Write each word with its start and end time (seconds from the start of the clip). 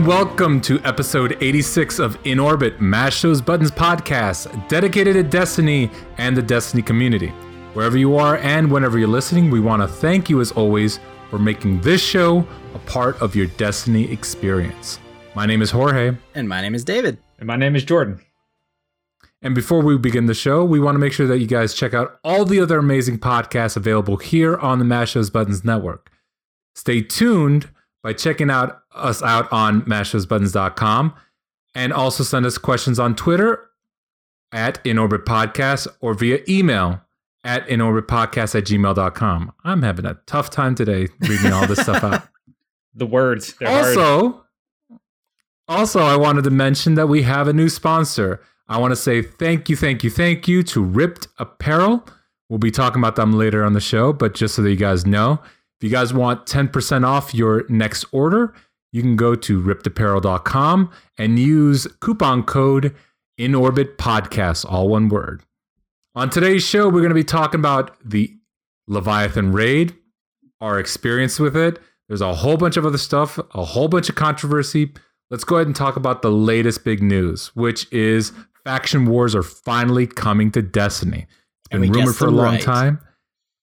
And 0.00 0.08
welcome 0.08 0.62
to 0.62 0.80
episode 0.80 1.36
86 1.42 1.98
of 1.98 2.18
In 2.24 2.38
Orbit 2.38 2.80
Mash 2.80 3.20
Those 3.20 3.42
Buttons 3.42 3.70
podcast, 3.70 4.66
dedicated 4.66 5.12
to 5.12 5.22
Destiny 5.22 5.90
and 6.16 6.34
the 6.34 6.40
Destiny 6.40 6.82
community. 6.82 7.28
Wherever 7.74 7.98
you 7.98 8.16
are 8.16 8.38
and 8.38 8.72
whenever 8.72 8.98
you're 8.98 9.08
listening, 9.08 9.50
we 9.50 9.60
want 9.60 9.82
to 9.82 9.88
thank 9.88 10.30
you 10.30 10.40
as 10.40 10.52
always 10.52 11.00
for 11.28 11.38
making 11.38 11.82
this 11.82 12.00
show 12.00 12.46
a 12.74 12.78
part 12.78 13.20
of 13.20 13.36
your 13.36 13.44
Destiny 13.58 14.10
experience. 14.10 14.98
My 15.34 15.44
name 15.44 15.60
is 15.60 15.70
Jorge, 15.70 16.16
And 16.34 16.48
my 16.48 16.62
name 16.62 16.74
is 16.74 16.82
David. 16.82 17.18
And 17.38 17.46
my 17.46 17.56
name 17.56 17.76
is 17.76 17.84
Jordan. 17.84 18.22
and 19.42 19.54
before 19.54 19.82
we 19.82 19.98
begin 19.98 20.24
the 20.24 20.34
show, 20.34 20.64
we 20.64 20.80
want 20.80 20.94
to 20.94 20.98
make 20.98 21.12
sure 21.12 21.26
that 21.26 21.40
you 21.40 21.46
guys 21.46 21.74
check 21.74 21.92
out 21.92 22.18
all 22.24 22.46
the 22.46 22.58
other 22.60 22.78
amazing 22.78 23.18
podcasts 23.18 23.76
available 23.76 24.16
here 24.16 24.56
on 24.56 24.78
the 24.78 24.84
Mash 24.86 25.12
Those 25.12 25.28
Buttons 25.28 25.62
network. 25.62 26.10
Stay 26.74 27.02
tuned 27.02 27.68
by 28.02 28.14
checking 28.14 28.48
out 28.50 28.79
us 28.92 29.22
out 29.22 29.50
on 29.52 29.82
mashthosebuttons.com 29.82 31.14
and 31.74 31.92
also 31.92 32.24
send 32.24 32.46
us 32.46 32.58
questions 32.58 32.98
on 32.98 33.14
Twitter 33.14 33.68
at 34.52 34.82
InOrbit 34.84 35.24
Podcast 35.24 35.86
or 36.00 36.14
via 36.14 36.40
email 36.48 37.00
at 37.44 37.66
InOrbitPodcast 37.68 38.54
at 38.54 38.64
gmail.com. 38.64 39.52
I'm 39.64 39.82
having 39.82 40.04
a 40.04 40.14
tough 40.26 40.50
time 40.50 40.74
today 40.74 41.08
reading 41.20 41.52
all 41.52 41.66
this 41.66 41.80
stuff 41.80 42.02
out. 42.04 42.22
The 42.92 43.06
words. 43.06 43.54
They're 43.60 43.68
hard. 43.68 43.96
Also, 43.96 44.44
also, 45.68 46.00
I 46.00 46.16
wanted 46.16 46.42
to 46.42 46.50
mention 46.50 46.96
that 46.96 47.06
we 47.06 47.22
have 47.22 47.46
a 47.46 47.52
new 47.52 47.68
sponsor. 47.68 48.40
I 48.68 48.78
want 48.78 48.90
to 48.90 48.96
say 48.96 49.22
thank 49.22 49.68
you, 49.68 49.76
thank 49.76 50.02
you, 50.02 50.10
thank 50.10 50.48
you 50.48 50.64
to 50.64 50.82
Ripped 50.82 51.28
Apparel. 51.38 52.04
We'll 52.48 52.58
be 52.58 52.72
talking 52.72 53.00
about 53.00 53.14
them 53.14 53.32
later 53.32 53.64
on 53.64 53.74
the 53.74 53.80
show, 53.80 54.12
but 54.12 54.34
just 54.34 54.56
so 54.56 54.62
that 54.62 54.70
you 54.70 54.76
guys 54.76 55.06
know, 55.06 55.40
if 55.78 55.84
you 55.84 55.88
guys 55.88 56.12
want 56.12 56.46
10% 56.46 57.06
off 57.06 57.32
your 57.32 57.64
next 57.68 58.04
order, 58.10 58.54
you 58.92 59.02
can 59.02 59.16
go 59.16 59.34
to 59.34 59.62
rippedapparel.com 59.62 60.90
and 61.18 61.38
use 61.38 61.86
coupon 62.00 62.42
code 62.42 62.94
InOrbit 63.38 63.96
Podcast, 63.96 64.70
all 64.70 64.88
one 64.88 65.08
word. 65.08 65.42
On 66.14 66.28
today's 66.28 66.62
show, 66.62 66.86
we're 66.86 67.00
going 67.00 67.10
to 67.10 67.14
be 67.14 67.24
talking 67.24 67.60
about 67.60 67.96
the 68.04 68.36
Leviathan 68.88 69.52
raid, 69.52 69.94
our 70.60 70.78
experience 70.78 71.38
with 71.38 71.56
it. 71.56 71.78
There's 72.08 72.20
a 72.20 72.34
whole 72.34 72.56
bunch 72.56 72.76
of 72.76 72.84
other 72.84 72.98
stuff, 72.98 73.38
a 73.54 73.64
whole 73.64 73.86
bunch 73.88 74.08
of 74.08 74.16
controversy. 74.16 74.92
Let's 75.30 75.44
go 75.44 75.56
ahead 75.56 75.68
and 75.68 75.76
talk 75.76 75.94
about 75.96 76.22
the 76.22 76.30
latest 76.32 76.84
big 76.84 77.02
news, 77.02 77.54
which 77.54 77.90
is 77.92 78.32
faction 78.64 79.06
wars 79.06 79.34
are 79.34 79.44
finally 79.44 80.06
coming 80.06 80.50
to 80.52 80.60
Destiny. 80.60 81.26
it's 81.70 81.80
been 81.80 81.92
rumored 81.92 82.16
for 82.16 82.26
a 82.26 82.30
long 82.30 82.54
right. 82.54 82.60
time. 82.60 83.00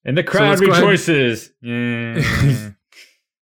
And 0.06 0.18
the 0.18 0.24
crowd 0.24 0.60
go 0.60 0.72
ahead- 0.72 0.82
rejoices. 0.84 1.52
Yeah. 1.62 1.72
Mm. 2.16 2.76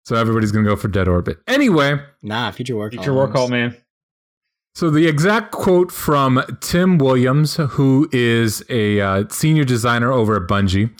So 0.09 0.17
everybody's 0.17 0.53
going 0.53 0.65
to 0.65 0.71
go 0.71 0.75
for 0.75 0.89
Dead 0.89 1.07
Orbit. 1.07 1.37
Anyway, 1.47 2.01
Nah, 2.23 2.51
future 2.51 2.75
work. 2.75 2.93
Future 2.95 3.13
War 3.13 3.31
Cult, 3.31 3.51
man. 3.51 3.77
So 4.75 4.89
the 4.89 5.07
exact 5.07 5.53
quote 5.53 5.93
from 5.93 6.43
Tim 6.63 6.97
Williams, 6.97 7.57
who 7.57 8.09
is 8.11 8.65
a 8.71 9.03
uh, 9.03 9.25
senior 9.29 9.65
designer 9.65 10.11
over 10.11 10.37
at 10.37 10.49
Bungie, 10.49 10.99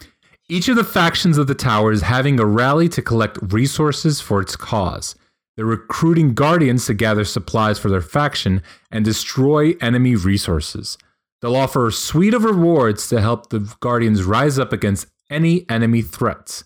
each 0.51 0.69
of 0.69 0.77
the 0.77 0.85
factions 0.85 1.39
of 1.39 1.47
the 1.47 1.55
tower 1.55 1.91
is 1.91 2.03
having 2.03 2.39
a 2.39 2.45
rally 2.45 2.87
to 2.91 3.01
collect 3.01 3.39
resources 3.41 4.21
for 4.21 4.43
its 4.43 4.57
cause. 4.57 5.15
They're 5.57 5.65
recruiting 5.65 6.35
guardians 6.35 6.85
to 6.85 6.93
gather 6.93 7.25
supplies 7.25 7.79
for 7.79 7.89
their 7.89 8.03
faction 8.03 8.63
and 8.91 9.07
destroy 9.07 9.73
enemy 9.81 10.17
resources. 10.17 10.99
They'll 11.41 11.57
offer 11.57 11.87
a 11.87 11.93
suite 11.93 12.35
of 12.35 12.45
rewards 12.45 13.09
to 13.09 13.23
help 13.23 13.49
the 13.49 13.75
guardians 13.81 14.25
rise 14.25 14.59
up 14.59 14.71
against 14.71 15.07
any 15.31 15.65
enemy 15.71 16.03
threats. 16.03 16.65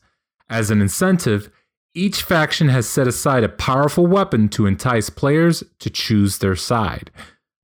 As 0.51 0.73
an 0.73 0.83
incentive, 0.83 1.49
each 1.95 2.23
faction 2.23 2.69
has 2.69 2.89
set 2.89 3.07
aside 3.07 3.45
a 3.45 3.49
powerful 3.49 4.07
weapon 4.07 4.49
to 4.51 4.67
entice 4.67 5.11
players 5.11 5.63
to 5.79 5.91
choose 5.91 6.39
their 6.39 6.57
side. 6.57 7.11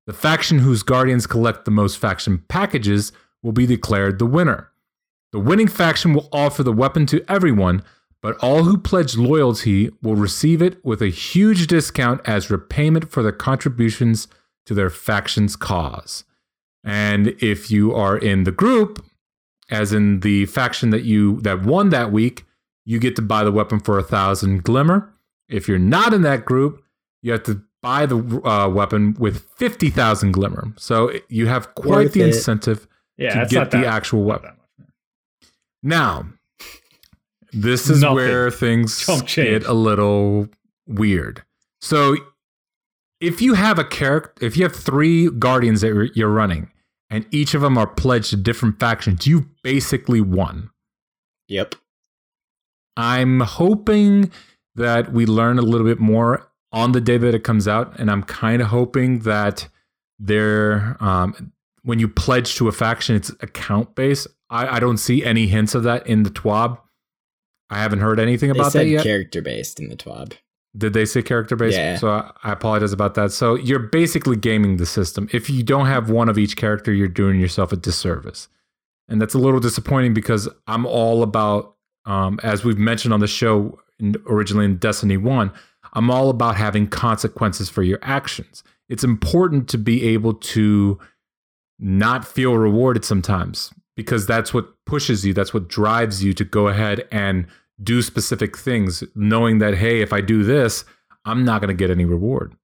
The 0.06 0.12
faction 0.12 0.60
whose 0.60 0.82
guardians 0.82 1.26
collect 1.26 1.64
the 1.64 1.70
most 1.70 1.98
faction 1.98 2.44
packages 2.48 3.12
will 3.42 3.52
be 3.52 3.66
declared 3.66 4.18
the 4.18 4.26
winner. 4.26 4.70
The 5.32 5.40
winning 5.40 5.68
faction 5.68 6.14
will 6.14 6.28
offer 6.32 6.62
the 6.62 6.72
weapon 6.72 7.06
to 7.06 7.24
everyone, 7.30 7.82
but 8.22 8.36
all 8.38 8.64
who 8.64 8.78
pledge 8.78 9.16
loyalty 9.16 9.90
will 10.02 10.16
receive 10.16 10.62
it 10.62 10.82
with 10.84 11.02
a 11.02 11.08
huge 11.08 11.66
discount 11.66 12.20
as 12.24 12.50
repayment 12.50 13.10
for 13.10 13.22
their 13.22 13.32
contributions 13.32 14.28
to 14.66 14.74
their 14.74 14.90
faction's 14.90 15.56
cause. 15.56 16.24
And 16.82 17.28
if 17.40 17.70
you 17.70 17.94
are 17.94 18.16
in 18.16 18.44
the 18.44 18.52
group, 18.52 19.04
as 19.70 19.92
in 19.92 20.20
the 20.20 20.46
faction 20.46 20.90
that 20.90 21.04
you 21.04 21.40
that 21.42 21.62
won 21.62 21.90
that 21.90 22.10
week, 22.10 22.44
you 22.88 22.98
get 22.98 23.14
to 23.16 23.22
buy 23.22 23.44
the 23.44 23.52
weapon 23.52 23.80
for 23.80 23.98
a 23.98 24.02
thousand 24.02 24.64
glimmer. 24.64 25.12
If 25.48 25.68
you're 25.68 25.78
not 25.78 26.14
in 26.14 26.22
that 26.22 26.44
group, 26.46 26.82
you 27.22 27.32
have 27.32 27.42
to 27.44 27.62
buy 27.82 28.06
the 28.06 28.16
uh, 28.48 28.68
weapon 28.68 29.14
with 29.18 29.42
fifty 29.56 29.90
thousand 29.90 30.32
glimmer. 30.32 30.72
So 30.78 31.12
you 31.28 31.46
have 31.48 31.74
quite 31.74 32.04
Worth 32.06 32.12
the 32.14 32.22
it. 32.22 32.28
incentive 32.28 32.88
Yeah, 33.18 33.44
to 33.44 33.46
get 33.48 33.70
the 33.70 33.78
that- 33.78 33.86
actual 33.86 34.24
weapon. 34.24 34.52
Now, 35.82 36.28
this 37.52 37.88
is 37.88 38.00
Nothing. 38.02 38.14
where 38.16 38.50
things 38.50 39.04
get 39.34 39.64
a 39.66 39.72
little 39.72 40.48
weird. 40.86 41.42
So, 41.80 42.16
if 43.20 43.40
you 43.40 43.54
have 43.54 43.78
a 43.78 43.84
character, 43.84 44.44
if 44.44 44.56
you 44.56 44.64
have 44.64 44.74
three 44.74 45.30
guardians 45.30 45.80
that 45.82 45.88
you're- 45.88 46.10
you're 46.14 46.28
running, 46.32 46.70
and 47.10 47.26
each 47.30 47.54
of 47.54 47.60
them 47.62 47.78
are 47.78 47.86
pledged 47.86 48.30
to 48.30 48.36
different 48.36 48.78
factions, 48.80 49.26
you 49.26 49.48
basically 49.62 50.20
won. 50.20 50.70
Yep. 51.48 51.74
I'm 52.98 53.40
hoping 53.40 54.30
that 54.74 55.12
we 55.12 55.24
learn 55.24 55.58
a 55.58 55.62
little 55.62 55.86
bit 55.86 56.00
more 56.00 56.50
on 56.72 56.92
the 56.92 57.00
day 57.00 57.16
that 57.16 57.34
it 57.34 57.44
comes 57.44 57.66
out, 57.66 57.98
and 57.98 58.10
I'm 58.10 58.22
kind 58.22 58.60
of 58.60 58.68
hoping 58.68 59.20
that 59.20 59.68
there, 60.18 60.96
um, 61.00 61.52
when 61.82 61.98
you 61.98 62.08
pledge 62.08 62.56
to 62.56 62.68
a 62.68 62.72
faction, 62.72 63.16
it's 63.16 63.30
account 63.40 63.94
based. 63.94 64.26
I, 64.50 64.76
I 64.76 64.80
don't 64.80 64.98
see 64.98 65.24
any 65.24 65.46
hints 65.46 65.74
of 65.74 65.84
that 65.84 66.06
in 66.06 66.24
the 66.24 66.30
TWAB. 66.30 66.78
I 67.70 67.78
haven't 67.78 68.00
heard 68.00 68.18
anything 68.18 68.50
about 68.50 68.72
that 68.72 68.86
yet. 68.86 69.02
character 69.04 69.40
based 69.42 69.78
in 69.78 69.88
the 69.88 69.96
TWAB. 69.96 70.32
Did 70.76 70.92
they 70.92 71.04
say 71.04 71.22
character 71.22 71.56
based? 71.56 71.78
Yeah. 71.78 71.96
So 71.96 72.10
I, 72.10 72.32
I 72.42 72.52
apologize 72.52 72.92
about 72.92 73.14
that. 73.14 73.32
So 73.32 73.54
you're 73.54 73.78
basically 73.78 74.36
gaming 74.36 74.76
the 74.76 74.86
system. 74.86 75.28
If 75.32 75.48
you 75.48 75.62
don't 75.62 75.86
have 75.86 76.10
one 76.10 76.28
of 76.28 76.36
each 76.36 76.56
character, 76.56 76.92
you're 76.92 77.08
doing 77.08 77.40
yourself 77.40 77.72
a 77.72 77.76
disservice. 77.76 78.48
And 79.08 79.20
that's 79.20 79.34
a 79.34 79.38
little 79.38 79.60
disappointing 79.60 80.14
because 80.14 80.48
I'm 80.66 80.84
all 80.84 81.22
about, 81.22 81.76
um, 82.08 82.40
as 82.42 82.64
we've 82.64 82.78
mentioned 82.78 83.14
on 83.14 83.20
the 83.20 83.26
show 83.26 83.78
in, 84.00 84.16
originally 84.26 84.64
in 84.64 84.78
Destiny 84.78 85.16
1, 85.16 85.52
I'm 85.92 86.10
all 86.10 86.30
about 86.30 86.56
having 86.56 86.88
consequences 86.88 87.68
for 87.68 87.82
your 87.82 87.98
actions. 88.02 88.64
It's 88.88 89.04
important 89.04 89.68
to 89.68 89.78
be 89.78 90.08
able 90.08 90.34
to 90.34 90.98
not 91.78 92.26
feel 92.26 92.56
rewarded 92.56 93.04
sometimes 93.04 93.72
because 93.94 94.26
that's 94.26 94.54
what 94.54 94.72
pushes 94.86 95.24
you, 95.26 95.34
that's 95.34 95.52
what 95.52 95.68
drives 95.68 96.24
you 96.24 96.32
to 96.32 96.44
go 96.44 96.68
ahead 96.68 97.06
and 97.12 97.46
do 97.82 98.00
specific 98.00 98.56
things, 98.56 99.04
knowing 99.14 99.58
that, 99.58 99.74
hey, 99.74 100.00
if 100.00 100.12
I 100.12 100.20
do 100.20 100.42
this, 100.42 100.84
I'm 101.24 101.44
not 101.44 101.60
going 101.60 101.68
to 101.68 101.74
get 101.74 101.90
any 101.90 102.06
reward. 102.06 102.54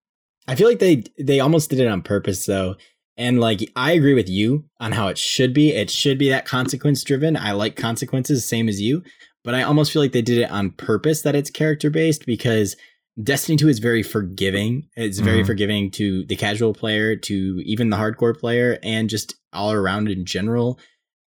I 0.46 0.54
feel 0.54 0.68
like 0.68 0.78
they 0.78 1.04
they 1.18 1.40
almost 1.40 1.70
did 1.70 1.80
it 1.80 1.86
on 1.86 2.02
purpose 2.02 2.44
though. 2.46 2.76
And 3.16 3.40
like 3.40 3.70
I 3.76 3.92
agree 3.92 4.14
with 4.14 4.28
you 4.28 4.64
on 4.80 4.92
how 4.92 5.08
it 5.08 5.18
should 5.18 5.54
be. 5.54 5.72
It 5.72 5.90
should 5.90 6.18
be 6.18 6.28
that 6.30 6.46
consequence 6.46 7.02
driven. 7.02 7.36
I 7.36 7.52
like 7.52 7.76
consequences 7.76 8.44
same 8.44 8.68
as 8.68 8.80
you, 8.80 9.02
but 9.44 9.54
I 9.54 9.62
almost 9.62 9.92
feel 9.92 10.02
like 10.02 10.12
they 10.12 10.22
did 10.22 10.38
it 10.38 10.50
on 10.50 10.70
purpose 10.70 11.22
that 11.22 11.36
it's 11.36 11.50
character 11.50 11.90
based 11.90 12.26
because 12.26 12.76
Destiny 13.22 13.56
2 13.56 13.68
is 13.68 13.78
very 13.78 14.02
forgiving. 14.02 14.88
It's 14.96 15.20
very 15.20 15.42
Mhm. 15.42 15.46
forgiving 15.46 15.90
to 15.92 16.24
the 16.24 16.34
casual 16.34 16.72
player, 16.74 17.14
to 17.14 17.62
even 17.64 17.90
the 17.90 17.96
hardcore 17.96 18.36
player 18.36 18.78
and 18.82 19.08
just 19.08 19.34
all 19.52 19.70
around 19.72 20.08
in 20.08 20.24
general. 20.24 20.78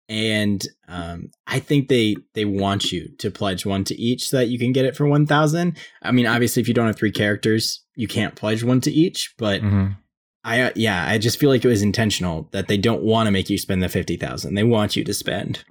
and 0.08 0.64
um, 0.86 1.30
I 1.48 1.58
think 1.58 1.88
they 1.88 2.14
they 2.34 2.44
want 2.44 2.92
you 2.92 3.08
to 3.18 3.28
pledge 3.28 3.66
one 3.66 3.82
to 3.84 4.00
each 4.00 4.28
so 4.28 4.36
that 4.36 4.46
you 4.48 4.56
can 4.56 4.70
get 4.72 4.84
it 4.84 4.94
for 4.94 5.04
one 5.04 5.26
thousand. 5.26 5.76
I 6.00 6.12
mean, 6.12 6.26
obviously, 6.28 6.60
if 6.62 6.68
you 6.68 6.74
don't 6.74 6.86
have 6.86 6.94
three 6.96 7.10
characters, 7.10 7.80
you 7.96 8.06
can't 8.06 8.36
pledge 8.36 8.62
one 8.62 8.80
to 8.82 8.92
each. 8.92 9.34
But 9.36 9.62
Mhm. 9.62 9.96
I 10.44 10.60
uh, 10.60 10.70
yeah, 10.76 11.04
I 11.08 11.18
just 11.18 11.40
feel 11.40 11.50
like 11.50 11.64
it 11.64 11.68
was 11.68 11.82
intentional 11.82 12.48
that 12.52 12.68
they 12.68 12.76
don't 12.76 13.02
want 13.02 13.26
to 13.26 13.32
make 13.32 13.50
you 13.50 13.58
spend 13.58 13.82
the 13.82 13.88
fifty 13.88 14.16
thousand. 14.16 14.54
They 14.54 14.62
want 14.62 14.94
you 14.94 15.02
to 15.02 15.12
spend 15.12 15.64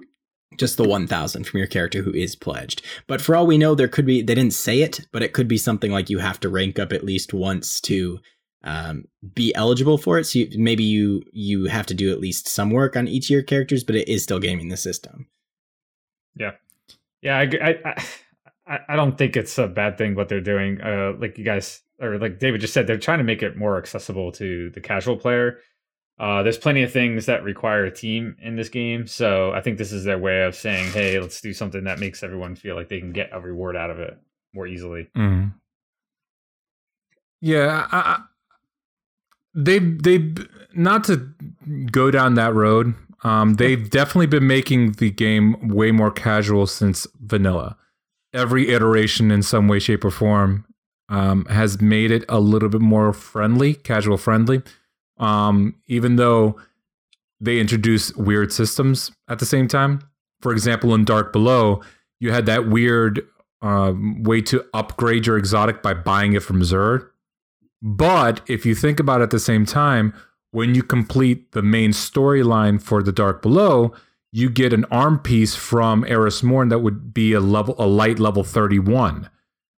just 0.56 0.76
the 0.76 0.88
one 0.88 1.06
thousand 1.06 1.44
from 1.44 1.58
your 1.58 1.66
character 1.66 2.02
who 2.02 2.12
is 2.12 2.36
pledged. 2.36 2.82
But 3.06 3.20
for 3.20 3.36
all 3.36 3.46
we 3.46 3.58
know, 3.58 3.74
there 3.74 3.88
could 3.88 4.06
be 4.06 4.22
they 4.22 4.34
didn't 4.34 4.52
say 4.52 4.82
it, 4.82 5.06
but 5.12 5.22
it 5.22 5.32
could 5.32 5.48
be 5.48 5.58
something 5.58 5.90
like 5.90 6.10
you 6.10 6.18
have 6.18 6.40
to 6.40 6.48
rank 6.48 6.78
up 6.78 6.92
at 6.92 7.04
least 7.04 7.34
once 7.34 7.80
to 7.82 8.18
um, 8.64 9.04
be 9.34 9.54
eligible 9.54 9.98
for 9.98 10.18
it. 10.18 10.24
So 10.24 10.40
you, 10.40 10.50
maybe 10.56 10.84
you 10.84 11.22
you 11.32 11.66
have 11.66 11.86
to 11.86 11.94
do 11.94 12.10
at 12.12 12.20
least 12.20 12.48
some 12.48 12.70
work 12.70 12.96
on 12.96 13.08
each 13.08 13.26
of 13.26 13.30
your 13.30 13.42
characters, 13.42 13.84
but 13.84 13.96
it 13.96 14.08
is 14.08 14.22
still 14.22 14.40
gaming 14.40 14.68
the 14.68 14.76
system. 14.76 15.28
Yeah, 17.22 17.38
I, 17.38 17.42
I, 17.62 18.04
I, 18.66 18.78
I 18.90 18.96
don't 18.96 19.16
think 19.16 19.36
it's 19.36 19.56
a 19.58 19.66
bad 19.66 19.98
thing 19.98 20.14
what 20.14 20.28
they're 20.28 20.40
doing. 20.40 20.80
Uh, 20.80 21.14
like 21.18 21.38
you 21.38 21.44
guys 21.44 21.82
or 22.00 22.18
like 22.18 22.38
David 22.38 22.60
just 22.60 22.74
said, 22.74 22.86
they're 22.86 22.98
trying 22.98 23.18
to 23.18 23.24
make 23.24 23.42
it 23.42 23.56
more 23.56 23.78
accessible 23.78 24.32
to 24.32 24.70
the 24.70 24.80
casual 24.80 25.16
player. 25.16 25.58
Uh, 26.18 26.42
there's 26.42 26.56
plenty 26.56 26.82
of 26.82 26.90
things 26.92 27.26
that 27.26 27.42
require 27.44 27.84
a 27.84 27.90
team 27.90 28.36
in 28.40 28.56
this 28.56 28.70
game, 28.70 29.06
so 29.06 29.52
I 29.52 29.60
think 29.60 29.76
this 29.76 29.92
is 29.92 30.04
their 30.04 30.18
way 30.18 30.44
of 30.44 30.54
saying, 30.54 30.90
"Hey, 30.92 31.20
let's 31.20 31.40
do 31.42 31.52
something 31.52 31.84
that 31.84 31.98
makes 31.98 32.22
everyone 32.22 32.56
feel 32.56 32.74
like 32.74 32.88
they 32.88 33.00
can 33.00 33.12
get 33.12 33.28
a 33.32 33.40
reward 33.40 33.76
out 33.76 33.90
of 33.90 33.98
it 34.00 34.16
more 34.54 34.66
easily." 34.66 35.08
Mhm. 35.14 35.52
Yeah, 37.40 37.86
I, 37.92 37.98
I- 37.98 38.22
they 39.54 39.78
they 39.78 40.34
not 40.74 41.04
to 41.04 41.28
go 41.90 42.10
down 42.10 42.34
that 42.34 42.54
road. 42.54 42.94
Um, 43.24 43.54
they've 43.54 43.88
definitely 43.88 44.26
been 44.26 44.46
making 44.46 44.92
the 44.92 45.10
game 45.10 45.68
way 45.68 45.90
more 45.90 46.10
casual 46.10 46.66
since 46.66 47.06
vanilla. 47.20 47.76
Every 48.34 48.68
iteration, 48.68 49.30
in 49.30 49.42
some 49.42 49.66
way, 49.68 49.78
shape, 49.78 50.04
or 50.04 50.10
form, 50.10 50.66
um, 51.08 51.46
has 51.46 51.80
made 51.80 52.10
it 52.10 52.24
a 52.28 52.38
little 52.38 52.68
bit 52.68 52.82
more 52.82 53.12
friendly, 53.14 53.72
casual 53.74 54.18
friendly. 54.18 54.62
Um, 55.18 55.76
even 55.86 56.16
though 56.16 56.60
they 57.40 57.60
introduce 57.60 58.14
weird 58.16 58.52
systems 58.52 59.12
at 59.28 59.38
the 59.38 59.46
same 59.46 59.68
time. 59.68 60.00
For 60.40 60.52
example, 60.52 60.94
in 60.94 61.04
Dark 61.04 61.32
Below, 61.32 61.82
you 62.18 62.32
had 62.32 62.46
that 62.46 62.68
weird 62.68 63.26
um, 63.62 64.22
way 64.22 64.40
to 64.42 64.64
upgrade 64.72 65.26
your 65.26 65.36
exotic 65.36 65.82
by 65.82 65.94
buying 65.94 66.34
it 66.34 66.42
from 66.42 66.60
Xur. 66.60 67.08
But 67.82 68.40
if 68.48 68.64
you 68.64 68.74
think 68.74 69.00
about 69.00 69.20
it 69.20 69.24
at 69.24 69.30
the 69.30 69.38
same 69.38 69.66
time, 69.66 70.14
when 70.50 70.74
you 70.74 70.82
complete 70.82 71.52
the 71.52 71.62
main 71.62 71.90
storyline 71.90 72.80
for 72.80 73.02
the 73.02 73.12
Dark 73.12 73.42
Below, 73.42 73.92
you 74.32 74.48
get 74.48 74.72
an 74.72 74.84
arm 74.90 75.18
piece 75.18 75.54
from 75.54 76.04
Eris 76.06 76.42
Morn 76.42 76.68
that 76.68 76.80
would 76.80 77.12
be 77.12 77.32
a 77.32 77.40
level, 77.40 77.74
a 77.78 77.86
light 77.86 78.18
level 78.18 78.44
thirty-one, 78.44 79.28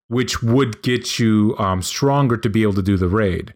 which 0.09 0.43
would 0.43 0.83
get 0.83 1.19
you 1.19 1.55
um, 1.59 1.81
stronger 1.83 2.37
to 2.37 2.51
be 2.51 2.63
able 2.63 2.75
to 2.75 2.83
do 2.83 2.97
the 2.97 3.09
raid. 3.09 3.55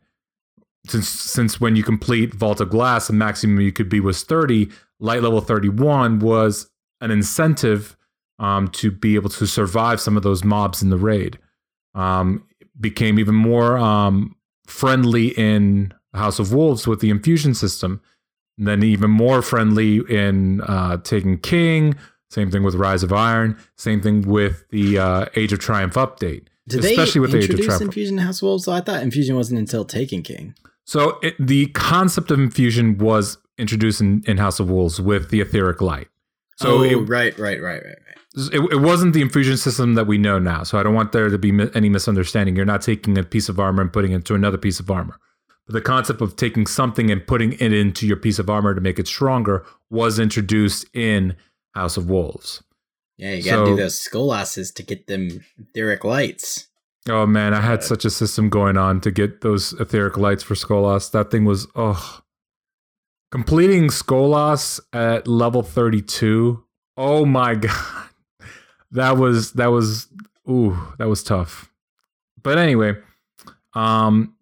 Since 0.87 1.09
since 1.09 1.61
when 1.61 1.77
you 1.77 1.83
complete 1.83 2.33
Vault 2.35 2.61
of 2.61 2.71
Glass, 2.71 3.07
the 3.09 3.13
maximum 3.13 3.61
you 3.61 3.71
could 3.71 3.89
be 3.89 4.01
was 4.01 4.23
thirty, 4.25 4.71
light 4.99 5.23
level 5.23 5.41
thirty-one 5.41 6.21
was 6.21 6.71
an 7.03 7.11
incentive 7.11 7.97
um, 8.39 8.69
to 8.69 8.91
be 8.91 9.15
able 9.15 9.29
to 9.31 9.47
survive 9.47 10.01
some 10.01 10.17
of 10.17 10.23
those 10.23 10.43
mobs 10.43 10.83
in 10.83 10.91
the 10.91 10.97
raid. 10.97 11.39
Um, 11.95 12.47
became 12.81 13.19
even 13.19 13.35
more 13.35 13.77
um, 13.77 14.37
friendly 14.67 15.29
in 15.29 15.93
House 16.15 16.39
of 16.39 16.53
Wolves 16.53 16.87
with 16.87 17.01
the 17.01 17.11
infusion 17.11 17.53
system, 17.53 18.01
and 18.57 18.67
then 18.67 18.83
even 18.83 19.11
more 19.11 19.43
friendly 19.43 19.99
in 20.09 20.63
uh, 20.63 20.97
Taken 20.99 21.37
King. 21.39 21.95
Same 22.31 22.51
thing 22.51 22.63
with 22.63 22.75
Rise 22.75 23.03
of 23.03 23.13
Iron. 23.13 23.59
Same 23.77 24.01
thing 24.01 24.23
with 24.23 24.65
the 24.71 24.99
uh, 24.99 25.27
Age 25.37 25.53
of 25.53 25.59
Triumph 25.59 25.95
update. 25.95 26.47
Did 26.69 26.85
Especially 26.85 27.19
they 27.19 27.21
with 27.21 27.33
the 27.33 27.39
Age 27.39 27.51
of 27.51 27.61
Triumph. 27.61 27.83
Infusion 27.83 28.19
in 28.19 28.25
House 28.25 28.39
of 28.39 28.45
Wolves? 28.45 28.65
So 28.65 28.73
I 28.73 28.81
thought 28.81 29.03
Infusion 29.03 29.37
wasn't 29.37 29.59
until 29.61 29.85
Taken 29.85 30.23
King. 30.23 30.55
So 30.91 31.21
it, 31.23 31.37
the 31.39 31.67
concept 31.67 32.33
of 32.33 32.41
infusion 32.41 32.99
was 32.99 33.39
introduced 33.59 34.01
in, 34.01 34.25
in 34.27 34.39
House 34.39 34.59
of 34.59 34.69
Wolves 34.69 35.01
with 35.01 35.31
the 35.31 35.41
etheric 35.41 35.81
light. 35.81 36.09
So 36.57 36.79
oh, 36.79 36.83
it, 36.83 36.97
right, 36.97 37.39
right, 37.39 37.63
right, 37.63 37.81
right, 37.81 37.85
right. 37.85 38.53
it, 38.53 38.73
it 38.73 38.81
wasn't 38.81 39.15
the 39.15 39.23
infusion 39.23 39.57
system 39.57 39.95
that 39.95 40.09
we 40.09 40.19
know 40.19 40.41
now. 40.41 40.65
So 40.65 40.81
I 40.81 40.83
don't 40.83 40.95
want 40.95 41.13
there 41.13 41.29
to 41.29 41.39
be 41.39 41.53
mi- 41.53 41.71
any 41.77 41.89
misunderstanding. 41.89 42.57
You're 42.57 42.65
not 42.65 42.83
taking 42.83 43.17
a 43.17 43.23
piece 43.23 43.49
of 43.49 43.61
armor 43.61 43.83
and 43.83 43.93
putting 43.93 44.11
it 44.11 44.17
into 44.17 44.35
another 44.35 44.59
piece 44.59 44.81
of 44.81 44.91
armor. 44.91 45.17
But 45.65 45.75
the 45.75 45.81
concept 45.81 46.21
of 46.23 46.35
taking 46.35 46.67
something 46.67 47.09
and 47.09 47.25
putting 47.25 47.53
it 47.53 47.73
into 47.73 48.05
your 48.05 48.17
piece 48.17 48.41
of 48.41 48.51
armor 48.51 48.75
to 48.75 48.81
make 48.81 48.99
it 48.99 49.07
stronger 49.07 49.65
was 49.91 50.19
introduced 50.19 50.87
in 50.93 51.37
House 51.73 51.99
of 51.99 52.11
Wolves. 52.11 52.65
Yeah, 53.17 53.35
you 53.35 53.45
gotta 53.45 53.65
do 53.65 53.77
So- 53.77 53.77
those 53.77 54.01
Skolasses 54.01 54.75
to 54.75 54.83
get 54.83 55.07
them 55.07 55.45
etheric 55.57 56.03
lights. 56.03 56.67
Oh 57.09 57.27
man, 57.27 57.55
I 57.55 57.61
had 57.61 57.83
such 57.83 58.05
a 58.05 58.11
system 58.11 58.51
going 58.51 58.77
on 58.77 59.01
to 59.01 59.11
get 59.11 59.41
those 59.41 59.73
etheric 59.75 60.17
lights 60.17 60.43
for 60.43 60.55
Skolas. 60.55 61.11
That 61.13 61.31
thing 61.31 61.45
was 61.45 61.67
oh. 61.75 62.21
Completing 63.31 63.89
Skolas 63.89 64.81
at 64.93 65.29
level 65.29 65.63
32. 65.63 66.65
Oh 66.97 67.25
my 67.25 67.55
god. 67.67 68.09
That 68.91 69.17
was 69.19 69.53
that 69.53 69.69
was 69.69 70.09
ooh, 70.49 70.77
that 70.99 71.09
was 71.09 71.23
tough. 71.23 71.71
But 72.43 72.59
anyway, 72.59 72.95
um 73.75 74.35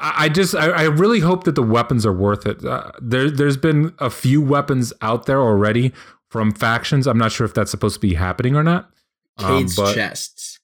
I 0.00 0.28
just 0.28 0.54
I, 0.54 0.70
I 0.70 0.82
really 0.84 1.20
hope 1.20 1.44
that 1.44 1.54
the 1.54 1.62
weapons 1.62 2.04
are 2.04 2.12
worth 2.12 2.46
it. 2.46 2.64
Uh, 2.64 2.90
there 3.00 3.30
there's 3.30 3.56
been 3.56 3.94
a 3.98 4.10
few 4.10 4.42
weapons 4.42 4.92
out 5.00 5.26
there 5.26 5.40
already 5.40 5.92
from 6.30 6.52
factions. 6.52 7.06
I'm 7.06 7.18
not 7.18 7.32
sure 7.32 7.44
if 7.44 7.54
that's 7.54 7.70
supposed 7.70 7.94
to 7.94 8.00
be 8.00 8.14
happening 8.14 8.56
or 8.56 8.62
not. 8.62 8.90
Um, 9.38 9.58
Cayde's 9.58 9.76
but- 9.76 9.94
chests. 9.94 10.57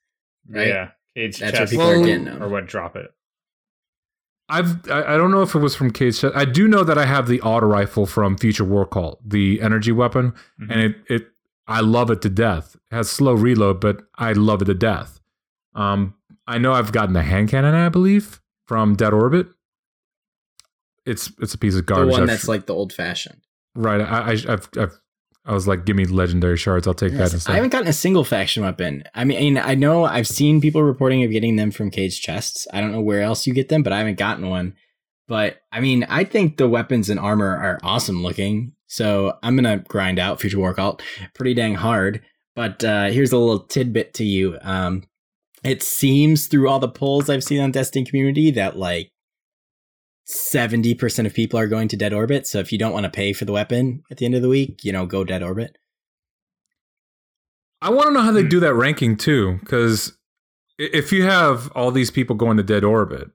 Right? 0.49 0.69
Yeah, 0.69 0.91
cage 1.17 1.39
That's 1.39 1.53
what 1.53 1.59
chest 1.59 1.71
people 1.73 1.87
are 1.87 2.39
or- 2.39 2.43
or 2.45 2.49
what 2.49 2.67
drop 2.67 2.97
it. 2.97 3.11
I've 4.49 4.89
I, 4.91 5.15
I 5.15 5.17
don't 5.17 5.31
know 5.31 5.41
if 5.43 5.55
it 5.55 5.59
was 5.61 5.75
from 5.75 5.91
Cage. 5.91 6.21
Chest. 6.21 6.37
I 6.37 6.45
do 6.45 6.69
know 6.69 6.85
that 6.85 6.99
I 6.99 7.07
have 7.07 7.29
the 7.29 7.41
auto 7.41 7.67
rifle 7.67 8.05
from 8.07 8.37
Future 8.37 8.65
War 8.65 8.85
Cult, 8.87 9.19
the 9.27 9.61
energy 9.63 9.91
weapon, 9.93 10.35
Mhm. 10.61 10.71
and 10.71 10.81
it 10.81 10.97
it 11.09 11.29
I 11.67 11.81
love 11.81 12.11
it 12.11 12.21
to 12.23 12.29
death. 12.29 12.77
It 12.91 12.95
has 12.95 13.11
slow 13.11 13.33
reload, 13.33 13.81
but 13.81 14.03
I 14.19 14.33
love 14.33 14.61
it 14.61 14.67
to 14.67 14.75
death. 14.75 15.19
Um, 15.75 16.15
I 16.47 16.59
know 16.59 16.75
I've 16.75 16.93
gotten 16.93 17.15
the 17.15 17.23
hand 17.23 17.49
cannon, 17.49 17.75
I 17.75 17.89
believe, 17.89 18.43
from 18.67 18.97
Dead 18.97 19.15
Orbit. 19.15 19.47
It's 21.07 21.33
it's 21.41 21.55
a 21.55 21.59
piece 21.59 21.75
of 21.75 21.87
The 21.87 21.95
garbage. 21.95 22.13
one 22.13 22.23
I've- 22.23 22.31
that's 22.31 22.49
like 22.49 22.67
the 22.67 22.75
old 22.75 22.93
fashioned. 22.93 23.41
right. 23.75 24.01
I, 24.01 24.05
I 24.05 24.31
I've, 24.33 24.69
I've 24.79 25.01
I 25.47 25.53
was 25.53 25.69
like, 25.69 25.85
give 25.85 25.97
me 25.97 26.07
legendary 26.07 26.57
shards. 26.57 26.87
I'll 26.87 26.95
take 26.95 27.13
that 27.13 27.33
Yes, 27.33 27.49
I 27.49 27.55
haven't 27.55 27.71
gotten 27.71 27.89
a 27.89 27.93
single 27.93 28.25
faction 28.25 28.63
weapon. 28.63 29.05
I 29.15 29.25
mean, 29.25 29.59
I 29.59 29.75
know 29.75 30.05
I've 30.05 30.27
seen 30.27 30.61
people 30.61 30.83
reporting 30.83 31.23
of 31.23 31.31
getting 31.31 31.57
them 31.57 31.71
from 31.71 31.91
cage 31.91 32.23
chests. 32.23 32.67
I 32.73 32.81
don't 32.81 32.93
know 32.93 33.03
where 33.03 33.21
else 33.21 33.47
you 33.47 33.53
get 33.53 33.69
them, 33.69 33.83
but 33.83 33.93
I 33.93 33.99
haven't 33.99 34.19
gotten 34.19 34.49
one. 34.49 34.75
But 35.29 35.59
I 35.71 35.81
mean, 35.81 36.05
I 36.05 36.25
think 36.25 36.57
the 36.57 36.69
weapons 36.69 37.11
and 37.11 37.21
armor 37.21 37.57
are 37.57 37.79
awesome 37.83 38.23
looking. 38.23 38.73
So 38.87 39.37
I'm 39.43 39.57
gonna 39.57 39.79
grind 39.79 40.19
out 40.19 40.41
Future 40.41 40.59
War 40.59 40.75
Cult 40.75 41.03
pretty 41.35 41.55
dang 41.55 41.75
hard. 41.75 42.23
But 42.55 42.85
uh, 42.85 43.07
here's 43.07 43.33
a 43.33 43.39
little 43.39 43.61
tidbit 43.61 44.15
to 44.15 44.25
you. 44.25 44.59
Um, 44.63 45.05
it 45.65 45.83
seems 45.83 46.47
through 46.47 46.69
all 46.69 46.79
the 46.79 46.89
polls 46.89 47.29
I've 47.29 47.43
seen 47.43 47.61
on 47.61 47.73
Destiny 47.73 48.05
community 48.05 48.51
that 48.53 48.77
like 48.77 49.11
70% 50.27 51.27
of 51.27 51.35
people 51.35 51.59
are 51.59 51.67
going 51.67 51.89
to 51.89 51.97
Dead 51.97 52.13
Orbit. 52.13 52.47
So 52.47 52.59
if 52.59 52.73
you 52.73 52.79
don't 52.79 52.93
want 52.93 53.05
to 53.05 53.11
pay 53.11 53.33
for 53.33 53.45
the 53.45 53.53
weapon 53.53 54.03
at 54.11 54.17
the 54.17 54.25
end 54.27 54.35
of 54.35 54.43
the 54.43 54.49
week, 54.49 54.85
you 54.85 54.93
know, 54.93 55.07
go 55.07 55.25
Dead 55.25 55.43
Orbit. 55.43 55.77
I 57.83 57.91
want 57.91 58.07
to 58.09 58.13
know 58.15 58.23
how 58.23 58.33
they 58.33 58.43
Hmm. 58.43 58.49
do 58.49 58.61
that 58.61 58.75
ranking 58.75 59.17
too, 59.17 59.59
because 59.61 60.17
if 60.79 61.13
you 61.13 61.25
have 61.25 61.71
all 61.73 61.91
these 61.91 62.11
people 62.11 62.35
going 62.35 62.57
to 62.57 62.63
dead 62.63 62.83
orbit, 62.83 63.31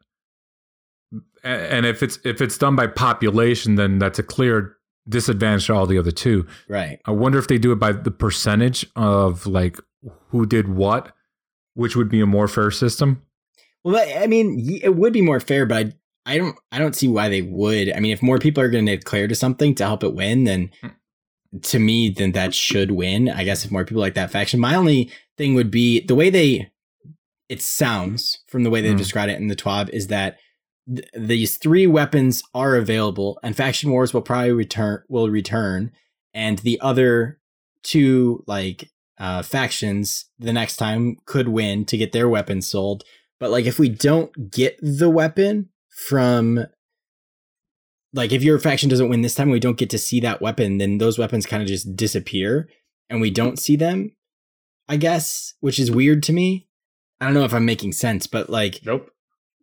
and 1.44 1.86
if 1.86 2.02
it's 2.04 2.18
if 2.26 2.42
it's 2.42 2.58
done 2.58 2.76
by 2.76 2.88
population, 2.88 3.76
then 3.76 4.00
that's 4.00 4.18
a 4.20 4.24
clear 4.24 4.76
disadvantage 5.08 5.68
to 5.68 5.74
all 5.74 5.86
the 5.86 5.98
other 6.00 6.12
two. 6.12 6.46
Right. 6.68 7.00
I 7.06 7.12
wonder 7.12 7.38
if 7.40 7.48
they 7.48 7.58
do 7.60 7.72
it 7.72 7.78
by 7.78 7.92
the 7.92 8.12
percentage 8.12 8.86
of 8.96 9.46
like 9.46 9.78
who 10.30 10.46
did 10.46 10.68
what, 10.68 11.14
which 11.76 11.96
would 11.96 12.10
be 12.10 12.20
a 12.22 12.26
more 12.26 12.48
fair 12.48 12.72
system. 12.72 13.22
Well, 13.84 14.04
I 14.22 14.28
mean, 14.28 14.80
it 14.84 14.96
would 14.96 15.14
be 15.14 15.22
more 15.22 15.40
fair, 15.40 15.66
but 15.66 15.78
I, 15.78 15.94
I 16.26 16.38
don't, 16.38 16.56
I 16.72 16.80
don't 16.80 16.96
see 16.96 17.08
why 17.08 17.30
they 17.30 17.42
would. 17.42 17.92
I 17.94 18.00
mean, 18.00 18.12
if 18.12 18.22
more 18.22 18.38
people 18.40 18.62
are 18.64 18.70
going 18.70 18.86
to 18.86 18.98
declare 18.98 19.28
to 19.28 19.36
something 19.36 19.74
to 19.76 19.86
help 19.86 20.04
it 20.04 20.14
win, 20.14 20.44
then 20.44 20.70
to 21.64 21.80
me, 21.80 22.10
then 22.10 22.34
that 22.34 22.54
should 22.54 22.92
win. 22.92 23.30
I 23.30 23.44
guess 23.44 23.66
if 23.66 23.72
more 23.72 23.86
people 23.86 24.02
like 24.02 24.14
that 24.14 24.32
faction, 24.32 24.60
my 24.60 24.76
only 24.76 25.12
thing 25.38 25.56
would 25.56 25.72
be 25.72 26.02
the 26.06 26.16
way 26.16 26.30
they, 26.30 26.72
it 27.48 27.62
sounds 27.62 28.40
from 28.48 28.64
the 28.64 28.70
way 28.70 28.82
they 28.82 28.92
Hmm. 28.92 28.98
describe 28.98 29.30
it 29.30 29.40
in 29.40 29.48
the 29.48 29.56
TWAB 29.56 29.90
is 29.90 30.08
that 30.08 30.38
th- 30.94 31.08
these 31.18 31.58
three 31.58 31.88
weapons 31.88 32.44
are 32.54 32.76
available, 32.76 33.40
and 33.42 33.56
faction 33.58 33.90
wars 33.90 34.14
will 34.14 34.22
probably 34.22 34.52
return, 34.52 35.02
will 35.10 35.30
return, 35.32 35.92
and 36.36 36.60
the 36.60 36.80
other 36.82 37.40
two 37.82 38.44
like 38.46 38.92
uh, 39.18 39.42
factions 39.42 40.26
the 40.38 40.54
next 40.54 40.76
time 40.78 41.18
could 41.26 41.48
win 41.48 41.86
to 41.86 41.98
get 41.98 42.12
their 42.12 42.30
weapons 42.30 42.68
sold. 42.68 43.04
But 43.40 43.50
like 43.52 43.66
if 43.66 43.80
we 43.80 43.90
don't 43.90 44.52
get 44.52 44.78
the 44.82 45.10
weapon 45.10 45.70
from 46.08 46.66
like 48.14 48.32
if 48.32 48.44
your 48.44 48.58
faction 48.60 48.90
doesn't 48.90 49.10
win 49.10 49.22
this 49.22 49.36
time, 49.36 49.50
we 49.50 49.60
don't 49.60 49.78
get 49.78 49.90
to 49.92 49.98
see 49.98 50.20
that 50.22 50.42
weapon, 50.42 50.78
then 50.78 50.98
those 50.98 51.20
weapons 51.20 51.46
kind 51.46 51.62
of 51.62 51.68
just 51.68 51.96
disappear 51.96 52.70
and 53.10 53.22
we 53.22 53.30
don't 53.30 53.60
see 53.60 53.76
them. 53.76 54.12
I 54.88 54.98
guess, 54.98 55.54
which 55.60 55.80
is 55.80 55.92
weird 55.92 56.24
to 56.24 56.34
me. 56.34 56.68
I 57.22 57.26
don't 57.26 57.36
know 57.36 57.44
if 57.44 57.54
I'm 57.54 57.66
making 57.66 57.92
sense, 57.92 58.26
but 58.26 58.50
like 58.50 58.80
Nope. 58.86 59.12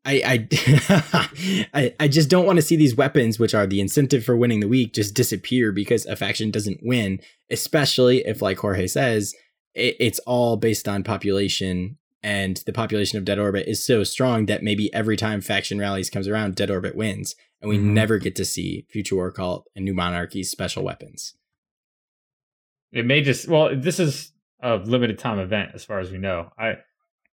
I 0.05 0.23
I 0.25 1.69
I, 1.75 1.95
I 1.99 2.09
just 2.09 2.31
don't 2.31 2.47
want 2.47 2.57
to 2.57 2.63
see 2.63 2.77
these 2.77 2.95
weapons, 2.95 3.39
which 3.39 3.55
are 3.55 3.67
the 3.67 3.81
incentive 3.81 4.25
for 4.25 4.37
winning 4.37 4.61
the 4.61 4.69
week, 4.69 4.95
just 4.95 5.15
disappear 5.15 5.73
because 5.73 6.07
a 6.07 6.15
faction 6.15 6.51
doesn't 6.51 6.81
win. 6.83 7.19
Especially 7.51 8.19
if, 8.19 8.41
like 8.41 8.59
Jorge 8.59 8.87
says, 8.87 9.35
it, 9.75 9.97
it's 9.99 10.21
all 10.21 10.57
based 10.57 10.87
on 10.87 11.03
population, 11.03 11.99
and 12.27 12.57
the 12.67 12.73
population 12.73 13.19
of 13.19 13.25
Dead 13.25 13.39
Orbit 13.39 13.69
is 13.69 13.87
so 13.87 14.03
strong 14.03 14.47
that 14.47 14.63
maybe 14.65 14.93
every 14.93 15.17
time 15.17 15.41
faction 15.41 15.79
rallies 15.79 16.11
comes 16.11 16.27
around, 16.27 16.57
Dead 16.57 16.71
Orbit 16.71 16.97
wins, 16.97 17.37
and 17.61 17.69
we 17.69 17.79
Mhm. 17.79 17.93
never 17.93 18.19
get 18.19 18.35
to 18.37 18.45
see 18.45 18.85
Future 18.91 19.15
War 19.15 19.31
Cult 19.31 19.69
and 19.77 19.85
New 19.85 19.95
Monarchy's 19.95 20.51
special 20.51 20.83
weapons. 20.83 21.37
It 22.93 23.07
may 23.07 23.21
just 23.23 23.49
well, 23.49 23.75
this 23.77 24.01
is 24.01 24.33
a 24.61 24.77
limited 24.77 25.19
time 25.19 25.39
event 25.39 25.71
as 25.75 25.85
far 25.85 26.01
as 26.01 26.11
we 26.11 26.19
know. 26.19 26.51
I 26.59 26.79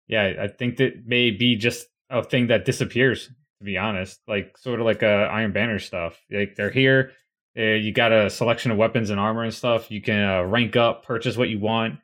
yeah, 0.08 0.34
I 0.42 0.48
think 0.48 0.76
that 0.78 1.06
may 1.06 1.30
be 1.30 1.54
just 1.54 1.86
a 2.08 2.24
thing 2.24 2.48
that 2.48 2.64
disappears. 2.64 3.28
To 3.60 3.64
be 3.64 3.76
honest, 3.76 4.20
like 4.26 4.56
sort 4.56 4.80
of 4.80 4.86
like 4.86 5.02
uh, 5.02 5.28
Iron 5.30 5.52
Banner 5.52 5.78
stuff. 5.78 6.18
Like 6.30 6.56
they're 6.56 6.70
here. 6.70 7.12
Uh, 7.56 7.62
you 7.84 7.92
got 7.92 8.10
a 8.10 8.30
selection 8.30 8.70
of 8.70 8.78
weapons 8.78 9.10
and 9.10 9.20
armor 9.20 9.42
and 9.44 9.52
stuff. 9.52 9.90
You 9.90 10.00
can 10.00 10.22
uh, 10.28 10.42
rank 10.44 10.76
up, 10.76 11.04
purchase 11.04 11.36
what 11.36 11.50
you 11.50 11.58
want, 11.58 11.98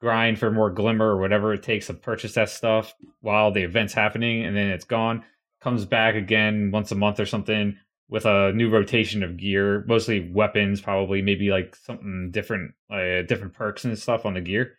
grind 0.00 0.38
for 0.38 0.50
more 0.50 0.70
glimmer 0.70 1.06
or 1.06 1.20
whatever 1.20 1.52
it 1.52 1.62
takes 1.62 1.86
to 1.86 1.94
purchase 1.94 2.34
that 2.34 2.48
stuff 2.48 2.94
while 3.20 3.52
the 3.52 3.62
event's 3.62 3.92
happening, 3.92 4.44
and 4.44 4.56
then 4.56 4.68
it's 4.68 4.84
gone. 4.84 5.24
Comes 5.60 5.84
back 5.84 6.14
again 6.14 6.70
once 6.72 6.90
a 6.90 6.94
month 6.94 7.20
or 7.20 7.26
something 7.26 7.76
with 8.08 8.24
a 8.24 8.52
new 8.54 8.70
rotation 8.70 9.22
of 9.22 9.36
gear, 9.36 9.84
mostly 9.86 10.30
weapons, 10.32 10.80
probably 10.80 11.22
maybe 11.22 11.50
like 11.50 11.76
something 11.76 12.30
different, 12.32 12.72
like 12.88 13.28
different 13.28 13.52
perks 13.52 13.84
and 13.84 13.96
stuff 13.98 14.24
on 14.24 14.34
the 14.34 14.40
gear. 14.40 14.78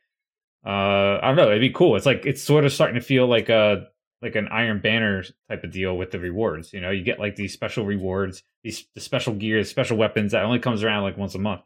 Uh, 0.65 1.19
I 1.21 1.27
don't 1.27 1.37
know. 1.37 1.49
It'd 1.49 1.61
be 1.61 1.69
cool. 1.69 1.95
It's 1.95 2.05
like 2.05 2.25
it's 2.25 2.41
sort 2.41 2.65
of 2.65 2.73
starting 2.73 2.99
to 2.99 3.05
feel 3.05 3.27
like 3.27 3.49
a 3.49 3.87
like 4.21 4.35
an 4.35 4.47
Iron 4.49 4.79
Banner 4.79 5.23
type 5.49 5.63
of 5.63 5.71
deal 5.71 5.97
with 5.97 6.11
the 6.11 6.19
rewards. 6.19 6.73
You 6.73 6.81
know, 6.81 6.91
you 6.91 7.03
get 7.03 7.19
like 7.19 7.35
these 7.35 7.53
special 7.53 7.85
rewards, 7.85 8.43
these 8.63 8.85
the 8.95 9.01
special 9.01 9.33
gears, 9.33 9.69
special 9.69 9.97
weapons 9.97 10.31
that 10.31 10.43
only 10.43 10.59
comes 10.59 10.83
around 10.83 11.03
like 11.03 11.17
once 11.17 11.35
a 11.35 11.39
month. 11.39 11.61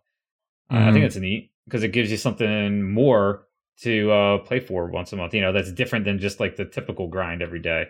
Uh, 0.69 0.77
I 0.77 0.91
think 0.91 1.03
that's 1.03 1.15
neat 1.15 1.51
because 1.65 1.83
it 1.83 1.89
gives 1.89 2.11
you 2.11 2.17
something 2.17 2.89
more 2.91 3.47
to 3.81 4.11
uh, 4.11 4.37
play 4.39 4.59
for 4.59 4.87
once 4.87 5.11
a 5.13 5.17
month. 5.17 5.33
You 5.33 5.41
know, 5.41 5.51
that's 5.51 5.71
different 5.71 6.05
than 6.05 6.19
just 6.19 6.39
like 6.39 6.55
the 6.55 6.65
typical 6.65 7.07
grind 7.07 7.41
every 7.41 7.59
day. 7.59 7.87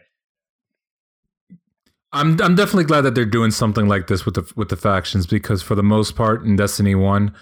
I'm 2.12 2.40
I'm 2.42 2.56
definitely 2.56 2.86
glad 2.86 3.02
that 3.02 3.14
they're 3.14 3.26
doing 3.26 3.52
something 3.52 3.88
like 3.88 4.08
this 4.08 4.26
with 4.26 4.36
the 4.36 4.52
with 4.56 4.70
the 4.70 4.78
factions 4.78 5.28
because 5.28 5.62
for 5.62 5.76
the 5.76 5.84
most 5.84 6.16
part 6.16 6.44
in 6.44 6.56
Destiny 6.56 6.96
One, 6.96 7.36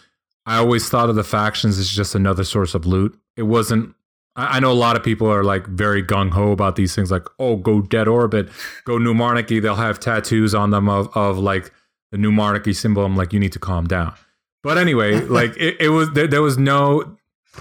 I 0.46 0.58
always 0.58 0.90
thought 0.90 1.10
of 1.10 1.16
the 1.16 1.24
factions 1.24 1.78
as 1.78 1.90
just 1.90 2.16
another 2.16 2.44
source 2.44 2.74
of 2.74 2.86
loot. 2.86 3.18
It 3.38 3.44
wasn't. 3.44 3.94
I 4.36 4.58
I 4.58 4.60
know 4.60 4.72
a 4.72 4.74
lot 4.74 4.96
of 4.96 5.04
people 5.04 5.32
are 5.32 5.44
like 5.44 5.68
very 5.68 6.02
gung 6.02 6.32
ho 6.32 6.52
about 6.52 6.76
these 6.76 6.96
things, 6.96 7.12
like 7.12 7.28
oh, 7.38 7.56
go 7.56 7.82
Dead 7.82 8.08
Orbit, 8.08 8.50
go 8.84 8.98
New 8.98 9.14
Monarchy. 9.14 9.60
They'll 9.60 9.76
have 9.76 10.00
tattoos 10.00 10.56
on 10.56 10.72
them 10.72 10.90
of 10.90 11.16
of 11.16 11.38
like 11.38 11.72
the 12.12 12.18
New 12.18 12.32
Monarchy 12.32 12.74
symbol. 12.74 13.06
I'm 13.06 13.16
like, 13.16 13.32
you 13.32 13.40
need 13.40 13.54
to 13.54 13.60
calm 13.60 13.86
down. 13.86 14.16
But 14.64 14.78
anyway, 14.78 15.20
like 15.26 15.56
it, 15.58 15.78
it 15.80 15.90
was 15.90 16.12
there, 16.12 16.28
there 16.28 16.42
was 16.42 16.58
no 16.58 17.18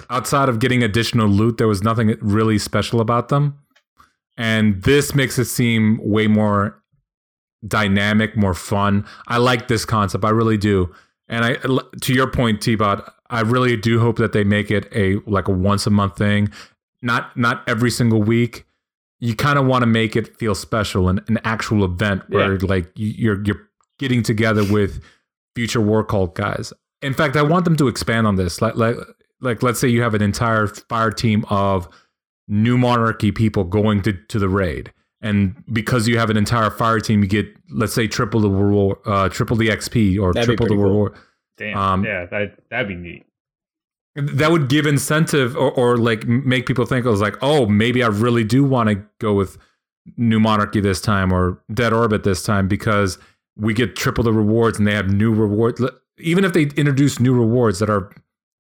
outside 0.09 0.49
of 0.49 0.59
getting 0.59 0.82
additional 0.82 1.28
loot, 1.28 1.59
there 1.59 1.68
was 1.68 1.82
nothing 1.82 2.16
really 2.21 2.59
special 2.59 3.00
about 3.00 3.28
them. 3.28 3.59
And 4.38 4.82
this 4.82 5.14
makes 5.14 5.38
it 5.38 5.44
seem 5.44 5.99
way 6.02 6.26
more 6.26 6.80
dynamic, 7.66 8.37
more 8.37 8.54
fun. 8.54 9.04
I 9.28 9.38
like 9.38 9.68
this 9.68 9.85
concept. 9.85 10.25
I 10.25 10.30
really 10.30 10.56
do. 10.56 10.94
And 11.28 11.44
I 11.44 11.54
to 12.02 12.12
your 12.14 12.30
point, 12.30 12.61
T-Bot, 12.61 13.14
I 13.30 13.40
really 13.40 13.76
do 13.76 14.00
hope 14.00 14.16
that 14.18 14.32
they 14.32 14.44
make 14.44 14.71
it 14.71 14.88
a 14.94 15.16
like 15.26 15.49
a 15.49 15.52
once 15.52 15.87
a 15.87 15.90
month 15.90 16.16
thing. 16.16 16.50
Not 17.02 17.37
not 17.37 17.62
every 17.68 17.90
single 17.90 18.23
week. 18.23 18.64
You 19.21 19.35
kind 19.37 19.59
of 19.59 19.66
want 19.66 19.82
to 19.82 19.87
make 19.87 20.16
it 20.16 20.37
feel 20.37 20.54
special 20.54 21.09
and 21.09 21.23
an 21.28 21.38
actual 21.44 21.85
event 21.85 22.23
where 22.28 22.59
like 22.59 22.90
you- 22.97 23.14
you're 23.16 23.42
you're 23.44 23.68
getting 23.99 24.23
together 24.23 24.64
with 24.64 25.02
future 25.54 25.80
war 25.80 26.02
cult 26.04 26.35
guys. 26.35 26.73
In 27.02 27.14
fact, 27.14 27.37
I 27.37 27.42
want 27.42 27.64
them 27.64 27.76
to 27.76 27.88
expand 27.88 28.26
on 28.26 28.37
this. 28.37 28.62
Like 28.62 28.76
like 28.76 28.97
like 29.40 29.62
let's 29.62 29.80
say 29.80 29.88
you 29.88 30.02
have 30.02 30.14
an 30.14 30.23
entire 30.23 30.66
fire 30.68 31.11
team 31.11 31.44
of 31.50 31.88
new 32.49 32.76
monarchy 32.78 33.32
people 33.32 33.64
going 33.64 34.02
to, 34.02 34.12
to 34.12 34.38
the 34.38 34.49
raid 34.49 34.92
and 35.21 35.54
because 35.73 36.09
you 36.09 36.18
have 36.18 36.28
an 36.28 36.37
entire 36.37 36.71
fire 36.71 36.99
team 37.00 37.23
you 37.23 37.28
get 37.28 37.47
let's 37.71 37.94
say 37.94 38.06
triple 38.06 38.40
the 38.40 38.50
reward 38.50 38.99
uh, 39.06 39.28
triple 39.28 39.56
the 39.56 39.68
xp 39.68 40.18
or 40.21 40.32
That'd 40.32 40.47
triple 40.47 40.66
the 40.66 40.71
pretty 40.71 40.82
cool. 40.82 40.90
reward 40.90 41.14
Damn. 41.56 41.76
Um, 41.78 42.04
yeah, 42.04 42.26
that 42.26 42.59
that'd 42.71 42.88
be 42.88 42.94
neat. 42.97 43.25
that 44.16 44.50
would 44.50 44.68
give 44.68 44.87
incentive 44.87 45.56
or, 45.56 45.71
or 45.73 45.97
like 45.97 46.26
make 46.26 46.66
people 46.66 46.85
think 46.85 47.06
it 47.06 47.11
was 47.11 47.21
like 47.21 47.37
oh 47.42 47.66
maybe 47.66 48.02
i 48.02 48.09
really 48.09 48.44
do 48.44 48.64
want 48.64 48.88
to 48.88 48.97
go 49.18 49.32
with 49.32 49.56
new 50.16 50.40
monarchy 50.40 50.80
this 50.80 51.00
time 51.00 51.32
or 51.32 51.62
dead 51.73 51.92
orbit 51.92 52.25
this 52.25 52.42
time 52.42 52.66
because 52.68 53.18
we 53.56 53.73
get 53.73 53.94
triple 53.97 54.25
the 54.25 54.32
rewards 54.32 54.78
and 54.78 54.87
they 54.87 54.94
have 54.94 55.09
new 55.11 55.32
rewards 55.32 55.80
even 56.23 56.45
if 56.45 56.52
they 56.52 56.62
introduce 56.62 57.21
new 57.21 57.35
rewards 57.35 57.79
that 57.79 57.91
are 57.91 58.11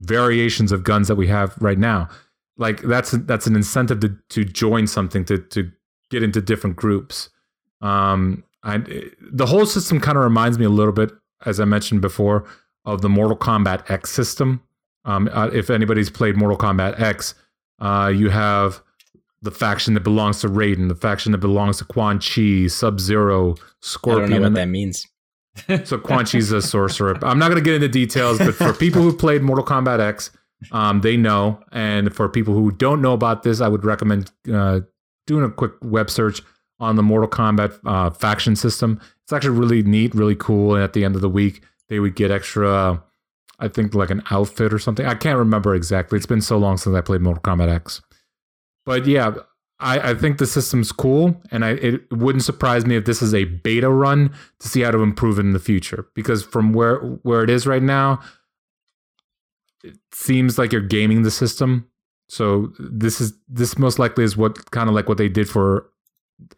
variations 0.00 0.72
of 0.72 0.82
guns 0.82 1.08
that 1.08 1.14
we 1.14 1.28
have 1.28 1.56
right 1.60 1.78
now 1.78 2.08
like 2.56 2.82
that's 2.82 3.12
that's 3.12 3.46
an 3.46 3.54
incentive 3.54 4.00
to 4.00 4.16
to 4.28 4.44
join 4.44 4.86
something 4.86 5.24
to 5.24 5.38
to 5.38 5.70
get 6.10 6.22
into 6.22 6.40
different 6.40 6.76
groups 6.76 7.30
um 7.80 8.44
I, 8.64 8.78
the 9.20 9.46
whole 9.46 9.66
system 9.66 9.98
kind 10.00 10.16
of 10.16 10.22
reminds 10.22 10.58
me 10.58 10.64
a 10.64 10.70
little 10.70 10.92
bit 10.92 11.10
as 11.46 11.60
i 11.60 11.64
mentioned 11.64 12.00
before 12.00 12.44
of 12.84 13.00
the 13.00 13.08
mortal 13.08 13.36
kombat 13.36 13.90
x 13.90 14.10
system 14.10 14.60
um, 15.04 15.28
uh, 15.32 15.50
if 15.52 15.70
anybody's 15.70 16.10
played 16.10 16.36
Mortal 16.36 16.56
Kombat 16.56 17.00
X, 17.00 17.34
uh, 17.80 18.12
you 18.14 18.30
have 18.30 18.80
the 19.42 19.50
faction 19.50 19.94
that 19.94 20.04
belongs 20.04 20.40
to 20.40 20.48
Raiden, 20.48 20.88
the 20.88 20.94
faction 20.94 21.32
that 21.32 21.38
belongs 21.38 21.78
to 21.78 21.84
Quan 21.84 22.20
Chi, 22.20 22.68
Sub 22.68 23.00
Zero, 23.00 23.56
Scorpion. 23.80 24.24
I 24.24 24.28
don't 24.28 24.30
know 24.30 24.40
what 24.40 24.46
and- 24.48 24.56
that 24.56 24.68
means. 24.68 25.06
So 25.84 25.98
Quan 25.98 26.24
Chi's 26.24 26.50
a 26.52 26.62
sorcerer. 26.62 27.18
I'm 27.22 27.38
not 27.38 27.48
going 27.48 27.62
to 27.62 27.64
get 27.64 27.74
into 27.74 27.88
details, 27.88 28.38
but 28.38 28.54
for 28.54 28.72
people 28.72 29.02
who 29.02 29.16
played 29.16 29.42
Mortal 29.42 29.64
Kombat 29.64 30.00
X, 30.00 30.30
um, 30.70 31.00
they 31.00 31.16
know. 31.16 31.62
And 31.72 32.14
for 32.14 32.28
people 32.28 32.54
who 32.54 32.70
don't 32.70 33.02
know 33.02 33.12
about 33.12 33.42
this, 33.42 33.60
I 33.60 33.68
would 33.68 33.84
recommend 33.84 34.30
uh, 34.52 34.80
doing 35.26 35.44
a 35.44 35.50
quick 35.50 35.72
web 35.82 36.08
search 36.10 36.40
on 36.80 36.96
the 36.96 37.02
Mortal 37.02 37.28
Kombat 37.28 37.78
uh, 37.84 38.10
faction 38.10 38.56
system. 38.56 39.00
It's 39.24 39.32
actually 39.32 39.58
really 39.58 39.82
neat, 39.82 40.14
really 40.14 40.36
cool. 40.36 40.74
And 40.74 40.82
at 40.82 40.94
the 40.94 41.04
end 41.04 41.14
of 41.14 41.20
the 41.20 41.28
week, 41.28 41.62
they 41.88 42.00
would 42.00 42.16
get 42.16 42.30
extra, 42.30 43.02
I 43.58 43.68
think, 43.68 43.94
like 43.94 44.10
an 44.10 44.22
outfit 44.30 44.72
or 44.72 44.78
something. 44.78 45.06
I 45.06 45.14
can't 45.14 45.38
remember 45.38 45.74
exactly. 45.74 46.16
It's 46.16 46.26
been 46.26 46.40
so 46.40 46.56
long 46.58 46.76
since 46.78 46.96
I 46.96 47.02
played 47.02 47.20
Mortal 47.20 47.42
Kombat 47.42 47.68
X. 47.68 48.00
But 48.84 49.06
yeah, 49.06 49.34
I, 49.82 50.10
I 50.10 50.14
think 50.14 50.38
the 50.38 50.46
system's 50.46 50.92
cool, 50.92 51.42
and 51.50 51.64
I, 51.64 51.70
it 51.70 52.12
wouldn't 52.12 52.44
surprise 52.44 52.86
me 52.86 52.96
if 52.96 53.04
this 53.04 53.20
is 53.20 53.34
a 53.34 53.44
beta 53.44 53.90
run 53.90 54.32
to 54.60 54.68
see 54.68 54.80
how 54.80 54.92
to 54.92 55.02
improve 55.02 55.38
it 55.38 55.42
in 55.42 55.52
the 55.52 55.58
future. 55.58 56.06
Because 56.14 56.42
from 56.42 56.72
where 56.72 56.98
where 57.22 57.42
it 57.42 57.50
is 57.50 57.66
right 57.66 57.82
now, 57.82 58.20
it 59.82 59.98
seems 60.12 60.58
like 60.58 60.72
you're 60.72 60.80
gaming 60.80 61.22
the 61.22 61.30
system. 61.30 61.88
So 62.28 62.72
this 62.78 63.20
is 63.20 63.34
this 63.48 63.76
most 63.76 63.98
likely 63.98 64.24
is 64.24 64.36
what 64.36 64.70
kind 64.70 64.88
of 64.88 64.94
like 64.94 65.08
what 65.08 65.18
they 65.18 65.28
did 65.28 65.48
for 65.48 65.90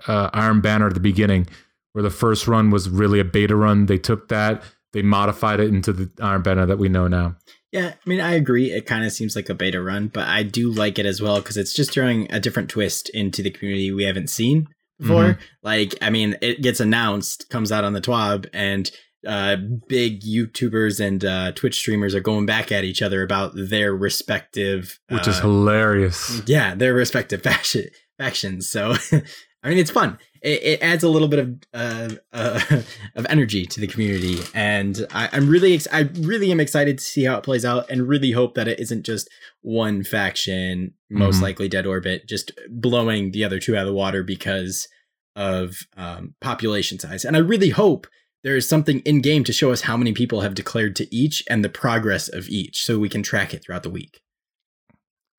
uh, 0.07 0.31
Iron 0.33 0.61
Banner 0.61 0.87
at 0.87 0.95
the 0.95 1.01
beginning, 1.01 1.47
where 1.93 2.03
the 2.03 2.11
first 2.11 2.47
run 2.47 2.71
was 2.71 2.89
really 2.89 3.21
a 3.21 3.25
beta 3.25 3.57
run. 3.57 3.87
They 3.87 3.99
took 3.99 4.29
that, 4.29 4.63
they 4.93 5.03
modified 5.03 5.61
it 5.61 5.69
into 5.69 5.93
the 5.93 6.11
Iron 6.23 6.43
Banner 6.43 6.67
that 6.67 6.79
we 6.79 6.89
know 6.89 7.09
now. 7.09 7.37
Yeah, 7.75 7.89
I 7.89 8.09
mean, 8.09 8.21
I 8.21 8.35
agree. 8.35 8.71
It 8.71 8.87
kind 8.87 9.05
of 9.05 9.11
seems 9.11 9.35
like 9.35 9.49
a 9.49 9.55
beta 9.55 9.83
run, 9.83 10.07
but 10.07 10.29
I 10.29 10.45
do 10.45 10.71
like 10.71 10.97
it 11.01 11.07
as 11.07 11.21
well 11.21 11.41
because 11.41 11.57
it's 11.57 11.73
just 11.75 11.91
throwing 11.93 12.31
a 12.33 12.39
different 12.39 12.71
twist 12.71 13.09
into 13.09 13.43
the 13.43 13.51
community 13.51 13.91
we 13.91 14.05
haven't 14.05 14.31
seen 14.31 14.69
before. 15.01 15.41
Like, 15.65 15.97
I 16.01 16.11
mean, 16.11 16.37
it 16.41 16.63
gets 16.63 16.79
announced, 16.79 17.51
comes 17.51 17.73
out 17.73 17.83
on 17.83 17.93
the 17.93 18.01
TWAB, 18.01 18.47
and 18.53 18.89
uh, 19.27 19.57
big 19.89 20.23
YouTubers 20.23 21.05
and 21.05 21.25
uh, 21.25 21.51
Twitch 21.51 21.75
streamers 21.77 22.15
are 22.15 22.21
going 22.21 22.47
back 22.47 22.71
at 22.71 22.85
each 22.85 23.03
other 23.03 23.25
about 23.25 23.51
their 23.57 23.93
respective, 23.93 25.01
Which 25.09 25.27
is 25.27 25.39
uh, 25.39 25.43
hilarious. 25.43 26.43
yeah, 26.47 26.77
their 26.77 26.95
respective 26.95 27.43
faction 27.43 27.87
factions. 28.19 28.69
So, 28.69 28.95
I 29.65 29.71
mean, 29.71 29.79
it's 29.79 29.91
fun. 29.91 30.19
It, 30.43 30.63
it 30.63 30.83
adds 30.83 31.03
a 31.03 31.09
little 31.09 31.27
bit 31.27 31.39
of 31.41 31.59
uh, 31.73 32.09
uh, 32.35 32.61
of 33.17 33.27
energy 33.31 33.65
to 33.65 33.81
the 33.81 33.87
community, 33.87 34.39
and 34.55 35.07
I, 35.13 35.31
I'm 35.33 35.49
really 35.49 35.73
ex- 35.75 35.89
I 35.91 36.01
really 36.21 36.53
am 36.53 36.61
excited 36.61 36.99
to 36.99 37.05
see 37.05 37.25
how 37.25 37.39
it 37.39 37.45
plays 37.45 37.65
out, 37.65 37.91
and 37.91 38.07
really 38.07 38.33
hope 38.33 38.55
that 38.55 38.69
it 38.69 38.79
isn't 38.79 39.05
just 39.07 39.29
one 39.63 40.05
faction, 40.05 40.93
most 41.11 41.39
Mhm. 41.39 41.43
likely 41.43 41.69
Dead 41.69 41.87
Orbit, 41.87 42.29
just 42.29 42.53
blowing 42.71 43.31
the 43.33 43.43
other 43.43 43.59
two 43.59 43.75
out 43.75 43.81
of 43.83 43.87
the 43.87 43.95
water 43.95 44.23
because 44.23 44.87
of 45.35 45.79
um, 45.97 46.35
population 46.43 46.99
size. 46.99 47.25
And 47.25 47.35
I 47.35 47.41
really 47.41 47.71
hope 47.71 48.07
there 48.45 48.57
is 48.57 48.69
something 48.69 49.01
in 49.01 49.23
game 49.23 49.43
to 49.45 49.53
show 49.55 49.73
us 49.73 49.81
how 49.81 49.97
many 49.97 50.13
people 50.13 50.43
have 50.43 50.55
declared 50.55 50.95
to 50.97 51.13
each 51.13 51.43
and 51.49 51.65
the 51.65 51.71
progress 51.71 52.29
of 52.29 52.49
each, 52.51 52.85
so 52.85 52.99
we 52.99 53.09
can 53.09 53.23
track 53.23 53.55
it 53.55 53.65
throughout 53.65 53.83
the 53.83 53.89
week. 53.91 54.21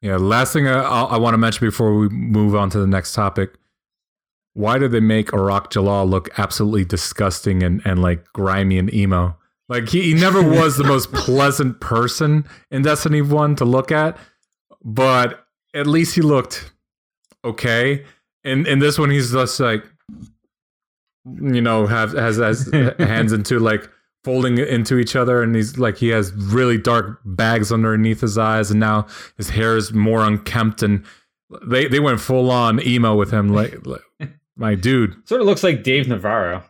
Yeah, 0.02 0.18
last 0.18 0.52
thing 0.54 0.68
I, 0.68 0.82
I 0.82 1.18
want 1.18 1.34
to 1.36 1.38
mention 1.38 1.66
before 1.66 1.96
we 1.96 2.10
move 2.10 2.56
on 2.56 2.72
to 2.72 2.80
the 2.80 2.88
next 2.88 3.14
topic. 3.14 3.54
Why 4.56 4.80
do 4.80 4.88
they 4.88 5.02
make 5.02 5.32
Arach 5.32 5.70
Jalaal 5.70 6.10
look 6.10 6.30
absolutely 6.40 6.86
disgusting 6.86 7.62
and, 7.62 7.82
and 7.84 8.02
like 8.02 8.24
grimy 8.32 8.78
and 8.78 8.92
emo? 8.94 9.38
Like 9.68 9.90
he, 9.90 10.02
he 10.02 10.14
never 10.14 10.42
was 10.60 10.78
the 10.78 10.86
most 10.86 11.12
pleasant 11.12 11.82
person 11.82 12.46
in 12.72 12.82
Destiny 12.82 13.22
1 13.22 13.58
to 13.58 13.66
look 13.66 13.92
at, 13.92 14.18
but 14.84 15.46
at 15.74 15.88
least 15.88 16.16
he 16.16 16.22
looked 16.22 16.72
okay. 17.44 18.06
And 18.46 18.66
in 18.66 18.80
this 18.80 18.98
one, 18.98 19.10
he's 19.10 19.34
just 19.34 19.60
like, 19.60 19.84
you 21.26 21.62
know, 21.62 21.86
have 21.86 22.14
has 22.14 22.38
has 22.38 22.72
hands 23.00 23.34
into 23.34 23.60
like 23.60 23.90
folding 24.24 24.58
into 24.58 24.98
each 24.98 25.16
other, 25.16 25.44
and 25.44 25.56
he's 25.56 25.78
like 25.78 25.98
he 25.98 26.10
has 26.10 26.32
really 26.34 26.78
dark 26.78 27.20
bags 27.26 27.72
underneath 27.72 28.22
his 28.22 28.38
eyes, 28.38 28.72
and 28.72 28.80
now 28.80 29.08
his 29.36 29.50
hair 29.50 29.76
is 29.76 29.92
more 29.92 30.24
unkempt, 30.24 30.82
and 30.84 31.04
they 31.66 31.88
they 31.88 32.00
went 32.00 32.22
full 32.22 32.52
on 32.52 32.86
emo 32.86 33.16
with 33.16 33.32
him, 33.32 33.50
like, 33.50 33.86
like 33.86 34.02
my 34.58 34.76
dude. 34.76 35.16
Sort 35.28 35.42
of 35.42 35.48
looks 35.48 35.64
like 35.64 35.84
Dave 35.84 36.08
Navarro. 36.08 36.64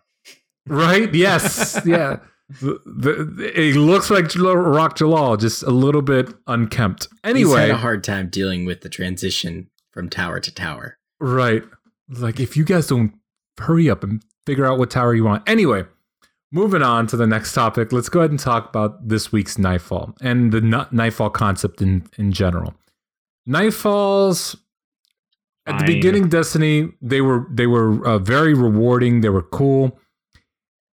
Right? 0.68 1.14
Yes. 1.14 1.80
yeah. 1.86 2.18
The, 2.62 2.80
the, 2.86 3.52
it 3.60 3.76
looks 3.76 4.10
like 4.12 4.26
Arach 4.26 4.94
Jalaal, 4.98 5.40
just 5.40 5.64
a 5.64 5.72
little 5.72 6.02
bit 6.04 6.32
unkempt. 6.48 7.08
Anyway, 7.24 7.50
He's 7.50 7.60
had 7.60 7.70
a 7.72 7.78
hard 7.78 8.04
time 8.04 8.30
dealing 8.30 8.66
with 8.66 8.82
the 8.82 8.90
transition 8.90 9.70
from 9.92 10.10
tower 10.10 10.40
to 10.40 10.54
tower. 10.54 10.98
right? 11.20 11.64
Like 12.10 12.40
if 12.40 12.56
you 12.56 12.64
guys 12.64 12.86
don't 12.88 13.14
hurry 13.60 13.90
up 13.90 14.04
and 14.04 14.24
figure 14.46 14.66
out 14.66 14.78
what 14.78 14.92
tower 14.92 15.16
you 15.16 15.24
want. 15.24 15.48
Anyway, 15.50 15.86
moving 16.52 16.84
on 16.84 17.08
to 17.08 17.18
the 17.18 17.26
next 17.26 17.54
topic. 17.54 17.92
Let's 17.92 18.10
go 18.10 18.20
ahead 18.20 18.30
and 18.30 18.40
talk 18.40 18.70
about 18.70 19.08
this 19.08 19.32
week's 19.32 19.58
Nightfall 19.58 20.14
and 20.22 20.52
the 20.52 20.58
n- 20.58 20.88
Nightfall 20.92 21.32
concept 21.32 21.82
in 21.82 22.06
in 22.18 22.32
general. 22.32 22.76
Nightfalls 23.48 24.56
at 25.66 25.74
the 25.74 25.78
Fine. 25.80 25.88
beginning 25.88 26.30
Destiny 26.30 26.90
they 27.02 27.22
were 27.22 27.48
they 27.52 27.68
were 27.68 28.06
uh, 28.08 28.20
very 28.20 28.54
rewarding. 28.54 29.22
They 29.22 29.30
were 29.30 29.42
cool. 29.44 29.98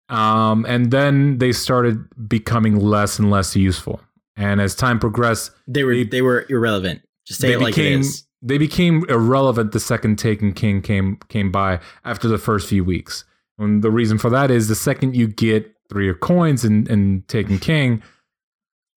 Um, 0.10 0.66
and 0.68 0.92
then 0.92 1.38
they 1.38 1.52
started 1.52 2.06
becoming 2.30 2.80
less 2.80 3.20
and 3.20 3.30
less 3.30 3.56
useful. 3.56 4.00
And 4.38 4.62
as 4.62 4.74
time 4.76 5.00
progressed, 5.00 5.52
They 5.68 5.84
were 5.84 5.94
They- 5.96 6.04
they, 6.04 6.22
were 6.22 6.46
irrelevant. 6.50 7.02
Just 7.26 7.42
say 7.42 7.50
they 7.50 7.54
it 7.56 7.60
like 7.62 7.76
became 7.76 8.00
it 8.00 8.06
is. 8.06 8.26
they 8.42 8.58
became 8.58 9.04
irrelevant 9.10 9.72
the 9.74 9.80
second 9.80 10.18
Taken 10.18 10.54
King 10.54 10.82
came 10.82 11.18
came 11.28 11.52
by 11.52 11.80
after 12.06 12.28
the 12.30 12.38
first 12.38 12.70
few 12.70 12.84
weeks. 12.86 13.26
And 13.58 13.84
the 13.84 13.92
reason 13.92 14.18
for 14.18 14.30
that 14.30 14.50
is 14.52 14.68
the 14.70 14.76
second 14.76 15.16
you 15.16 15.28
get 15.28 15.74
three 15.90 16.10
of 16.10 16.20
coins 16.22 16.64
and 16.64 16.88
and 16.88 17.28
Taken 17.28 17.58
King, 17.60 18.02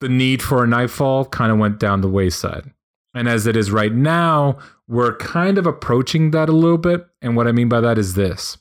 the 0.00 0.08
need 0.08 0.42
for 0.42 0.62
a 0.62 0.66
nightfall 0.66 1.24
kind 1.24 1.50
of 1.50 1.58
went 1.58 1.80
down 1.80 2.02
the 2.02 2.08
wayside. 2.08 2.70
And 3.14 3.28
as 3.28 3.46
it 3.46 3.56
is 3.56 3.70
right 3.70 3.92
now, 3.92 4.58
we're 4.86 5.16
kind 5.16 5.58
of 5.58 5.66
approaching 5.66 6.30
that 6.30 6.48
a 6.48 6.52
little 6.52 6.78
bit. 6.78 7.06
And 7.20 7.36
what 7.36 7.46
I 7.48 7.52
mean 7.52 7.68
by 7.68 7.80
that 7.80 7.98
is 7.98 8.14
this. 8.14 8.58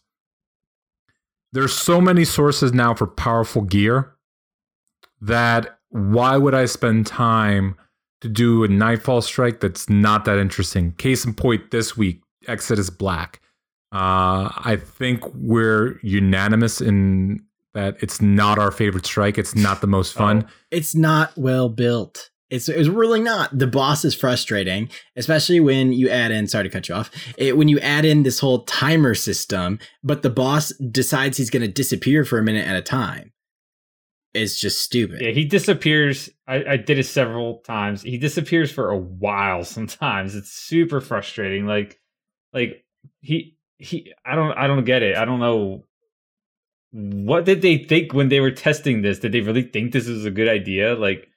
There's 1.51 1.73
so 1.73 1.99
many 1.99 2.25
sources 2.25 2.73
now 2.73 2.93
for 2.93 3.07
powerful 3.07 3.63
gear 3.63 4.15
that 5.21 5.79
why 5.89 6.37
would 6.37 6.53
I 6.53 6.65
spend 6.65 7.07
time 7.07 7.75
to 8.21 8.29
do 8.29 8.63
a 8.63 8.67
nightfall 8.67 9.21
strike 9.21 9.59
that's 9.59 9.89
not 9.89 10.25
that 10.25 10.37
interesting? 10.37 10.93
Case 10.93 11.25
in 11.25 11.33
point, 11.33 11.71
this 11.71 11.97
week, 11.97 12.21
Exodus 12.47 12.89
Black. 12.89 13.41
Uh, 13.91 14.53
I 14.55 14.79
think 14.79 15.23
we're 15.33 15.99
unanimous 16.03 16.79
in 16.81 17.43
that 17.73 17.97
it's 18.01 18.21
not 18.21 18.59
our 18.59 18.71
favorite 18.71 19.05
strike. 19.05 19.37
It's 19.37 19.55
not 19.55 19.81
the 19.81 19.87
most 19.87 20.13
fun. 20.13 20.47
It's 20.69 20.93
not 20.93 21.35
well 21.37 21.69
built. 21.69 22.29
It's 22.49 22.67
it's 22.67 22.89
really 22.89 23.21
not. 23.21 23.57
The 23.57 23.67
boss 23.67 24.03
is 24.03 24.15
frustrating, 24.15 24.89
especially 25.15 25.59
when 25.59 25.93
you 25.93 26.09
add 26.09 26.31
in. 26.31 26.47
Sorry 26.47 26.63
to 26.63 26.69
cut 26.69 26.89
you 26.89 26.95
off. 26.95 27.11
It, 27.37 27.57
when 27.57 27.67
you 27.67 27.79
add 27.79 28.05
in 28.05 28.23
this 28.23 28.39
whole 28.39 28.63
timer 28.63 29.13
system, 29.13 29.79
but 30.03 30.23
the 30.23 30.31
boss 30.31 30.73
decides 30.91 31.37
he's 31.37 31.51
going 31.51 31.61
to 31.61 31.71
disappear 31.71 32.25
for 32.25 32.39
a 32.39 32.43
minute 32.43 32.67
at 32.67 32.75
a 32.75 32.81
time. 32.81 33.33
It's 34.33 34.59
just 34.59 34.81
stupid. 34.81 35.21
Yeah, 35.21 35.31
he 35.31 35.45
disappears. 35.45 36.29
I, 36.47 36.63
I 36.63 36.77
did 36.77 36.99
it 36.99 37.05
several 37.05 37.59
times. 37.59 38.01
He 38.01 38.17
disappears 38.17 38.71
for 38.71 38.89
a 38.89 38.97
while 38.97 39.63
sometimes. 39.63 40.35
It's 40.35 40.51
super 40.51 41.01
frustrating. 41.01 41.65
Like 41.65 41.99
like 42.53 42.83
he 43.21 43.57
he 43.77 44.13
I 44.25 44.35
don't 44.35 44.57
I 44.57 44.67
don't 44.67 44.85
get 44.85 45.03
it. 45.03 45.15
I 45.15 45.25
don't 45.25 45.39
know 45.39 45.85
what 46.91 47.45
did 47.45 47.61
they 47.61 47.77
think 47.77 48.13
when 48.13 48.29
they 48.29 48.39
were 48.39 48.51
testing 48.51 49.01
this? 49.01 49.19
Did 49.19 49.31
they 49.31 49.41
really 49.41 49.63
think 49.63 49.91
this 49.91 50.07
is 50.07 50.25
a 50.25 50.31
good 50.31 50.47
idea? 50.47 50.95
Like 50.95 51.28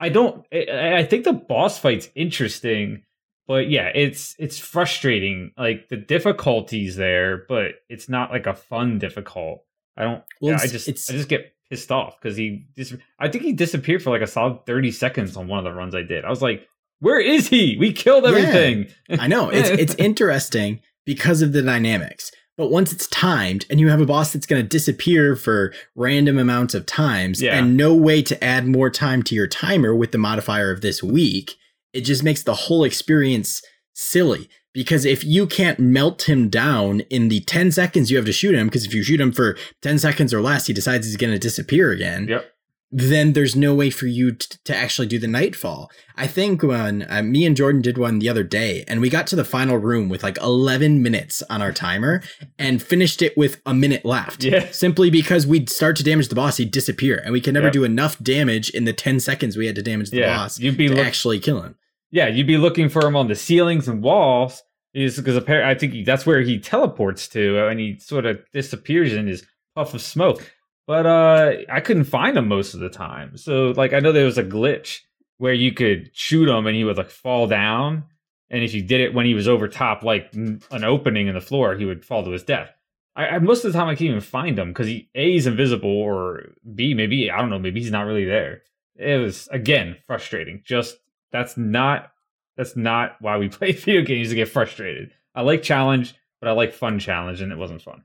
I 0.00 0.08
don't 0.08 0.44
I, 0.52 0.96
I 0.98 1.04
think 1.04 1.24
the 1.24 1.32
boss 1.32 1.78
fight's 1.78 2.08
interesting, 2.14 3.02
but 3.46 3.68
yeah, 3.68 3.90
it's 3.94 4.34
it's 4.38 4.58
frustrating. 4.58 5.52
Like 5.58 5.88
the 5.88 5.96
difficulties 5.96 6.96
there, 6.96 7.44
but 7.48 7.72
it's 7.88 8.08
not 8.08 8.30
like 8.30 8.46
a 8.46 8.54
fun 8.54 8.98
difficult. 8.98 9.64
I 9.96 10.04
don't 10.04 10.22
Well, 10.40 10.52
yeah, 10.52 10.60
I 10.62 10.66
just 10.66 10.88
I 10.88 11.12
just 11.12 11.28
get 11.28 11.52
pissed 11.68 11.92
off 11.92 12.20
because 12.20 12.36
he 12.36 12.66
dis- 12.74 12.96
I 13.18 13.28
think 13.28 13.44
he 13.44 13.52
disappeared 13.52 14.02
for 14.02 14.10
like 14.10 14.22
a 14.22 14.26
solid 14.26 14.64
30 14.66 14.90
seconds 14.92 15.36
on 15.36 15.46
one 15.48 15.58
of 15.58 15.64
the 15.64 15.72
runs 15.72 15.94
I 15.94 16.02
did. 16.02 16.24
I 16.24 16.30
was 16.30 16.42
like, 16.42 16.66
where 17.00 17.20
is 17.20 17.48
he? 17.48 17.76
We 17.78 17.92
killed 17.92 18.24
Yeah. 18.24 18.30
everything. 18.30 18.88
I 19.10 19.26
know 19.26 19.50
it's 19.50 19.68
it's 19.82 19.94
interesting 19.96 20.80
because 21.04 21.42
of 21.42 21.52
the 21.52 21.62
dynamics. 21.62 22.30
But 22.60 22.70
once 22.70 22.92
it's 22.92 23.06
timed 23.06 23.64
and 23.70 23.80
you 23.80 23.88
have 23.88 24.02
a 24.02 24.06
boss 24.06 24.34
that's 24.34 24.44
going 24.44 24.60
to 24.60 24.68
disappear 24.68 25.34
for 25.34 25.72
random 25.94 26.36
amounts 26.38 26.74
of 26.74 26.84
times 26.84 27.40
Yeah. 27.40 27.56
and 27.58 27.74
no 27.74 27.94
way 27.94 28.20
to 28.20 28.44
add 28.44 28.66
more 28.66 28.90
time 28.90 29.22
to 29.22 29.34
your 29.34 29.46
timer 29.46 29.94
with 29.94 30.12
the 30.12 30.18
modifier 30.18 30.70
of 30.70 30.82
this 30.82 31.02
week, 31.02 31.54
it 31.94 32.02
just 32.02 32.22
makes 32.22 32.42
the 32.42 32.52
whole 32.54 32.84
experience 32.84 33.62
silly. 33.94 34.46
Because 34.74 35.06
if 35.06 35.24
you 35.24 35.46
can't 35.46 35.80
melt 35.80 36.28
him 36.28 36.50
down 36.50 37.00
in 37.08 37.28
the 37.28 37.40
10 37.40 37.72
seconds 37.72 38.10
you 38.10 38.18
have 38.18 38.26
to 38.26 38.32
shoot 38.32 38.54
him, 38.54 38.66
because 38.66 38.84
if 38.84 38.92
you 38.92 39.02
shoot 39.02 39.22
him 39.22 39.32
for 39.32 39.56
10 39.80 39.98
seconds 39.98 40.34
or 40.34 40.42
less, 40.42 40.66
he 40.66 40.74
decides 40.74 41.06
he's 41.06 41.16
going 41.16 41.32
to 41.32 41.38
disappear 41.38 41.90
again 41.92 42.28
Yep. 42.28 42.49
Then 42.92 43.34
there's 43.34 43.54
no 43.54 43.74
way 43.74 43.88
for 43.90 44.06
you 44.06 44.32
t- 44.32 44.56
to 44.64 44.74
actually 44.76 45.06
do 45.06 45.18
the 45.18 45.28
nightfall. 45.28 45.90
I 46.16 46.26
think 46.26 46.62
when 46.62 47.06
uh, 47.08 47.22
me 47.22 47.46
and 47.46 47.56
Jordan 47.56 47.82
did 47.82 47.96
one 47.98 48.18
the 48.18 48.28
other 48.28 48.42
day, 48.42 48.84
and 48.88 49.00
we 49.00 49.08
got 49.08 49.26
to 49.28 49.36
the 49.36 49.44
final 49.44 49.76
room 49.78 50.08
with 50.08 50.22
like 50.24 50.38
11 50.38 51.00
minutes 51.02 51.42
on 51.48 51.62
our 51.62 51.72
timer 51.72 52.22
and 52.58 52.82
finished 52.82 53.22
it 53.22 53.36
with 53.36 53.60
a 53.64 53.72
minute 53.74 54.04
left. 54.04 54.42
Yeah. 54.42 54.68
Simply 54.72 55.08
because 55.10 55.46
we'd 55.46 55.70
start 55.70 55.94
to 55.96 56.02
damage 56.02 56.28
the 56.28 56.34
boss, 56.34 56.56
he'd 56.56 56.72
disappear, 56.72 57.20
and 57.24 57.32
we 57.32 57.40
could 57.40 57.54
never 57.54 57.66
Yep. 57.66 57.72
do 57.74 57.84
enough 57.84 58.18
damage 58.22 58.70
in 58.70 58.84
the 58.84 58.92
10 58.92 59.20
seconds 59.20 59.56
we 59.56 59.66
had 59.66 59.76
to 59.76 59.82
damage 59.82 60.10
the 60.10 60.18
Yeah. 60.18 60.36
boss 60.36 60.58
You'd 60.58 60.76
be 60.76 60.88
to 60.88 60.94
look- 60.96 61.06
actually 61.06 61.38
kill 61.38 61.62
him. 61.62 61.76
Yeah, 62.10 62.26
you'd 62.26 62.48
be 62.48 62.56
looking 62.56 62.88
for 62.88 63.06
him 63.06 63.14
on 63.14 63.28
the 63.28 63.36
ceilings 63.36 63.86
and 63.86 64.02
walls. 64.02 64.62
Is 64.92 65.16
because 65.16 65.36
apparently 65.36 65.70
I 65.70 65.78
think 65.78 65.92
he, 65.92 66.02
that's 66.02 66.26
where 66.26 66.40
he 66.40 66.58
teleports 66.58 67.28
to, 67.28 67.68
and 67.68 67.78
he 67.78 67.96
sort 68.00 68.26
of 68.26 68.40
disappears 68.52 69.12
in 69.12 69.28
his 69.28 69.44
puff 69.76 69.94
of 69.94 70.00
smoke. 70.02 70.50
But 70.90 71.06
uh 71.06 71.52
I 71.68 71.78
couldn't 71.78 72.02
find 72.02 72.36
him 72.36 72.48
most 72.48 72.74
of 72.74 72.80
the 72.80 72.88
time. 72.88 73.36
So 73.36 73.72
like 73.76 73.92
I 73.92 74.00
know 74.00 74.10
there 74.10 74.24
was 74.24 74.38
a 74.38 74.42
glitch 74.42 75.02
where 75.38 75.52
you 75.52 75.70
could 75.70 76.10
shoot 76.14 76.48
him 76.48 76.66
and 76.66 76.74
he 76.74 76.82
would 76.82 76.96
like 76.96 77.10
fall 77.10 77.46
down, 77.46 78.06
and 78.50 78.64
if 78.64 78.74
you 78.74 78.82
did 78.82 79.00
it 79.00 79.14
when 79.14 79.24
he 79.24 79.32
was 79.32 79.46
over 79.46 79.68
top 79.68 80.02
like 80.02 80.34
an 80.34 80.60
opening 80.82 81.28
in 81.28 81.36
the 81.36 81.40
floor, 81.40 81.76
he 81.76 81.84
would 81.84 82.04
fall 82.04 82.24
to 82.24 82.32
his 82.32 82.42
death. 82.42 82.70
I, 83.14 83.28
I 83.28 83.38
most 83.38 83.64
of 83.64 83.72
the 83.72 83.78
time 83.78 83.86
I 83.86 83.94
can't 83.94 84.10
even 84.10 84.20
find 84.20 84.58
him 84.58 84.70
because 84.70 84.88
he 84.88 85.08
a 85.14 85.36
is 85.36 85.46
invisible 85.46 85.88
or 85.88 86.54
b 86.74 86.92
maybe 86.94 87.30
I 87.30 87.38
don't 87.38 87.50
know 87.50 87.60
maybe 87.60 87.80
he's 87.80 87.92
not 87.92 88.06
really 88.06 88.24
there. 88.24 88.62
It 88.96 89.20
was 89.20 89.46
again 89.52 89.96
frustrating. 90.08 90.60
Just 90.64 90.98
that's 91.30 91.56
not 91.56 92.10
that's 92.56 92.74
not 92.74 93.14
why 93.20 93.36
we 93.36 93.48
play 93.60 93.70
video 93.70 94.02
games 94.02 94.30
to 94.30 94.34
get 94.34 94.48
frustrated. 94.48 95.12
I 95.36 95.42
like 95.42 95.62
challenge, 95.62 96.16
but 96.40 96.48
I 96.48 96.52
like 96.52 96.74
fun 96.74 96.98
challenge, 96.98 97.40
and 97.42 97.52
it 97.52 97.58
wasn't 97.58 97.82
fun. 97.82 98.02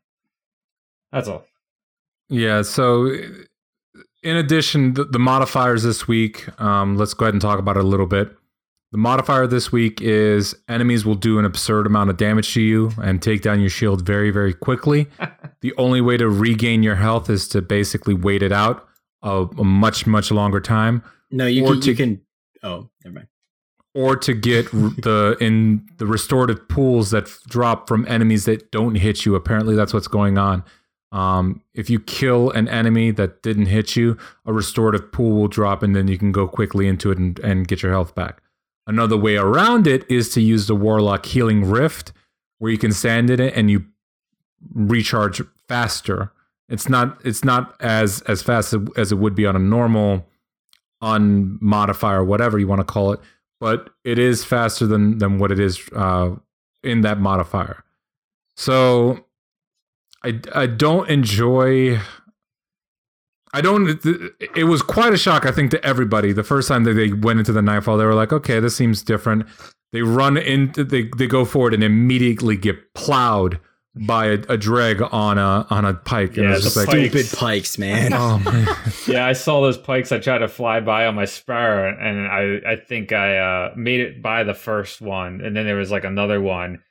That's 1.11 1.27
all. 1.27 1.47
Yeah. 2.29 2.61
So, 2.63 3.05
in 4.23 4.35
addition, 4.35 4.93
the, 4.95 5.03
the 5.05 5.19
modifiers 5.19 5.83
this 5.83 6.07
week, 6.07 6.47
um, 6.59 6.97
let's 6.97 7.13
go 7.13 7.25
ahead 7.25 7.33
and 7.33 7.41
talk 7.41 7.59
about 7.59 7.77
it 7.77 7.83
a 7.83 7.87
little 7.87 8.07
bit. 8.07 8.29
The 8.91 8.97
modifier 8.97 9.45
this 9.45 9.71
week 9.71 9.99
is 10.01 10.55
enemies 10.69 11.05
will 11.05 11.15
do 11.15 11.37
an 11.37 11.43
absurd 11.45 11.85
amount 11.85 12.09
of 12.09 12.17
damage 12.17 12.53
to 12.53 12.61
you 12.61 12.91
and 13.01 13.21
take 13.21 13.41
down 13.41 13.59
your 13.59 13.69
shield 13.69 14.05
very, 14.05 14.31
very 14.31 14.53
quickly. 14.53 15.07
the 15.61 15.73
only 15.77 15.99
way 16.01 16.17
to 16.17 16.29
regain 16.29 16.81
your 16.81 16.95
health 16.95 17.29
is 17.29 17.47
to 17.49 17.61
basically 17.61 18.13
wait 18.13 18.41
it 18.41 18.51
out 18.53 18.87
a, 19.21 19.45
a 19.57 19.63
much, 19.63 20.07
much 20.07 20.31
longer 20.31 20.61
time, 20.61 21.03
No, 21.31 21.45
you 21.45 21.63
can, 21.65 21.81
to- 21.81 21.89
you 21.89 21.95
can. 21.95 22.21
Oh, 22.63 22.89
never 23.03 23.15
mind. 23.15 23.27
or 23.93 24.15
to 24.15 24.33
get 24.33 24.71
the 24.71 25.35
in 25.41 25.85
the 25.97 26.05
restorative 26.05 26.67
pools 26.69 27.11
that 27.11 27.23
f- 27.25 27.39
drop 27.47 27.87
from 27.87 28.05
enemies 28.07 28.45
that 28.45 28.71
don't 28.71 28.95
hit 28.95 29.25
you. 29.25 29.35
Apparently, 29.35 29.75
that's 29.75 29.93
what's 29.93 30.07
going 30.07 30.37
on. 30.37 30.63
Um, 31.15 31.61
if 31.73 31.89
you 31.89 32.01
kill 32.01 32.51
an 32.51 32.67
enemy 32.67 33.09
that 33.11 33.41
didn't 33.41 33.67
hit 33.67 33.95
you, 33.95 34.17
a 34.45 34.51
restorative 34.51 35.13
pool 35.13 35.39
will 35.39 35.47
drop, 35.47 35.81
and 35.81 35.95
then 35.95 36.09
you 36.09 36.17
can 36.17 36.33
go 36.33 36.45
quickly 36.45 36.89
into 36.89 37.09
it 37.09 37.17
and, 37.17 37.39
and 37.39 37.69
get 37.69 37.81
your 37.81 37.93
health 37.93 38.13
back. 38.13 38.41
Another 38.85 39.15
way 39.15 39.37
around 39.37 39.87
it 39.87 40.05
is 40.11 40.29
to 40.33 40.41
use 40.41 40.67
the 40.67 40.75
Warlock 40.75 41.25
Healing 41.25 41.63
Rift, 41.69 42.11
where 42.59 42.69
you 42.69 42.77
can 42.77 42.91
stand 42.91 43.29
in 43.29 43.39
it 43.39 43.53
and 43.55 43.71
you 43.71 43.85
recharge 44.73 45.41
faster. 45.69 46.33
It's 46.67 46.89
not 46.89 47.21
it's 47.23 47.45
not 47.45 47.75
as 47.79 48.21
as 48.23 48.43
fast 48.43 48.75
as 48.97 49.13
it 49.13 49.17
would 49.17 49.35
be 49.35 49.45
on 49.45 49.55
a 49.55 49.59
normal 49.59 50.27
on 50.99 51.57
modifier, 51.61 52.25
whatever 52.25 52.59
you 52.59 52.67
want 52.67 52.81
to 52.81 52.85
call 52.85 53.13
it, 53.13 53.21
but 53.61 53.89
it 54.03 54.19
is 54.19 54.43
faster 54.43 54.85
than 54.85 55.19
than 55.19 55.39
what 55.39 55.51
it 55.51 55.59
is 55.61 55.81
uh, 55.95 56.31
in 56.83 57.01
that 57.01 57.21
modifier. 57.21 57.85
So 58.57 59.23
I 60.25 60.39
I 60.53 60.65
don't 60.65 61.09
enjoy 61.09 61.99
I 63.53 63.61
don't 63.61 63.99
it 64.55 64.65
was 64.65 64.81
quite 64.81 65.13
a 65.13 65.17
shock 65.17 65.45
I 65.45 65.51
think 65.51 65.71
to 65.71 65.85
everybody. 65.85 66.33
The 66.33 66.43
first 66.43 66.67
time 66.67 66.83
that 66.85 66.93
they 66.93 67.13
went 67.13 67.39
into 67.39 67.53
the 67.53 67.61
nightfall 67.61 67.97
they 67.97 68.05
were 68.05 68.15
like, 68.15 68.33
"Okay, 68.33 68.59
this 68.59 68.75
seems 68.75 69.01
different." 69.03 69.45
They 69.93 70.01
run 70.01 70.35
into 70.35 70.83
they 70.83 71.09
they 71.17 71.27
go 71.27 71.45
forward 71.45 71.73
and 71.73 71.83
immediately 71.83 72.57
get 72.57 72.93
plowed 72.95 73.59
by 73.95 74.25
a, 74.25 74.39
a 74.49 74.57
dreg 74.57 75.01
on 75.01 75.37
a 75.37 75.65
on 75.69 75.85
a 75.85 75.93
pike. 75.93 76.35
Yeah, 76.35 76.45
it 76.45 76.47
was 76.49 76.63
just 76.63 76.75
the 76.75 76.81
like, 76.85 77.11
Stupid 77.11 77.37
pikes, 77.37 77.77
man. 77.77 78.13
oh 78.13 78.39
man. 78.39 78.67
yeah, 79.07 79.25
I 79.25 79.33
saw 79.33 79.61
those 79.61 79.77
pikes. 79.77 80.11
I 80.11 80.19
tried 80.19 80.39
to 80.39 80.47
fly 80.47 80.81
by 80.81 81.05
on 81.05 81.15
my 81.15 81.25
sparrow, 81.25 81.95
and 81.97 82.27
I 82.27 82.73
I 82.73 82.75
think 82.75 83.13
I 83.13 83.37
uh, 83.37 83.73
made 83.75 84.01
it 84.01 84.21
by 84.21 84.43
the 84.43 84.53
first 84.53 85.01
one, 85.01 85.39
and 85.41 85.55
then 85.55 85.65
there 85.65 85.77
was 85.77 85.91
like 85.91 86.03
another 86.03 86.41
one, 86.41 86.81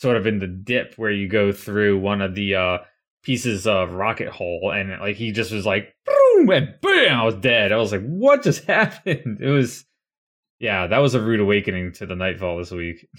sort 0.00 0.16
of 0.16 0.26
in 0.26 0.38
the 0.38 0.46
dip 0.46 0.94
where 0.96 1.10
you 1.10 1.28
go 1.28 1.52
through 1.52 1.98
one 1.98 2.20
of 2.22 2.34
the 2.34 2.54
uh, 2.54 2.78
pieces 3.22 3.66
of 3.66 3.92
rocket 3.92 4.28
hole, 4.28 4.72
and 4.74 4.90
like 5.00 5.16
he 5.16 5.30
just 5.32 5.52
was 5.52 5.66
like 5.66 5.94
boom 6.06 6.50
and 6.50 6.74
bam, 6.80 7.20
I 7.20 7.24
was 7.24 7.34
dead. 7.36 7.72
I 7.72 7.76
was 7.76 7.92
like, 7.92 8.04
what 8.06 8.42
just 8.42 8.64
happened? 8.66 9.38
It 9.40 9.50
was, 9.50 9.84
yeah, 10.58 10.86
that 10.86 10.98
was 10.98 11.14
a 11.14 11.20
rude 11.20 11.40
awakening 11.40 11.92
to 11.94 12.06
the 12.06 12.16
nightfall 12.16 12.58
this 12.58 12.70
week. 12.70 13.06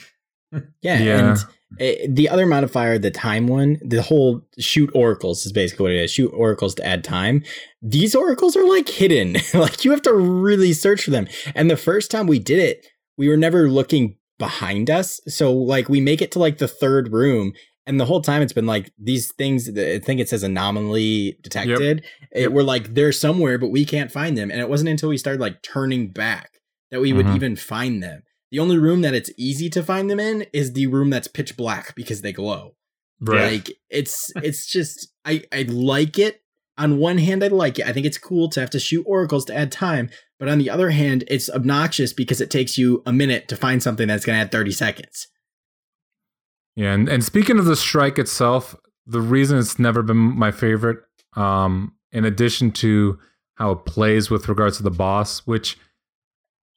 Yeah, 0.81 0.99
Yeah. 0.99 1.29
and 1.29 1.37
uh, 1.79 2.05
the 2.09 2.27
other 2.27 2.45
modifier, 2.45 2.97
the 2.97 3.09
time 3.09 3.47
one, 3.47 3.77
the 3.81 4.01
whole 4.01 4.41
shoot 4.59 4.91
oracles 4.93 5.45
is 5.45 5.53
basically 5.53 5.83
what 5.83 5.91
it 5.93 6.03
is. 6.03 6.11
Shoot 6.11 6.27
oracles 6.35 6.75
to 6.75 6.85
add 6.85 7.05
time. 7.05 7.43
These 7.81 8.15
oracles 8.15 8.57
are 8.57 8.67
like 8.67 8.89
hidden. 8.89 9.37
like 9.53 9.85
you 9.85 9.91
have 9.91 10.01
to 10.01 10.13
really 10.13 10.73
search 10.73 11.05
for 11.05 11.11
them. 11.11 11.29
And 11.55 11.71
the 11.71 11.77
first 11.77 12.11
time 12.11 12.27
we 12.27 12.37
did 12.37 12.59
it, 12.59 12.85
we 13.17 13.29
were 13.29 13.37
never 13.37 13.69
looking 13.69 14.17
behind 14.41 14.89
us. 14.89 15.19
So 15.27 15.53
like 15.53 15.87
we 15.87 16.01
make 16.01 16.21
it 16.21 16.31
to 16.33 16.39
like 16.39 16.57
the 16.57 16.67
third 16.67 17.13
room. 17.13 17.53
And 17.87 17.99
the 17.99 18.05
whole 18.05 18.21
time 18.21 18.41
it's 18.41 18.53
been 18.53 18.67
like 18.67 18.91
these 18.97 19.31
things. 19.33 19.67
I 19.69 19.99
think 19.99 20.19
it 20.19 20.29
says 20.29 20.43
anomaly 20.43 21.37
detected. 21.41 22.03
It, 22.31 22.41
Yep. 22.41 22.51
We're 22.51 22.63
like 22.63 22.93
they're 22.93 23.11
somewhere, 23.11 23.57
but 23.57 23.69
we 23.69 23.85
can't 23.85 24.11
find 24.11 24.37
them. 24.37 24.51
And 24.51 24.59
it 24.59 24.69
wasn't 24.69 24.89
until 24.89 25.09
we 25.09 25.17
started 25.17 25.41
like 25.41 25.61
turning 25.61 26.09
back 26.11 26.49
that 26.91 27.01
we 27.01 27.13
would 27.13 27.25
Mhm. 27.27 27.35
even 27.35 27.55
find 27.55 28.01
them. 28.03 28.23
The 28.51 28.59
only 28.59 28.77
room 28.77 29.01
that 29.01 29.13
it's 29.13 29.31
easy 29.37 29.69
to 29.71 29.81
find 29.83 30.09
them 30.09 30.19
in 30.19 30.45
is 30.53 30.73
the 30.73 30.87
room 30.87 31.09
that's 31.09 31.27
pitch 31.27 31.55
black 31.57 31.95
because 31.95 32.21
they 32.21 32.33
glow. 32.33 32.75
Right. 33.21 33.51
Like 33.53 33.77
it's 33.89 34.31
it's 34.37 34.65
just 34.69 35.07
I 35.25 35.43
I 35.51 35.61
like 35.63 36.17
it. 36.19 36.41
On 36.77 36.97
one 36.97 37.17
hand, 37.17 37.43
I 37.43 37.47
like 37.47 37.79
it. 37.79 37.85
I 37.85 37.93
think 37.93 38.05
it's 38.05 38.17
cool 38.17 38.49
to 38.49 38.59
have 38.59 38.69
to 38.71 38.79
shoot 38.79 39.03
oracles 39.05 39.45
to 39.45 39.55
add 39.55 39.71
time. 39.71 40.09
But 40.39 40.49
on 40.49 40.57
the 40.57 40.69
other 40.69 40.89
hand, 40.89 41.23
it's 41.27 41.49
obnoxious 41.49 42.13
because 42.13 42.41
it 42.41 42.49
takes 42.49 42.77
you 42.77 43.03
a 43.05 43.13
minute 43.13 43.47
to 43.49 43.55
find 43.55 43.83
something 43.83 44.07
that's 44.07 44.25
going 44.25 44.37
to 44.37 44.41
add 44.41 44.51
30 44.51 44.71
seconds. 44.71 45.27
Yeah, 46.75 46.93
and, 46.93 47.09
and 47.09 47.23
speaking 47.23 47.59
of 47.59 47.65
the 47.65 47.75
strike 47.75 48.17
itself, 48.17 48.75
the 49.05 49.21
reason 49.21 49.59
it's 49.59 49.77
never 49.77 50.01
been 50.01 50.17
my 50.17 50.51
favorite, 50.51 50.99
um, 51.35 51.93
in 52.11 52.25
addition 52.25 52.71
to 52.71 53.19
how 53.55 53.71
it 53.71 53.85
plays 53.85 54.29
with 54.29 54.47
regards 54.47 54.77
to 54.77 54.83
the 54.83 54.89
boss, 54.89 55.39
which 55.45 55.77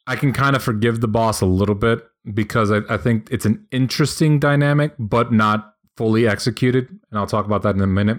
I 0.06 0.16
can 0.16 0.32
kind 0.32 0.56
of 0.56 0.62
forgive 0.62 1.00
the 1.00 1.08
boss 1.08 1.40
a 1.40 1.46
little 1.46 1.74
bit 1.74 2.04
because 2.32 2.70
I, 2.70 2.80
I 2.88 2.96
think 2.96 3.28
it's 3.30 3.46
an 3.46 3.66
interesting 3.70 4.38
dynamic, 4.38 4.94
but 4.98 5.32
not 5.32 5.74
fully 5.96 6.26
executed. 6.26 6.88
And 6.88 7.18
I'll 7.18 7.26
talk 7.26 7.46
about 7.46 7.62
that 7.62 7.74
in 7.74 7.80
a 7.80 7.86
minute. 7.86 8.18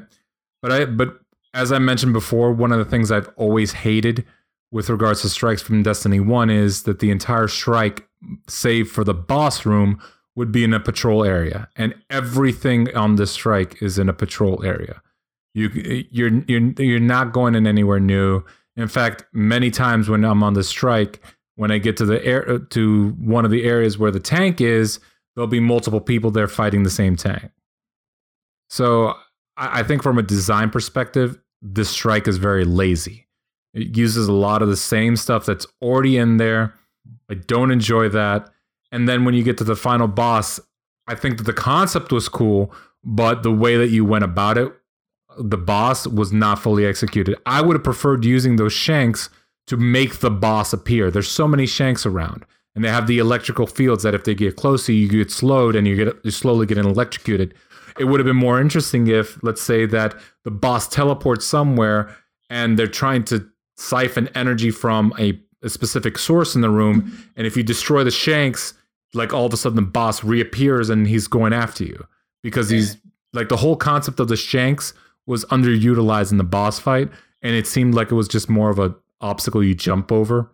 But 0.61 0.71
I 0.71 0.85
but 0.85 1.19
as 1.55 1.71
I 1.71 1.79
mentioned 1.79 2.13
before, 2.13 2.51
one 2.51 2.71
of 2.71 2.77
the 2.77 2.85
things 2.85 3.11
I've 3.11 3.29
always 3.37 3.71
hated 3.71 4.25
with 4.71 4.89
regards 4.89 5.21
to 5.21 5.29
strikes 5.29 5.61
from 5.61 5.81
Destiny 5.83 6.19
1 6.19 6.49
is 6.49 6.83
that 6.83 6.99
the 6.99 7.09
entire 7.09 7.47
strike, 7.47 8.07
save 8.47 8.91
for 8.91 9.05
the 9.05 9.13
boss 9.13 9.65
room, 9.65 9.99
would 10.35 10.51
be 10.51 10.65
in 10.65 10.73
a 10.73 10.81
patrol 10.81 11.23
area, 11.23 11.69
and 11.77 11.95
everything 12.09 12.93
on 12.93 13.15
this 13.15 13.31
strike 13.31 13.81
is 13.81 13.97
in 13.97 14.09
a 14.09 14.13
patrol 14.13 14.61
area. 14.65 15.01
You 15.53 15.69
you're 16.11 16.43
you're 16.45 16.73
you're 16.77 16.99
not 16.99 17.31
going 17.31 17.55
in 17.55 17.65
anywhere 17.65 18.01
new. 18.01 18.43
In 18.75 18.89
fact, 18.89 19.23
many 19.31 19.71
times 19.71 20.09
when 20.09 20.25
I'm 20.25 20.43
on 20.43 20.53
the 20.53 20.63
strike, 20.63 21.21
when 21.55 21.71
I 21.71 21.77
get 21.77 21.95
to 21.97 22.05
the 22.05 22.23
air 22.25 22.59
to 22.59 23.09
one 23.11 23.45
of 23.45 23.51
the 23.51 23.63
areas 23.63 23.97
where 23.97 24.11
the 24.11 24.19
tank 24.19 24.59
is, 24.59 24.99
there'll 25.33 25.47
be 25.47 25.61
multiple 25.61 26.01
people 26.01 26.31
there 26.31 26.49
fighting 26.49 26.83
the 26.83 26.89
same 26.89 27.15
tank. 27.15 27.49
So 28.69 29.13
I, 29.55 29.79
I 29.79 29.83
think 29.83 30.03
from 30.03 30.17
a 30.17 30.23
design 30.23 30.69
perspective, 30.69 31.39
this 31.73 31.89
strike 31.89 32.27
is 32.27 32.37
very 32.37 32.63
lazy. 32.63 33.27
It 33.73 33.97
uses 33.97 34.27
a 34.27 34.33
lot 34.33 34.61
of 34.61 34.69
the 34.69 34.77
same 34.77 35.15
stuff 35.15 35.45
that's 35.45 35.65
already 35.81 36.17
in 36.17 36.37
there. 36.37 36.75
I 37.29 37.33
don't 37.33 37.71
enjoy 37.71 38.09
that. 38.09 38.49
And 38.91 39.09
then 39.09 39.25
when 39.25 39.33
you 39.33 39.43
get 39.43 39.57
to 39.57 39.63
the 39.63 39.75
final 39.75 40.07
boss, 40.07 40.59
I 41.07 41.15
think 41.15 41.37
that 41.37 41.43
the 41.43 41.53
concept 41.53 42.11
was 42.11 42.29
cool, 42.29 42.73
but 43.03 43.43
the 43.43 43.51
way 43.51 43.77
that 43.77 43.89
you 43.89 44.05
went 44.05 44.23
about 44.23 44.57
it, 44.57 44.71
the 45.37 45.57
boss 45.57 46.07
was 46.07 46.31
not 46.31 46.59
fully 46.59 46.85
executed. 46.85 47.35
I 47.45 47.61
would 47.61 47.75
have 47.75 47.83
preferred 47.83 48.23
using 48.23 48.55
those 48.55 48.73
shanks 48.73 49.29
to 49.67 49.75
make 49.75 50.19
the 50.19 50.31
boss 50.31 50.71
appear. 50.71 51.11
There's 51.11 51.29
so 51.29 51.47
many 51.47 51.65
shanks 51.65 52.05
around, 52.05 52.45
and 52.73 52.85
they 52.85 52.89
have 52.89 53.07
the 53.07 53.17
electrical 53.17 53.67
fields 53.67 54.03
that 54.03 54.13
if 54.13 54.23
they 54.23 54.35
get 54.35 54.55
closer, 54.55 54.91
you 54.91 55.09
get 55.09 55.31
slowed 55.31 55.75
and 55.75 55.87
you 55.87 55.95
get 55.95 56.15
you 56.23 56.31
slowly 56.31 56.65
getting 56.65 56.85
electrocuted. 56.85 57.53
It 57.97 58.05
would 58.05 58.19
have 58.19 58.25
been 58.25 58.35
more 58.35 58.59
interesting 58.59 59.07
if, 59.07 59.41
let's 59.43 59.61
say, 59.61 59.85
that 59.85 60.15
the 60.43 60.51
boss 60.51 60.87
teleports 60.87 61.45
somewhere 61.45 62.15
and 62.49 62.77
they're 62.77 62.87
trying 62.87 63.23
to 63.25 63.47
siphon 63.77 64.29
energy 64.35 64.71
from 64.71 65.13
a, 65.19 65.39
a 65.63 65.69
specific 65.69 66.17
source 66.17 66.55
in 66.55 66.61
the 66.61 66.69
room, 66.69 67.01
mm-hmm. 67.01 67.21
and 67.35 67.47
if 67.47 67.57
you 67.57 67.63
destroy 67.63 68.03
the 68.03 68.11
shanks, 68.11 68.73
like 69.13 69.33
all 69.33 69.45
of 69.45 69.53
a 69.53 69.57
sudden 69.57 69.75
the 69.75 69.81
boss 69.81 70.23
reappears 70.23 70.89
and 70.89 71.07
he's 71.07 71.27
going 71.27 71.53
after 71.53 71.83
you 71.83 72.05
because 72.43 72.69
he's 72.69 72.97
like 73.33 73.49
the 73.49 73.57
whole 73.57 73.75
concept 73.75 74.19
of 74.19 74.27
the 74.27 74.35
shanks 74.35 74.93
was 75.25 75.45
underutilized 75.45 76.31
in 76.31 76.37
the 76.37 76.43
boss 76.43 76.79
fight, 76.79 77.09
and 77.41 77.55
it 77.55 77.65
seemed 77.65 77.95
like 77.95 78.11
it 78.11 78.15
was 78.15 78.27
just 78.27 78.49
more 78.49 78.69
of 78.69 78.79
a 78.79 78.95
obstacle 79.21 79.63
you 79.63 79.73
jump 79.73 80.11
over. 80.11 80.51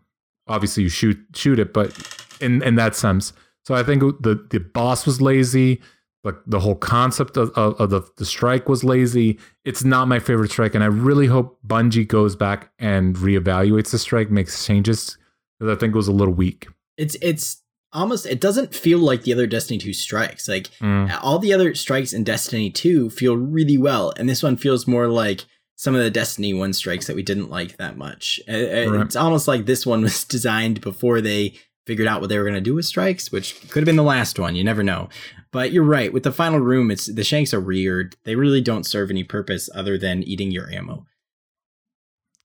Obviously, 0.47 0.83
you 0.83 0.89
shoot 0.89 1.19
shoot 1.35 1.59
it, 1.59 1.73
but 1.73 1.91
in 2.39 2.63
in 2.63 2.75
that 2.75 2.95
sense, 2.95 3.33
so 3.65 3.75
I 3.75 3.83
think 3.83 4.01
the 4.21 4.45
the 4.49 4.59
boss 4.59 5.05
was 5.05 5.21
lazy. 5.21 5.81
Like 6.23 6.35
the 6.45 6.59
whole 6.59 6.75
concept 6.75 7.35
of, 7.35 7.49
of, 7.55 7.79
of 7.81 7.89
the, 7.89 8.01
the 8.17 8.25
strike 8.25 8.69
was 8.69 8.83
lazy. 8.83 9.39
It's 9.65 9.83
not 9.83 10.07
my 10.07 10.19
favorite 10.19 10.51
strike, 10.51 10.75
and 10.75 10.83
I 10.83 10.87
really 10.87 11.25
hope 11.25 11.57
Bungie 11.65 12.07
goes 12.07 12.35
back 12.35 12.71
and 12.77 13.15
reevaluates 13.15 13.89
the 13.91 13.97
strike, 13.97 14.29
makes 14.29 14.65
changes 14.65 15.17
because 15.59 15.75
I 15.75 15.79
think 15.79 15.93
it 15.93 15.97
was 15.97 16.07
a 16.07 16.11
little 16.11 16.33
weak. 16.35 16.67
It's 16.97 17.15
it's 17.23 17.63
almost 17.91 18.25
it 18.27 18.39
doesn't 18.39 18.75
feel 18.75 18.99
like 18.99 19.23
the 19.23 19.33
other 19.33 19.47
Destiny 19.47 19.79
2 19.79 19.93
strikes. 19.93 20.47
Like 20.47 20.67
Mm. 20.79 21.17
all 21.23 21.39
the 21.39 21.53
other 21.53 21.73
strikes 21.73 22.13
in 22.13 22.23
Destiny 22.23 22.69
2 22.69 23.09
feel 23.09 23.35
really 23.35 23.79
well, 23.79 24.13
and 24.17 24.29
this 24.29 24.43
one 24.43 24.57
feels 24.57 24.85
more 24.87 25.07
like 25.07 25.45
some 25.75 25.95
of 25.95 26.01
the 26.03 26.11
Destiny 26.11 26.53
1 26.53 26.73
strikes 26.73 27.07
that 27.07 27.15
we 27.15 27.23
didn't 27.23 27.49
like 27.49 27.77
that 27.77 27.97
much. 27.97 28.39
Right. 28.47 28.57
It's 29.01 29.15
almost 29.15 29.47
like 29.47 29.65
this 29.65 29.87
one 29.87 30.03
was 30.03 30.23
designed 30.37 30.81
before 30.81 31.19
they 31.19 31.53
figured 31.87 32.07
out 32.07 32.21
what 32.21 32.29
they 32.29 32.37
were 32.37 32.43
going 32.43 32.53
to 32.53 32.61
do 32.61 32.75
with 32.75 32.85
strikes, 32.85 33.31
which 33.31 33.59
could 33.71 33.81
have 33.81 33.85
been 33.87 33.95
the 33.95 34.03
last 34.03 34.37
one. 34.37 34.55
You 34.55 34.63
never 34.63 34.83
know. 34.83 35.09
But 35.51 35.71
you're 35.73 35.83
right. 35.83 36.13
With 36.13 36.23
the 36.23 36.31
final 36.31 36.59
room, 36.59 36.89
it's 36.91 37.07
the 37.07 37.23
shanks 37.23 37.53
are 37.53 37.59
weird. 37.59 38.15
They 38.23 38.35
really 38.35 38.61
don't 38.61 38.85
serve 38.85 39.09
any 39.11 39.23
purpose 39.23 39.69
other 39.75 39.97
than 39.97 40.23
eating 40.23 40.49
your 40.51 40.69
ammo. 40.71 41.05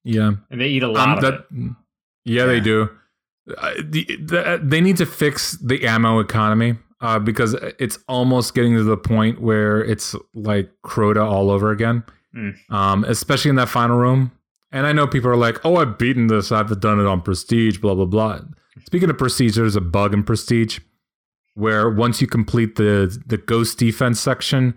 Yeah, 0.04 0.32
And 0.50 0.60
they 0.60 0.68
eat 0.68 0.82
a 0.82 0.88
lot 0.88 1.08
Um, 1.08 1.14
of 1.16 1.20
that, 1.22 1.34
it. 1.50 1.72
Yeah, 2.24 2.46
they 2.46 2.60
do. 2.60 2.88
Uh, 3.58 3.74
the, 3.82 4.04
the, 4.04 4.60
they 4.62 4.80
need 4.80 4.96
to 4.98 5.06
fix 5.06 5.52
the 5.58 5.84
ammo 5.86 6.20
economy 6.20 6.76
uh, 7.00 7.18
because 7.18 7.54
it's 7.78 7.98
almost 8.08 8.54
getting 8.54 8.74
to 8.76 8.82
the 8.84 8.96
point 8.96 9.40
where 9.40 9.82
it's 9.84 10.14
like 10.34 10.70
Crota 10.84 11.24
all 11.24 11.50
over 11.50 11.70
again, 11.70 12.04
Mm. 12.34 12.54
um, 12.70 13.04
especially 13.04 13.48
in 13.48 13.56
that 13.56 13.68
final 13.68 13.96
room. 13.96 14.30
And 14.70 14.86
I 14.86 14.92
know 14.92 15.06
people 15.06 15.30
are 15.30 15.36
like, 15.36 15.64
"Oh, 15.64 15.76
I've 15.76 15.96
beaten 15.96 16.26
this. 16.26 16.52
I've 16.52 16.80
done 16.80 17.00
it 17.00 17.06
on 17.06 17.22
Prestige." 17.22 17.78
Blah 17.78 17.94
blah 17.94 18.04
blah. 18.04 18.40
Speaking 18.84 19.08
of 19.08 19.16
Prestige, 19.16 19.56
there's 19.56 19.74
a 19.76 19.80
bug 19.80 20.12
in 20.12 20.22
Prestige 20.22 20.80
where 21.56 21.90
once 21.90 22.20
you 22.20 22.26
complete 22.26 22.76
the 22.76 23.20
the 23.26 23.38
Ghost 23.38 23.78
Defense 23.78 24.20
section, 24.20 24.76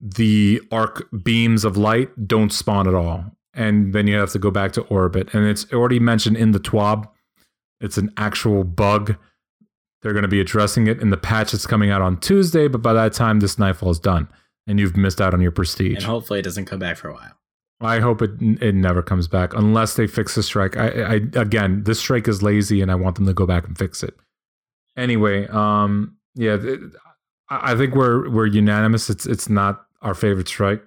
the 0.00 0.60
arc 0.72 1.06
beams 1.22 1.64
of 1.64 1.76
light 1.76 2.26
don't 2.26 2.52
spawn 2.52 2.88
at 2.88 2.94
all. 2.94 3.24
And 3.54 3.92
then 3.92 4.06
you 4.06 4.16
have 4.16 4.30
to 4.32 4.38
go 4.38 4.50
back 4.50 4.72
to 4.72 4.82
orbit. 4.82 5.34
And 5.34 5.46
it's 5.46 5.70
already 5.72 5.98
mentioned 5.98 6.36
in 6.36 6.52
the 6.52 6.60
TWAB. 6.60 7.08
It's 7.80 7.98
an 7.98 8.12
actual 8.16 8.64
bug. 8.64 9.16
They're 10.00 10.12
going 10.12 10.22
to 10.22 10.28
be 10.28 10.40
addressing 10.40 10.86
it 10.86 11.00
in 11.00 11.10
the 11.10 11.16
patch 11.16 11.52
that's 11.52 11.66
coming 11.66 11.90
out 11.90 12.00
on 12.00 12.18
Tuesday, 12.20 12.68
but 12.68 12.82
by 12.82 12.92
that 12.92 13.12
time, 13.12 13.40
this 13.40 13.58
Nightfall 13.58 13.90
is 13.90 13.98
done. 13.98 14.28
And 14.66 14.78
you've 14.78 14.96
missed 14.96 15.20
out 15.20 15.34
on 15.34 15.40
your 15.40 15.50
prestige. 15.50 15.96
And 15.96 16.04
hopefully 16.04 16.38
it 16.38 16.42
doesn't 16.42 16.66
come 16.66 16.78
back 16.78 16.96
for 16.96 17.08
a 17.08 17.14
while. 17.14 17.32
I 17.80 18.00
hope 18.00 18.22
it 18.22 18.30
it 18.40 18.74
never 18.74 19.02
comes 19.02 19.28
back 19.28 19.54
unless 19.54 19.94
they 19.94 20.08
fix 20.08 20.34
the 20.34 20.42
strike. 20.42 20.76
I, 20.76 20.88
I 20.88 21.14
again, 21.40 21.84
this 21.84 22.00
strike 22.00 22.26
is 22.26 22.42
lazy, 22.42 22.80
and 22.80 22.90
I 22.90 22.96
want 22.96 23.14
them 23.16 23.26
to 23.26 23.32
go 23.32 23.46
back 23.46 23.68
and 23.68 23.78
fix 23.78 24.02
it. 24.02 24.14
Anyway, 24.98 25.46
um, 25.46 26.16
yeah, 26.34 26.58
I 27.48 27.76
think 27.76 27.94
we're 27.94 28.28
we're 28.28 28.46
unanimous. 28.46 29.08
It's 29.08 29.24
it's 29.26 29.48
not 29.48 29.86
our 30.02 30.14
favorite 30.14 30.48
strike, 30.48 30.82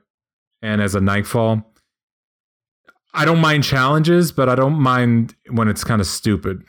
and 0.62 0.82
as 0.82 0.94
a 0.96 1.02
nightfall, 1.02 1.64
I 3.14 3.24
don't 3.26 3.40
mind 3.40 3.64
challenges, 3.64 4.32
but 4.32 4.50
I 4.50 4.56
don't 4.56 4.80
mind 4.80 5.34
when 5.50 5.68
it's 5.70 5.84
kind 5.86 6.02
of 6.02 6.08
stupid. 6.08 6.64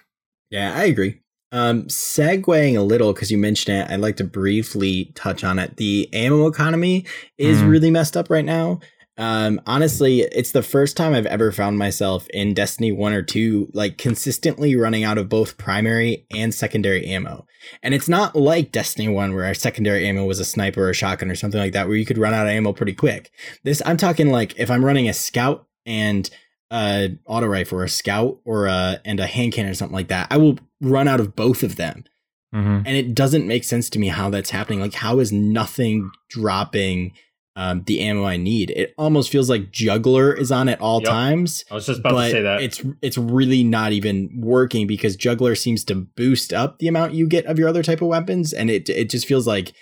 Yeah, 0.50 0.72
I 0.76 0.84
agree. 0.84 1.20
Um, 1.50 1.82
segueing 1.84 2.76
a 2.78 2.82
little 2.82 3.12
because 3.12 3.30
you 3.30 3.38
mentioned 3.38 3.76
it, 3.76 3.90
I'd 3.90 4.00
like 4.00 4.16
to 4.16 4.24
briefly 4.24 5.12
touch 5.14 5.44
on 5.44 5.58
it. 5.58 5.76
The 5.76 6.08
ammo 6.14 6.46
economy 6.46 7.04
is 7.38 7.58
Mhm. 7.58 7.68
really 7.70 7.90
messed 7.90 8.16
up 8.16 8.30
right 8.30 8.44
now. 8.44 8.80
Um, 9.18 9.60
honestly, 9.66 10.20
it's 10.20 10.52
the 10.52 10.62
first 10.62 10.96
time 10.96 11.12
I've 11.12 11.26
ever 11.26 11.52
found 11.52 11.78
myself 11.78 12.26
in 12.28 12.54
Destiny 12.54 12.92
1 12.92 13.12
or 13.12 13.22
2, 13.22 13.70
like 13.74 13.98
consistently 13.98 14.74
running 14.74 15.04
out 15.04 15.18
of 15.18 15.28
both 15.28 15.58
primary 15.58 16.26
and 16.34 16.54
secondary 16.54 17.06
ammo. 17.06 17.46
And 17.82 17.94
it's 17.94 18.08
not 18.08 18.34
like 18.34 18.72
Destiny 18.72 19.08
1 19.08 19.34
where 19.34 19.44
our 19.44 19.54
secondary 19.54 20.06
ammo 20.06 20.24
was 20.24 20.40
a 20.40 20.44
sniper 20.44 20.86
or 20.86 20.90
a 20.90 20.94
shotgun 20.94 21.30
or 21.30 21.34
something 21.34 21.60
like 21.60 21.74
that, 21.74 21.88
where 21.88 21.96
you 21.96 22.06
could 22.06 22.18
run 22.18 22.34
out 22.34 22.46
of 22.46 22.52
ammo 22.52 22.72
pretty 22.72 22.94
quick. 22.94 23.30
This, 23.64 23.82
I'm 23.84 23.98
talking 23.98 24.30
like 24.30 24.58
if 24.58 24.70
I'm 24.70 24.84
running 24.84 25.08
a 25.08 25.14
scout 25.14 25.66
and 25.84 26.28
a 26.70 27.10
auto 27.26 27.46
rifle 27.46 27.80
or 27.80 27.84
a 27.84 27.88
scout 27.90 28.40
or 28.44 28.66
a, 28.66 28.98
and 29.04 29.20
a 29.20 29.26
hand 29.26 29.52
cannon 29.52 29.72
or 29.72 29.74
something 29.74 29.94
like 29.94 30.08
that, 30.08 30.28
I 30.30 30.38
will 30.38 30.58
run 30.80 31.06
out 31.06 31.20
of 31.20 31.36
both 31.36 31.62
of 31.62 31.76
them 31.76 32.04
hmm 32.52 32.80
and 32.84 32.88
it 32.88 33.14
doesn't 33.14 33.46
make 33.46 33.64
sense 33.64 33.88
to 33.90 33.98
me 33.98 34.08
how 34.08 34.28
that's 34.28 34.50
happening. 34.50 34.80
Like, 34.80 34.94
how 34.94 35.20
is 35.20 35.32
nothing 35.32 36.10
dropping 36.28 37.12
um, 37.56 37.82
the 37.84 38.00
ammo 38.00 38.24
I 38.24 38.36
need? 38.38 38.70
It 38.70 38.94
almost 38.96 39.30
feels 39.30 39.50
like 39.50 39.70
juggler 39.70 40.32
is 40.32 40.50
on 40.50 40.68
at 40.68 40.80
all 40.80 41.00
Yep. 41.02 41.10
times, 41.10 41.64
I 41.70 41.74
was 41.74 41.86
just 41.86 42.00
about 42.00 42.12
but 42.12 42.24
to 42.26 42.30
say 42.30 42.42
that. 42.42 42.62
it's 42.62 42.82
it's 43.02 43.18
really 43.18 43.62
not 43.62 43.92
even 43.92 44.30
working 44.40 44.86
because 44.86 45.16
juggler 45.16 45.54
seems 45.54 45.84
to 45.84 45.94
boost 45.94 46.52
up 46.52 46.78
the 46.78 46.88
amount 46.88 47.14
you 47.14 47.26
get 47.26 47.44
of 47.46 47.58
your 47.58 47.68
other 47.68 47.82
type 47.82 48.00
of 48.02 48.08
weapons, 48.08 48.52
and 48.52 48.70
it 48.70 48.88
it 48.88 49.10
just 49.10 49.26
feels 49.26 49.46
like 49.46 49.72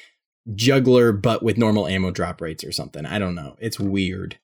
juggler 0.54 1.12
but 1.12 1.42
with 1.42 1.59
normal 1.59 1.87
ammo 1.87 2.11
drop 2.11 2.40
rates 2.40 2.64
or 2.64 2.72
something. 2.72 3.06
I 3.06 3.18
don't 3.18 3.35
know. 3.35 3.56
It's 3.61 3.78
weird. 3.78 4.38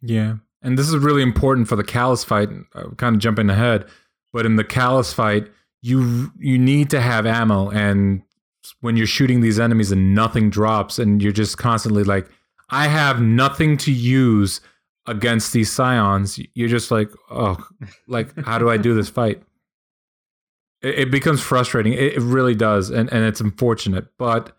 Yeah. 0.00 0.36
And 0.62 0.78
this 0.78 0.88
is 0.88 0.96
really 0.96 1.22
important 1.22 1.68
for 1.68 1.76
the 1.76 1.84
Calus 1.84 2.24
fight. 2.24 2.48
uh, 2.74 2.90
kind 2.96 3.16
of 3.16 3.20
jumping 3.22 3.50
ahead, 3.50 3.84
but 4.32 4.46
in 4.46 4.56
the 4.56 4.64
Calus 4.64 5.12
fight, 5.12 5.48
you 5.82 6.32
you 6.38 6.58
need 6.58 6.90
to 6.90 7.00
have 7.00 7.26
ammo, 7.26 7.68
and 7.70 8.22
when 8.80 8.96
you're 8.96 9.06
shooting 9.08 9.40
these 9.40 9.58
enemies 9.58 9.90
and 9.90 10.14
nothing 10.14 10.50
drops, 10.50 10.98
and 11.00 11.20
you're 11.20 11.32
just 11.32 11.58
constantly 11.58 12.04
like, 12.04 12.28
I 12.72 12.88
have 12.88 13.20
nothing 13.20 13.76
to 13.78 13.92
use 13.92 14.62
against 15.06 15.52
these 15.52 15.70
scions. 15.70 16.40
You're 16.54 16.68
just 16.68 16.90
like, 16.90 17.10
oh, 17.30 17.64
like 18.08 18.36
how 18.44 18.58
do 18.58 18.70
I 18.70 18.78
do 18.78 18.94
this 18.94 19.10
fight? 19.10 19.42
It, 20.80 21.00
it 21.00 21.10
becomes 21.10 21.42
frustrating. 21.42 21.92
It, 21.92 22.14
it 22.14 22.20
really 22.20 22.54
does, 22.54 22.90
and 22.90 23.12
and 23.12 23.24
it's 23.24 23.40
unfortunate, 23.40 24.06
but 24.18 24.56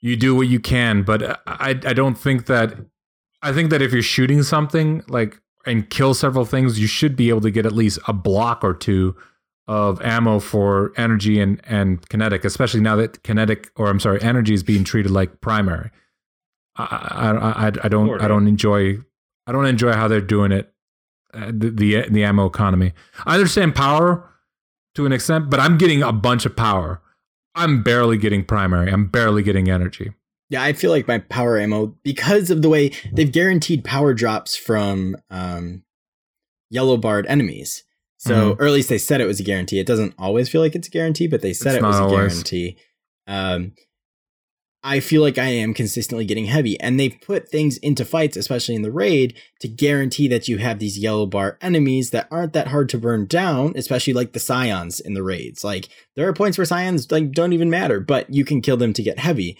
you 0.00 0.16
do 0.16 0.36
what 0.36 0.48
you 0.48 0.60
can. 0.60 1.02
But 1.02 1.40
I 1.46 1.70
I 1.70 1.94
don't 1.94 2.16
think 2.18 2.46
that 2.46 2.76
I 3.42 3.52
think 3.52 3.70
that 3.70 3.80
if 3.80 3.92
you're 3.92 4.02
shooting 4.02 4.42
something 4.42 5.02
like 5.08 5.40
and 5.66 5.88
kill 5.88 6.14
several 6.14 6.44
things, 6.44 6.78
you 6.78 6.86
should 6.86 7.16
be 7.16 7.30
able 7.30 7.40
to 7.42 7.50
get 7.50 7.64
at 7.64 7.72
least 7.72 7.98
a 8.06 8.12
block 8.12 8.62
or 8.62 8.74
two 8.74 9.16
of 9.66 10.00
ammo 10.02 10.40
for 10.40 10.92
energy 10.96 11.40
and 11.40 11.60
and 11.64 12.06
kinetic, 12.10 12.44
especially 12.44 12.80
now 12.80 12.96
that 12.96 13.22
kinetic 13.22 13.70
or 13.76 13.86
I'm 13.88 14.00
sorry, 14.00 14.20
energy 14.20 14.52
is 14.52 14.62
being 14.62 14.84
treated 14.84 15.10
like 15.10 15.40
primary. 15.40 15.90
I 16.90 17.30
I 17.30 17.66
I, 17.68 17.72
I 17.84 17.88
don't 17.88 18.06
Sort 18.06 18.22
I 18.22 18.28
don't 18.28 18.46
enjoy 18.46 18.98
I 19.46 19.52
don't 19.52 19.66
enjoy 19.66 19.92
how 19.92 20.08
they're 20.08 20.20
doing 20.20 20.52
it. 20.52 20.72
Uh, 21.32 21.46
the, 21.52 21.70
the 21.70 22.08
the 22.10 22.24
ammo 22.24 22.46
economy. 22.46 22.92
I 23.24 23.34
understand 23.34 23.74
power 23.74 24.28
to 24.96 25.06
an 25.06 25.12
extent, 25.12 25.48
but 25.50 25.60
I'm 25.60 25.78
getting 25.78 26.02
a 26.02 26.12
bunch 26.12 26.44
of 26.46 26.56
power. 26.56 27.00
I'm 27.54 27.82
barely 27.82 28.16
getting 28.18 28.44
primary. 28.44 28.90
I'm 28.92 29.06
barely 29.06 29.42
getting 29.42 29.70
energy. 29.70 30.12
Yeah, 30.48 30.62
I 30.64 30.72
feel 30.72 30.90
like 30.90 31.06
my 31.06 31.18
power 31.18 31.56
ammo 31.58 31.94
because 32.02 32.50
of 32.50 32.62
the 32.62 32.68
way 32.68 32.90
they've 33.12 33.30
guaranteed 33.30 33.84
power 33.84 34.12
drops 34.14 34.56
from 34.56 35.16
um, 35.30 35.84
yellow 36.70 36.96
barred 36.96 37.26
enemies. 37.26 37.84
So, 38.18 38.56
or 38.58 38.66
at 38.66 38.72
least 38.72 38.88
they 38.90 38.98
said 38.98 39.20
it 39.20 39.26
was 39.26 39.40
a 39.40 39.44
guarantee. 39.44 39.78
It 39.78 39.86
doesn't 39.86 40.14
always 40.18 40.48
feel 40.48 40.60
like 40.60 40.74
it's 40.74 40.88
a 40.88 40.90
guarantee, 40.90 41.26
but 41.26 41.40
they 41.40 41.52
said 41.54 41.76
It's 41.76 41.82
it 41.82 41.86
was 41.86 41.98
a 41.98 42.02
always. 42.02 42.32
guarantee. 42.32 42.76
Um, 43.26 43.72
I 44.82 45.00
feel 45.00 45.20
like 45.20 45.36
I 45.36 45.48
am 45.48 45.74
consistently 45.74 46.24
getting 46.24 46.46
heavy, 46.46 46.80
and 46.80 46.98
they've 46.98 47.20
put 47.20 47.50
things 47.50 47.76
into 47.78 48.04
fights, 48.04 48.36
especially 48.36 48.74
in 48.74 48.82
the 48.82 48.90
raid, 48.90 49.36
to 49.60 49.68
guarantee 49.68 50.26
that 50.28 50.48
you 50.48 50.56
have 50.56 50.78
these 50.78 50.98
yellow 50.98 51.26
bar 51.26 51.58
enemies 51.60 52.10
that 52.10 52.28
aren't 52.30 52.54
that 52.54 52.68
hard 52.68 52.88
to 52.90 52.98
burn 52.98 53.26
down, 53.26 53.74
especially 53.76 54.14
like 54.14 54.32
the 54.32 54.40
scions 54.40 54.98
in 54.98 55.12
the 55.12 55.22
raids. 55.22 55.62
Like 55.62 55.88
there 56.16 56.26
are 56.26 56.32
points 56.32 56.56
where 56.56 56.64
scions 56.64 57.10
like 57.10 57.32
don't 57.32 57.52
even 57.52 57.68
matter, 57.68 58.00
but 58.00 58.32
you 58.32 58.44
can 58.44 58.62
kill 58.62 58.78
them 58.78 58.94
to 58.94 59.02
get 59.02 59.18
heavy, 59.18 59.58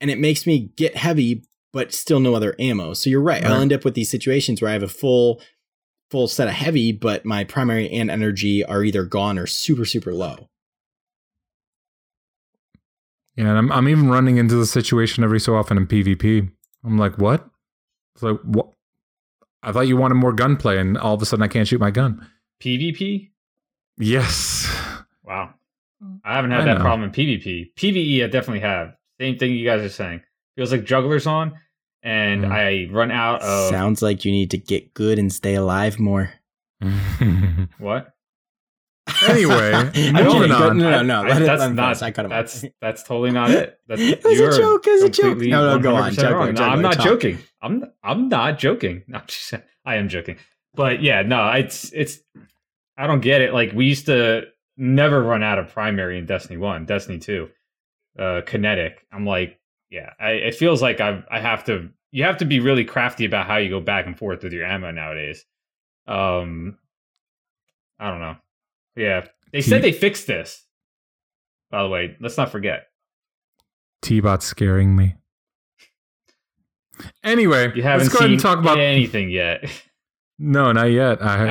and 0.00 0.10
it 0.10 0.20
makes 0.20 0.46
me 0.46 0.70
get 0.76 0.96
heavy, 0.96 1.42
but 1.72 1.92
still 1.92 2.20
no 2.20 2.34
other 2.34 2.54
ammo. 2.60 2.94
So 2.94 3.10
you're 3.10 3.20
right. 3.22 3.44
I'll 3.44 3.60
end 3.60 3.72
up 3.72 3.84
with 3.84 3.94
these 3.94 4.10
situations 4.10 4.62
where 4.62 4.70
I 4.70 4.74
have 4.74 4.82
a 4.84 4.88
full 4.88 5.40
full 6.12 6.28
set 6.28 6.48
of 6.48 6.54
heavy, 6.54 6.92
but 6.92 7.24
my 7.24 7.42
primary 7.42 7.90
and 7.90 8.10
energy 8.10 8.64
are 8.64 8.84
either 8.84 9.04
gone 9.04 9.36
or 9.36 9.48
super 9.48 9.84
super 9.84 10.14
low. 10.14 10.49
Yeah, 13.40 13.48
and 13.48 13.58
I'm 13.58 13.72
I'm 13.72 13.88
even 13.88 14.10
running 14.10 14.36
into 14.36 14.54
the 14.56 14.66
situation 14.66 15.24
every 15.24 15.40
so 15.40 15.56
often 15.56 15.76
in 15.78 15.86
PvP. 15.86 16.50
I'm 16.84 16.98
like, 16.98 17.16
what? 17.16 17.48
It's 18.14 18.22
like 18.22 18.38
what? 18.42 18.68
I 19.62 19.72
thought 19.72 19.88
you 19.88 19.96
wanted 19.96 20.14
more 20.16 20.32
gunplay, 20.32 20.78
and 20.78 20.98
all 20.98 21.14
of 21.14 21.22
a 21.22 21.26
sudden 21.26 21.42
I 21.42 21.48
can't 21.48 21.66
shoot 21.66 21.80
my 21.80 21.90
gun. 21.90 22.26
PvP? 22.62 23.30
Yes. 23.98 24.68
Wow. 25.24 25.54
I 26.24 26.34
haven't 26.34 26.50
had 26.50 26.62
I 26.62 26.64
that 26.66 26.74
know. 26.78 26.80
problem 26.84 27.08
in 27.08 27.12
PvP. 27.14 27.72
PvE, 27.76 28.24
I 28.24 28.26
definitely 28.26 28.60
have. 28.60 28.94
Same 29.20 29.38
thing 29.38 29.52
you 29.54 29.64
guys 29.66 29.80
are 29.82 29.88
saying. 29.88 30.22
Feels 30.56 30.72
like 30.72 30.84
juggler's 30.84 31.26
on, 31.26 31.54
and 32.02 32.44
Mm. 32.44 32.50
I 32.52 32.92
run 32.92 33.10
out 33.10 33.42
of 33.42 33.70
Sounds 33.70 34.02
like 34.02 34.24
you 34.24 34.32
need 34.32 34.50
to 34.52 34.58
get 34.58 34.92
good 34.94 35.18
and 35.18 35.32
stay 35.32 35.54
alive 35.54 35.98
more. 35.98 36.32
what? 37.78 38.14
Anyway, 39.28 39.72
I'm 39.74 39.84
moving 40.24 40.40
kidding. 40.42 40.52
on. 40.52 40.78
No, 40.78 40.90
no, 40.90 41.02
no. 41.02 41.22
Let 41.28 41.42
it, 41.42 41.46
that's 41.46 41.60
let 41.60 41.70
him 41.70 41.76
not. 41.76 41.96
finish. 41.96 42.02
I 42.02 42.10
cut 42.12 42.24
him 42.26 42.30
that's 42.30 42.64
off. 42.64 42.70
that's 42.80 43.02
totally 43.02 43.30
not 43.30 43.50
it. 43.50 43.78
That's, 43.88 44.00
It 44.00 44.22
was 44.24 44.40
a 44.40 44.58
joke, 44.58 44.86
it 44.86 44.90
was 44.92 45.02
a 45.02 45.08
joke. 45.08 45.24
completely 45.30 45.50
No, 45.50 45.76
no, 45.76 45.78
go 45.82 45.96
on, 45.96 46.12
100% 46.12 46.14
juggler, 46.16 46.36
wrong. 46.36 46.54
No, 46.54 46.62
I'm 46.64 46.82
not 46.82 46.94
talk. 46.94 47.04
joking. 47.04 47.38
I'm 47.62 47.84
I'm 48.02 48.28
not 48.28 48.58
joking. 48.58 49.02
No, 49.08 49.18
I'm 49.18 49.26
just, 49.26 49.54
I 49.84 49.96
am 49.96 50.08
joking. 50.08 50.36
But 50.74 51.02
yeah, 51.02 51.22
no, 51.22 51.50
it's 51.52 51.90
it's. 51.92 52.20
I 52.96 53.06
don't 53.06 53.20
get 53.20 53.40
it. 53.40 53.52
Like 53.52 53.72
we 53.72 53.86
used 53.86 54.06
to 54.06 54.44
never 54.76 55.22
run 55.22 55.42
out 55.42 55.58
of 55.58 55.68
primary 55.72 56.18
in 56.18 56.26
Destiny 56.26 56.56
One, 56.58 56.84
Destiny 56.86 57.18
Two, 57.18 57.48
uh, 58.18 58.42
kinetic. 58.46 59.04
I'm 59.12 59.24
like, 59.26 59.58
yeah, 59.90 60.10
I, 60.20 60.30
it 60.32 60.54
feels 60.54 60.80
like 60.82 61.00
I 61.00 61.22
I 61.30 61.40
have 61.40 61.64
to. 61.64 61.88
You 62.12 62.24
have 62.24 62.38
to 62.38 62.44
be 62.44 62.60
really 62.60 62.84
crafty 62.84 63.24
about 63.24 63.46
how 63.46 63.56
you 63.56 63.70
go 63.70 63.80
back 63.80 64.06
and 64.06 64.16
forth 64.18 64.42
with 64.42 64.52
your 64.52 64.64
ammo 64.66 64.90
nowadays. 64.90 65.44
Um, 66.08 66.76
I 68.00 68.10
don't 68.10 68.20
know. 68.20 68.36
Yeah, 68.96 69.26
they 69.52 69.60
said 69.62 69.82
they 69.82 69.92
fixed 69.92 70.26
this. 70.26 70.64
By 71.70 71.82
the 71.82 71.88
way, 71.88 72.16
let's 72.20 72.36
not 72.36 72.50
forget. 72.50 72.86
T-bot 74.02 74.42
scaring 74.42 74.96
me. 74.96 75.14
Anyway, 77.22 77.72
You 77.74 77.82
haven't 77.82 78.06
let's 78.06 78.12
go 78.12 78.18
seen 78.18 78.24
ahead 78.26 78.30
and 78.32 78.40
talk 78.40 78.58
about. 78.58 78.78
anything 78.78 79.30
yet. 79.30 79.64
No, 80.38 80.72
not 80.72 80.84
yet. 80.90 81.22
I. 81.22 81.48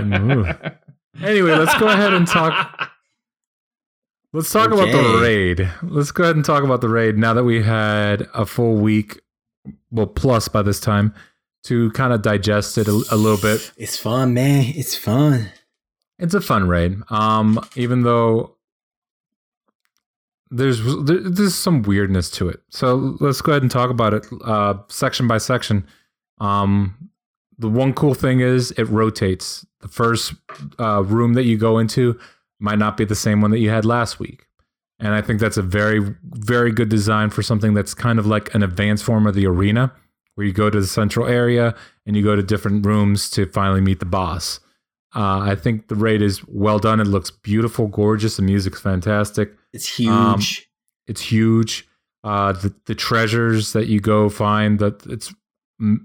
Anyway, 1.21 1.51
let's 1.55 1.77
go 1.79 1.87
ahead 1.87 2.13
and 2.13 2.27
talk. 2.27 2.91
Let's 4.31 4.51
talk 4.51 4.67
about 4.67 4.91
the 4.91 5.19
raid. 5.23 5.67
Let's 5.81 6.11
go 6.11 6.21
ahead 6.23 6.35
and 6.35 6.45
talk 6.45 6.63
about 6.63 6.81
the 6.81 6.87
raid 6.87 7.17
now 7.17 7.33
that 7.33 7.43
we 7.43 7.63
had 7.63 8.27
a 8.35 8.45
full 8.45 8.75
week, 8.75 9.19
well, 9.89 10.05
plus 10.05 10.47
by 10.47 10.61
this 10.61 10.79
time, 10.79 11.15
to 11.63 11.89
kind 11.93 12.13
of 12.13 12.21
digest 12.21 12.77
it 12.77 12.87
a, 12.87 12.91
a 12.91 13.15
little 13.15 13.39
bit. 13.41 13.71
It's 13.75 13.97
fun, 13.97 14.35
man. 14.35 14.65
It's 14.75 14.93
fun. 14.95 15.49
It's 16.19 16.33
a 16.33 16.41
fun 16.41 16.67
raid. 16.67 16.97
Um, 17.09 17.59
even 17.75 18.03
though 18.03 18.55
there's 20.51 20.83
there, 21.05 21.19
there's 21.19 21.55
some 21.55 21.83
weirdness 21.83 22.29
to 22.31 22.49
it. 22.49 22.61
So 22.69 23.17
let's 23.19 23.41
go 23.41 23.53
ahead 23.53 23.61
and 23.61 23.71
talk 23.71 23.89
about 23.89 24.13
it 24.13 24.27
uh, 24.43 24.75
section 24.87 25.27
by 25.27 25.37
section. 25.37 25.87
Um, 26.39 27.09
the 27.57 27.69
one 27.69 27.93
cool 27.93 28.13
thing 28.13 28.39
is 28.41 28.71
it 28.71 28.85
rotates. 28.85 29.65
The 29.81 29.87
first 29.87 30.33
uh, 30.79 31.03
room 31.03 31.33
that 31.33 31.43
you 31.43 31.57
go 31.57 31.77
into 31.77 32.19
might 32.59 32.79
not 32.79 32.97
be 32.97 33.05
the 33.05 33.15
same 33.15 33.41
one 33.41 33.51
that 33.51 33.59
you 33.59 33.69
had 33.69 33.85
last 33.85 34.19
week. 34.19 34.45
And 34.99 35.13
I 35.13 35.21
think 35.21 35.39
that's 35.39 35.55
a 35.55 35.61
very, 35.61 36.15
very 36.23 36.71
good 36.73 36.89
design 36.89 37.29
for 37.29 37.41
something 37.41 37.73
that's 37.73 37.93
kind 37.93 38.19
of 38.19 38.25
like 38.25 38.53
an 38.53 38.63
advanced 38.63 39.05
form 39.05 39.27
of 39.27 39.35
the 39.35 39.47
arena, 39.47 39.93
where 40.35 40.45
you 40.45 40.51
go 40.51 40.69
to 40.69 40.81
the 40.81 40.87
central 40.87 41.25
area 41.25 41.73
and 42.05 42.17
you 42.17 42.23
go 42.23 42.35
to 42.35 42.43
different 42.43 42.85
rooms 42.85 43.29
to 43.31 43.45
finally 43.45 43.79
meet 43.79 43.99
the 43.99 44.05
boss. 44.05 44.59
Uh, 45.15 45.39
I 45.39 45.55
think 45.55 45.87
the 45.87 45.95
raid 45.95 46.21
is 46.21 46.45
well 46.47 46.79
done. 46.79 46.99
It 46.99 47.07
looks 47.07 47.31
beautiful, 47.31 47.87
gorgeous. 47.87 48.37
The 48.37 48.43
music's 48.43 48.79
fantastic. 48.79 49.53
It's 49.73 49.87
huge. 49.87 50.09
Um, 50.09 50.39
It's 51.07 51.21
huge. 51.21 51.87
Uh, 52.23 52.51
the 52.51 52.73
the 52.85 52.95
treasures 52.95 53.73
that 53.73 53.87
you 53.87 53.99
go 53.99 54.29
find 54.29 54.77
that 54.79 55.05
it's 55.07 55.33
mm, 55.81 55.97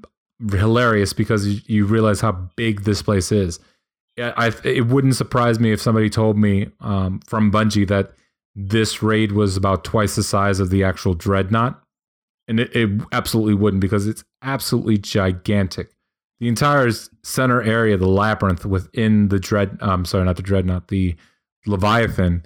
hilarious 0.50 1.12
because 1.12 1.46
you, 1.46 1.60
you 1.66 1.86
realize 1.86 2.20
how 2.20 2.32
big 2.56 2.84
this 2.84 3.02
place 3.02 3.32
is. 3.32 3.58
Yeah, 4.16 4.32
I 4.36 4.52
it 4.62 4.86
wouldn't 4.86 5.16
surprise 5.16 5.58
me 5.58 5.72
if 5.72 5.80
somebody 5.80 6.08
told 6.08 6.38
me 6.38 6.68
um, 6.80 7.20
from 7.26 7.50
Bungie 7.50 7.88
that 7.88 8.12
this 8.54 9.02
raid 9.02 9.32
was 9.32 9.56
about 9.56 9.82
twice 9.82 10.14
the 10.14 10.22
size 10.22 10.60
of 10.60 10.70
the 10.70 10.84
actual 10.84 11.14
dreadnought, 11.14 11.82
and 12.46 12.60
it, 12.60 12.74
it 12.74 13.02
absolutely 13.10 13.54
wouldn't 13.54 13.80
because 13.80 14.06
it's 14.06 14.24
absolutely 14.40 14.96
gigantic. 14.98 15.93
The 16.40 16.48
entire 16.48 16.90
center 17.22 17.62
area, 17.62 17.96
the 17.96 18.08
labyrinth 18.08 18.66
within 18.66 19.28
the 19.28 19.38
dread, 19.38 19.78
I'm 19.80 20.04
sorry, 20.04 20.24
not 20.24 20.36
the 20.36 20.42
dreadnought, 20.42 20.88
the 20.88 21.14
Leviathan 21.66 22.44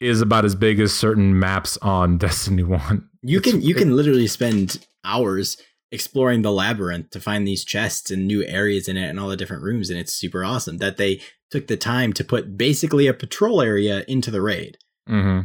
is 0.00 0.20
about 0.20 0.44
as 0.44 0.54
big 0.54 0.80
as 0.80 0.92
certain 0.92 1.38
maps 1.38 1.78
on 1.82 2.18
Destiny 2.26 2.62
1. 2.62 3.08
You 3.22 3.38
It's- 3.38 3.52
can 3.52 3.62
you 3.62 3.74
can 3.74 3.94
literally 3.96 4.26
spend 4.26 4.84
hours 5.04 5.56
exploring 5.92 6.42
the 6.42 6.52
labyrinth 6.52 7.10
to 7.10 7.20
find 7.20 7.46
these 7.46 7.64
chests 7.64 8.10
and 8.10 8.26
new 8.26 8.44
areas 8.44 8.86
in 8.88 8.96
it 8.96 9.08
and 9.08 9.18
all 9.18 9.28
the 9.28 9.36
different 9.36 9.62
rooms 9.62 9.90
and 9.90 9.98
it's 9.98 10.12
super 10.12 10.44
awesome 10.44 10.78
that 10.78 10.96
they 10.98 11.20
took 11.50 11.66
the 11.66 11.76
time 11.76 12.12
to 12.12 12.22
put 12.22 12.56
basically 12.56 13.08
a 13.08 13.12
patrol 13.14 13.60
area 13.60 14.04
into 14.06 14.30
the 14.30 14.40
raid. 14.40 14.78
hmm 15.08 15.40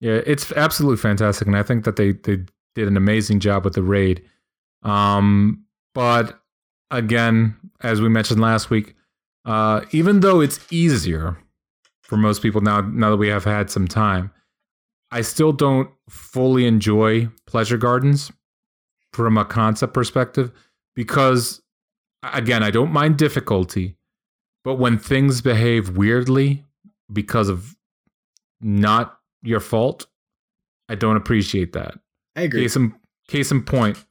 Yeah, 0.00 0.20
it's 0.26 0.50
absolutely 0.52 0.96
fantastic, 0.96 1.46
and 1.46 1.56
I 1.56 1.62
think 1.62 1.84
that 1.84 1.96
they 1.96 2.12
they 2.12 2.38
did 2.74 2.88
an 2.88 2.96
amazing 2.96 3.40
job 3.40 3.64
with 3.64 3.74
the 3.74 3.82
raid. 3.82 4.22
Um, 4.82 5.64
but 5.94 6.40
again, 6.94 7.56
as 7.82 8.00
we 8.00 8.08
mentioned 8.08 8.40
last 8.40 8.70
week, 8.70 8.94
uh, 9.44 9.82
even 9.90 10.20
though 10.20 10.40
it's 10.40 10.60
easier 10.70 11.36
for 12.02 12.16
most 12.16 12.40
people 12.40 12.60
now, 12.60 12.80
now 12.80 13.10
that 13.10 13.16
we 13.16 13.28
have 13.28 13.44
had 13.44 13.70
some 13.70 13.86
time, 13.86 14.30
I 15.10 15.20
still 15.20 15.52
don't 15.52 15.90
fully 16.08 16.66
enjoy 16.66 17.28
pleasure 17.46 17.76
gardens 17.76 18.32
from 19.12 19.36
a 19.36 19.44
concept 19.44 19.92
perspective 19.92 20.50
because, 20.94 21.62
again, 22.22 22.62
I 22.62 22.70
don't 22.70 22.92
mind 22.92 23.18
difficulty, 23.18 23.96
but 24.62 24.76
when 24.76 24.98
things 24.98 25.40
behave 25.40 25.96
weirdly 25.96 26.64
because 27.12 27.48
of 27.48 27.76
not 28.60 29.18
your 29.42 29.60
fault, 29.60 30.06
I 30.88 30.94
don't 30.94 31.16
appreciate 31.16 31.72
that. 31.74 31.94
I 32.34 32.42
agree. 32.42 32.62
Case 32.62 32.76
in, 32.76 32.94
case 33.28 33.50
in 33.50 33.62
point, 33.62 34.04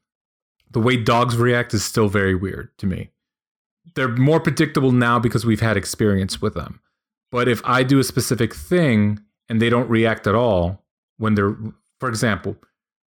the 0.74 0.80
way 0.80 0.98
dogs 0.98 1.38
react 1.38 1.74
is 1.74 1.84
still 1.84 2.10
very 2.10 2.36
weird 2.36 2.70
to 2.80 2.86
me. 2.86 3.10
They're 3.96 4.10
more 4.10 4.40
predictable 4.40 4.92
now 4.92 5.20
because 5.20 5.46
we've 5.46 5.62
had 5.62 5.78
experience 5.78 6.42
with 6.42 6.54
them. 6.56 6.80
But 7.32 7.48
if 7.48 7.62
I 7.64 7.84
do 7.84 8.00
a 8.00 8.04
specific 8.04 8.54
thing 8.54 9.20
and 9.50 9.62
they 9.62 9.70
don't 9.70 9.90
react 9.90 10.28
at 10.28 10.36
all, 10.36 10.84
when 11.18 11.36
they're, 11.36 11.56
for 12.00 12.10
example, 12.10 12.58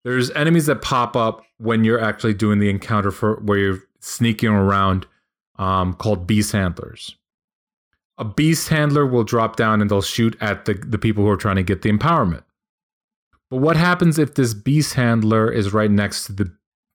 there's 0.05 0.31
enemies 0.33 0.66
that 0.66 0.83
pop 0.83 1.16
up 1.16 1.44
when 1.59 1.85
you're 1.85 2.01
actually 2.03 2.35
doing 2.35 2.59
the 2.59 2.68
encounter 2.68 3.11
for 3.11 3.37
where 3.37 3.59
you're 3.59 3.83
sneaking 4.01 4.51
around 4.51 5.07
um, 5.59 5.94
called 5.94 6.27
beast 6.27 6.53
handlers. 6.53 7.16
A 8.18 8.25
beast 8.25 8.68
handler 8.68 9.07
will 9.07 9.25
drop 9.25 9.57
down 9.57 9.81
and 9.81 9.90
they'll 9.90 10.03
shoot 10.03 10.37
at 10.40 10.64
the, 10.64 10.75
the 10.75 10.98
people 10.98 11.25
who 11.25 11.31
are 11.31 11.37
trying 11.37 11.57
to 11.57 11.62
get 11.62 11.83
the 11.83 11.90
empowerment. 11.90 12.42
But 13.51 13.59
what 13.59 13.77
happens 13.77 14.18
if 14.18 14.35
this 14.35 14.55
beast 14.55 14.94
handler 14.94 15.51
is 15.51 15.72
right 15.72 15.90
next 15.90 16.27
to 16.27 16.33
the, 16.33 16.53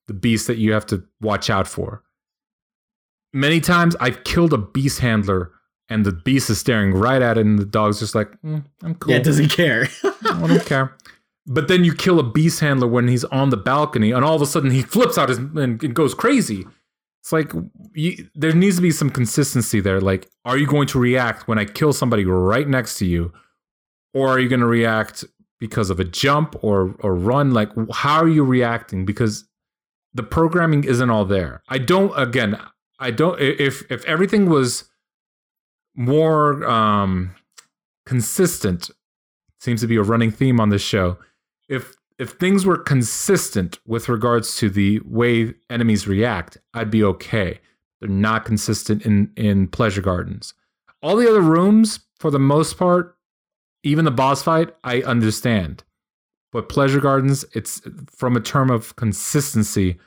the 0.07 0.13
beast 0.13 0.47
that 0.47 0.57
you 0.57 0.73
have 0.73 0.85
to 0.87 1.03
watch 1.21 1.49
out 1.49 1.67
for? 1.67 2.03
Many 3.33 3.59
times 3.59 3.95
I've 3.99 4.23
killed 4.23 4.53
a 4.53 4.57
beast 4.57 4.99
handler 4.99 5.51
and 5.89 6.05
the 6.05 6.11
beast 6.11 6.49
is 6.49 6.59
staring 6.59 6.93
right 6.93 7.21
at 7.21 7.37
it, 7.37 7.45
and 7.45 7.57
the 7.57 7.65
dog's 7.65 7.99
just 7.99 8.15
like, 8.15 8.29
"Mm, 8.41 8.65
I'm 8.83 8.95
cool. 8.95 9.11
Yeah, 9.11 9.19
it 9.19 9.23
doesn't 9.23 9.49
care. 9.49 9.87
I 10.03 10.47
don't 10.47 10.65
care. 10.65 10.95
But 11.45 11.69
then 11.69 11.85
you 11.85 11.93
kill 11.93 12.19
a 12.19 12.23
beast 12.23 12.59
handler 12.59 12.87
when 12.87 13.07
he's 13.07 13.23
on 13.25 13.49
the 13.51 13.57
balcony, 13.57 14.11
and 14.11 14.25
all 14.25 14.35
of 14.35 14.41
a 14.41 14.45
sudden 14.45 14.71
he 14.71 14.81
flips 14.81 15.17
out 15.17 15.29
his, 15.29 15.37
and, 15.37 15.81
and 15.81 15.95
goes 15.95 16.13
crazy. 16.13 16.65
It's 17.21 17.31
like 17.31 17.51
you, 17.93 18.27
there 18.35 18.53
needs 18.53 18.77
to 18.77 18.81
be 18.81 18.91
some 18.91 19.09
consistency 19.09 19.79
there. 19.79 20.01
Like, 20.01 20.29
are 20.45 20.57
you 20.57 20.67
going 20.67 20.87
to 20.87 20.99
react 20.99 21.47
when 21.47 21.57
I 21.57 21.65
kill 21.65 21.93
somebody 21.93 22.25
right 22.25 22.67
next 22.67 22.97
to 22.99 23.05
you, 23.05 23.31
or 24.13 24.27
are 24.27 24.39
you 24.39 24.49
going 24.49 24.59
to 24.59 24.67
react 24.67 25.23
because 25.59 25.89
of 25.89 25.99
a 25.99 26.05
jump 26.05 26.61
or 26.63 26.95
or 26.99 27.15
run? 27.15 27.51
Like, 27.51 27.69
how 27.93 28.21
are 28.21 28.29
you 28.29 28.43
reacting? 28.43 29.05
Because 29.05 29.45
the 30.13 30.23
programming 30.23 30.83
isn't 30.83 31.09
all 31.09 31.25
there. 31.25 31.61
I 31.67 31.77
don't. 31.77 32.11
Again, 32.17 32.59
I 32.99 33.11
don't. 33.11 33.39
If 33.39 33.89
if 33.91 34.03
everything 34.05 34.49
was 34.49 34.85
more 35.95 36.65
um, 36.65 37.35
consistent, 38.05 38.89
seems 39.59 39.81
to 39.81 39.87
be 39.87 39.97
a 39.97 40.03
running 40.03 40.31
theme 40.31 40.59
on 40.59 40.69
this 40.69 40.81
show. 40.81 41.17
If 41.69 41.95
if 42.17 42.31
things 42.31 42.65
were 42.65 42.77
consistent 42.77 43.79
with 43.85 44.09
regards 44.09 44.57
to 44.57 44.69
the 44.69 44.99
way 45.05 45.53
enemies 45.69 46.07
react, 46.07 46.57
I'd 46.73 46.91
be 46.91 47.03
okay. 47.03 47.59
They're 47.99 48.09
not 48.09 48.45
consistent 48.45 49.05
in 49.05 49.31
in 49.35 49.67
pleasure 49.67 50.01
gardens. 50.01 50.53
All 51.01 51.15
the 51.15 51.29
other 51.29 51.41
rooms, 51.41 51.99
for 52.19 52.31
the 52.31 52.39
most 52.39 52.77
part, 52.77 53.15
even 53.83 54.05
the 54.05 54.11
boss 54.11 54.41
fight, 54.41 54.73
I 54.83 55.01
understand. 55.01 55.83
But 56.51 56.69
pleasure 56.69 56.99
gardens, 56.99 57.45
it's 57.53 57.81
from 58.09 58.35
a 58.35 58.41
term 58.41 58.69
of 58.69 58.95
consistency, 58.95 59.97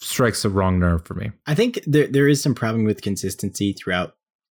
strikes 0.00 0.44
a 0.44 0.50
wrong 0.50 0.78
nerve 0.78 1.04
for 1.04 1.14
me. 1.14 1.30
I 1.46 1.54
think 1.54 1.80
there 1.86 2.06
there 2.06 2.28
is 2.28 2.42
some 2.42 2.54
problem 2.54 2.84
with 2.84 3.02
consistency 3.02 3.72
throughout 3.72 4.16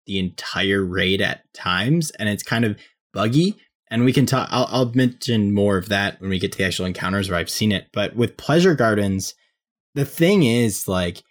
the 0.07 0.19
entire 0.19 0.85
raid 0.85 1.21
at 1.21 1.53
times, 1.53 2.11
and 2.13 2.29
it's 2.29 2.43
kind 2.43 2.65
of 2.65 2.79
buggy. 3.13 3.57
And 3.93 4.05
we 4.05 4.13
can 4.13 4.25
talk. 4.25 4.49
I'll, 4.51 4.69
I'll 4.71 4.93
mention 4.95 5.53
more 5.53 5.77
of 5.77 5.89
that 5.89 6.21
when 6.21 6.31
we 6.31 6.39
get 6.39 6.53
to 6.53 6.59
the 6.59 6.65
actual 6.65 6.87
encounters 6.87 7.29
where 7.29 7.39
I've 7.39 7.51
seen 7.51 7.73
it. 7.73 7.89
But 7.93 8.15
with 8.15 8.37
pleasure 8.37 8.75
gardens, 8.75 9.35
the 9.95 10.05
thing 10.05 10.45
is 10.45 10.87
like 10.87 11.23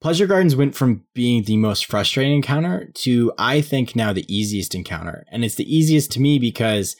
pleasure 0.00 0.26
gardens 0.26 0.56
went 0.56 0.74
from 0.74 1.04
being 1.14 1.44
the 1.44 1.56
most 1.56 1.86
frustrating 1.86 2.34
encounter 2.34 2.90
to 2.94 3.32
I 3.38 3.60
think 3.60 3.94
now 3.94 4.12
the 4.12 4.32
easiest 4.34 4.74
encounter, 4.74 5.26
and 5.30 5.44
it's 5.44 5.56
the 5.56 5.74
easiest 5.74 6.10
to 6.12 6.20
me 6.20 6.38
because 6.38 6.96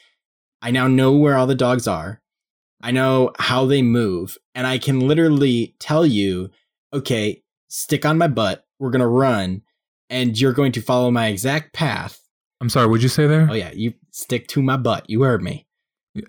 I 0.60 0.70
now 0.70 0.88
know 0.88 1.12
where 1.12 1.36
all 1.36 1.46
the 1.46 1.54
dogs 1.54 1.88
are. 1.88 2.20
I 2.80 2.90
know 2.92 3.32
how 3.38 3.66
they 3.66 3.82
move, 3.82 4.36
and 4.54 4.66
I 4.66 4.78
can 4.78 5.00
literally 5.00 5.74
tell 5.80 6.06
you, 6.06 6.50
okay, 6.92 7.42
stick 7.68 8.06
on 8.06 8.18
my 8.18 8.28
butt. 8.28 8.64
We're 8.78 8.90
gonna 8.90 9.08
run, 9.08 9.62
and 10.08 10.38
you're 10.40 10.52
going 10.52 10.72
to 10.72 10.80
follow 10.80 11.10
my 11.10 11.26
exact 11.28 11.72
path. 11.72 12.20
I'm 12.60 12.68
sorry, 12.68 12.86
what'd 12.86 13.02
you 13.02 13.08
say 13.08 13.26
there? 13.26 13.48
Oh 13.50 13.54
yeah, 13.54 13.72
you 13.72 13.94
stick 14.12 14.48
to 14.48 14.62
my 14.62 14.76
butt. 14.76 15.08
You 15.10 15.22
heard 15.22 15.42
me. 15.42 15.66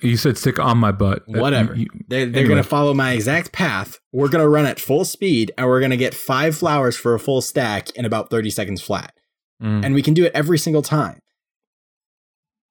You 0.02 0.18
said 0.18 0.38
stick 0.38 0.60
on 0.60 0.78
my 0.78 0.92
butt. 0.92 1.24
Whatever. 1.28 1.76
you- 1.76 1.88
They're, 2.08 2.26
they're 2.28 2.42
Anyway. 2.42 2.50
gonna 2.50 2.64
follow 2.64 2.94
my 2.94 3.12
exact 3.14 3.52
path. 3.52 4.00
We're 4.12 4.28
gonna 4.30 4.50
run 4.50 4.66
at 4.66 4.80
full 4.80 5.06
speed, 5.06 5.52
and 5.58 5.68
we're 5.68 5.82
gonna 5.82 5.98
get 5.98 6.14
five 6.14 6.56
flowers 6.58 6.96
for 6.96 7.14
a 7.16 7.20
full 7.20 7.42
stack 7.42 7.90
in 7.96 8.06
about 8.06 8.30
thirty 8.30 8.50
seconds 8.50 8.82
flat. 8.82 9.14
Mm. 9.62 9.84
and 9.84 9.94
we 9.94 10.02
can 10.02 10.14
do 10.14 10.24
it 10.24 10.32
every 10.34 10.58
single 10.58 10.82
time. 10.82 11.20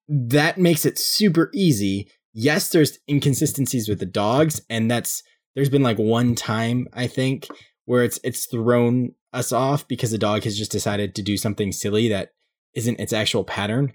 That 0.08 0.56
makes 0.58 0.86
it 0.86 0.98
super 0.98 1.50
easy. 1.52 2.08
Yes, 2.40 2.68
there's 2.68 3.00
inconsistencies 3.10 3.88
with 3.88 3.98
the 3.98 4.06
dogs, 4.06 4.60
and 4.70 4.88
that's 4.88 5.24
there's 5.56 5.68
been 5.68 5.82
like 5.82 5.98
one 5.98 6.36
time 6.36 6.86
I 6.92 7.08
think 7.08 7.48
where 7.84 8.04
it's 8.04 8.20
it's 8.22 8.46
thrown 8.46 9.14
us 9.32 9.50
off 9.50 9.88
because 9.88 10.12
the 10.12 10.18
dog 10.18 10.44
has 10.44 10.56
just 10.56 10.70
decided 10.70 11.16
to 11.16 11.22
do 11.22 11.36
something 11.36 11.72
silly 11.72 12.06
that 12.10 12.30
isn't 12.74 13.00
its 13.00 13.12
actual 13.12 13.42
pattern. 13.42 13.92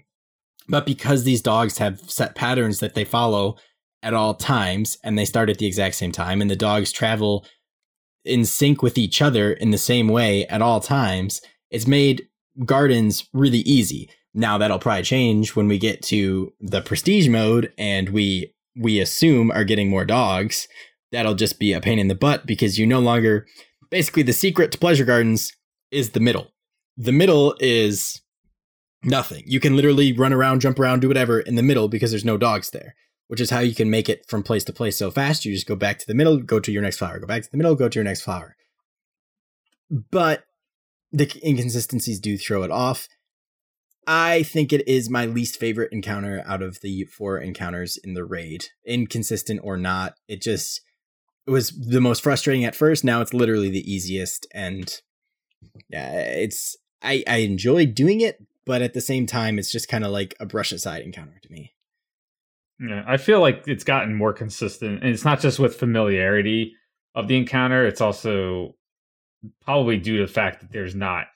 But 0.68 0.84
because 0.84 1.24
these 1.24 1.40
dogs 1.40 1.78
have 1.78 2.10
set 2.10 2.34
patterns 2.34 2.80
that 2.80 2.92
they 2.92 3.06
follow 3.06 3.56
at 4.02 4.12
all 4.12 4.34
times 4.34 4.98
and 5.02 5.18
they 5.18 5.24
start 5.24 5.48
at 5.48 5.56
the 5.56 5.66
exact 5.66 5.94
same 5.94 6.12
time 6.12 6.42
and 6.42 6.50
the 6.50 6.54
dogs 6.54 6.92
travel 6.92 7.46
in 8.26 8.44
sync 8.44 8.82
with 8.82 8.98
each 8.98 9.22
other 9.22 9.54
in 9.54 9.70
the 9.70 9.78
same 9.78 10.08
way 10.08 10.46
at 10.48 10.60
all 10.60 10.80
times, 10.80 11.40
it's 11.70 11.86
made 11.86 12.28
gardens 12.66 13.26
really 13.32 13.60
easy. 13.60 14.10
Now 14.34 14.58
that'll 14.58 14.80
probably 14.80 15.04
change 15.04 15.54
when 15.54 15.68
we 15.68 15.78
get 15.78 16.02
to 16.04 16.52
the 16.60 16.82
prestige 16.82 17.28
mode 17.28 17.72
and 17.78 18.08
we 18.10 18.52
we 18.76 18.98
assume 18.98 19.52
are 19.52 19.64
getting 19.64 19.88
more 19.88 20.04
dogs. 20.04 20.66
That'll 21.12 21.34
just 21.34 21.60
be 21.60 21.72
a 21.72 21.80
pain 21.80 22.00
in 22.00 22.08
the 22.08 22.16
butt 22.16 22.44
because 22.44 22.78
you 22.78 22.86
no 22.86 22.98
longer 22.98 23.46
basically 23.90 24.24
the 24.24 24.32
secret 24.32 24.72
to 24.72 24.78
pleasure 24.78 25.04
gardens 25.04 25.52
is 25.92 26.10
the 26.10 26.20
middle. 26.20 26.50
The 26.96 27.12
middle 27.12 27.54
is 27.60 28.20
nothing. 29.04 29.44
You 29.46 29.60
can 29.60 29.76
literally 29.76 30.12
run 30.12 30.32
around, 30.32 30.60
jump 30.60 30.80
around, 30.80 31.00
do 31.00 31.08
whatever 31.08 31.40
in 31.40 31.54
the 31.54 31.62
middle 31.62 31.88
because 31.88 32.10
there's 32.10 32.24
no 32.24 32.36
dogs 32.36 32.70
there, 32.70 32.96
which 33.28 33.40
is 33.40 33.50
how 33.50 33.60
you 33.60 33.74
can 33.74 33.90
make 33.90 34.08
it 34.08 34.26
from 34.28 34.42
place 34.42 34.64
to 34.64 34.72
place 34.72 34.96
so 34.96 35.10
fast. 35.10 35.44
You 35.44 35.52
just 35.52 35.68
go 35.68 35.76
back 35.76 35.98
to 35.98 36.06
the 36.06 36.14
middle, 36.14 36.38
go 36.38 36.58
to 36.58 36.72
your 36.72 36.82
next 36.82 36.98
flower, 36.98 37.20
go 37.20 37.26
back 37.26 37.42
to 37.42 37.50
the 37.50 37.56
middle, 37.56 37.76
go 37.76 37.88
to 37.88 37.98
your 37.98 38.04
next 38.04 38.22
flower. 38.22 38.56
But 39.90 40.44
the 41.12 41.32
inconsistencies 41.46 42.18
do 42.18 42.36
throw 42.36 42.64
it 42.64 42.72
off. 42.72 43.08
I 44.06 44.42
think 44.42 44.72
it 44.72 44.86
is 44.88 45.10
my 45.10 45.26
least 45.26 45.58
favorite 45.58 45.92
encounter 45.92 46.42
out 46.46 46.62
of 46.62 46.80
the 46.80 47.04
four 47.04 47.38
encounters 47.38 47.96
in 47.96 48.14
the 48.14 48.24
raid. 48.24 48.66
Inconsistent 48.84 49.60
or 49.62 49.76
not, 49.76 50.14
it 50.28 50.42
just 50.42 50.80
it 51.46 51.50
was 51.50 51.70
the 51.70 52.00
most 52.00 52.22
frustrating 52.22 52.64
at 52.64 52.74
first. 52.74 53.04
Now 53.04 53.20
it's 53.20 53.34
literally 53.34 53.70
the 53.70 53.90
easiest, 53.90 54.46
and 54.52 55.00
yeah, 55.88 56.20
it's 56.20 56.76
I 57.02 57.22
I 57.26 57.36
enjoy 57.38 57.86
doing 57.86 58.20
it, 58.20 58.44
but 58.64 58.82
at 58.82 58.94
the 58.94 59.00
same 59.00 59.26
time, 59.26 59.58
it's 59.58 59.72
just 59.72 59.88
kind 59.88 60.04
of 60.04 60.10
like 60.10 60.34
a 60.40 60.46
brush 60.46 60.72
aside 60.72 61.02
encounter 61.02 61.38
to 61.42 61.52
me. 61.52 61.72
Yeah, 62.80 63.04
I 63.06 63.18
feel 63.18 63.40
like 63.40 63.64
it's 63.66 63.84
gotten 63.84 64.14
more 64.14 64.32
consistent, 64.32 65.02
and 65.02 65.12
it's 65.12 65.24
not 65.24 65.40
just 65.40 65.58
with 65.58 65.76
familiarity 65.76 66.74
of 67.14 67.28
the 67.28 67.36
encounter. 67.36 67.86
It's 67.86 68.00
also 68.00 68.74
probably 69.64 69.98
due 69.98 70.18
to 70.18 70.26
the 70.26 70.32
fact 70.32 70.60
that 70.60 70.72
there's 70.72 70.94
not 70.94 71.26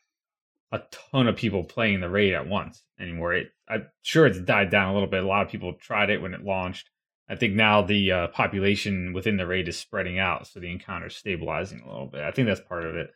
a 0.72 0.80
ton 1.12 1.26
of 1.26 1.36
people 1.36 1.64
playing 1.64 2.00
the 2.00 2.10
raid 2.10 2.34
at 2.34 2.46
once 2.46 2.82
anymore. 3.00 3.34
It, 3.34 3.48
I'm 3.68 3.86
sure 4.02 4.26
it's 4.26 4.40
died 4.40 4.70
down 4.70 4.90
a 4.90 4.94
little 4.94 5.08
bit. 5.08 5.24
A 5.24 5.26
lot 5.26 5.44
of 5.44 5.50
people 5.50 5.72
tried 5.74 6.10
it 6.10 6.20
when 6.20 6.34
it 6.34 6.44
launched. 6.44 6.90
I 7.28 7.36
think 7.36 7.54
now 7.54 7.82
the 7.82 8.12
uh, 8.12 8.26
population 8.28 9.12
within 9.12 9.36
the 9.36 9.46
raid 9.46 9.68
is 9.68 9.78
spreading 9.78 10.18
out, 10.18 10.46
so 10.46 10.60
the 10.60 10.70
encounter 10.70 11.08
is 11.08 11.16
stabilizing 11.16 11.80
a 11.80 11.90
little 11.90 12.06
bit. 12.06 12.22
I 12.22 12.30
think 12.30 12.48
that's 12.48 12.60
part 12.60 12.86
of 12.86 12.96
it 12.96 13.10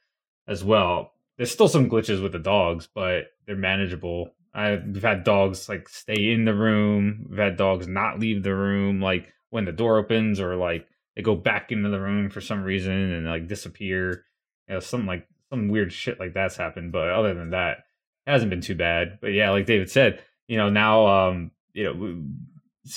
as 0.46 0.62
well. 0.62 1.12
there's 1.36 1.50
still 1.50 1.68
some 1.68 1.88
glitches 1.88 2.22
with 2.22 2.32
the 2.32 2.38
dogs, 2.38 2.88
but 2.94 3.28
they're 3.46 3.56
manageable. 3.56 4.34
I've 4.54 4.84
we've 4.84 5.02
had 5.02 5.24
dogs 5.24 5.68
like 5.68 5.88
stay 5.88 6.32
in 6.32 6.44
the 6.44 6.54
room. 6.54 7.26
We've 7.30 7.38
had 7.38 7.56
dogs 7.56 7.88
not 7.88 8.18
leave 8.18 8.42
the 8.42 8.54
room, 8.54 9.00
like 9.00 9.32
when 9.48 9.64
the 9.64 9.72
door 9.72 9.98
opens, 9.98 10.40
or 10.40 10.56
like 10.56 10.86
they 11.16 11.22
go 11.22 11.34
back 11.34 11.72
into 11.72 11.88
the 11.88 12.00
room 12.00 12.28
for 12.28 12.42
some 12.42 12.62
reason 12.62 12.92
and 12.92 13.26
like 13.26 13.46
disappear. 13.46 14.24
You 14.68 14.74
know, 14.74 14.80
something 14.80 15.06
like 15.06 15.26
some 15.52 15.68
weird 15.68 15.92
shit 15.92 16.18
like 16.18 16.32
that's 16.32 16.56
happened. 16.56 16.92
But 16.92 17.10
other 17.10 17.34
than 17.34 17.50
that, 17.50 17.78
it 18.26 18.30
hasn't 18.30 18.50
been 18.50 18.62
too 18.62 18.74
bad. 18.74 19.18
But 19.20 19.28
yeah, 19.28 19.50
like 19.50 19.66
David 19.66 19.90
said, 19.90 20.22
you 20.48 20.56
know, 20.56 20.70
now 20.70 21.06
um, 21.06 21.50
you 21.74 21.84
know, 21.84 22.22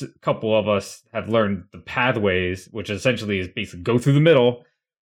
a 0.01 0.19
couple 0.19 0.57
of 0.57 0.67
us 0.67 1.03
have 1.13 1.29
learned 1.29 1.65
the 1.71 1.79
pathways, 1.79 2.67
which 2.71 2.89
essentially 2.89 3.39
is 3.39 3.49
basically 3.49 3.83
go 3.83 3.97
through 3.97 4.13
the 4.13 4.21
middle 4.21 4.65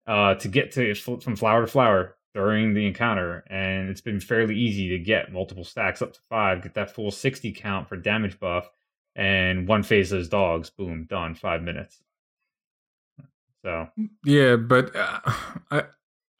uh, 0.06 0.34
to 0.34 0.48
get 0.48 0.72
to 0.72 0.94
from 0.94 1.36
flower 1.36 1.62
to 1.62 1.66
flower 1.66 2.16
during 2.34 2.74
the 2.74 2.86
encounter, 2.86 3.42
and 3.48 3.88
it's 3.88 4.00
been 4.00 4.20
fairly 4.20 4.54
easy 4.54 4.90
to 4.90 4.98
get 4.98 5.32
multiple 5.32 5.64
stacks 5.64 6.00
up 6.00 6.12
to 6.12 6.20
five, 6.28 6.62
get 6.62 6.74
that 6.74 6.94
full 6.94 7.10
sixty 7.10 7.52
count 7.52 7.88
for 7.88 7.96
damage 7.96 8.38
buff, 8.38 8.70
and 9.16 9.66
one 9.66 9.82
phase 9.82 10.10
those 10.10 10.28
dogs, 10.28 10.70
boom, 10.70 11.06
done, 11.08 11.34
five 11.34 11.62
minutes. 11.62 12.02
So 13.64 13.88
yeah, 14.24 14.56
but 14.56 14.94
uh, 14.94 15.20
I, 15.70 15.82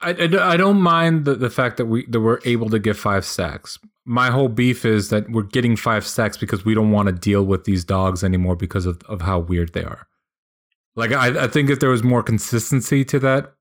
I 0.02 0.10
I 0.10 0.56
don't 0.56 0.80
mind 0.80 1.24
the, 1.24 1.34
the 1.34 1.50
fact 1.50 1.76
that 1.76 1.86
we 1.86 2.06
that 2.06 2.20
we're 2.20 2.40
able 2.44 2.70
to 2.70 2.78
get 2.78 2.96
five 2.96 3.24
stacks. 3.24 3.78
My 4.04 4.30
whole 4.30 4.48
beef 4.48 4.84
is 4.84 5.10
that 5.10 5.30
we're 5.30 5.42
getting 5.42 5.76
five 5.76 6.06
stacks 6.06 6.36
because 6.36 6.64
we 6.64 6.74
don't 6.74 6.90
want 6.90 7.06
to 7.06 7.12
deal 7.12 7.44
with 7.44 7.64
these 7.64 7.84
dogs 7.84 8.24
anymore 8.24 8.56
because 8.56 8.86
of, 8.86 9.00
of 9.08 9.20
how 9.20 9.38
weird 9.38 9.72
they 9.72 9.84
are. 9.84 10.08
Like 10.96 11.12
I, 11.12 11.44
I 11.44 11.46
think 11.48 11.70
if 11.70 11.80
there 11.80 11.90
was 11.90 12.02
more 12.02 12.22
consistency 12.22 13.04
to 13.06 13.18
that, 13.20 13.52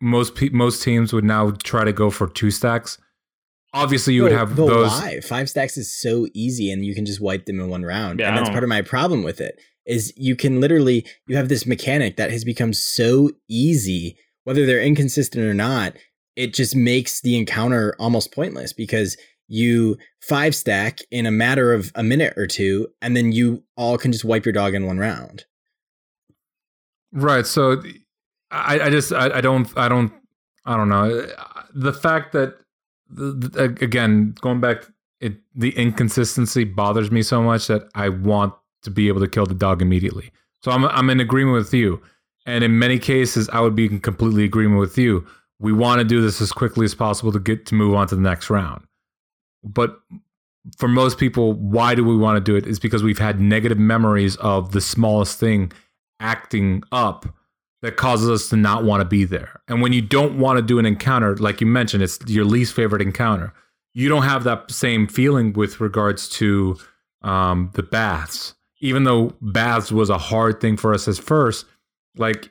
most 0.00 0.34
pe- 0.34 0.50
most 0.50 0.82
teams 0.82 1.12
would 1.12 1.24
now 1.24 1.50
try 1.62 1.84
to 1.84 1.92
go 1.92 2.10
for 2.10 2.28
two 2.28 2.50
stacks. 2.50 2.98
Obviously, 3.74 4.14
you 4.14 4.22
would 4.22 4.32
have 4.32 4.56
but 4.56 4.66
those. 4.66 4.90
Why? 4.90 5.20
Five 5.20 5.50
stacks 5.50 5.76
is 5.76 5.94
so 5.94 6.26
easy, 6.32 6.70
and 6.70 6.84
you 6.84 6.94
can 6.94 7.04
just 7.04 7.20
wipe 7.20 7.44
them 7.44 7.60
in 7.60 7.68
one 7.68 7.82
round. 7.82 8.20
Yeah, 8.20 8.28
and 8.28 8.38
that's 8.38 8.48
part 8.48 8.62
of 8.62 8.68
my 8.68 8.82
problem 8.82 9.22
with 9.22 9.40
it. 9.40 9.60
Is 9.84 10.12
you 10.16 10.36
can 10.36 10.60
literally 10.60 11.06
you 11.26 11.36
have 11.36 11.48
this 11.48 11.66
mechanic 11.66 12.16
that 12.16 12.30
has 12.30 12.44
become 12.44 12.72
so 12.72 13.30
easy, 13.48 14.16
whether 14.48 14.64
they're 14.64 14.80
inconsistent 14.80 15.44
or 15.44 15.52
not. 15.52 15.92
It 16.34 16.54
just 16.54 16.74
makes 16.74 17.20
the 17.20 17.36
encounter 17.36 17.94
almost 17.98 18.32
pointless 18.32 18.72
because 18.72 19.14
you 19.46 19.98
five 20.22 20.54
stack 20.54 21.00
in 21.10 21.26
a 21.26 21.30
matter 21.30 21.74
of 21.74 21.92
a 21.94 22.02
minute 22.02 22.32
or 22.38 22.46
two, 22.46 22.88
and 23.02 23.14
then 23.14 23.30
you 23.30 23.62
all 23.76 23.98
can 23.98 24.10
just 24.10 24.24
wipe 24.24 24.46
your 24.46 24.54
dog 24.54 24.72
in 24.72 24.86
one 24.86 24.96
round. 24.96 25.44
Right. 27.12 27.46
So 27.46 27.82
I, 28.50 28.80
I 28.80 28.88
just 28.88 29.12
I, 29.12 29.36
I 29.36 29.40
don't 29.42 29.70
I 29.76 29.86
don't 29.86 30.14
I 30.64 30.78
don't 30.78 30.88
know 30.88 31.26
the 31.74 31.92
fact 31.92 32.32
that 32.32 32.54
the, 33.10 33.76
again 33.82 34.34
going 34.40 34.62
back 34.62 34.86
it 35.20 35.34
the 35.54 35.76
inconsistency 35.76 36.64
bothers 36.64 37.10
me 37.10 37.20
so 37.20 37.42
much 37.42 37.66
that 37.66 37.82
I 37.94 38.08
want 38.08 38.54
to 38.84 38.90
be 38.90 39.08
able 39.08 39.20
to 39.20 39.28
kill 39.28 39.44
the 39.44 39.54
dog 39.54 39.82
immediately. 39.82 40.30
So 40.62 40.70
I'm 40.70 40.86
I'm 40.86 41.10
in 41.10 41.20
agreement 41.20 41.58
with 41.58 41.74
you, 41.74 42.00
and 42.48 42.64
in 42.64 42.78
many 42.78 42.98
cases 42.98 43.48
I 43.50 43.60
would 43.60 43.76
be 43.76 43.86
in 43.86 44.00
completely 44.00 44.44
agreement 44.44 44.80
with 44.80 44.96
you. 44.98 45.26
We 45.60 45.72
want 45.72 45.98
to 45.98 46.04
do 46.04 46.20
this 46.20 46.40
as 46.40 46.52
quickly 46.52 46.84
as 46.84 46.94
possible 46.94 47.32
to 47.32 47.40
get 47.40 47.66
to 47.66 47.74
move 47.74 47.94
on 47.94 48.06
to 48.08 48.14
the 48.14 48.20
next 48.20 48.48
round, 48.48 48.84
but 49.62 50.00
for 50.76 50.88
most 50.88 51.18
people, 51.18 51.52
why 51.54 51.94
do 51.94 52.04
we 52.04 52.16
want 52.16 52.36
to 52.36 52.40
do 52.40 52.56
it? 52.56 52.66
Is 52.66 52.78
because 52.78 53.02
we've 53.02 53.18
had 53.18 53.40
negative 53.40 53.78
memories 53.78 54.36
of 54.36 54.72
the 54.72 54.80
smallest 54.80 55.40
thing 55.40 55.72
acting 56.20 56.82
up 56.92 57.26
that 57.82 57.96
causes 57.96 58.28
us 58.28 58.48
to 58.50 58.56
not 58.56 58.84
want 58.84 59.00
to 59.00 59.04
be 59.04 59.24
there. 59.24 59.60
And 59.68 59.80
when 59.80 59.92
you 59.92 60.02
don't 60.02 60.38
want 60.38 60.58
to 60.58 60.62
do 60.62 60.78
an 60.78 60.86
encounter, 60.86 61.36
like 61.36 61.60
you 61.60 61.66
mentioned, 61.66 62.02
it's 62.02 62.18
your 62.26 62.44
least 62.44 62.74
favorite 62.74 63.02
encounter. 63.02 63.54
You 63.94 64.08
don't 64.08 64.24
have 64.24 64.44
that 64.44 64.70
same 64.70 65.06
feeling 65.06 65.52
with 65.52 65.80
regards 65.80 66.28
to 66.30 66.76
um, 67.22 67.70
the 67.74 67.82
baths. 67.82 68.54
Even 68.80 69.04
though 69.04 69.32
baths 69.40 69.90
was 69.90 70.10
a 70.10 70.18
hard 70.18 70.60
thing 70.60 70.76
for 70.76 70.92
us 70.92 71.08
as 71.08 71.18
first, 71.18 71.66
like 72.18 72.50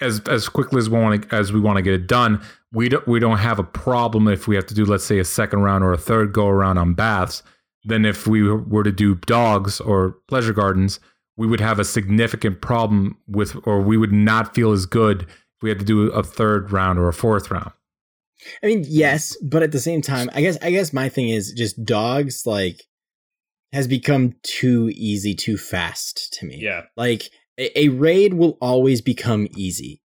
as 0.00 0.20
as 0.28 0.48
quickly 0.48 0.78
as 0.78 0.88
we 0.88 0.98
want 0.98 1.22
to, 1.22 1.34
as 1.34 1.52
we 1.52 1.60
want 1.60 1.76
to 1.76 1.82
get 1.82 1.94
it 1.94 2.06
done, 2.06 2.42
we 2.72 2.88
don't 2.88 3.06
we 3.06 3.18
don't 3.18 3.38
have 3.38 3.58
a 3.58 3.64
problem 3.64 4.28
if 4.28 4.46
we 4.46 4.54
have 4.56 4.66
to 4.66 4.74
do 4.74 4.84
let's 4.84 5.04
say 5.04 5.18
a 5.18 5.24
second 5.24 5.60
round 5.60 5.84
or 5.84 5.92
a 5.92 5.98
third 5.98 6.32
go 6.32 6.48
around 6.48 6.78
on 6.78 6.94
baths. 6.94 7.42
Than 7.84 8.04
if 8.04 8.28
we 8.28 8.48
were 8.48 8.84
to 8.84 8.92
do 8.92 9.16
dogs 9.16 9.80
or 9.80 10.18
pleasure 10.28 10.52
gardens, 10.52 11.00
we 11.36 11.48
would 11.48 11.60
have 11.60 11.80
a 11.80 11.84
significant 11.84 12.60
problem 12.60 13.18
with, 13.26 13.56
or 13.66 13.80
we 13.80 13.96
would 13.96 14.12
not 14.12 14.54
feel 14.54 14.70
as 14.70 14.86
good 14.86 15.22
if 15.22 15.62
we 15.62 15.68
had 15.68 15.80
to 15.80 15.84
do 15.84 16.08
a 16.12 16.22
third 16.22 16.70
round 16.70 17.00
or 17.00 17.08
a 17.08 17.12
fourth 17.12 17.50
round. 17.50 17.72
I 18.62 18.66
mean, 18.66 18.84
yes, 18.86 19.36
but 19.42 19.64
at 19.64 19.72
the 19.72 19.80
same 19.80 20.02
time, 20.02 20.30
I 20.32 20.42
guess 20.42 20.58
I 20.62 20.70
guess 20.70 20.92
my 20.92 21.08
thing 21.08 21.28
is 21.28 21.52
just 21.52 21.84
dogs 21.84 22.46
like 22.46 22.84
has 23.72 23.88
become 23.88 24.34
too 24.42 24.90
easy 24.92 25.34
too 25.34 25.56
fast 25.56 26.32
to 26.34 26.46
me. 26.46 26.58
yeah, 26.60 26.82
Like 26.96 27.30
a, 27.58 27.86
a 27.86 27.88
raid 27.88 28.34
will 28.34 28.58
always 28.60 29.00
become 29.00 29.48
easy. 29.56 30.00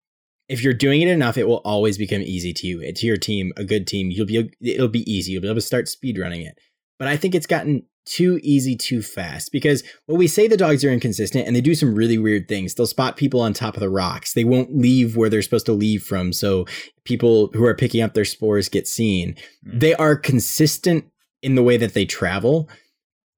If 0.49 0.63
you're 0.63 0.73
doing 0.73 1.01
it 1.01 1.09
enough, 1.09 1.37
it 1.37 1.47
will 1.47 1.61
always 1.65 1.97
become 1.97 2.21
easy 2.21 2.53
to 2.53 2.67
you. 2.67 2.93
To 2.93 3.05
your 3.05 3.17
team, 3.17 3.51
a 3.57 3.65
good 3.65 3.85
team, 3.85 4.11
you'll 4.11 4.25
be 4.25 4.49
it'll 4.61 4.87
be 4.87 5.11
easy. 5.11 5.33
You'll 5.33 5.41
be 5.41 5.47
able 5.47 5.55
to 5.55 5.61
start 5.61 5.89
speed 5.89 6.17
running 6.17 6.41
it. 6.41 6.57
But 6.97 7.07
I 7.07 7.17
think 7.17 7.35
it's 7.35 7.47
gotten 7.47 7.83
too 8.07 8.39
easy 8.41 8.75
too 8.75 9.01
fast 9.01 9.51
because 9.51 9.83
when 10.05 10.17
we 10.17 10.27
say 10.27 10.47
the 10.47 10.55
dogs 10.55 10.85
are 10.85 10.89
inconsistent 10.89 11.45
and 11.45 11.53
they 11.53 11.61
do 11.61 11.75
some 11.75 11.93
really 11.93 12.17
weird 12.17 12.47
things. 12.47 12.73
They'll 12.73 12.87
spot 12.87 13.17
people 13.17 13.41
on 13.41 13.53
top 13.53 13.75
of 13.75 13.81
the 13.81 13.89
rocks. 13.89 14.33
They 14.33 14.45
won't 14.45 14.77
leave 14.77 15.17
where 15.17 15.29
they're 15.29 15.41
supposed 15.41 15.65
to 15.65 15.73
leave 15.73 16.03
from, 16.03 16.31
so 16.31 16.65
people 17.03 17.49
who 17.53 17.65
are 17.65 17.75
picking 17.75 18.01
up 18.01 18.13
their 18.13 18.25
spores 18.25 18.69
get 18.69 18.87
seen. 18.87 19.35
Mm. 19.67 19.79
They 19.81 19.93
are 19.95 20.15
consistent 20.15 21.05
in 21.43 21.55
the 21.55 21.63
way 21.63 21.77
that 21.77 21.93
they 21.93 22.05
travel 22.05 22.69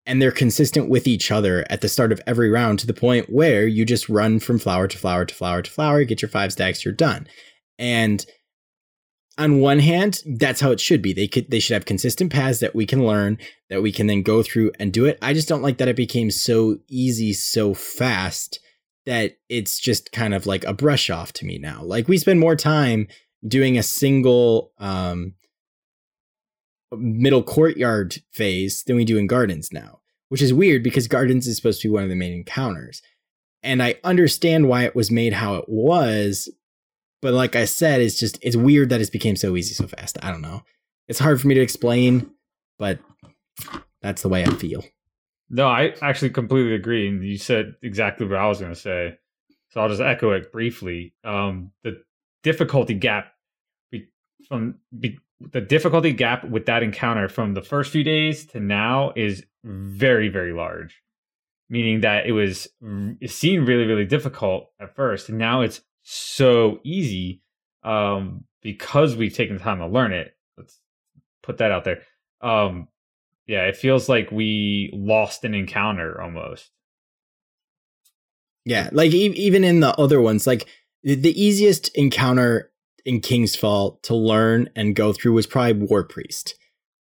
and 0.09 0.19
they're 0.19 0.31
consistent 0.31 0.89
with 0.89 1.05
each 1.07 1.29
other 1.29 1.67
at 1.69 1.81
the 1.81 1.87
start 1.87 2.11
of 2.11 2.19
every 2.25 2.49
round 2.49 2.79
to 2.79 2.87
the 2.87 2.95
point 2.95 3.29
where 3.29 3.67
you 3.67 3.85
just 3.85 4.09
run 4.09 4.39
from 4.39 4.57
flower 4.57 4.87
to 4.87 4.97
flower 4.97 5.23
to 5.23 5.35
flower 5.35 5.61
to 5.61 5.69
flower, 5.69 6.03
get 6.03 6.19
your 6.19 6.29
five 6.29 6.51
stacks, 6.51 6.83
you're 6.83 6.93
done. 6.93 7.27
And 7.77 8.25
on 9.37 9.59
one 9.59 9.77
hand, 9.77 10.23
that's 10.25 10.61
how 10.61 10.71
it 10.71 10.79
should 10.79 11.03
be. 11.03 11.13
They 11.13 11.27
could 11.27 11.51
they 11.51 11.59
should 11.59 11.75
have 11.75 11.85
consistent 11.85 12.33
paths 12.33 12.59
that 12.59 12.73
we 12.73 12.87
can 12.87 13.05
learn, 13.05 13.37
that 13.69 13.83
we 13.83 13.91
can 13.91 14.07
then 14.07 14.23
go 14.23 14.41
through 14.41 14.71
and 14.79 14.91
do 14.91 15.05
it. 15.05 15.19
I 15.21 15.33
just 15.33 15.47
don't 15.47 15.61
like 15.61 15.77
that 15.77 15.87
it 15.87 15.95
became 15.95 16.31
so 16.31 16.79
easy 16.89 17.31
so 17.31 17.75
fast 17.75 18.59
that 19.05 19.37
it's 19.47 19.79
just 19.79 20.11
kind 20.11 20.33
of 20.33 20.47
like 20.47 20.63
a 20.63 20.73
brush 20.73 21.11
off 21.11 21.33
to 21.33 21.45
me 21.45 21.59
now. 21.59 21.83
Like 21.83 22.07
we 22.07 22.17
spend 22.17 22.39
more 22.39 22.55
time 22.55 23.07
doing 23.47 23.77
a 23.77 23.83
single 23.83 24.71
um 24.79 25.35
middle 26.91 27.43
courtyard 27.43 28.17
phase 28.31 28.83
than 28.83 28.95
we 28.95 29.05
do 29.05 29.17
in 29.17 29.27
gardens 29.27 29.71
now, 29.71 29.98
which 30.29 30.41
is 30.41 30.53
weird 30.53 30.83
because 30.83 31.07
gardens 31.07 31.47
is 31.47 31.55
supposed 31.55 31.81
to 31.81 31.89
be 31.89 31.93
one 31.93 32.03
of 32.03 32.09
the 32.09 32.15
main 32.15 32.33
encounters. 32.33 33.01
And 33.61 33.83
I 33.83 33.95
understand 34.03 34.69
why 34.69 34.85
it 34.85 34.95
was 34.95 35.11
made 35.11 35.33
how 35.33 35.55
it 35.55 35.65
was, 35.67 36.49
but 37.21 37.33
like 37.33 37.55
I 37.55 37.65
said, 37.65 38.01
it's 38.01 38.17
just 38.17 38.39
it's 38.41 38.55
weird 38.55 38.89
that 38.89 39.01
it's 39.01 39.09
became 39.09 39.35
so 39.35 39.55
easy 39.55 39.73
so 39.73 39.87
fast. 39.87 40.17
I 40.21 40.31
don't 40.31 40.41
know. 40.41 40.63
It's 41.07 41.19
hard 41.19 41.41
for 41.41 41.47
me 41.47 41.55
to 41.55 41.61
explain, 41.61 42.31
but 42.77 42.99
that's 44.01 44.21
the 44.21 44.29
way 44.29 44.43
I 44.43 44.49
feel. 44.51 44.83
No, 45.49 45.67
I 45.67 45.93
actually 46.01 46.29
completely 46.29 46.75
agree. 46.75 47.07
And 47.07 47.23
you 47.23 47.37
said 47.37 47.75
exactly 47.81 48.27
what 48.27 48.37
I 48.37 48.47
was 48.47 48.59
going 48.59 48.73
to 48.73 48.79
say. 48.79 49.17
So 49.69 49.81
I'll 49.81 49.89
just 49.89 50.01
echo 50.01 50.31
it 50.31 50.51
briefly. 50.51 51.13
Um, 51.23 51.71
the 51.83 52.03
difficulty 52.43 52.93
gap 52.93 53.33
be, 53.91 54.07
from 54.47 54.75
be, 54.97 55.19
the 55.39 55.61
difficulty 55.61 56.11
gap 56.11 56.43
with 56.43 56.65
that 56.65 56.83
encounter 56.83 57.29
from 57.29 57.53
the 57.53 57.61
first 57.61 57.91
few 57.91 58.03
days 58.03 58.45
to 58.47 58.59
now 58.59 59.13
is 59.15 59.45
very, 59.63 60.29
very 60.29 60.53
large. 60.53 61.01
Meaning 61.69 62.01
that 62.01 62.25
it 62.25 62.31
was 62.31 62.67
it 63.21 63.29
seemed 63.29 63.67
really, 63.67 63.85
really 63.85 64.05
difficult 64.05 64.71
at 64.79 64.95
first, 64.95 65.29
and 65.29 65.37
now 65.37 65.61
it's 65.61 65.81
so 66.01 66.79
easy 66.83 67.43
um, 67.83 68.45
because 68.63 69.15
we've 69.15 69.35
taken 69.35 69.57
the 69.57 69.63
time 69.63 69.77
to 69.77 69.87
learn 69.87 70.11
it. 70.11 70.35
Let's 70.57 70.79
put 71.43 71.59
that 71.59 71.71
out 71.71 71.83
there. 71.83 72.01
Um, 72.41 72.87
yeah, 73.45 73.65
it 73.65 73.77
feels 73.77 74.09
like 74.09 74.31
we 74.31 74.89
lost 74.93 75.43
an 75.43 75.53
encounter 75.53 76.19
almost. 76.19 76.71
Yeah, 78.65 78.89
like 78.91 79.11
e- 79.11 79.33
even 79.35 79.63
in 79.63 79.79
the 79.79 79.95
other 79.99 80.21
ones, 80.21 80.47
like 80.47 80.67
the, 81.03 81.15
the 81.15 81.39
easiest 81.39 81.89
encounter 81.89 82.68
in 83.05 83.21
King's 83.21 83.55
Fall 83.55 83.99
to 84.03 84.15
learn 84.15 84.69
and 84.75 84.95
go 84.95 85.13
through 85.13 85.33
was 85.33 85.47
probably 85.47 85.73
War 85.87 86.03
Priest. 86.03 86.55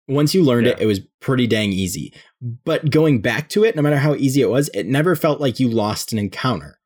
Once 0.07 0.33
you 0.33 0.43
learned 0.43 0.67
it, 0.67 0.77
Yeah. 0.77 0.83
it 0.83 0.87
was 0.87 1.01
pretty 1.21 1.45
dang 1.47 1.71
easy. 1.71 2.13
But 2.41 2.89
going 2.89 3.21
back 3.21 3.49
to 3.49 3.63
it, 3.63 3.75
no 3.75 3.81
matter 3.81 3.97
how 3.97 4.15
easy 4.15 4.41
it 4.41 4.49
was, 4.49 4.69
it 4.73 4.87
never 4.87 5.15
felt 5.15 5.39
like 5.39 5.59
you 5.59 5.67
lost 5.69 6.11
an 6.11 6.17
encounter. 6.19 6.79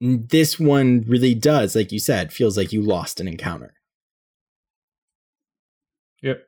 This 0.00 0.58
one 0.58 1.04
really 1.06 1.34
does, 1.34 1.74
like 1.76 1.92
you 1.92 2.00
said, 2.00 2.32
feels 2.32 2.56
like 2.56 2.72
you 2.72 2.82
lost 2.82 3.20
an 3.20 3.28
encounter. 3.28 3.74
Yep. 6.22 6.42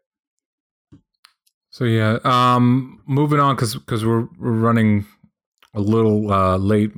So 1.71 1.85
yeah, 1.85 2.19
um, 2.25 3.01
moving 3.07 3.41
on 3.41 3.57
because 3.57 3.75
because 3.75 4.05
we're 4.05 4.29
we're 4.39 4.53
running 4.53 5.07
a 5.75 5.81
little 5.81 6.33
uh, 6.33 6.57
late. 6.57 6.93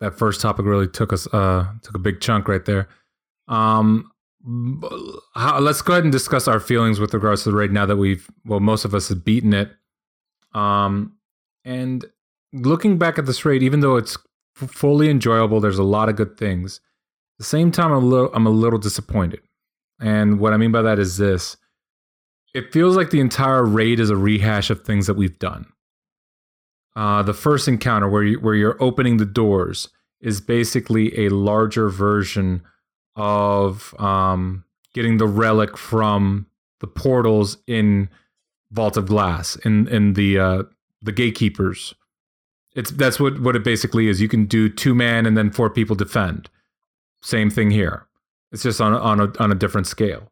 That 0.00 0.18
first 0.18 0.40
topic 0.40 0.66
really 0.66 0.88
took 0.88 1.12
us 1.12 1.26
uh, 1.32 1.66
took 1.82 1.94
a 1.94 1.98
big 2.00 2.20
chunk 2.20 2.48
right 2.48 2.64
there. 2.64 2.88
Um, 3.48 4.12
how, 5.34 5.60
let's 5.60 5.82
go 5.82 5.92
ahead 5.92 6.04
and 6.04 6.12
discuss 6.12 6.48
our 6.48 6.58
feelings 6.58 6.98
with 6.98 7.14
regards 7.14 7.44
to 7.44 7.50
the 7.50 7.56
raid 7.56 7.70
now 7.70 7.86
that 7.86 7.96
we've 7.96 8.28
well 8.44 8.60
most 8.60 8.84
of 8.84 8.94
us 8.94 9.08
have 9.08 9.24
beaten 9.24 9.54
it. 9.54 9.70
Um 10.52 11.16
and 11.64 12.04
looking 12.52 12.98
back 12.98 13.18
at 13.18 13.26
this 13.26 13.44
raid 13.44 13.62
even 13.62 13.80
though 13.80 13.96
it's 13.96 14.18
f- 14.60 14.68
fully 14.70 15.08
enjoyable 15.08 15.60
there's 15.60 15.78
a 15.78 15.84
lot 15.84 16.08
of 16.08 16.16
good 16.16 16.36
things 16.36 16.78
at 16.78 17.38
the 17.38 17.44
same 17.44 17.70
time 17.70 17.92
i'm 17.92 18.02
a 18.02 18.06
little 18.06 18.30
i'm 18.34 18.46
a 18.46 18.50
little 18.50 18.80
disappointed. 18.80 19.40
And 20.00 20.40
what 20.40 20.52
i 20.52 20.56
mean 20.56 20.72
by 20.72 20.82
that 20.82 20.98
is 20.98 21.18
this. 21.18 21.56
It 22.52 22.72
feels 22.72 22.96
like 22.96 23.10
the 23.10 23.20
entire 23.20 23.64
raid 23.64 24.00
is 24.00 24.10
a 24.10 24.16
rehash 24.16 24.68
of 24.70 24.84
things 24.84 25.06
that 25.06 25.14
we've 25.14 25.38
done. 25.38 25.66
Uh 26.96 27.22
the 27.22 27.32
first 27.32 27.68
encounter 27.68 28.08
where 28.08 28.24
you 28.24 28.40
where 28.40 28.56
you're 28.56 28.82
opening 28.82 29.18
the 29.18 29.24
doors 29.24 29.88
is 30.20 30.40
basically 30.40 31.26
a 31.26 31.28
larger 31.28 31.88
version 31.88 32.62
of 33.16 33.94
um, 34.00 34.64
getting 34.94 35.18
the 35.18 35.26
relic 35.26 35.76
from 35.76 36.46
the 36.80 36.86
portals 36.86 37.58
in 37.66 38.08
Vault 38.70 38.96
of 38.96 39.06
Glass 39.06 39.56
in 39.56 39.88
in 39.88 40.14
the 40.14 40.38
uh, 40.38 40.62
the 41.00 41.12
gatekeepers. 41.12 41.94
It's 42.74 42.90
that's 42.90 43.20
what 43.20 43.40
what 43.40 43.56
it 43.56 43.64
basically 43.64 44.08
is. 44.08 44.20
You 44.20 44.28
can 44.28 44.46
do 44.46 44.68
two 44.68 44.94
man 44.94 45.26
and 45.26 45.36
then 45.36 45.50
four 45.50 45.70
people 45.70 45.96
defend. 45.96 46.48
Same 47.22 47.50
thing 47.50 47.70
here. 47.70 48.06
It's 48.50 48.62
just 48.62 48.80
on 48.80 48.94
on 48.94 49.20
a 49.20 49.32
on 49.38 49.52
a 49.52 49.54
different 49.54 49.86
scale. 49.86 50.30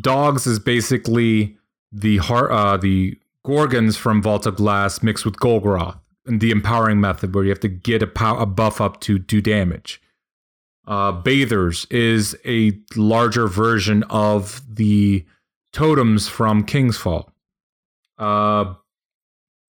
Dogs 0.00 0.46
is 0.46 0.58
basically 0.58 1.56
the 1.90 2.18
heart 2.18 2.50
uh, 2.50 2.76
the 2.76 3.18
gorgons 3.44 3.96
from 3.96 4.22
Vault 4.22 4.46
of 4.46 4.56
Glass 4.56 5.02
mixed 5.02 5.24
with 5.24 5.36
Golgoroth 5.36 5.98
and 6.26 6.40
the 6.40 6.50
empowering 6.50 7.00
method 7.00 7.34
where 7.34 7.44
you 7.44 7.50
have 7.50 7.60
to 7.60 7.68
get 7.68 8.02
a, 8.02 8.06
pow- 8.06 8.38
a 8.38 8.46
buff 8.46 8.80
up 8.80 9.00
to 9.00 9.18
do 9.18 9.40
damage. 9.40 10.00
Uh, 10.88 11.12
Bathers 11.12 11.86
is 11.90 12.34
a 12.46 12.72
larger 12.96 13.46
version 13.46 14.04
of 14.04 14.62
the 14.66 15.24
totems 15.70 16.28
from 16.28 16.64
Kingsfall. 16.64 17.28
Uh, 18.16 18.72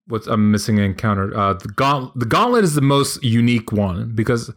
what's 0.06 0.28
I'm 0.28 0.52
missing 0.52 0.78
an 0.78 0.84
encounter? 0.84 1.36
Uh, 1.36 1.54
the 1.54 1.66
gauntlet. 1.66 2.12
The 2.16 2.26
gauntlet 2.26 2.62
is 2.62 2.76
the 2.76 2.80
most 2.80 3.24
unique 3.24 3.72
one 3.72 4.12
because 4.14 4.52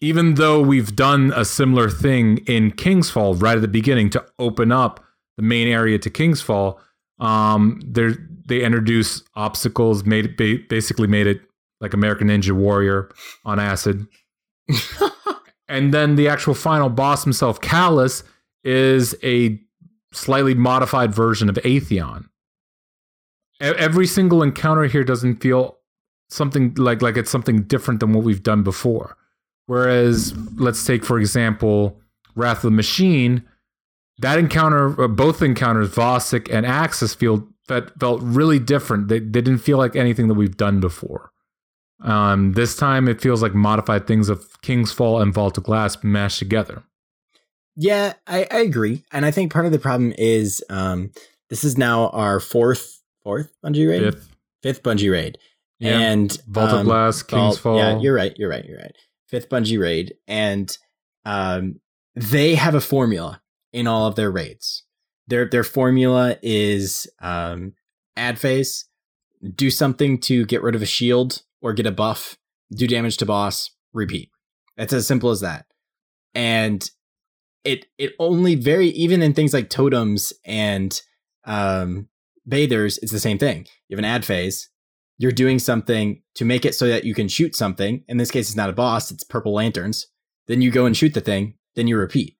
even 0.00 0.34
though 0.34 0.60
we've 0.60 0.96
done 0.96 1.32
a 1.36 1.44
similar 1.44 1.88
thing 1.88 2.38
in 2.48 2.72
Kingsfall 2.72 3.40
right 3.40 3.56
at 3.56 3.62
the 3.62 3.68
beginning 3.68 4.10
to 4.10 4.24
open 4.40 4.72
up 4.72 5.04
the 5.36 5.44
main 5.44 5.68
area 5.68 6.00
to 6.00 6.10
Kingsfall, 6.10 6.80
um, 7.20 7.80
there 7.86 8.14
they 8.44 8.62
introduce 8.62 9.22
obstacles, 9.36 10.04
made 10.04 10.40
it 10.40 10.68
basically 10.68 11.06
made 11.06 11.28
it 11.28 11.42
like 11.80 11.94
American 11.94 12.26
Ninja 12.26 12.50
Warrior 12.50 13.08
on 13.44 13.60
acid. 13.60 14.08
and 15.68 15.92
then 15.94 16.16
the 16.16 16.28
actual 16.28 16.54
final 16.54 16.88
boss 16.88 17.24
himself, 17.24 17.60
Calus, 17.60 18.22
is 18.62 19.14
a 19.22 19.60
slightly 20.12 20.54
modified 20.54 21.14
version 21.14 21.48
of 21.48 21.56
Atheon. 21.56 22.26
Every 23.60 24.06
single 24.06 24.42
encounter 24.42 24.84
here 24.84 25.04
doesn't 25.04 25.36
feel 25.36 25.78
something 26.28 26.74
like 26.74 27.02
like 27.02 27.16
it's 27.16 27.30
something 27.30 27.62
different 27.62 28.00
than 28.00 28.12
what 28.12 28.24
we've 28.24 28.42
done 28.42 28.62
before. 28.62 29.16
Whereas, 29.66 30.36
let's 30.56 30.84
take 30.84 31.04
for 31.04 31.18
example, 31.18 32.00
Wrath 32.34 32.58
of 32.58 32.62
the 32.64 32.70
Machine. 32.72 33.44
That 34.18 34.38
encounter, 34.38 35.00
uh, 35.00 35.08
both 35.08 35.42
encounters, 35.42 35.90
Vosik 35.90 36.52
and 36.52 36.66
Axis, 36.66 37.14
feel 37.14 37.48
felt 37.66 38.20
really 38.22 38.58
different. 38.58 39.08
They, 39.08 39.20
they 39.20 39.40
didn't 39.40 39.58
feel 39.58 39.78
like 39.78 39.96
anything 39.96 40.28
that 40.28 40.34
we've 40.34 40.56
done 40.56 40.80
before. 40.80 41.32
Um, 42.04 42.52
this 42.52 42.76
time 42.76 43.08
it 43.08 43.20
feels 43.20 43.42
like 43.42 43.54
modified 43.54 44.06
things 44.06 44.28
of 44.28 44.60
King's 44.60 44.92
Fall 44.92 45.20
and 45.20 45.32
Vault 45.32 45.56
of 45.56 45.64
Glass 45.64 46.04
mashed 46.04 46.38
together. 46.38 46.84
Yeah, 47.76 48.12
I, 48.26 48.46
I 48.50 48.58
agree, 48.58 49.04
and 49.10 49.26
I 49.26 49.30
think 49.30 49.52
part 49.52 49.66
of 49.66 49.72
the 49.72 49.78
problem 49.78 50.12
is 50.16 50.62
um, 50.70 51.10
this 51.50 51.64
is 51.64 51.76
now 51.76 52.10
our 52.10 52.38
fourth 52.38 53.00
fourth 53.24 53.52
Bungie 53.64 53.88
raid, 53.88 54.02
fifth, 54.02 54.28
fifth 54.62 54.82
Bungie 54.82 55.10
raid, 55.10 55.38
yeah. 55.80 55.98
and 55.98 56.38
Vault 56.46 56.70
um, 56.70 56.80
of 56.80 56.84
Glass, 56.84 57.22
King's 57.22 57.58
Fall. 57.58 57.78
Yeah, 57.78 57.98
you're 57.98 58.14
right. 58.14 58.34
You're 58.36 58.50
right. 58.50 58.64
You're 58.64 58.78
right. 58.78 58.94
Fifth 59.28 59.48
Bungie 59.48 59.80
raid, 59.80 60.14
and 60.28 60.76
um, 61.24 61.80
they 62.14 62.54
have 62.54 62.74
a 62.74 62.80
formula 62.80 63.40
in 63.72 63.86
all 63.86 64.06
of 64.06 64.14
their 64.14 64.30
raids. 64.30 64.84
Their 65.26 65.48
their 65.48 65.64
formula 65.64 66.36
is 66.42 67.10
um, 67.20 67.72
ad 68.14 68.38
phase, 68.38 68.84
do 69.54 69.70
something 69.70 70.18
to 70.20 70.44
get 70.44 70.62
rid 70.62 70.74
of 70.74 70.82
a 70.82 70.86
shield 70.86 71.42
or 71.64 71.72
get 71.72 71.86
a 71.86 71.90
buff, 71.90 72.36
do 72.70 72.86
damage 72.86 73.16
to 73.16 73.26
boss, 73.26 73.70
repeat. 73.94 74.30
It's 74.76 74.92
as 74.92 75.06
simple 75.06 75.30
as 75.30 75.40
that. 75.40 75.64
And 76.34 76.88
it 77.64 77.86
it 77.96 78.12
only 78.18 78.54
very 78.54 78.88
even 78.88 79.22
in 79.22 79.32
things 79.32 79.54
like 79.54 79.70
totems 79.70 80.32
and 80.44 81.00
um, 81.46 82.08
bathers, 82.44 82.98
it's 82.98 83.12
the 83.12 83.18
same 83.18 83.38
thing. 83.38 83.66
You 83.88 83.96
have 83.96 83.98
an 83.98 84.04
ad 84.04 84.24
phase. 84.24 84.68
You're 85.16 85.32
doing 85.32 85.58
something 85.58 86.22
to 86.34 86.44
make 86.44 86.64
it 86.64 86.74
so 86.74 86.86
that 86.88 87.04
you 87.04 87.14
can 87.14 87.28
shoot 87.28 87.56
something. 87.56 88.04
In 88.08 88.18
this 88.18 88.30
case, 88.30 88.48
it's 88.48 88.56
not 88.56 88.68
a 88.68 88.74
boss; 88.74 89.10
it's 89.10 89.24
purple 89.24 89.54
lanterns. 89.54 90.08
Then 90.46 90.60
you 90.60 90.70
go 90.70 90.84
and 90.84 90.94
shoot 90.96 91.14
the 91.14 91.20
thing. 91.20 91.54
Then 91.76 91.86
you 91.86 91.96
repeat. 91.96 92.36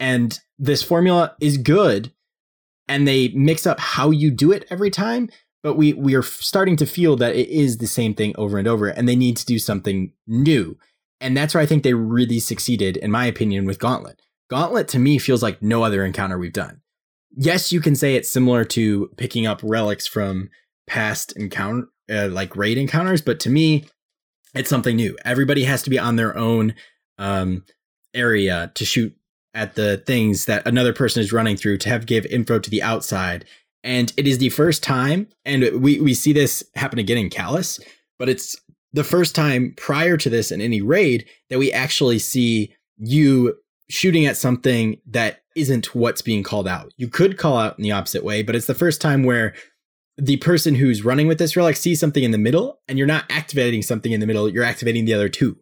And 0.00 0.38
this 0.58 0.82
formula 0.82 1.36
is 1.40 1.56
good, 1.58 2.12
and 2.88 3.06
they 3.06 3.28
mix 3.28 3.66
up 3.66 3.78
how 3.78 4.10
you 4.10 4.30
do 4.32 4.50
it 4.50 4.66
every 4.70 4.90
time 4.90 5.28
but 5.66 5.76
we 5.76 5.92
we 5.94 6.14
are 6.14 6.22
starting 6.22 6.76
to 6.76 6.86
feel 6.86 7.16
that 7.16 7.34
it 7.34 7.48
is 7.48 7.78
the 7.78 7.88
same 7.88 8.14
thing 8.14 8.32
over 8.38 8.56
and 8.56 8.68
over 8.68 8.86
and 8.86 9.08
they 9.08 9.16
need 9.16 9.36
to 9.36 9.44
do 9.44 9.58
something 9.58 10.12
new. 10.24 10.78
And 11.20 11.36
that's 11.36 11.54
where 11.54 11.60
i 11.60 11.66
think 11.66 11.82
they 11.82 11.92
really 11.92 12.38
succeeded 12.38 12.96
in 12.96 13.10
my 13.10 13.26
opinion 13.26 13.64
with 13.64 13.80
gauntlet. 13.80 14.22
Gauntlet 14.48 14.86
to 14.86 15.00
me 15.00 15.18
feels 15.18 15.42
like 15.42 15.60
no 15.60 15.82
other 15.82 16.04
encounter 16.04 16.38
we've 16.38 16.52
done. 16.52 16.82
Yes 17.32 17.72
you 17.72 17.80
can 17.80 17.96
say 17.96 18.14
it's 18.14 18.28
similar 18.28 18.64
to 18.66 19.10
picking 19.16 19.44
up 19.44 19.58
relics 19.64 20.06
from 20.06 20.50
past 20.86 21.32
encounter 21.32 21.88
uh, 22.08 22.28
like 22.28 22.54
raid 22.54 22.78
encounters 22.78 23.20
but 23.20 23.40
to 23.40 23.50
me 23.50 23.86
it's 24.54 24.70
something 24.70 24.94
new. 24.94 25.18
Everybody 25.24 25.64
has 25.64 25.82
to 25.82 25.90
be 25.90 25.98
on 25.98 26.14
their 26.14 26.38
own 26.38 26.76
um, 27.18 27.64
area 28.14 28.70
to 28.76 28.84
shoot 28.84 29.16
at 29.52 29.74
the 29.74 29.96
things 29.96 30.44
that 30.44 30.64
another 30.64 30.92
person 30.92 31.20
is 31.20 31.32
running 31.32 31.56
through 31.56 31.78
to 31.78 31.88
have 31.88 32.06
give 32.06 32.24
info 32.26 32.60
to 32.60 32.70
the 32.70 32.84
outside 32.84 33.46
and 33.86 34.12
it 34.16 34.26
is 34.26 34.38
the 34.38 34.48
first 34.48 34.82
time, 34.82 35.28
and 35.44 35.80
we, 35.80 36.00
we 36.00 36.12
see 36.12 36.32
this 36.32 36.64
happen 36.74 36.98
again 36.98 37.18
in 37.18 37.30
Calus, 37.30 37.80
but 38.18 38.28
it's 38.28 38.56
the 38.92 39.04
first 39.04 39.36
time 39.36 39.74
prior 39.76 40.16
to 40.16 40.28
this 40.28 40.50
in 40.50 40.60
any 40.60 40.80
raid 40.80 41.24
that 41.50 41.60
we 41.60 41.70
actually 41.70 42.18
see 42.18 42.74
you 42.98 43.54
shooting 43.88 44.26
at 44.26 44.36
something 44.36 45.00
that 45.06 45.42
isn't 45.54 45.94
what's 45.94 46.20
being 46.20 46.42
called 46.42 46.66
out. 46.66 46.92
You 46.96 47.08
could 47.08 47.38
call 47.38 47.58
out 47.58 47.78
in 47.78 47.84
the 47.84 47.92
opposite 47.92 48.24
way, 48.24 48.42
but 48.42 48.56
it's 48.56 48.66
the 48.66 48.74
first 48.74 49.00
time 49.00 49.22
where 49.22 49.54
the 50.18 50.38
person 50.38 50.74
who's 50.74 51.04
running 51.04 51.28
with 51.28 51.38
this 51.38 51.56
relic 51.56 51.76
sees 51.76 52.00
something 52.00 52.24
in 52.24 52.32
the 52.32 52.38
middle 52.38 52.80
and 52.88 52.98
you're 52.98 53.06
not 53.06 53.26
activating 53.30 53.82
something 53.82 54.10
in 54.10 54.18
the 54.18 54.26
middle, 54.26 54.48
you're 54.48 54.64
activating 54.64 55.04
the 55.04 55.14
other 55.14 55.28
two. 55.28 55.56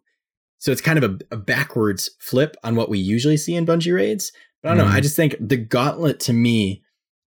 So 0.57 0.71
it's 0.71 0.81
kind 0.81 0.97
of 0.97 1.03
a, 1.03 1.35
a 1.35 1.37
backwards 1.37 2.09
flip 2.19 2.55
on 2.63 2.75
what 2.75 2.89
we 2.89 2.97
usually 2.97 3.37
see 3.37 3.53
in 3.53 3.67
Bungie 3.67 3.93
raids. 3.93 4.31
But 4.63 4.71
I 4.71 4.75
don't 4.75 4.85
mm. 4.85 4.89
know. 4.89 4.95
I 4.95 5.01
just 5.01 5.15
think 5.15 5.35
the 5.39 5.57
gauntlet 5.57 6.19
to 6.21 6.33
me 6.33 6.81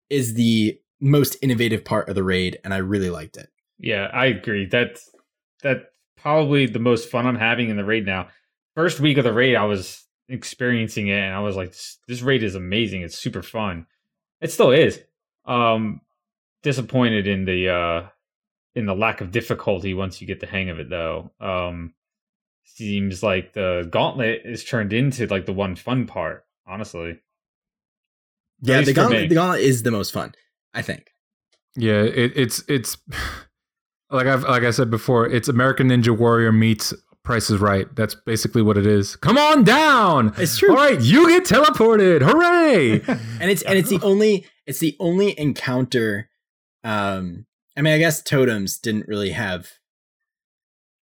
is 0.09 0.34
the 0.34 0.78
most 1.05 1.36
innovative 1.42 1.84
part 1.84 2.09
of 2.09 2.14
the 2.14 2.24
raid, 2.24 2.59
and 2.64 2.74
I 2.74 2.78
really 2.78 3.11
liked 3.11 3.36
it. 3.36 3.48
Yeah, 3.78 4.09
I 4.12 4.26
agree. 4.26 4.66
That's 4.66 5.11
that's 5.62 5.84
probably 6.16 6.66
the 6.66 6.78
most 6.78 7.11
fun 7.11 7.26
I'm 7.26 7.36
having 7.36 7.68
in 7.68 7.76
the 7.76 7.84
raid 7.84 8.07
now. 8.07 8.28
First 8.74 9.00
week 9.00 9.18
of 9.18 9.24
the 9.24 9.32
raid, 9.32 9.57
I 9.57 9.64
was 9.64 10.05
experiencing 10.28 11.09
it, 11.09 11.18
and 11.18 11.34
I 11.34 11.40
was 11.40 11.57
like, 11.57 11.70
"This, 11.70 11.98
this 12.09 12.22
raid 12.22 12.42
is 12.42 12.55
amazing. 12.55 13.02
It's 13.02 13.18
super 13.18 13.42
fun." 13.42 13.86
It 14.40 14.50
still 14.50 14.70
is. 14.70 15.00
Um, 15.44 16.00
disappointed 16.62 17.26
in 17.26 17.44
the 17.44 17.68
uh 17.68 18.09
in 18.74 18.86
the 18.86 18.94
lack 18.94 19.20
of 19.20 19.30
difficulty 19.30 19.94
once 19.94 20.20
you 20.20 20.26
get 20.26 20.40
the 20.40 20.46
hang 20.46 20.70
of 20.70 20.80
it, 20.80 20.90
though. 20.90 21.30
Um, 21.40 21.94
seems 22.64 23.22
like 23.22 23.52
the 23.52 23.86
gauntlet 23.90 24.42
is 24.44 24.64
turned 24.64 24.92
into 24.92 25.26
like 25.26 25.46
the 25.46 25.52
one 25.52 25.76
fun 25.76 26.07
part. 26.07 26.44
Honestly. 26.66 27.20
Yeah, 28.61 28.80
the 28.80 28.94
gauntlet, 28.94 29.28
the 29.28 29.34
gauntlet 29.34 29.61
is 29.61 29.82
the 29.82 29.90
most 29.90 30.12
fun. 30.12 30.32
I 30.75 30.83
think. 30.83 31.11
Yeah, 31.77 32.03
it, 32.03 32.33
it's 32.37 32.62
it's 32.68 32.97
like 34.11 34.27
I've 34.27 34.43
like 34.43 34.62
I 34.62 34.70
said 34.70 34.91
before, 34.91 35.27
it's 35.27 35.49
American 35.49 35.89
Ninja 35.89 36.16
Warrior 36.16 36.53
meets 36.53 36.93
Price 37.25 37.49
is 37.49 37.59
Right. 37.59 37.87
That's 37.97 38.14
basically 38.14 38.61
what 38.61 38.77
it 38.77 38.87
is. 38.87 39.16
Come 39.16 39.39
on 39.39 39.64
down. 39.64 40.35
It's 40.37 40.59
true. 40.59 40.70
All 40.70 40.77
right, 40.77 41.01
you 41.01 41.27
get 41.29 41.45
teleported. 41.45 42.20
Hooray! 42.20 43.01
and 43.41 43.51
it's 43.51 43.62
and 43.62 43.79
it's 43.79 43.89
the 43.89 44.01
only 44.03 44.47
it's 44.66 44.79
the 44.79 44.95
only 45.01 45.39
encounter. 45.39 46.29
Um, 46.85 47.47
I 47.77 47.81
mean, 47.81 47.95
I 47.95 47.99
guess 47.99 48.22
totems 48.22 48.79
didn't 48.79 49.09
really 49.09 49.31
have 49.31 49.70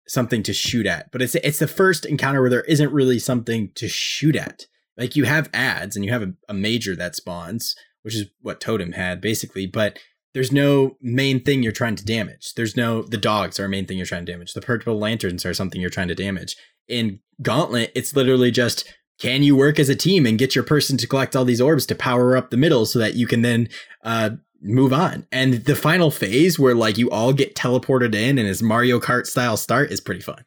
something 0.07 0.43
to 0.43 0.53
shoot 0.53 0.85
at, 0.85 1.11
but 1.11 1.23
it's 1.23 1.33
it's 1.35 1.59
the 1.59 1.67
first 1.67 2.05
encounter 2.05 2.41
where 2.41 2.51
there 2.51 2.61
isn't 2.61 2.93
really 2.93 3.17
something 3.17 3.71
to 3.75 3.87
shoot 3.87 4.35
at. 4.35 4.67
Like 4.97 5.15
you 5.15 5.23
have 5.23 5.49
ads 5.55 5.95
and 5.95 6.05
you 6.05 6.11
have 6.11 6.21
a, 6.21 6.33
a 6.47 6.53
major 6.53 6.95
that 6.97 7.15
spawns, 7.15 7.75
which 8.03 8.15
is 8.15 8.25
what 8.41 8.59
Totem 8.59 8.93
had 8.93 9.21
basically, 9.21 9.65
but 9.65 9.99
there's 10.33 10.51
no 10.51 10.97
main 11.01 11.41
thing 11.41 11.61
you're 11.61 11.71
trying 11.71 11.95
to 11.95 12.05
damage. 12.05 12.53
There's 12.53 12.77
no 12.77 13.01
the 13.03 13.17
dogs 13.17 13.59
are 13.59 13.65
a 13.65 13.69
main 13.69 13.85
thing 13.85 13.97
you're 13.97 14.05
trying 14.05 14.25
to 14.25 14.31
damage. 14.31 14.53
The 14.53 14.61
purple 14.61 14.97
lanterns 14.97 15.45
are 15.45 15.53
something 15.53 15.81
you're 15.81 15.89
trying 15.89 16.07
to 16.07 16.15
damage. 16.15 16.55
In 16.87 17.19
Gauntlet, 17.41 17.91
it's 17.95 18.15
literally 18.15 18.51
just 18.51 18.91
can 19.19 19.43
you 19.43 19.55
work 19.55 19.77
as 19.77 19.89
a 19.89 19.95
team 19.95 20.25
and 20.25 20.39
get 20.39 20.55
your 20.55 20.63
person 20.63 20.97
to 20.97 21.07
collect 21.07 21.35
all 21.35 21.45
these 21.45 21.61
orbs 21.61 21.85
to 21.87 21.95
power 21.95 22.35
up 22.35 22.49
the 22.49 22.57
middle 22.57 22.85
so 22.85 22.97
that 22.99 23.13
you 23.13 23.27
can 23.27 23.41
then 23.41 23.69
uh, 24.03 24.31
move 24.61 24.93
on? 24.93 25.27
And 25.31 25.65
the 25.65 25.75
final 25.75 26.09
phase 26.09 26.57
where 26.57 26.75
like 26.75 26.97
you 26.97 27.09
all 27.11 27.33
get 27.33 27.55
teleported 27.55 28.15
in 28.15 28.39
and 28.39 28.47
it's 28.47 28.61
Mario 28.61 28.99
Kart 28.99 29.27
style 29.27 29.57
start 29.57 29.91
is 29.91 30.01
pretty 30.01 30.21
fun. 30.21 30.43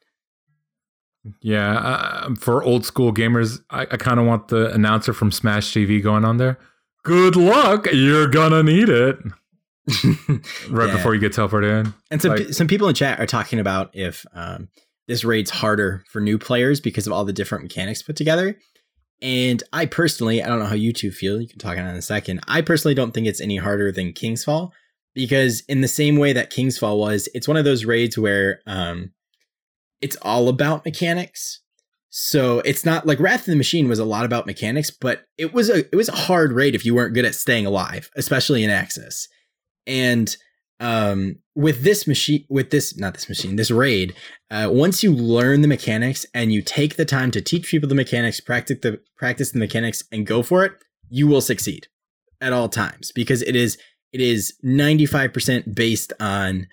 Yeah, 1.41 1.79
uh, 1.79 2.35
for 2.35 2.63
old 2.63 2.85
school 2.85 3.13
gamers, 3.13 3.61
I, 3.71 3.83
I 3.83 3.97
kind 3.97 4.21
of 4.21 4.27
want 4.27 4.49
the 4.49 4.71
announcer 4.73 5.13
from 5.13 5.31
Smash 5.31 5.73
TV 5.73 6.03
going 6.03 6.25
on 6.25 6.37
there. 6.37 6.59
Good 7.05 7.37
luck, 7.37 7.87
you're 7.93 8.29
gonna 8.29 8.63
need 8.63 8.89
it. 8.89 9.19
right 10.71 10.89
Yeah. 10.89 10.97
before 10.97 11.15
you 11.15 11.21
get 11.21 11.33
teleported 11.33 11.81
in. 11.87 11.95
And 12.11 12.23
some 12.23 12.31
Like- 12.33 12.53
some 12.55 12.67
people 12.67 12.89
in 12.89 12.95
chat 12.95 13.21
are 13.21 13.27
talking 13.27 13.59
about 13.61 13.91
if 13.95 14.25
um, 14.35 14.69
this 15.07 15.25
raid's 15.25 15.51
harder 15.51 16.03
for 16.11 16.21
new 16.21 16.39
players 16.39 16.81
because 16.81 17.07
of 17.07 17.13
all 17.13 17.25
the 17.27 17.33
different 17.35 17.65
mechanics 17.65 18.03
put 18.03 18.17
together. 18.17 18.59
And 19.21 19.63
I 19.73 19.87
personally, 19.87 20.43
I 20.43 20.49
don't 20.49 20.59
know 20.59 20.65
how 20.67 20.75
you 20.75 20.93
two 20.93 21.11
feel. 21.11 21.41
You 21.41 21.47
can 21.49 21.59
talk 21.59 21.77
on 21.79 21.87
it 21.87 21.91
in 21.91 21.97
a 21.97 22.03
second. 22.03 22.41
I 22.49 22.63
personally 22.63 22.95
don't 22.95 23.13
think 23.13 23.27
it's 23.27 23.41
any 23.41 23.57
harder 23.59 23.93
than 23.93 24.13
Kingsfall 24.13 24.71
because 25.15 25.63
in 25.69 25.83
the 25.83 25.89
same 25.89 26.17
way 26.17 26.33
that 26.33 26.51
Kingsfall 26.51 26.99
was, 26.99 27.29
it's 27.35 27.47
one 27.47 27.57
of 27.59 27.65
those 27.65 27.85
raids 27.85 28.17
where 28.19 28.61
um, 28.67 29.13
it's 30.01 30.17
all 30.23 30.49
about 30.49 30.85
mechanics. 30.85 31.61
So 32.17 32.61
it's 32.61 32.85
not 32.85 33.09
like 33.09 33.19
Wrath 33.19 33.41
of 33.41 33.47
the 33.47 33.57
Machine 33.57 33.89
was 33.89 33.99
a 33.99 34.05
lot 34.05 34.25
about 34.25 34.47
mechanics, 34.47 34.89
but 34.89 35.25
it 35.37 35.53
was 35.53 35.69
a 35.69 35.79
it 35.79 35.97
was 35.97 36.09
a 36.09 36.15
hard 36.15 36.53
raid 36.53 36.77
if 36.77 36.85
you 36.85 36.95
weren't 36.95 37.13
good 37.13 37.25
at 37.25 37.35
staying 37.35 37.67
alive, 37.67 38.09
especially 38.15 38.63
in 38.63 38.71
Axis. 38.71 39.27
And 39.85 40.35
um 40.79 41.37
with 41.55 41.83
this 41.83 42.07
machine 42.07 42.45
with 42.49 42.71
this 42.71 42.97
not 42.99 43.15
this 43.15 43.29
machine 43.29 43.55
this 43.55 43.71
raid 43.71 44.13
uh 44.51 44.69
once 44.69 45.05
you 45.05 45.13
learn 45.13 45.63
the 45.63 45.69
mechanics 45.69 46.27
and 46.35 46.53
you 46.53 46.61
take 46.61 46.97
the 46.97 47.05
time 47.05 47.31
to 47.31 47.41
teach 47.41 47.69
people 47.69 47.89
the 47.89 47.95
mechanics 47.95 48.41
practice 48.41 48.79
the 48.83 49.01
practice 49.17 49.53
the 49.53 49.59
mechanics 49.61 50.03
and 50.11 50.27
go 50.27 50.43
for 50.43 50.65
it 50.65 50.73
you 51.09 51.29
will 51.29 51.41
succeed 51.41 51.87
at 52.41 52.53
all 52.53 52.69
times 52.69 53.13
because 53.13 53.41
it 53.43 53.55
is 53.55 53.79
it 54.13 54.21
is 54.21 54.55
95% 54.65 55.77
based 55.77 56.13
on 56.19 56.67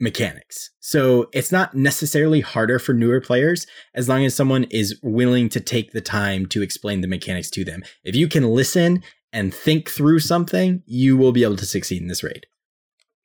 mechanics 0.00 0.70
so 0.80 1.28
it's 1.32 1.50
not 1.50 1.74
necessarily 1.74 2.40
harder 2.40 2.78
for 2.78 2.92
newer 2.92 3.20
players 3.20 3.66
as 3.94 4.08
long 4.08 4.24
as 4.24 4.34
someone 4.34 4.64
is 4.64 4.98
willing 5.02 5.48
to 5.48 5.60
take 5.60 5.92
the 5.92 6.00
time 6.00 6.46
to 6.46 6.62
explain 6.62 7.00
the 7.00 7.08
mechanics 7.08 7.50
to 7.50 7.64
them 7.64 7.82
if 8.04 8.14
you 8.14 8.28
can 8.28 8.44
listen 8.44 9.02
and 9.32 9.52
think 9.52 9.90
through 9.90 10.20
something 10.20 10.82
you 10.86 11.16
will 11.16 11.32
be 11.32 11.42
able 11.42 11.56
to 11.56 11.66
succeed 11.66 12.00
in 12.00 12.08
this 12.08 12.22
raid 12.22 12.46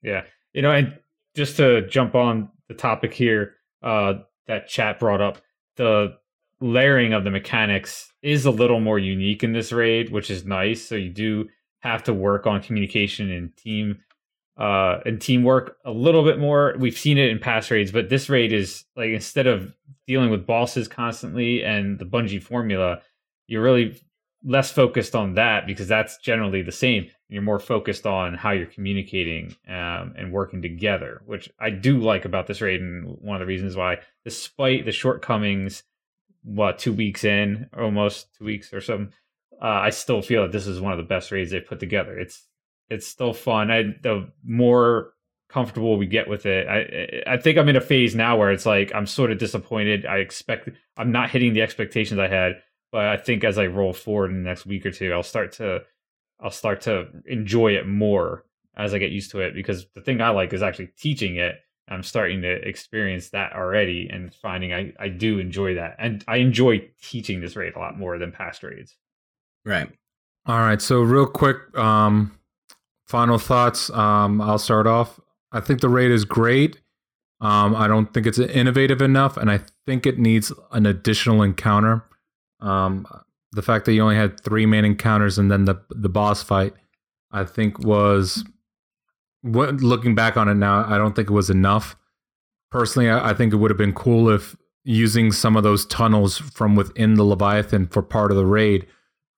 Yeah. 0.03 0.23
You 0.53 0.61
know, 0.61 0.71
and 0.71 0.99
just 1.35 1.57
to 1.57 1.87
jump 1.87 2.13
on 2.13 2.49
the 2.67 2.75
topic 2.75 3.13
here, 3.13 3.55
uh, 3.81 4.15
that 4.47 4.67
chat 4.67 4.99
brought 4.99 5.21
up, 5.21 5.41
the 5.77 6.15
layering 6.61 7.13
of 7.13 7.23
the 7.23 7.31
mechanics 7.31 8.11
is 8.21 8.45
a 8.45 8.51
little 8.51 8.79
more 8.79 8.99
unique 8.99 9.43
in 9.43 9.53
this 9.53 9.71
raid, 9.71 10.11
which 10.11 10.29
is 10.29 10.45
nice. 10.45 10.85
So 10.85 10.95
you 10.95 11.09
do 11.09 11.47
have 11.79 12.03
to 12.03 12.13
work 12.13 12.45
on 12.45 12.61
communication 12.61 13.31
and 13.31 13.55
team 13.57 13.99
uh 14.57 14.99
and 15.05 15.19
teamwork 15.19 15.77
a 15.85 15.91
little 15.91 16.23
bit 16.23 16.39
more. 16.39 16.75
We've 16.77 16.97
seen 16.97 17.17
it 17.17 17.29
in 17.29 17.39
past 17.39 17.71
raids, 17.71 17.91
but 17.91 18.09
this 18.09 18.29
raid 18.29 18.53
is 18.53 18.85
like 18.95 19.09
instead 19.09 19.47
of 19.47 19.73
dealing 20.07 20.29
with 20.29 20.45
bosses 20.45 20.87
constantly 20.87 21.63
and 21.63 21.97
the 21.97 22.05
Bungie 22.05 22.41
formula, 22.41 23.01
you're 23.47 23.63
really 23.63 23.99
less 24.43 24.71
focused 24.71 25.15
on 25.15 25.35
that 25.35 25.65
because 25.65 25.87
that's 25.87 26.17
generally 26.17 26.61
the 26.61 26.71
same. 26.71 27.09
You're 27.29 27.41
more 27.41 27.59
focused 27.59 28.05
on 28.05 28.35
how 28.35 28.51
you're 28.51 28.67
communicating 28.67 29.55
um, 29.67 30.13
and 30.17 30.31
working 30.31 30.61
together, 30.61 31.21
which 31.25 31.49
I 31.59 31.69
do 31.69 31.99
like 31.99 32.25
about 32.25 32.47
this 32.47 32.61
raid, 32.61 32.81
and 32.81 33.17
one 33.21 33.37
of 33.37 33.39
the 33.39 33.45
reasons 33.45 33.75
why, 33.75 33.99
despite 34.25 34.85
the 34.85 34.91
shortcomings, 34.91 35.83
what 36.43 36.77
two 36.77 36.93
weeks 36.93 37.23
in, 37.23 37.69
almost 37.77 38.35
two 38.37 38.45
weeks 38.45 38.73
or 38.73 38.81
something, 38.81 39.13
uh, 39.61 39.65
I 39.65 39.91
still 39.91 40.21
feel 40.21 40.43
that 40.43 40.51
this 40.51 40.67
is 40.67 40.81
one 40.81 40.91
of 40.91 40.97
the 40.97 41.03
best 41.03 41.31
raids 41.31 41.51
they've 41.51 41.65
put 41.65 41.79
together. 41.79 42.19
It's 42.19 42.47
it's 42.93 43.07
still 43.07 43.33
fun. 43.33 43.71
I, 43.71 43.83
the 44.01 44.29
more 44.43 45.13
comfortable 45.49 45.97
we 45.97 46.05
get 46.05 46.27
with 46.27 46.45
it, 46.45 46.67
I 46.67 47.33
I 47.33 47.37
think 47.37 47.57
I'm 47.57 47.69
in 47.69 47.75
a 47.75 47.81
phase 47.81 48.15
now 48.15 48.37
where 48.37 48.51
it's 48.51 48.65
like 48.65 48.91
I'm 48.93 49.07
sort 49.07 49.31
of 49.31 49.37
disappointed. 49.37 50.05
I 50.05 50.17
expect 50.17 50.69
I'm 50.97 51.11
not 51.11 51.29
hitting 51.29 51.53
the 51.53 51.61
expectations 51.61 52.19
I 52.19 52.27
had, 52.27 52.61
but 52.91 53.05
I 53.05 53.17
think 53.17 53.43
as 53.43 53.57
I 53.57 53.67
roll 53.67 53.93
forward 53.93 54.31
in 54.31 54.43
the 54.43 54.49
next 54.49 54.65
week 54.65 54.85
or 54.85 54.91
two, 54.91 55.11
I'll 55.11 55.23
start 55.23 55.53
to 55.53 55.81
I'll 56.39 56.51
start 56.51 56.81
to 56.81 57.07
enjoy 57.25 57.75
it 57.75 57.87
more 57.87 58.45
as 58.75 58.93
I 58.93 58.97
get 58.97 59.11
used 59.11 59.31
to 59.31 59.39
it 59.39 59.53
because 59.53 59.85
the 59.93 60.01
thing 60.01 60.21
I 60.21 60.29
like 60.29 60.53
is 60.53 60.63
actually 60.63 60.91
teaching 60.97 61.37
it. 61.37 61.55
I'm 61.89 62.03
starting 62.03 62.41
to 62.43 62.51
experience 62.67 63.29
that 63.31 63.53
already 63.53 64.09
and 64.09 64.33
finding 64.33 64.73
I, 64.73 64.93
I 64.99 65.09
do 65.09 65.37
enjoy 65.39 65.75
that. 65.75 65.95
And 65.99 66.23
I 66.27 66.37
enjoy 66.37 66.89
teaching 67.01 67.41
this 67.41 67.55
raid 67.55 67.75
a 67.75 67.79
lot 67.79 67.99
more 67.99 68.17
than 68.17 68.31
past 68.31 68.63
raids. 68.63 68.95
right 69.65 69.89
All 70.45 70.59
right, 70.59 70.81
so 70.81 71.01
real 71.01 71.27
quick, 71.27 71.57
um, 71.77 72.37
final 73.13 73.37
thoughts. 73.37 73.91
Um, 73.91 74.41
I'll 74.41 74.57
start 74.57 74.87
off. 74.87 75.19
I 75.51 75.59
think 75.59 75.81
the 75.81 75.87
raid 75.89 76.09
is 76.09 76.25
great. 76.25 76.81
Um, 77.41 77.75
I 77.75 77.87
don't 77.87 78.11
think 78.11 78.25
it's 78.25 78.39
innovative 78.39 79.03
enough, 79.03 79.37
and 79.37 79.51
I 79.51 79.59
think 79.85 80.07
it 80.07 80.17
needs 80.17 80.51
an 80.71 80.87
additional 80.87 81.43
encounter. 81.43 82.03
Um, 82.59 83.05
the 83.51 83.61
fact 83.61 83.85
that 83.85 83.93
you 83.93 84.01
only 84.01 84.15
had 84.15 84.39
three 84.39 84.65
main 84.65 84.83
encounters 84.83 85.37
and 85.37 85.51
then 85.51 85.65
the 85.65 85.75
the 85.91 86.09
boss 86.09 86.41
fight, 86.41 86.73
I 87.31 87.43
think 87.43 87.77
was 87.77 88.43
what 89.43 89.75
looking 89.75 90.15
back 90.15 90.35
on 90.35 90.49
it 90.49 90.55
now, 90.55 90.83
I 90.83 90.97
don't 90.97 91.15
think 91.15 91.29
it 91.29 91.33
was 91.33 91.51
enough. 91.51 91.95
Personally, 92.71 93.11
I, 93.11 93.29
I 93.29 93.33
think 93.35 93.53
it 93.53 93.57
would 93.57 93.69
have 93.69 93.77
been 93.77 93.93
cool 93.93 94.27
if 94.27 94.55
using 94.85 95.31
some 95.31 95.55
of 95.55 95.61
those 95.61 95.85
tunnels 95.85 96.39
from 96.39 96.75
within 96.75 97.13
the 97.13 97.23
Leviathan 97.23 97.85
for 97.89 98.01
part 98.01 98.31
of 98.31 98.37
the 98.37 98.45
raid. 98.47 98.87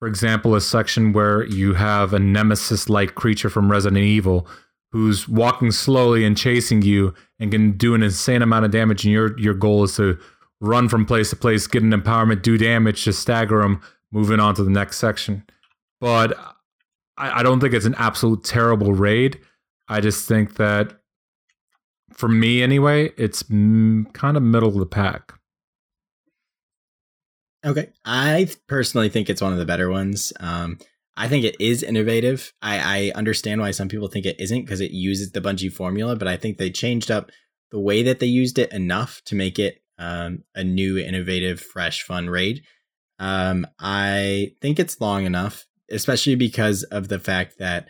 For 0.06 0.10
example, 0.10 0.54
a 0.54 0.62
section 0.62 1.14
where 1.14 1.48
you 1.48 1.74
have 1.74 2.14
a 2.14 2.20
nemesis 2.20 2.90
like 2.90 3.16
creature 3.16 3.50
from 3.50 3.72
Resident 3.72 4.04
Evil 4.04 4.48
who's 4.92 5.28
walking 5.28 5.72
slowly 5.72 6.24
and 6.24 6.38
chasing 6.38 6.84
you 6.84 7.16
and 7.40 7.52
can 7.52 7.72
do 7.72 7.96
an 7.96 8.04
insane 8.04 8.44
amount 8.44 8.66
of 8.66 8.72
damage, 8.72 9.04
and 9.04 9.12
your 9.12 9.36
your 9.40 9.56
goal 9.56 9.84
is 9.84 9.96
to 9.96 10.20
run 10.62 10.90
from 10.90 11.08
place 11.08 11.32
to 11.32 11.36
place, 11.36 11.66
get 11.66 11.82
an 11.82 11.90
empowerment, 11.90 12.44
do 12.44 12.56
damage, 12.56 13.04
just 13.04 13.20
stagger 13.20 13.64
them, 13.64 13.82
moving 14.12 14.40
on 14.40 14.54
to 14.54 14.64
the 14.64 14.70
next 14.70 15.00
section. 15.00 15.44
But 16.00 16.38
I, 17.18 17.40
I 17.40 17.42
don't 17.42 17.60
think 17.60 17.74
it's 17.74 17.88
an 17.88 17.96
absolute 17.98 18.44
terrible 18.44 18.94
raid. 18.94 19.40
I 19.88 20.02
just 20.02 20.28
think 20.28 20.58
that, 20.58 21.00
for 22.14 22.30
me 22.30 22.62
anyway, 22.62 23.10
it's 23.18 23.42
mm, 23.42 24.14
kind 24.14 24.38
of 24.38 24.44
middle 24.44 24.70
of 24.70 24.76
the 24.76 24.86
pack. 24.86 25.34
Okay. 27.66 27.90
I 28.06 28.48
personally 28.68 29.10
think 29.10 29.30
it's 29.30 29.42
one 29.42 29.52
of 29.52 29.58
the 29.58 29.66
better 29.66 29.90
ones. 29.90 30.32
Um, 30.40 30.78
I 31.18 31.28
think 31.28 31.46
it 31.46 31.56
is 31.60 31.82
innovative. 31.82 32.54
I, 32.62 32.80
I 32.80 33.12
understand 33.16 33.62
why 33.62 33.72
some 33.72 33.88
people 33.88 34.08
think 34.08 34.26
it 34.26 34.40
isn't 34.40 34.62
because 34.62 34.82
it 34.82 34.92
uses 34.92 35.32
the 35.32 35.42
Bungie 35.42 35.72
formula, 35.72 36.16
but 36.16 36.28
I 36.28 36.38
think 36.38 36.58
they 36.58 36.70
changed 36.70 37.10
up 37.10 37.32
the 37.72 37.80
way 37.80 38.04
that 38.04 38.20
they 38.20 38.28
used 38.28 38.60
it 38.60 38.72
enough 38.72 39.22
to 39.26 39.36
make 39.36 39.58
it 39.58 39.82
um, 39.98 40.44
a 40.54 40.64
new, 40.64 40.98
innovative, 40.98 41.60
fresh, 41.60 42.04
fun 42.04 42.30
raid. 42.30 42.64
Um, 43.18 43.66
I 43.80 44.52
think 44.62 44.78
it's 44.78 45.00
long 45.00 45.26
enough, 45.26 45.66
especially 45.90 46.36
because 46.36 46.84
of 46.84 47.08
the 47.08 47.20
fact 47.20 47.56
that 47.60 47.88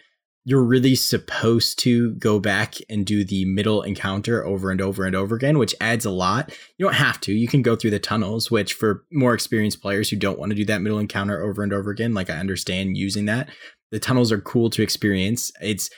you're 0.48 0.64
really 0.64 0.94
supposed 0.94 1.80
to 1.80 2.12
go 2.14 2.40
back 2.40 2.76
and 2.88 3.04
do 3.04 3.26
the 3.26 3.46
middle 3.46 3.82
encounter 3.82 4.46
over 4.46 4.70
and 4.70 4.80
over 4.80 5.04
and 5.04 5.16
over 5.16 5.36
again, 5.36 5.58
which 5.58 5.74
adds 5.82 6.06
a 6.06 6.12
lot. 6.12 6.52
You 6.78 6.86
don't 6.86 6.94
have 6.94 7.20
to. 7.22 7.34
You 7.34 7.48
can 7.48 7.64
go 7.64 7.76
through 7.76 7.90
the 7.90 8.00
tunnels, 8.00 8.52
which 8.52 8.74
for 8.74 9.04
more 9.12 9.34
experienced 9.34 9.82
players 9.82 10.10
who 10.10 10.18
don't 10.18 10.38
want 10.38 10.52
to 10.52 10.56
do 10.56 10.66
that 10.66 10.84
middle 10.84 11.00
encounter 11.00 11.42
over 11.42 11.64
and 11.64 11.74
over 11.74 11.90
again, 11.90 12.14
like 12.14 12.30
I 12.30 12.38
understand 12.38 12.96
using 12.96 13.26
that. 13.26 13.50
The 13.92 14.00
tunnels 14.00 14.32
are 14.32 14.40
cool 14.40 14.70
to 14.70 14.84
experience. 14.84 15.52
It's 15.62 15.90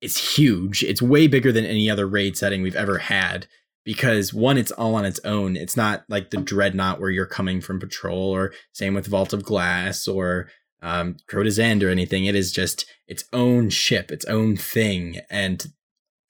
it's 0.00 0.36
huge. 0.36 0.84
It's 0.84 1.02
way 1.02 1.26
bigger 1.26 1.50
than 1.50 1.64
any 1.64 1.90
other 1.90 2.06
raid 2.06 2.36
setting 2.36 2.62
we've 2.62 2.76
ever 2.76 2.98
had 2.98 3.48
because 3.84 4.34
one, 4.34 4.58
it's 4.58 4.72
all 4.72 4.94
on 4.94 5.04
its 5.04 5.20
own. 5.24 5.56
It's 5.56 5.76
not 5.76 6.04
like 6.08 6.30
the 6.30 6.36
dreadnought 6.36 7.00
where 7.00 7.10
you're 7.10 7.26
coming 7.26 7.60
from 7.60 7.80
patrol, 7.80 8.34
or 8.34 8.52
same 8.72 8.94
with 8.94 9.06
Vault 9.06 9.32
of 9.32 9.42
Glass 9.42 10.06
or 10.06 10.48
um, 10.82 11.16
Crota's 11.26 11.58
End 11.58 11.82
or 11.82 11.90
anything. 11.90 12.26
It 12.26 12.34
is 12.34 12.52
just 12.52 12.86
its 13.06 13.24
own 13.32 13.70
ship, 13.70 14.10
its 14.10 14.24
own 14.26 14.56
thing, 14.56 15.20
and 15.30 15.66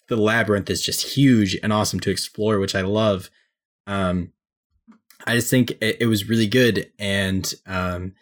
the 0.09 0.17
labyrinth 0.17 0.71
is 0.71 0.83
just 0.83 1.15
huge 1.17 1.57
and 1.63 1.73
awesome 1.73 2.01
to 2.01 2.11
explore, 2.11 2.59
which 2.59 2.75
I 2.75 2.83
love. 2.83 3.31
Um, 3.87 4.33
I 5.27 5.35
just 5.35 5.51
think 5.51 5.73
it, 5.81 5.99
it 6.01 6.07
was 6.07 6.29
really 6.29 6.47
good, 6.47 6.91
and 6.99 7.53
um, 7.67 8.15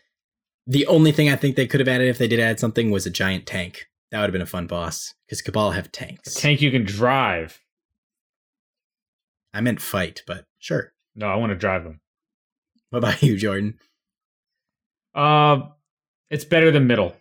the 0.66 0.87
only 0.87 1.12
thing 1.12 1.29
I 1.29 1.37
think 1.37 1.57
they 1.57 1.66
could 1.66 1.81
have 1.81 1.89
added 1.89 2.09
if 2.09 2.18
they 2.18 2.29
did 2.29 2.41
add 2.41 2.59
something 2.59 2.91
was 2.91 3.07
a 3.07 3.11
giant 3.11 3.47
tank. 3.47 3.87
That 4.11 4.20
would 4.20 4.27
have 4.27 4.33
been 4.33 4.43
a 4.43 4.47
fun 4.47 4.66
boss 4.66 5.14
because 5.27 5.43
Cabal 5.43 5.72
have 5.72 5.93
tanks. 5.93 6.37
A 6.37 6.41
tank 6.41 6.62
you 6.62 6.70
can 6.70 6.85
drive. 6.85 7.61
I 9.53 9.61
meant 9.61 9.81
fight, 9.81 10.22
but 10.27 10.47
sure. 10.59 10.93
No, 11.14 11.27
I 11.27 11.37
want 11.37 11.51
to 11.51 11.57
drive 11.57 11.85
them. 11.85 12.01
What 12.91 12.99
about 12.99 13.22
you, 13.25 13.37
Jordan? 13.37 13.79
Uh, 15.14 15.61
it's 16.35 16.45
better 16.45 16.72
than 16.72 16.89
middle. 16.89 17.14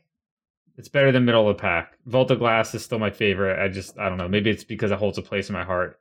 It's 0.75 0.89
better 0.89 1.11
than 1.11 1.23
middle 1.23 1.47
of 1.47 1.55
the 1.55 1.61
pack. 1.61 1.99
Vault 2.07 2.31
of 2.31 2.39
Glass 2.39 2.73
is 2.73 2.83
still 2.83 2.97
my 2.97 3.11
favorite. 3.11 3.63
I 3.63 3.67
just 3.67 3.95
I 3.99 4.09
don't 4.09 4.17
know. 4.17 4.27
Maybe 4.27 4.49
it's 4.49 4.63
because 4.63 4.89
it 4.89 4.97
holds 4.97 5.19
a 5.19 5.21
place 5.21 5.49
in 5.49 5.53
my 5.53 5.63
heart. 5.63 5.99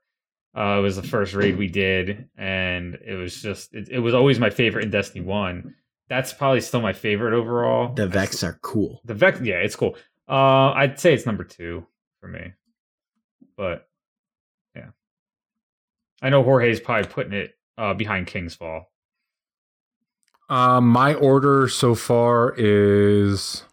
Uh, 0.56 0.78
it 0.78 0.80
was 0.80 0.96
the 0.96 1.02
first 1.02 1.34
raid 1.34 1.58
we 1.58 1.66
did, 1.68 2.30
and 2.38 2.94
it 3.06 3.14
was 3.14 3.42
just 3.42 3.74
it, 3.74 3.90
it 3.90 3.98
was 3.98 4.14
always 4.14 4.40
my 4.40 4.48
favorite 4.48 4.84
in 4.84 4.90
Destiny 4.90 5.22
One. 5.22 5.74
that's 6.08 6.32
probably 6.32 6.62
still 6.62 6.80
my 6.80 6.94
favorite 6.94 7.34
overall. 7.34 7.92
The 7.92 8.06
Vex 8.08 8.42
are 8.42 8.58
cool. 8.62 9.02
The 9.04 9.14
Vex, 9.14 9.40
yeah, 9.42 9.56
it's 9.56 9.76
cool. 9.76 9.94
Uh, 10.26 10.72
I'd 10.72 10.98
say 10.98 11.12
it's 11.12 11.26
number 11.26 11.44
two 11.44 11.86
for 12.20 12.28
me, 12.28 12.52
but 13.58 13.88
yeah, 14.74 14.90
I 16.22 16.30
know 16.30 16.42
Jorge's 16.42 16.80
probably 16.80 17.10
putting 17.10 17.34
it 17.34 17.58
uh, 17.76 17.92
behind 17.92 18.26
King's 18.26 18.54
Fall. 18.54 18.91
Uh, 20.53 20.80
my 20.82 21.14
order 21.14 21.66
so 21.66 21.94
far 21.94 22.55
is 22.59 23.64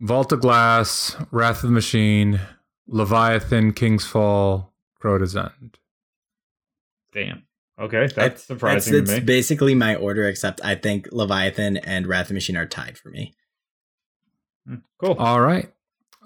Vault 0.00 0.30
of 0.32 0.40
Glass, 0.40 1.16
Wrath 1.30 1.62
of 1.64 1.70
the 1.70 1.74
Machine, 1.74 2.38
Leviathan, 2.86 3.72
King's 3.72 4.06
Fall, 4.06 4.74
Crota's 5.00 5.34
End. 5.34 5.78
Damn. 7.14 7.44
Okay, 7.78 8.00
that's 8.00 8.12
That's- 8.12 8.44
surprising 8.44 8.92
that's, 8.92 9.08
to 9.08 9.14
that's 9.14 9.24
basically 9.24 9.74
my 9.74 9.94
order, 9.94 10.28
except 10.28 10.60
I 10.62 10.74
think 10.74 11.08
Leviathan 11.12 11.78
and 11.78 12.06
Wrath 12.06 12.24
of 12.24 12.28
the 12.28 12.34
Machine 12.34 12.58
are 12.58 12.66
tied 12.66 12.98
for 12.98 13.08
me. 13.08 13.32
Hmm, 14.66 14.74
Cool. 14.98 15.14
All 15.18 15.40
right. 15.40 15.72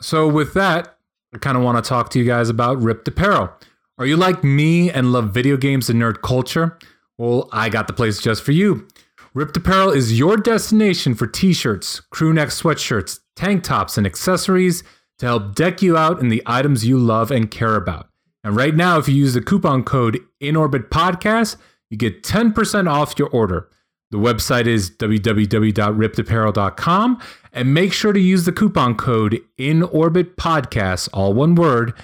So 0.01 0.27
with 0.27 0.53
that, 0.55 0.99
I 1.33 1.39
kind 1.39 1.57
of 1.57 1.62
want 1.62 1.83
to 1.83 1.89
talk 1.89 2.11
to 2.11 2.18
you 2.18 2.25
guys 2.25 2.49
about 2.49 2.83
Ripped 2.83 3.07
Apparel. 3.07 3.51
Are 3.99 4.07
you 4.07 4.16
like 4.16 4.43
me 4.43 4.91
and 4.91 5.12
love 5.12 5.33
video 5.33 5.57
games 5.57 5.89
and 5.89 6.03
nerd 6.03 6.22
culture? 6.22 6.77
Well, 7.19 7.49
I 7.53 7.69
got 7.69 7.87
the 7.87 7.93
place 7.93 8.21
just 8.21 8.43
for 8.43 8.53
you. 8.53 8.89
Ripped 9.35 9.57
Apparel 9.57 9.91
is 9.91 10.19
your 10.19 10.37
destination 10.37 11.15
for 11.15 11.27
t-shirts, 11.27 12.01
crew 12.01 12.33
neck 12.33 12.49
sweatshirts, 12.49 13.21
tank 13.37 13.65
tops, 13.65 13.99
and 13.99 14.07
accessories 14.07 14.83
to 15.19 15.27
help 15.27 15.55
deck 15.55 15.83
you 15.83 15.97
out 15.97 16.21
in 16.21 16.29
the 16.29 16.43
items 16.47 16.87
you 16.87 16.99
love 16.99 17.31
and 17.31 17.51
care 17.51 17.77
about. 17.77 18.09
And 18.43 18.57
right 18.57 18.75
now, 18.75 18.99
if 18.99 19.09
you 19.09 19.15
use 19.15 19.35
the 19.35 19.41
coupon 19.41 19.85
code 19.85 20.19
INORBITPODCAST, 20.41 21.57
you 21.91 21.97
get 21.97 22.23
10% 22.23 22.91
off 22.91 23.19
your 23.19 23.29
order. 23.29 23.69
The 24.11 24.19
website 24.19 24.67
is 24.67 24.91
www.rippedapparel.com 24.91 27.23
and 27.53 27.75
make 27.75 27.93
sure 27.93 28.12
to 28.12 28.21
use 28.21 28.45
the 28.45 28.53
coupon 28.53 28.97
code 28.97 29.41
INORBITPODCAST, 29.59 31.09
all 31.12 31.35
one 31.35 31.55
word, 31.55 31.95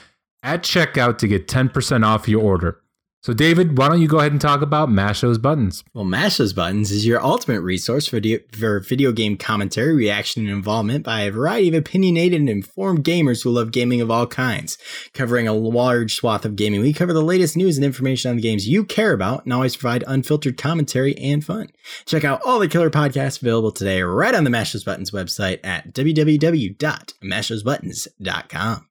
at 0.43 0.63
checkout 0.63 1.19
to 1.19 1.29
get 1.29 1.47
10% 1.47 2.05
off 2.05 2.29
your 2.29 2.43
order. 2.43 2.81
So, 3.23 3.35
David, 3.35 3.77
why 3.77 3.89
don't 3.89 4.01
you 4.01 4.09
go 4.09 4.19
ahead 4.19 4.33
and 4.33 4.41
talk 4.41 4.63
about 4.63 4.91
Mash 4.91 5.21
Those 5.21 5.37
Buttons? 5.37 5.85
Well, 5.93 6.07
Mash 6.07 6.39
Those 6.39 6.55
Buttons 6.55 6.91
is 6.91 7.05
your 7.05 7.23
ultimate 7.23 7.61
resource 7.61 8.07
for, 8.07 8.19
di- 8.19 8.39
for 8.53 8.81
video 8.81 9.13
game 9.13 9.37
commentary, 9.37 9.95
reaction, 9.95 10.45
and 10.45 10.51
involvement 10.51 11.05
by 11.05 11.21
a 11.21 11.31
variety 11.31 11.69
of 11.69 11.75
opinionated 11.75 12.41
and 12.41 12.49
informed 12.49 13.05
gamers 13.05 13.45
who 13.45 13.51
love 13.51 13.73
gaming 13.73 14.01
of 14.01 14.11
all 14.11 14.27
kinds. 14.27 14.79
Covering 15.13 15.47
a 15.47 15.53
large 15.53 16.15
swath 16.15 16.47
of 16.47 16.57
gaming, 16.57 16.81
we 16.81 16.95
cover 16.95 17.13
the 17.13 17.21
latest 17.21 17.59
news 17.59 17.77
and 17.77 17.85
information 17.85 18.31
on 18.31 18.37
the 18.37 18.43
games 18.43 18.67
you 18.67 18.87
care 18.87 19.13
about 19.13 19.45
and 19.45 19.53
always 19.53 19.77
provide 19.77 20.03
unfiltered 20.07 20.57
commentary 20.57 21.15
and 21.19 21.45
fun. 21.45 21.69
Check 22.07 22.25
out 22.25 22.41
all 22.47 22.59
the 22.59 22.69
killer 22.69 22.89
podcasts 22.89 23.43
available 23.43 23.71
today 23.71 24.01
right 24.01 24.35
on 24.35 24.45
the 24.45 24.51
Mash 24.51 24.73
Those 24.73 24.85
Buttons 24.85 25.11
website 25.11 25.61
at 25.63 25.93
www.mashthosebuttons.com. 25.93 28.90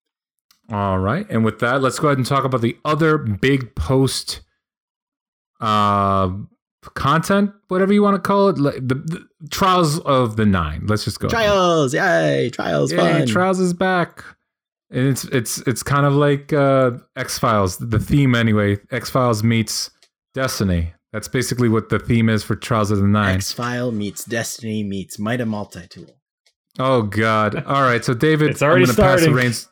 All 0.71 0.99
right. 0.99 1.25
And 1.29 1.43
with 1.43 1.59
that, 1.59 1.81
let's 1.81 1.97
go 1.99 2.07
ahead 2.09 2.17
and 2.17 2.25
talk 2.27 2.43
about 2.43 2.61
the 2.61 2.77
other 2.85 3.17
big 3.17 3.73
post 3.75 4.41
uh, 5.61 6.31
content, 6.95 7.51
whatever 7.67 7.91
you 7.93 8.01
want 8.01 8.15
to 8.15 8.21
call 8.21 8.49
it. 8.49 8.57
like 8.57 8.75
The, 8.75 8.95
the 8.95 9.27
Trials 9.49 9.99
of 9.99 10.35
the 10.35 10.45
Nine. 10.45 10.85
Let's 10.87 11.03
just 11.05 11.19
go. 11.19 11.27
Trials, 11.27 11.93
yay! 11.93 12.49
Trials, 12.51 12.91
Yay, 12.91 12.97
fun. 12.97 13.27
Trials 13.27 13.59
is 13.59 13.73
back. 13.73 14.23
And 14.91 15.07
it's 15.07 15.23
it's 15.25 15.59
it's 15.67 15.83
kind 15.83 16.05
of 16.05 16.13
like 16.13 16.51
uh, 16.51 16.91
X 17.15 17.37
Files. 17.37 17.77
The 17.77 17.99
theme, 17.99 18.33
anyway. 18.33 18.77
X 18.91 19.09
Files 19.09 19.43
meets 19.43 19.91
Destiny. 20.33 20.93
That's 21.11 21.27
basically 21.27 21.69
what 21.69 21.89
the 21.89 21.99
theme 21.99 22.29
is 22.29 22.43
for 22.43 22.55
Trials 22.55 22.89
of 22.91 22.99
the 22.99 23.07
Nine. 23.07 23.35
X 23.35 23.51
File 23.51 23.91
meets 23.91 24.25
Destiny 24.25 24.83
meets 24.83 25.19
Mida 25.19 25.45
Multi 25.45 25.87
Tool. 25.87 26.15
Oh 26.79 27.03
God! 27.03 27.63
All 27.65 27.81
right, 27.81 28.03
so 28.05 28.13
David, 28.13 28.51
It's 28.51 28.61
already 28.61 28.83
I'm 28.85 28.95
gonna 28.95 29.09
pass 29.09 29.21
the 29.21 29.33
reins. 29.33 29.67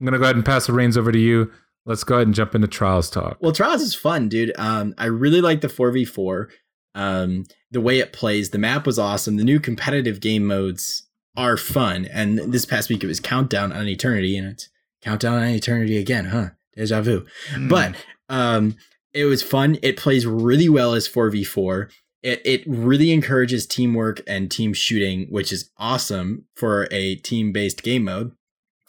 I'm 0.00 0.04
gonna 0.04 0.18
go 0.18 0.24
ahead 0.24 0.36
and 0.36 0.44
pass 0.44 0.66
the 0.66 0.72
reins 0.72 0.96
over 0.96 1.12
to 1.12 1.18
you. 1.18 1.50
Let's 1.86 2.04
go 2.04 2.16
ahead 2.16 2.26
and 2.26 2.34
jump 2.34 2.54
into 2.54 2.68
Trials 2.68 3.08
talk. 3.08 3.38
Well, 3.40 3.52
Trials 3.52 3.80
is 3.80 3.94
fun, 3.94 4.28
dude. 4.28 4.52
Um, 4.58 4.94
I 4.98 5.06
really 5.06 5.40
like 5.40 5.62
the 5.62 5.68
4v4. 5.68 6.48
Um, 6.94 7.44
the 7.70 7.80
way 7.80 7.98
it 7.98 8.12
plays, 8.12 8.50
the 8.50 8.58
map 8.58 8.84
was 8.86 8.98
awesome. 8.98 9.36
The 9.36 9.44
new 9.44 9.58
competitive 9.58 10.20
game 10.20 10.44
modes 10.44 11.08
are 11.36 11.56
fun. 11.56 12.06
And 12.06 12.38
this 12.52 12.64
past 12.64 12.90
week 12.90 13.02
it 13.02 13.06
was 13.06 13.20
Countdown 13.20 13.72
on 13.72 13.88
Eternity, 13.88 14.36
and 14.36 14.48
it's 14.48 14.68
Countdown 15.02 15.38
on 15.38 15.48
Eternity 15.48 15.96
again, 15.96 16.26
huh? 16.26 16.50
Deja 16.76 17.00
vu. 17.00 17.24
Hmm. 17.52 17.68
But 17.68 17.94
um, 18.28 18.76
it 19.12 19.24
was 19.24 19.42
fun. 19.42 19.78
It 19.82 19.96
plays 19.96 20.26
really 20.26 20.68
well 20.68 20.94
as 20.94 21.08
4v4. 21.08 21.90
It, 22.22 22.42
it 22.44 22.62
really 22.66 23.12
encourages 23.12 23.66
teamwork 23.66 24.20
and 24.26 24.50
team 24.50 24.74
shooting, 24.74 25.28
which 25.30 25.52
is 25.52 25.70
awesome 25.78 26.46
for 26.54 26.88
a 26.90 27.14
team 27.16 27.52
based 27.52 27.82
game 27.82 28.04
mode. 28.04 28.32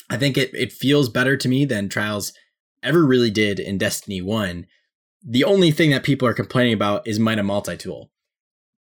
I 0.09 0.17
think 0.17 0.37
it, 0.37 0.53
it 0.53 0.71
feels 0.71 1.09
better 1.09 1.37
to 1.37 1.49
me 1.49 1.65
than 1.65 1.89
Trials 1.89 2.33
ever 2.81 3.05
really 3.05 3.29
did 3.29 3.59
in 3.59 3.77
Destiny 3.77 4.21
1. 4.21 4.65
The 5.23 5.43
only 5.43 5.71
thing 5.71 5.91
that 5.91 6.03
people 6.03 6.27
are 6.27 6.33
complaining 6.33 6.73
about 6.73 7.07
is 7.07 7.19
Mida 7.19 7.43
Multi 7.43 7.77
Tool. 7.77 8.09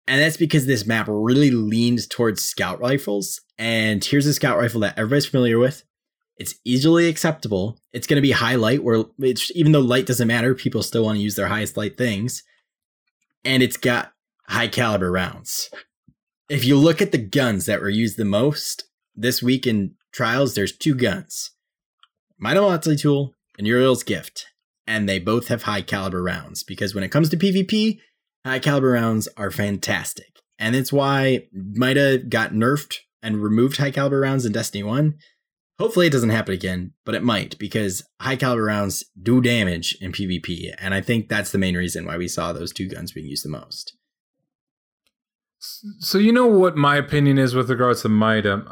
And 0.08 0.22
that's 0.22 0.38
because 0.38 0.66
this 0.66 0.88
map 0.88 1.06
really 1.08 1.52
leans 1.52 2.08
towards 2.08 2.42
scout 2.42 2.80
rifles. 2.80 3.42
And 3.58 4.04
here's 4.04 4.26
a 4.26 4.34
scout 4.34 4.58
rifle 4.58 4.82
that 4.82 4.98
everybody's 4.98 5.28
familiar 5.28 5.60
with. 5.60 5.84
It's 6.38 6.56
easily 6.64 7.08
acceptable. 7.08 7.78
It's 7.92 8.08
going 8.08 8.16
to 8.16 8.22
be 8.22 8.32
high 8.32 8.56
light, 8.56 8.84
where 8.84 9.04
even 9.54 9.72
though 9.74 9.82
light 9.82 10.06
doesn't 10.06 10.28
matter, 10.28 10.56
people 10.56 10.82
still 10.82 11.04
want 11.04 11.18
to 11.18 11.22
use 11.22 11.36
their 11.36 11.48
highest 11.48 11.76
light 11.76 11.98
things. 11.98 12.44
And 13.44 13.62
it's 13.62 13.78
got 13.78 14.14
high 14.48 14.70
caliber 14.70 15.12
rounds. 15.12 15.70
If 16.48 16.66
you 16.66 16.78
look 16.78 17.02
at 17.02 17.12
the 17.12 17.18
guns 17.18 17.66
that 17.66 17.82
were 17.82 17.90
used 17.90 18.18
the 18.18 18.26
most 18.26 18.86
this 19.16 19.44
week 19.44 19.68
in 19.68 19.96
trials, 20.12 20.56
there's 20.56 20.76
two 20.76 20.96
guns 20.96 21.52
Mida 22.40 22.62
Multi 22.62 22.96
Tool 22.96 23.34
and 23.58 23.68
Uriel's 23.68 24.04
Gift. 24.04 24.48
And 24.88 25.08
they 25.08 25.20
both 25.20 25.50
have 25.50 25.64
high 25.64 25.84
caliber 25.84 26.24
rounds 26.24 26.64
because 26.64 26.96
when 26.96 27.04
it 27.04 27.12
comes 27.12 27.30
to 27.30 27.38
PvP, 27.38 28.00
high 28.44 28.60
caliber 28.60 28.90
rounds 28.92 29.28
are 29.38 29.52
fantastic. 29.52 30.40
And 30.58 30.76
it's 30.76 30.92
why 30.92 31.48
Mida 31.54 32.18
got 32.18 32.54
nerfed 32.54 32.98
and 33.22 33.44
removed 33.44 33.78
high 33.78 33.92
caliber 33.92 34.20
rounds 34.20 34.46
in 34.46 34.52
Destiny 34.52 34.84
1. 34.84 35.16
Hopefully 35.78 36.08
it 36.08 36.12
doesn't 36.12 36.32
happen 36.32 36.54
again, 36.54 36.94
but 37.06 37.16
it 37.16 37.24
might 37.24 37.58
because 37.60 38.04
high 38.20 38.36
caliber 38.36 38.64
rounds 38.64 39.06
do 39.22 39.42
damage 39.42 39.96
in 40.02 40.12
PvP. 40.12 40.74
And 40.80 40.94
I 40.94 41.02
think 41.02 41.30
that's 41.30 41.52
the 41.52 41.58
main 41.58 41.78
reason 41.78 42.06
why 42.06 42.18
we 42.18 42.28
saw 42.28 42.52
those 42.52 42.74
two 42.74 42.90
guns 42.90 43.12
being 43.12 43.28
used 43.28 43.46
the 43.46 43.50
most. 43.50 43.96
So 45.60 46.18
you 46.18 46.32
know 46.32 46.48
what 46.48 46.78
my 46.78 46.96
opinion 46.96 47.38
is 47.38 47.54
with 47.54 47.70
regards 47.70 48.02
to 48.04 48.10
Mida. 48.10 48.64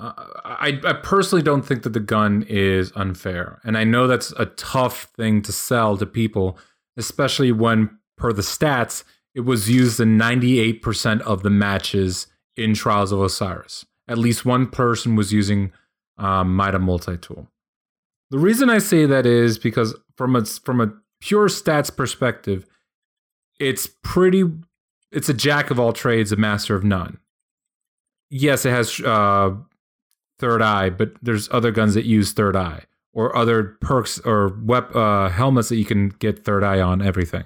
I, 0.59 0.79
I 0.83 0.93
personally 0.93 1.43
don't 1.43 1.63
think 1.63 1.83
that 1.83 1.93
the 1.93 1.99
gun 1.99 2.45
is 2.49 2.91
unfair, 2.95 3.59
and 3.63 3.77
I 3.77 3.83
know 3.83 4.07
that's 4.07 4.31
a 4.37 4.47
tough 4.47 5.03
thing 5.15 5.41
to 5.43 5.51
sell 5.51 5.97
to 5.97 6.05
people, 6.05 6.57
especially 6.97 7.51
when, 7.51 7.97
per 8.17 8.33
the 8.33 8.41
stats, 8.41 9.03
it 9.35 9.41
was 9.41 9.69
used 9.69 9.99
in 9.99 10.17
98% 10.17 11.21
of 11.21 11.43
the 11.43 11.49
matches 11.49 12.27
in 12.55 12.73
Trials 12.73 13.11
of 13.11 13.21
Osiris. 13.21 13.85
At 14.07 14.17
least 14.17 14.45
one 14.45 14.67
person 14.67 15.15
was 15.15 15.31
using 15.31 15.71
um, 16.17 16.55
Mida 16.55 16.79
multi 16.79 17.17
tool. 17.17 17.47
The 18.31 18.39
reason 18.39 18.69
I 18.69 18.79
say 18.79 19.05
that 19.05 19.25
is 19.25 19.57
because 19.57 19.95
from 20.15 20.35
a 20.35 20.43
from 20.45 20.81
a 20.81 20.91
pure 21.21 21.47
stats 21.47 21.95
perspective, 21.95 22.65
it's 23.59 23.87
pretty 24.03 24.43
it's 25.11 25.29
a 25.29 25.33
jack 25.33 25.71
of 25.71 25.79
all 25.79 25.93
trades, 25.93 26.31
a 26.31 26.35
master 26.35 26.75
of 26.75 26.83
none. 26.83 27.19
Yes, 28.29 28.65
it 28.65 28.71
has 28.71 28.99
uh, 28.99 29.51
third 30.39 30.61
eye, 30.61 30.89
but 30.89 31.13
there's 31.21 31.49
other 31.51 31.71
guns 31.71 31.93
that 31.93 32.05
use 32.05 32.33
third 32.33 32.55
eye, 32.55 32.83
or 33.13 33.35
other 33.35 33.77
perks 33.81 34.19
or 34.19 34.57
wep- 34.63 34.95
uh, 34.95 35.29
helmets 35.29 35.69
that 35.69 35.77
you 35.77 35.85
can 35.85 36.09
get 36.09 36.43
third 36.43 36.63
eye 36.63 36.79
on. 36.79 37.01
Everything. 37.01 37.45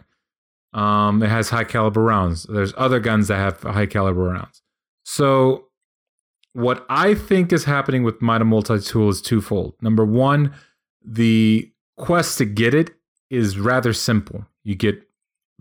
Um, 0.74 1.22
it 1.22 1.30
has 1.30 1.50
high 1.50 1.66
caliber 1.66 2.02
rounds. 2.02 2.44
There's 2.44 2.74
other 2.78 3.00
guns 3.00 3.28
that 3.28 3.38
have 3.38 3.62
high 3.62 3.86
caliber 3.86 4.24
rounds. 4.24 4.62
So, 5.04 5.66
what 6.54 6.86
I 6.90 7.14
think 7.14 7.52
is 7.54 7.66
happening 7.66 8.04
with 8.04 8.22
Mida 8.22 8.46
Multi 8.46 8.80
Tool 8.80 9.10
is 9.10 9.22
twofold. 9.22 9.76
Number 9.82 10.06
one, 10.06 10.54
the 11.04 11.72
quest 11.98 12.38
to 12.38 12.46
get 12.46 12.74
it 12.74 12.92
is 13.30 13.58
rather 13.58 13.94
simple. 13.94 14.46
You 14.64 14.76
get 14.76 15.02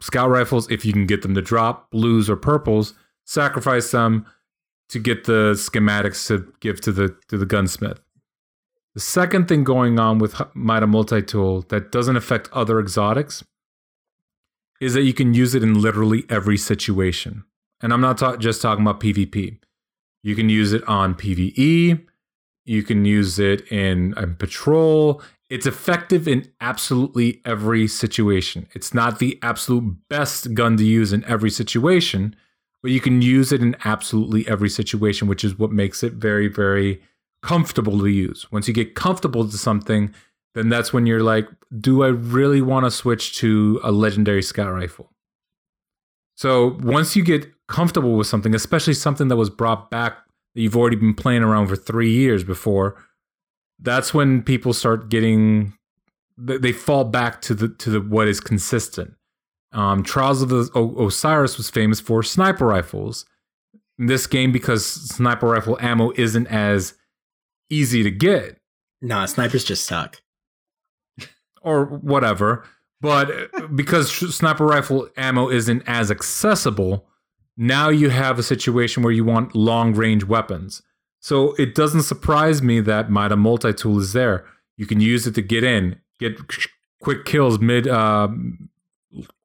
scout 0.00 0.30
rifles 0.30 0.70
if 0.70 0.84
you 0.84 0.92
can 0.92 1.06
get 1.06 1.22
them 1.22 1.34
to 1.34 1.42
drop 1.42 1.90
blues 1.90 2.28
or 2.28 2.36
purples 2.36 2.94
sacrifice 3.30 3.92
them 3.92 4.26
to 4.90 4.98
get 4.98 5.24
the 5.24 5.52
schematics 5.54 6.26
to 6.28 6.52
give 6.60 6.80
to 6.80 6.92
the 6.92 7.16
to 7.28 7.36
the 7.36 7.46
gunsmith 7.46 8.00
the 8.94 9.00
second 9.00 9.46
thing 9.48 9.62
going 9.62 10.00
on 10.00 10.18
with 10.18 10.40
Mida 10.54 10.86
multi-tool 10.86 11.62
that 11.68 11.92
doesn't 11.92 12.16
affect 12.16 12.48
other 12.52 12.78
exotics 12.80 13.44
is 14.80 14.94
that 14.94 15.02
you 15.02 15.14
can 15.14 15.34
use 15.34 15.54
it 15.54 15.62
in 15.62 15.80
literally 15.80 16.24
every 16.28 16.56
situation 16.56 17.44
and 17.80 17.92
i'm 17.92 18.00
not 18.00 18.18
ta- 18.18 18.36
just 18.36 18.62
talking 18.62 18.82
about 18.82 19.00
pvp 19.00 19.58
you 20.22 20.34
can 20.34 20.48
use 20.48 20.72
it 20.72 20.86
on 20.88 21.14
pve 21.14 22.06
you 22.66 22.82
can 22.82 23.04
use 23.04 23.38
it 23.38 23.66
in, 23.72 24.14
in 24.18 24.34
patrol 24.36 25.22
it's 25.50 25.66
effective 25.66 26.28
in 26.28 26.48
absolutely 26.60 27.42
every 27.44 27.88
situation. 27.88 28.68
It's 28.72 28.94
not 28.94 29.18
the 29.18 29.36
absolute 29.42 29.96
best 30.08 30.54
gun 30.54 30.76
to 30.76 30.84
use 30.84 31.12
in 31.12 31.24
every 31.24 31.50
situation. 31.50 32.36
But 32.82 32.90
you 32.90 33.00
can 33.00 33.22
use 33.22 33.52
it 33.52 33.60
in 33.60 33.76
absolutely 33.84 34.46
every 34.48 34.68
situation, 34.68 35.28
which 35.28 35.44
is 35.44 35.58
what 35.58 35.70
makes 35.70 36.02
it 36.02 36.14
very, 36.14 36.48
very 36.48 37.02
comfortable 37.42 37.98
to 37.98 38.06
use. 38.06 38.50
Once 38.50 38.68
you 38.68 38.74
get 38.74 38.94
comfortable 38.94 39.48
to 39.48 39.56
something, 39.56 40.14
then 40.54 40.68
that's 40.68 40.92
when 40.92 41.06
you're 41.06 41.22
like, 41.22 41.48
do 41.78 42.02
I 42.02 42.08
really 42.08 42.60
want 42.60 42.86
to 42.86 42.90
switch 42.90 43.36
to 43.38 43.80
a 43.82 43.92
legendary 43.92 44.42
scout 44.42 44.72
rifle? 44.72 45.12
So 46.34 46.78
once 46.80 47.14
you 47.14 47.22
get 47.22 47.46
comfortable 47.68 48.16
with 48.16 48.26
something, 48.26 48.54
especially 48.54 48.94
something 48.94 49.28
that 49.28 49.36
was 49.36 49.50
brought 49.50 49.90
back 49.90 50.18
that 50.54 50.60
you've 50.62 50.76
already 50.76 50.96
been 50.96 51.14
playing 51.14 51.42
around 51.42 51.68
for 51.68 51.76
three 51.76 52.10
years 52.10 52.44
before, 52.44 52.96
that's 53.78 54.12
when 54.12 54.42
people 54.42 54.72
start 54.72 55.08
getting 55.08 55.74
they 56.36 56.72
fall 56.72 57.04
back 57.04 57.42
to 57.42 57.54
the 57.54 57.68
to 57.68 57.90
the 57.90 58.00
what 58.00 58.26
is 58.26 58.40
consistent. 58.40 59.12
Um, 59.72 60.02
Trials 60.02 60.42
of 60.42 60.48
the 60.48 60.68
o- 60.74 61.06
Osiris 61.06 61.56
was 61.56 61.70
famous 61.70 62.00
for 62.00 62.22
sniper 62.22 62.66
rifles. 62.66 63.24
In 63.98 64.06
this 64.06 64.26
game, 64.26 64.50
because 64.50 64.84
sniper 64.86 65.46
rifle 65.48 65.76
ammo 65.80 66.10
isn't 66.16 66.46
as 66.46 66.94
easy 67.68 68.02
to 68.02 68.10
get, 68.10 68.58
Nah, 69.02 69.26
snipers 69.26 69.64
just 69.64 69.84
suck. 69.84 70.20
or 71.62 71.84
whatever. 71.84 72.64
But 73.00 73.30
because 73.76 74.10
sniper 74.34 74.66
rifle 74.66 75.08
ammo 75.16 75.48
isn't 75.48 75.82
as 75.86 76.10
accessible, 76.10 77.06
now 77.56 77.88
you 77.88 78.10
have 78.10 78.38
a 78.38 78.42
situation 78.42 79.02
where 79.02 79.12
you 79.12 79.24
want 79.24 79.54
long 79.54 79.94
range 79.94 80.24
weapons. 80.24 80.82
So 81.20 81.54
it 81.54 81.74
doesn't 81.74 82.02
surprise 82.02 82.62
me 82.62 82.80
that 82.80 83.10
Mida 83.10 83.36
multi 83.36 83.72
tool 83.72 83.98
is 84.00 84.12
there. 84.14 84.44
You 84.76 84.86
can 84.86 85.00
use 85.00 85.26
it 85.26 85.34
to 85.34 85.42
get 85.42 85.62
in, 85.64 85.98
get 86.18 86.38
quick 87.02 87.24
kills 87.26 87.58
mid, 87.58 87.86
uh, 87.86 88.28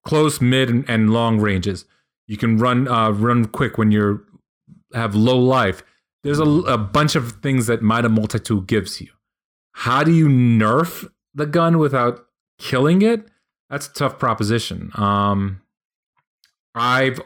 close, 0.06 0.40
mid, 0.40 0.70
and, 0.70 0.90
and 0.90 1.12
long 1.12 1.40
ranges. 1.40 1.86
You 2.28 2.38
can 2.38 2.58
run 2.58 2.88
uh, 2.88 3.12
run 3.12 3.46
quick 3.46 3.78
when 3.78 3.92
you're 3.92 4.24
have 4.94 5.16
low 5.16 5.38
life. 5.38 5.84
There's 6.24 6.40
a, 6.40 6.44
a 6.44 6.78
bunch 6.78 7.16
of 7.16 7.34
things 7.44 7.68
that 7.68 7.82
Mida 7.84 8.10
multi 8.10 8.40
tool 8.40 8.62
gives 8.62 9.02
you. 9.02 9.10
How 9.74 10.04
do 10.04 10.12
you 10.12 10.28
nerf 10.28 11.08
the 11.34 11.46
gun 11.46 11.78
without 11.78 12.26
killing 12.58 13.02
it? 13.02 13.28
That's 13.70 13.88
a 13.88 13.94
tough 13.94 14.18
proposition. 14.18 14.92
Um, 14.96 15.62
I've 16.74 17.22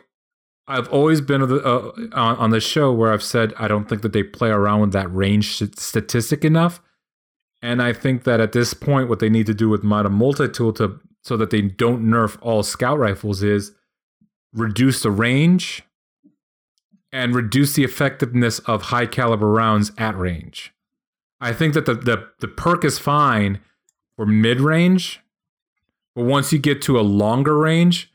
I've 0.67 0.87
always 0.89 1.21
been 1.21 1.41
uh, 1.41 1.91
on, 2.13 2.35
on 2.37 2.49
the 2.49 2.59
show 2.59 2.91
where 2.91 3.11
I've 3.11 3.23
said 3.23 3.53
I 3.57 3.67
don't 3.67 3.87
think 3.87 4.01
that 4.01 4.13
they 4.13 4.23
play 4.23 4.49
around 4.49 4.81
with 4.81 4.91
that 4.93 5.13
range 5.13 5.57
statistic 5.57 6.43
enough, 6.43 6.81
and 7.61 7.81
I 7.81 7.93
think 7.93 8.23
that 8.23 8.39
at 8.39 8.51
this 8.51 8.73
point, 8.73 9.09
what 9.09 9.19
they 9.19 9.29
need 9.29 9.45
to 9.45 9.53
do 9.53 9.69
with 9.69 9.83
Mida 9.83 10.09
multi 10.09 10.47
tool 10.47 10.73
to 10.73 10.99
so 11.29 11.37
that 11.37 11.51
they 11.51 11.61
don't 11.61 12.01
nerf 12.03 12.39
all 12.41 12.63
scout 12.63 12.97
rifles 12.97 13.43
is 13.43 13.71
reduce 14.51 15.03
the 15.03 15.11
range 15.11 15.83
and 17.11 17.35
reduce 17.35 17.73
the 17.75 17.83
effectiveness 17.83 18.57
of 18.65 18.81
high 18.81 19.05
caliber 19.05 19.47
rounds 19.47 19.91
at 19.99 20.17
range. 20.17 20.73
I 21.39 21.53
think 21.53 21.75
that 21.75 21.85
the 21.85 21.93
the, 21.93 22.27
the 22.39 22.47
perk 22.47 22.83
is 22.83 22.97
fine 22.97 23.59
for 24.15 24.25
mid 24.25 24.59
range, 24.59 25.19
but 26.15 26.23
once 26.25 26.51
you 26.51 26.57
get 26.57 26.81
to 26.81 26.99
a 26.99 27.01
longer 27.01 27.55
range, 27.55 28.11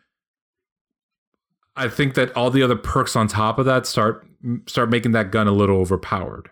I 1.77 1.89
think 1.89 2.15
that 2.15 2.37
all 2.37 2.51
the 2.51 2.65
other 2.65 2.75
perks 2.77 3.15
on 3.15 3.29
top 3.29 3.61
of 3.61 3.65
that 3.67 3.87
start 3.87 4.27
start 4.67 4.91
making 4.91 5.13
that 5.13 5.31
gun 5.31 5.47
a 5.47 5.53
little 5.53 5.77
overpowered. 5.79 6.51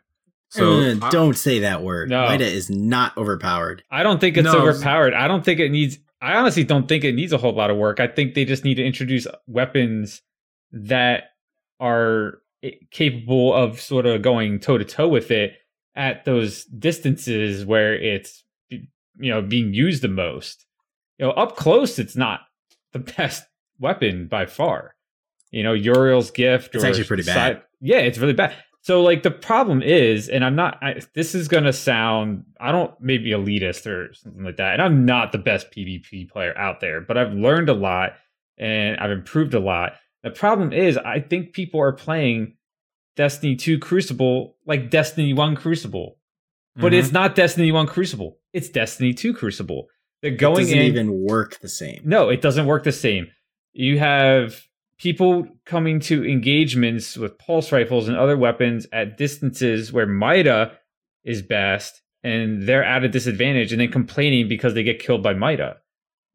So 0.51 0.75
Uh, 0.81 0.95
I- 1.03 1.11
don't 1.11 1.37
say 1.37 1.59
that 1.59 1.83
word. 1.83 2.09
No. 2.09 2.29
Mida 2.31 2.45
is 2.47 2.71
not 2.71 3.17
overpowered. 3.17 3.83
I 3.91 4.05
don't 4.05 4.21
think 4.21 4.37
it's 4.37 4.45
No. 4.45 4.61
overpowered. 4.61 5.13
I 5.13 5.27
don't 5.27 5.45
think 5.45 5.59
it 5.59 5.71
needs. 5.73 5.99
I 6.23 6.35
honestly 6.37 6.63
don't 6.63 6.87
think 6.89 7.03
it 7.03 7.15
needs 7.15 7.33
a 7.33 7.39
whole 7.39 7.53
lot 7.53 7.71
of 7.71 7.77
work. 7.77 7.99
I 7.99 8.07
think 8.07 8.35
they 8.35 8.45
just 8.45 8.65
need 8.65 8.77
to 8.77 8.85
introduce 8.85 9.27
weapons 9.49 10.23
that 10.71 11.25
are 11.81 12.39
eh, 12.63 12.71
capable 12.93 13.53
of 13.53 13.81
sort 13.81 14.07
of 14.07 14.23
going 14.23 14.61
toe 14.61 14.79
to 14.79 14.85
toe 14.85 15.09
with 15.09 15.33
it 15.33 15.55
at 15.97 16.25
those 16.25 16.65
distances 16.67 17.67
where 17.67 17.95
it's 17.95 18.45
you 18.71 19.31
know 19.31 19.43
being 19.43 19.75
used 19.75 20.03
the 20.03 20.09
most. 20.09 20.65
You 21.19 21.27
know, 21.27 21.33
up 21.33 21.57
close, 21.57 21.99
it's 21.99 22.17
not 22.17 22.41
the 22.93 22.99
best 23.17 23.45
weapon 23.81 24.29
by 24.29 24.47
far. 24.47 24.95
You 25.51 25.65
know, 25.65 25.73
Uriel's 25.73 26.31
gift. 26.31 26.75
It's 26.75 26.85
or 26.85 26.87
actually 26.87 27.05
pretty 27.05 27.25
bad. 27.25 27.35
side- 27.35 27.63
yeah, 27.81 27.99
it's 27.99 28.19
really 28.19 28.33
bad. 28.33 28.55
So 28.85 29.03
like 29.03 29.23
the 29.23 29.31
problem 29.31 29.81
is, 29.83 30.29
and 30.29 30.45
I'm 30.45 30.57
not. 30.57 30.79
I, 30.83 31.01
this 31.15 31.35
is 31.35 31.47
gonna 31.49 31.73
sound. 31.73 32.45
I 32.61 32.73
don't 32.73 32.93
maybe 33.01 33.31
elitist 33.31 33.87
or 33.87 34.13
something 34.13 34.43
like 34.45 34.57
that. 34.57 34.75
And 34.75 34.83
I'm 34.83 35.05
not 35.07 35.31
the 35.33 35.39
best 35.39 35.71
PvP 35.71 36.29
player 36.29 36.57
out 36.59 36.81
there, 36.81 37.01
but 37.01 37.17
I've 37.17 37.33
learned 37.33 37.69
a 37.69 37.75
lot 37.75 38.15
and 38.59 38.99
I've 38.99 39.13
improved 39.13 39.55
a 39.55 39.61
lot. 39.61 39.95
The 40.25 40.31
problem 40.31 40.73
is, 40.73 40.97
I 40.99 41.21
think 41.21 41.53
people 41.53 41.81
are 41.81 41.93
playing 41.93 42.57
Destiny 43.17 43.55
2 43.57 43.79
Crucible 43.79 44.57
like 44.67 44.91
Destiny 44.91 45.33
1 45.33 45.55
Crucible, 45.57 46.19
but 46.77 46.93
Mhm. 46.93 46.99
it's 46.99 47.13
not 47.13 47.35
Destiny 47.37 47.71
1 47.71 47.87
Crucible. 47.87 48.39
It's 48.53 48.69
Destiny 48.69 49.15
2 49.15 49.33
Crucible. 49.33 49.87
They're 50.23 50.33
It 50.33 50.39
going 50.39 50.65
doesn't 50.65 50.79
in. 50.79 50.85
even 50.87 51.11
work 51.23 51.59
the 51.61 51.69
same. 51.69 52.01
No, 52.05 52.29
it 52.31 52.41
doesn't 52.41 52.67
work 52.67 52.83
the 52.85 52.93
same. 52.93 53.29
You 53.73 53.99
have 54.01 54.61
people 55.03 55.49
coming 55.67 55.99
to 55.99 56.25
engagements 56.25 57.17
with 57.17 57.37
pulse 57.37 57.73
rifles 57.73 58.07
and 58.07 58.17
other 58.17 58.37
weapons 58.37 58.87
at 58.93 59.19
distances 59.19 59.93
where 59.93 60.07
Mida 60.07 60.79
is 61.25 61.43
best, 61.43 62.01
and 62.23 62.69
they're 62.69 62.85
at 62.85 63.03
a 63.03 63.09
disadvantage, 63.09 63.73
and 63.73 63.81
then 63.81 63.91
complaining 63.91 64.49
because 64.49 64.75
they 64.75 64.85
get 64.85 65.03
killed 65.03 65.23
by 65.23 65.35
Mida. 65.35 65.79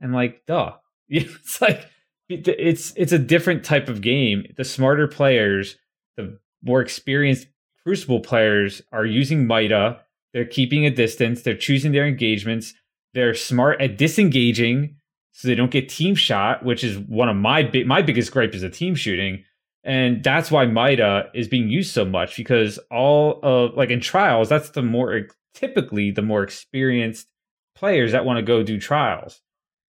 And 0.01 0.13
like, 0.13 0.45
duh, 0.45 0.73
it's 1.09 1.61
like 1.61 1.87
it's 2.27 2.91
it's 2.97 3.13
a 3.13 3.19
different 3.19 3.63
type 3.63 3.87
of 3.87 4.01
game. 4.01 4.53
The 4.57 4.65
smarter 4.65 5.07
players, 5.07 5.77
the 6.17 6.37
more 6.61 6.81
experienced 6.81 7.47
Crucible 7.83 8.19
players, 8.19 8.81
are 8.91 9.05
using 9.05 9.47
Mida. 9.47 10.01
They're 10.33 10.43
keeping 10.43 10.85
a 10.85 10.91
distance. 10.91 11.41
They're 11.41 11.55
choosing 11.55 11.93
their 11.93 12.05
engagements. 12.05 12.73
They're 13.13 13.33
smart 13.33 13.79
at 13.81 13.97
disengaging 13.97 14.96
so 15.37 15.47
they 15.47 15.53
don't 15.53 15.69
get 15.69 15.87
team 15.87 16.15
shot, 16.15 16.65
which 16.65 16.83
is 16.83 16.97
one 16.97 17.29
of 17.29 17.35
my 17.35 17.61
big 17.61 17.85
my 17.85 18.01
biggest 18.01 18.31
gripe 18.31 18.55
is 18.55 18.63
the 18.63 18.71
team 18.71 18.95
shooting. 18.95 19.43
And 19.83 20.23
that's 20.23 20.49
why 20.49 20.65
Mida 20.65 21.29
is 21.35 21.47
being 21.47 21.69
used 21.69 21.93
so 21.93 22.05
much 22.05 22.35
because 22.35 22.79
all 22.89 23.39
of 23.43 23.75
like 23.75 23.91
in 23.91 24.01
trials, 24.01 24.49
that's 24.49 24.71
the 24.71 24.81
more 24.81 25.27
typically 25.53 26.09
the 26.09 26.23
more 26.23 26.41
experienced 26.41 27.29
players 27.75 28.13
that 28.13 28.25
want 28.25 28.37
to 28.37 28.41
go 28.41 28.63
do 28.63 28.79
trials. 28.79 29.39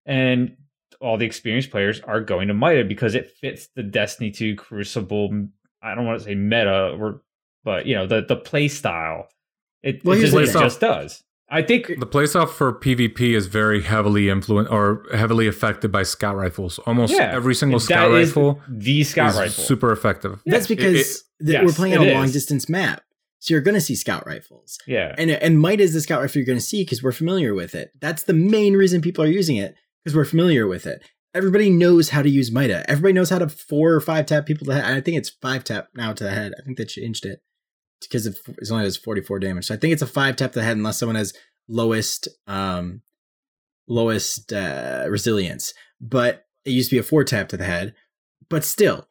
And 0.04 0.54
all 1.00 1.16
the 1.16 1.24
experienced 1.24 1.70
players 1.70 2.00
are 2.00 2.20
going 2.20 2.48
to 2.48 2.54
Mida 2.54 2.84
because 2.84 3.14
it 3.14 3.30
fits 3.40 3.68
the 3.74 3.82
Destiny 3.82 4.30
2 4.30 4.54
Crucible. 4.54 5.48
I 5.82 5.94
don't 5.94 6.04
want 6.04 6.18
to 6.18 6.24
say 6.26 6.34
meta 6.34 6.94
or 7.00 7.22
but 7.64 7.86
you 7.86 7.94
know, 7.94 8.06
the 8.06 8.20
the 8.20 8.36
play 8.36 8.68
style. 8.68 9.28
It, 9.82 10.04
Well, 10.04 10.18
it, 10.18 10.20
just, 10.20 10.36
it 10.36 10.52
just 10.52 10.80
does. 10.80 11.24
I 11.50 11.62
think 11.62 11.86
The 11.86 12.06
playstyle 12.06 12.48
for 12.48 12.72
PvP 12.72 13.34
is 13.34 13.46
very 13.46 13.82
heavily 13.82 14.28
influenced 14.28 14.70
or 14.70 15.04
heavily 15.14 15.46
affected 15.48 15.90
by 15.90 16.02
scout 16.02 16.36
rifles. 16.36 16.78
Almost 16.80 17.14
Yeah, 17.14 17.30
every 17.34 17.54
single 17.54 17.78
that 17.78 17.84
scout 17.84 18.12
is 18.12 18.28
rifle 18.28 18.60
the 18.68 19.02
scout 19.04 19.30
is 19.30 19.36
rifle. 19.38 19.64
super 19.64 19.90
effective. 19.92 20.40
That's 20.44 20.66
because 20.66 21.24
It- 21.40 21.46
th- 21.46 21.62
we're 21.64 21.72
playing 21.72 21.96
on 21.96 22.06
it 22.06 22.10
a 22.12 22.14
long 22.14 22.26
is. 22.26 22.32
distance 22.32 22.68
map. 22.68 23.02
So 23.40 23.54
you're 23.54 23.60
going 23.62 23.76
to 23.76 23.80
see 23.80 23.94
scout 23.94 24.26
rifles. 24.26 24.78
yeah. 24.86 25.14
And 25.16 25.30
and 25.30 25.60
Mida 25.62 25.82
is 25.84 25.94
the 25.94 26.00
scout 26.00 26.20
rifle 26.20 26.38
you're 26.40 26.46
going 26.46 26.58
to 26.58 26.64
see 26.64 26.82
because 26.82 27.02
we're 27.02 27.12
familiar 27.12 27.54
with 27.54 27.74
it. 27.74 27.92
That's 28.00 28.24
the 28.24 28.34
main 28.34 28.74
reason 28.76 29.00
people 29.00 29.24
are 29.24 29.28
using 29.28 29.56
it 29.56 29.74
because 30.04 30.14
we're 30.16 30.24
familiar 30.24 30.66
with 30.66 30.86
it. 30.86 31.02
Everybody 31.34 31.70
knows 31.70 32.08
how 32.10 32.20
to 32.22 32.28
use 32.28 32.50
Mida. 32.50 32.84
Everybody 32.90 33.12
knows 33.12 33.30
how 33.30 33.38
to 33.38 33.48
four 33.48 33.92
or 33.94 34.00
five 34.00 34.26
tap 34.26 34.44
people 34.44 34.64
to 34.66 34.72
the 34.72 34.80
head. 34.82 34.92
I 34.96 35.00
think 35.00 35.16
it's 35.16 35.28
five 35.30 35.62
tap 35.62 35.88
now 35.94 36.12
to 36.12 36.24
the 36.24 36.30
head. 36.30 36.52
I 36.60 36.64
think 36.64 36.78
they 36.78 36.84
changed 36.84 37.24
it 37.24 37.40
because 38.00 38.26
it 38.26 38.36
it's 38.58 38.70
only 38.70 38.84
does 38.84 38.96
44 38.96 39.38
damage. 39.38 39.66
So 39.66 39.74
I 39.74 39.78
think 39.78 39.92
it's 39.92 40.02
a 40.02 40.06
five 40.06 40.36
tap 40.36 40.52
to 40.52 40.58
the 40.60 40.64
head 40.64 40.76
unless 40.76 40.98
someone 40.98 41.16
has 41.16 41.34
lowest 41.68 42.28
um 42.46 43.02
lowest 43.88 44.52
uh 44.52 45.06
resilience. 45.08 45.72
But 46.00 46.44
it 46.64 46.70
used 46.70 46.90
to 46.90 46.96
be 46.96 47.00
a 47.00 47.04
four 47.04 47.24
tap 47.24 47.48
to 47.48 47.56
the 47.56 47.64
head. 47.64 47.94
But 48.48 48.64
still, 48.64 49.08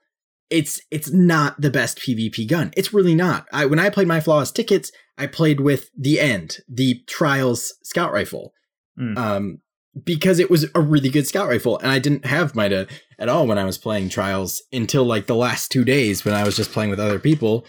it's 0.49 0.81
it's 0.91 1.11
not 1.11 1.59
the 1.59 1.69
best 1.71 1.99
PvP 1.99 2.47
gun. 2.47 2.71
It's 2.77 2.93
really 2.93 3.15
not. 3.15 3.47
I 3.51 3.65
when 3.65 3.79
I 3.79 3.89
played 3.89 4.07
my 4.07 4.19
flawless 4.19 4.51
tickets, 4.51 4.91
I 5.17 5.27
played 5.27 5.59
with 5.59 5.89
the 5.97 6.19
end, 6.19 6.59
the 6.69 7.01
Trials 7.07 7.73
scout 7.83 8.11
rifle. 8.11 8.53
Mm. 8.99 9.17
Um 9.17 9.61
because 10.03 10.37
it 10.37 10.51
was 10.51 10.67
a 10.75 10.81
really 10.81 11.09
good 11.09 11.25
scout 11.25 11.47
rifle 11.47 11.79
and 11.79 11.89
I 11.89 11.97
didn't 11.97 12.25
have 12.25 12.55
Mida 12.55 12.87
at 13.17 13.29
all 13.29 13.47
when 13.47 13.57
I 13.57 13.65
was 13.65 13.79
playing 13.79 14.09
Trials 14.09 14.61
until 14.71 15.03
like 15.03 15.25
the 15.25 15.35
last 15.35 15.71
2 15.71 15.83
days 15.83 16.23
when 16.23 16.35
I 16.35 16.43
was 16.43 16.55
just 16.55 16.71
playing 16.71 16.91
with 16.91 16.99
other 16.99 17.17
people 17.17 17.65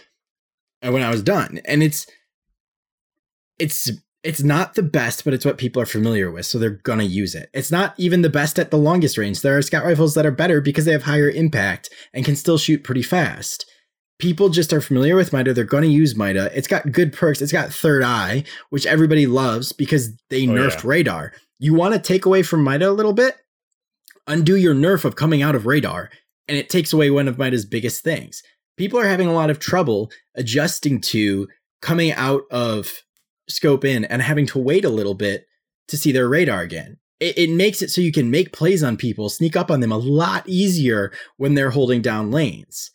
Uh, 0.85 0.91
when 0.91 1.01
I 1.03 1.09
was 1.09 1.21
done. 1.21 1.59
And 1.65 1.83
it's 1.83 2.05
it's 3.57 3.89
it's 4.23 4.41
not 4.43 4.73
the 4.75 4.83
best, 4.83 5.23
but 5.23 5.33
it's 5.33 5.45
what 5.45 5.57
people 5.57 5.81
are 5.81 5.85
familiar 5.85 6.29
with, 6.29 6.45
so 6.45 6.57
they're 6.59 6.69
gonna 6.83 7.03
use 7.03 7.35
it. 7.35 7.49
It's 7.53 7.71
not 7.71 7.93
even 7.97 8.21
the 8.21 8.29
best 8.29 8.59
at 8.59 8.69
the 8.71 8.77
longest 8.77 9.17
range. 9.17 9.41
There 9.41 9.57
are 9.57 9.61
scout 9.61 9.85
rifles 9.85 10.13
that 10.15 10.25
are 10.25 10.31
better 10.31 10.59
because 10.61 10.85
they 10.85 10.91
have 10.91 11.03
higher 11.03 11.29
impact 11.29 11.89
and 12.13 12.25
can 12.25 12.35
still 12.35 12.57
shoot 12.57 12.83
pretty 12.83 13.03
fast. 13.03 13.65
People 14.19 14.49
just 14.49 14.73
are 14.73 14.81
familiar 14.81 15.15
with 15.15 15.31
Mida. 15.31 15.53
They're 15.53 15.63
going 15.63 15.83
to 15.83 15.89
use 15.89 16.13
Mida. 16.13 16.51
It's 16.53 16.67
got 16.67 16.91
good 16.91 17.13
perks. 17.13 17.41
It's 17.41 17.53
got 17.53 17.71
third 17.71 18.03
eye, 18.03 18.43
which 18.69 18.85
everybody 18.85 19.25
loves 19.27 19.71
because 19.71 20.11
they 20.29 20.45
Oh, 20.45 20.51
nerfed 20.51 20.83
yeah. 20.83 20.89
radar. 20.89 21.33
You 21.57 21.73
want 21.73 21.93
to 21.93 22.01
take 22.01 22.25
away 22.25 22.43
from 22.43 22.61
Mida 22.65 22.89
a 22.89 22.91
little 22.91 23.13
bit? 23.13 23.37
Undo 24.27 24.57
your 24.57 24.75
nerf 24.75 25.05
of 25.05 25.15
coming 25.15 25.41
out 25.41 25.55
of 25.55 25.65
radar 25.65 26.09
and 26.49 26.57
it 26.57 26.67
takes 26.69 26.91
away 26.91 27.09
one 27.09 27.29
of 27.29 27.37
Mida's 27.37 27.65
biggest 27.65 28.03
things. 28.03 28.43
People 28.79 28.99
are 28.99 29.07
having 29.07 29.27
a 29.27 29.33
lot 29.33 29.49
of 29.49 29.59
trouble 29.59 30.09
adjusting 30.35 31.01
to 31.01 31.47
coming 31.81 32.13
out 32.13 32.43
of 32.49 33.03
scope 33.49 33.83
in 33.83 34.05
and 34.05 34.21
having 34.21 34.45
to 34.47 34.57
wait 34.57 34.85
a 34.85 34.89
little 34.89 35.13
bit 35.15 35.45
to 35.89 35.97
see 35.97 36.11
their 36.11 36.29
radar 36.29 36.61
again. 36.61 36.97
It, 37.19 37.37
it 37.37 37.49
makes 37.51 37.81
it 37.81 37.89
so 37.91 37.99
you 37.99 38.13
can 38.13 38.31
make 38.31 38.53
plays 38.53 38.81
on 38.81 38.95
people, 38.95 39.27
sneak 39.27 39.57
up 39.57 39.69
on 39.69 39.81
them 39.81 39.91
a 39.91 39.97
lot 39.97 40.47
easier 40.47 41.11
when 41.35 41.55
they're 41.55 41.71
holding 41.71 42.01
down 42.01 42.31
lanes. 42.31 42.89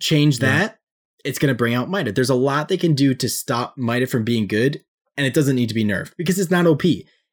Change 0.00 0.38
Yeah. 0.40 0.46
that, 0.58 0.78
it's 1.24 1.38
going 1.40 1.52
to 1.52 1.58
bring 1.58 1.74
out 1.74 1.90
Mida. 1.90 2.12
There's 2.12 2.30
a 2.30 2.34
lot 2.36 2.68
they 2.68 2.76
can 2.76 2.94
do 2.94 3.14
to 3.14 3.28
stop 3.28 3.74
Mida 3.76 4.06
from 4.06 4.22
being 4.22 4.46
good, 4.46 4.80
and 5.16 5.26
it 5.26 5.34
doesn't 5.34 5.56
need 5.56 5.68
to 5.70 5.74
be 5.74 5.84
nerfed 5.84 6.12
because 6.16 6.38
it's 6.38 6.50
not 6.52 6.66
OP. 6.66 6.84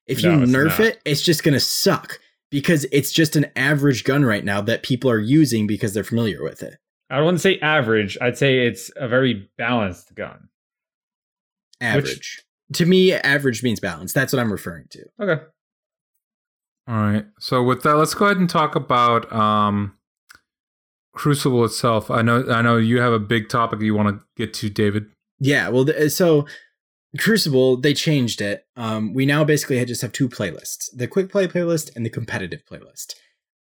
If 0.08 0.24
you 0.24 0.32
No, 0.32 0.42
it's 0.44 0.52
nerf 0.52 0.80
not. 0.80 0.80
it, 0.80 1.02
it's 1.06 1.22
just 1.22 1.44
going 1.44 1.54
to 1.54 1.60
suck 1.60 2.20
because 2.50 2.86
it's 2.92 3.12
just 3.12 3.36
an 3.36 3.46
average 3.56 4.04
gun 4.04 4.26
right 4.26 4.44
now 4.44 4.62
that 4.62 4.82
people 4.82 5.12
are 5.12 5.20
using 5.20 5.68
because 5.68 5.94
they're 5.94 6.04
familiar 6.04 6.44
with 6.44 6.64
it. 6.64 6.78
I 7.16 7.22
wouldn't 7.22 7.40
say 7.40 7.60
average. 7.60 8.18
I'd 8.20 8.38
say 8.38 8.68
it's 8.68 8.92
a 8.98 9.08
very 9.08 9.50
balanced 9.58 10.14
gun. 10.16 10.50
Average. 11.80 12.44
to 12.74 12.86
me, 12.86 13.14
average 13.14 13.64
means 13.64 13.80
balance. 13.80 14.12
That's 14.12 14.34
what 14.34 14.42
I'm 14.42 14.52
referring 14.52 14.88
to. 14.90 15.06
Okay. 15.22 15.42
All 16.90 16.96
right. 16.96 17.26
So 17.40 17.64
with 17.64 17.84
that, 17.84 17.96
let's 17.96 18.14
go 18.14 18.26
ahead 18.26 18.38
and 18.38 18.50
talk 18.50 18.76
about 18.76 19.32
um, 19.32 19.96
Crucible 21.14 21.64
itself. 21.64 22.12
I 22.12 22.22
know. 22.22 22.50
I 22.50 22.62
know 22.62 22.76
you 22.76 23.00
have 23.00 23.14
a 23.14 23.20
big 23.20 23.48
topic 23.48 23.80
you 23.80 23.96
want 23.96 24.10
to 24.10 24.26
get 24.36 24.54
to, 24.56 24.70
David. 24.70 25.06
Yeah, 25.40 25.70
well, 25.70 25.86
th- 25.86 26.12
so 26.12 26.46
Crucible 27.18 27.78
they 27.78 27.94
changed 27.94 28.42
it. 28.42 28.66
Um, 28.76 29.14
we 29.14 29.26
now 29.26 29.46
basically 29.46 29.84
just 29.86 30.02
have 30.02 30.12
two 30.12 30.28
playlists: 30.28 30.90
the 30.94 31.08
quick 31.08 31.32
play 31.32 31.48
playlist 31.48 31.96
and 31.96 32.06
the 32.06 32.10
competitive 32.10 32.64
playlist. 32.70 33.16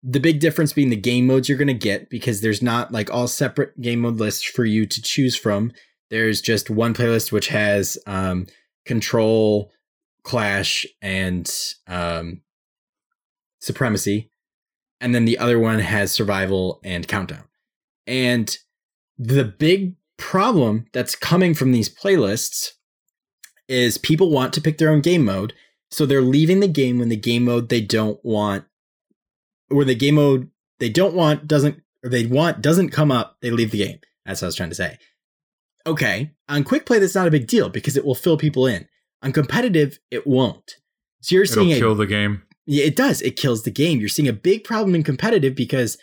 The 0.08 0.20
big 0.20 0.39
difference 0.39 0.72
being 0.72 0.91
the 0.91 0.95
game 0.95 1.26
modes 1.26 1.49
you're 1.49 1.58
going 1.58 1.68
to 1.68 1.74
get 1.74 2.12
because 2.12 2.41
there's 2.41 2.62
not 2.62 2.91
like 2.91 3.12
all 3.12 3.28
separate 3.28 3.80
game 3.82 4.01
mode 4.01 4.20
lists 4.20 4.43
for 4.43 4.64
you 4.64 4.86
to 4.86 5.01
choose 5.01 5.36
from. 5.36 5.72
There's 6.12 6.41
just 6.41 6.70
one 6.70 6.93
playlist 6.93 7.32
which 7.32 7.47
has 7.47 7.97
um, 8.06 8.45
control, 8.86 9.72
clash, 10.24 10.86
and 11.01 11.51
um, 11.88 12.41
supremacy, 13.60 14.30
and 15.01 15.16
then 15.16 15.26
the 15.26 15.39
other 15.39 15.58
one 15.58 15.80
has 15.80 16.12
survival 16.12 16.80
and 16.84 17.08
countdown. 17.08 17.45
And 18.06 18.56
the 19.18 19.43
big 19.43 19.95
problem 20.18 20.86
that's 20.93 21.16
coming 21.16 21.53
from 21.56 21.72
these 21.72 21.93
playlists 21.93 22.74
is 23.68 23.97
people 23.97 24.30
want 24.30 24.53
to 24.53 24.62
pick 24.62 24.78
their 24.78 24.89
own 24.89 25.01
game 25.01 25.26
mode, 25.26 25.53
so 25.89 26.06
they're 26.06 26.22
leaving 26.22 26.60
the 26.60 26.68
game 26.68 26.99
when 26.99 27.10
the 27.10 27.16
game 27.16 27.45
mode 27.45 27.70
they 27.70 27.82
don't 27.82 28.24
want, 28.24 28.66
or 29.70 29.84
the 29.86 29.95
game 29.95 30.16
mode 30.16 30.49
they 30.80 30.89
don't 30.89 31.16
want 31.16 31.47
doesn't, 31.47 31.82
or 32.03 32.09
they 32.09 32.26
want 32.26 32.61
doesn't 32.61 32.89
come 32.89 33.11
up. 33.11 33.38
They 33.41 33.51
leave 33.51 33.72
the 33.72 33.78
game. 33.86 33.99
That's 34.26 34.41
what 34.41 34.47
I 34.47 34.49
was 34.49 34.55
trying 34.55 34.70
to 34.70 34.76
say. 34.76 34.97
Okay, 35.88 36.32
on 36.49 36.63
quick 36.63 36.86
play 36.86 36.99
that's 36.99 37.16
not 37.16 37.28
a 37.28 37.32
big 37.32 37.47
deal 37.47 37.70
because 37.70 37.95
it 37.95 38.05
will 38.05 38.16
fill 38.16 38.38
people 38.38 38.66
in. 38.68 38.88
On 39.22 39.32
competitive, 39.32 39.99
it 40.11 40.26
won't. 40.26 40.76
So 41.22 41.36
you're 41.36 41.45
seeing 41.45 41.70
It'll 41.70 41.78
a 41.78 41.80
kill 41.80 41.95
the 41.95 42.07
game. 42.07 42.43
yeah, 42.66 42.86
it 42.86 42.95
does. 42.95 43.22
It 43.22 43.36
kills 43.38 43.63
the 43.63 43.72
game. 43.72 43.99
You're 43.99 44.09
seeing 44.09 44.28
a 44.28 44.34
big 44.34 44.63
problem 44.63 44.95
in 44.95 45.03
competitive 45.03 45.55
because 45.55 45.97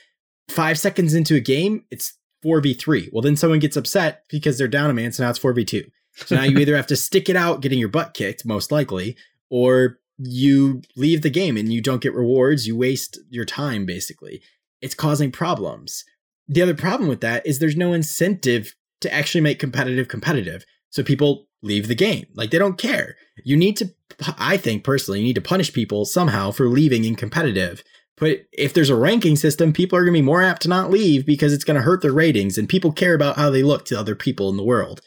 five 0.48 0.78
seconds 0.78 1.14
into 1.14 1.34
a 1.34 1.40
game, 1.40 1.84
it's 1.90 2.16
4v3. 2.44 3.10
Well, 3.12 3.22
then 3.22 3.36
someone 3.36 3.58
gets 3.60 3.76
upset 3.76 4.24
because 4.28 4.58
they're 4.58 4.68
down 4.68 4.90
a 4.90 4.94
man, 4.94 5.12
so 5.12 5.22
now 5.24 5.30
it's 5.30 5.38
4v2. 5.38 5.84
So 6.26 6.36
now 6.36 6.42
you 6.44 6.58
either 6.60 6.76
have 6.76 6.88
to 6.88 6.96
stick 6.96 7.28
it 7.28 7.36
out 7.36 7.60
getting 7.60 7.78
your 7.78 7.88
butt 7.88 8.14
kicked, 8.14 8.44
most 8.44 8.72
likely, 8.72 9.16
or 9.50 9.98
you 10.18 10.82
leave 10.96 11.22
the 11.22 11.30
game 11.30 11.56
and 11.56 11.72
you 11.72 11.80
don't 11.80 12.02
get 12.02 12.14
rewards. 12.14 12.66
You 12.66 12.76
waste 12.76 13.18
your 13.30 13.44
time, 13.44 13.86
basically. 13.86 14.42
It's 14.80 14.94
causing 14.94 15.30
problems. 15.30 16.04
The 16.48 16.62
other 16.62 16.74
problem 16.74 17.08
with 17.08 17.20
that 17.20 17.46
is 17.46 17.58
there's 17.58 17.76
no 17.76 17.92
incentive 17.92 18.74
to 19.00 19.12
actually 19.12 19.40
make 19.40 19.58
competitive 19.58 20.08
competitive. 20.08 20.64
So 20.90 21.02
people 21.02 21.48
leave 21.62 21.88
the 21.88 21.94
game. 21.94 22.26
Like 22.34 22.50
they 22.50 22.58
don't 22.58 22.78
care. 22.78 23.16
You 23.44 23.56
need 23.56 23.76
to, 23.78 23.94
I 24.38 24.56
think 24.56 24.84
personally, 24.84 25.20
you 25.20 25.26
need 25.26 25.34
to 25.34 25.40
punish 25.40 25.72
people 25.72 26.04
somehow 26.04 26.50
for 26.50 26.68
leaving 26.68 27.04
in 27.04 27.14
competitive. 27.14 27.82
But 28.16 28.46
if 28.52 28.74
there's 28.74 28.90
a 28.90 28.96
ranking 28.96 29.36
system, 29.36 29.72
people 29.72 29.98
are 29.98 30.02
going 30.02 30.14
to 30.14 30.18
be 30.18 30.24
more 30.24 30.42
apt 30.42 30.62
to 30.62 30.68
not 30.68 30.90
leave 30.90 31.24
because 31.24 31.52
it's 31.52 31.64
going 31.64 31.76
to 31.76 31.82
hurt 31.82 32.02
their 32.02 32.12
ratings 32.12 32.58
and 32.58 32.68
people 32.68 32.92
care 32.92 33.14
about 33.14 33.36
how 33.36 33.50
they 33.50 33.62
look 33.62 33.84
to 33.86 33.98
other 33.98 34.14
people 34.14 34.50
in 34.50 34.56
the 34.56 34.62
world. 34.62 35.00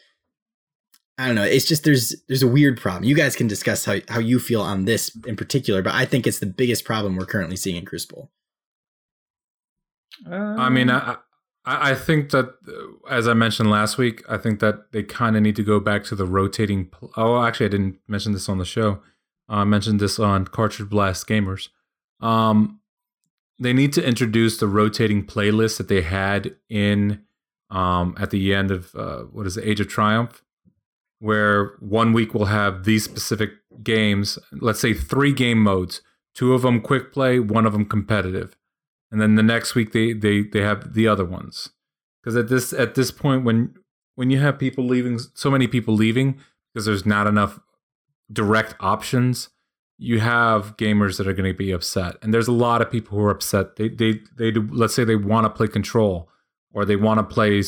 I 1.18 1.26
don't 1.26 1.34
know. 1.34 1.44
It's 1.44 1.64
just 1.64 1.84
there's 1.84 2.14
there's 2.28 2.42
a 2.42 2.48
weird 2.48 2.78
problem. 2.78 3.04
You 3.04 3.14
guys 3.14 3.36
can 3.36 3.46
discuss 3.46 3.84
how, 3.84 3.96
how 4.08 4.18
you 4.18 4.38
feel 4.38 4.60
on 4.60 4.84
this 4.84 5.16
in 5.26 5.36
particular, 5.36 5.82
but 5.82 5.94
I 5.94 6.04
think 6.04 6.26
it's 6.26 6.40
the 6.40 6.46
biggest 6.46 6.84
problem 6.84 7.16
we're 7.16 7.26
currently 7.26 7.56
seeing 7.56 7.76
in 7.76 7.86
Crucible. 7.86 8.30
I 10.30 10.68
mean, 10.68 10.90
I, 10.90 11.16
I 11.64 11.90
I 11.90 11.94
think 11.94 12.30
that, 12.30 12.54
uh, 12.68 13.08
as 13.10 13.26
I 13.28 13.34
mentioned 13.34 13.70
last 13.70 13.98
week, 13.98 14.22
I 14.28 14.36
think 14.36 14.60
that 14.60 14.92
they 14.92 15.02
kind 15.02 15.36
of 15.36 15.42
need 15.42 15.56
to 15.56 15.62
go 15.62 15.80
back 15.80 16.04
to 16.04 16.14
the 16.14 16.26
rotating. 16.26 16.86
Pl- 16.86 17.12
oh, 17.16 17.42
actually, 17.42 17.66
I 17.66 17.70
didn't 17.70 17.98
mention 18.06 18.32
this 18.32 18.48
on 18.48 18.58
the 18.58 18.64
show. 18.64 19.02
Uh, 19.48 19.56
I 19.56 19.64
mentioned 19.64 20.00
this 20.00 20.18
on 20.18 20.46
Cartridge 20.46 20.88
Blast 20.88 21.26
Gamers. 21.26 21.68
Um, 22.20 22.80
they 23.58 23.72
need 23.72 23.92
to 23.94 24.06
introduce 24.06 24.58
the 24.58 24.66
rotating 24.66 25.24
playlist 25.24 25.78
that 25.78 25.88
they 25.88 26.02
had 26.02 26.56
in 26.68 27.22
um, 27.70 28.14
at 28.18 28.30
the 28.30 28.54
end 28.54 28.70
of 28.70 28.94
uh, 28.94 29.22
what 29.22 29.46
is 29.46 29.56
it, 29.56 29.64
Age 29.64 29.80
of 29.80 29.88
Triumph, 29.88 30.42
where 31.18 31.76
one 31.80 32.12
week 32.12 32.34
we'll 32.34 32.46
have 32.46 32.84
these 32.84 33.04
specific 33.04 33.50
games. 33.82 34.38
Let's 34.52 34.80
say 34.80 34.94
three 34.94 35.32
game 35.32 35.62
modes, 35.62 36.02
two 36.34 36.54
of 36.54 36.62
them 36.62 36.80
quick 36.80 37.12
play, 37.12 37.38
one 37.38 37.66
of 37.66 37.72
them 37.72 37.84
competitive. 37.84 38.56
And 39.10 39.20
then 39.20 39.34
the 39.36 39.42
next 39.42 39.74
week 39.74 39.92
they 39.92 40.12
they 40.12 40.42
they 40.42 40.60
have 40.60 40.94
the 40.94 41.08
other 41.08 41.24
ones. 41.24 41.70
Because 42.22 42.36
at 42.36 42.48
this 42.48 42.72
at 42.72 42.94
this 42.94 43.10
point 43.10 43.44
when 43.44 43.74
when 44.14 44.30
you 44.30 44.40
have 44.40 44.58
people 44.58 44.84
leaving 44.84 45.18
so 45.34 45.50
many 45.50 45.66
people 45.66 45.94
leaving 45.94 46.38
because 46.72 46.86
there's 46.86 47.06
not 47.06 47.26
enough 47.26 47.60
direct 48.32 48.74
options 48.80 49.50
you 49.98 50.20
have 50.20 50.76
gamers 50.76 51.16
that 51.16 51.26
are 51.26 51.32
going 51.32 51.50
to 51.50 51.56
be 51.56 51.72
upset. 51.72 52.16
And 52.20 52.32
there's 52.32 52.48
a 52.48 52.52
lot 52.52 52.82
of 52.82 52.90
people 52.90 53.16
who 53.16 53.24
are 53.24 53.30
upset. 53.30 53.76
They 53.76 53.88
they 53.88 54.20
they 54.36 54.50
do 54.50 54.68
let's 54.70 54.94
say 54.94 55.04
they 55.04 55.16
want 55.16 55.44
to 55.44 55.50
play 55.50 55.68
control 55.68 56.28
or 56.72 56.84
they 56.84 56.96
want 56.96 57.18
to 57.18 57.34
play 57.34 57.62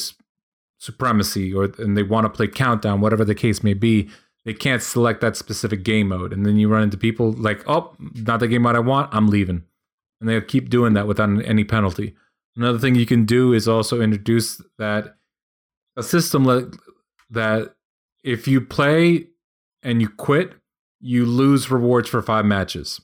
supremacy 0.78 1.52
or 1.52 1.64
and 1.78 1.96
they 1.96 2.02
want 2.02 2.24
to 2.24 2.30
play 2.30 2.46
countdown 2.48 3.00
whatever 3.00 3.24
the 3.24 3.34
case 3.34 3.62
may 3.64 3.74
be 3.74 4.08
they 4.44 4.54
can't 4.54 4.82
select 4.82 5.20
that 5.20 5.36
specific 5.36 5.82
game 5.82 6.08
mode 6.08 6.32
and 6.32 6.46
then 6.46 6.56
you 6.56 6.68
run 6.68 6.84
into 6.84 6.96
people 6.96 7.32
like 7.32 7.62
oh 7.68 7.94
not 8.14 8.38
the 8.40 8.46
game 8.48 8.62
mode 8.62 8.76
i 8.76 8.78
want 8.78 9.12
i'm 9.12 9.28
leaving 9.28 9.62
and 10.20 10.28
they'll 10.28 10.40
keep 10.40 10.68
doing 10.68 10.94
that 10.94 11.06
without 11.06 11.28
any 11.44 11.62
penalty. 11.62 12.12
Another 12.56 12.78
thing 12.80 12.96
you 12.96 13.06
can 13.06 13.24
do 13.24 13.52
is 13.52 13.68
also 13.68 14.00
introduce 14.00 14.60
that 14.76 15.14
a 15.96 16.02
system 16.02 16.42
that, 16.42 16.76
that 17.30 17.74
if 18.24 18.48
you 18.48 18.60
play 18.60 19.28
and 19.84 20.00
you 20.02 20.08
quit, 20.08 20.54
you 21.00 21.24
lose 21.24 21.70
rewards 21.70 22.08
for 22.08 22.20
five 22.20 22.44
matches. 22.44 23.00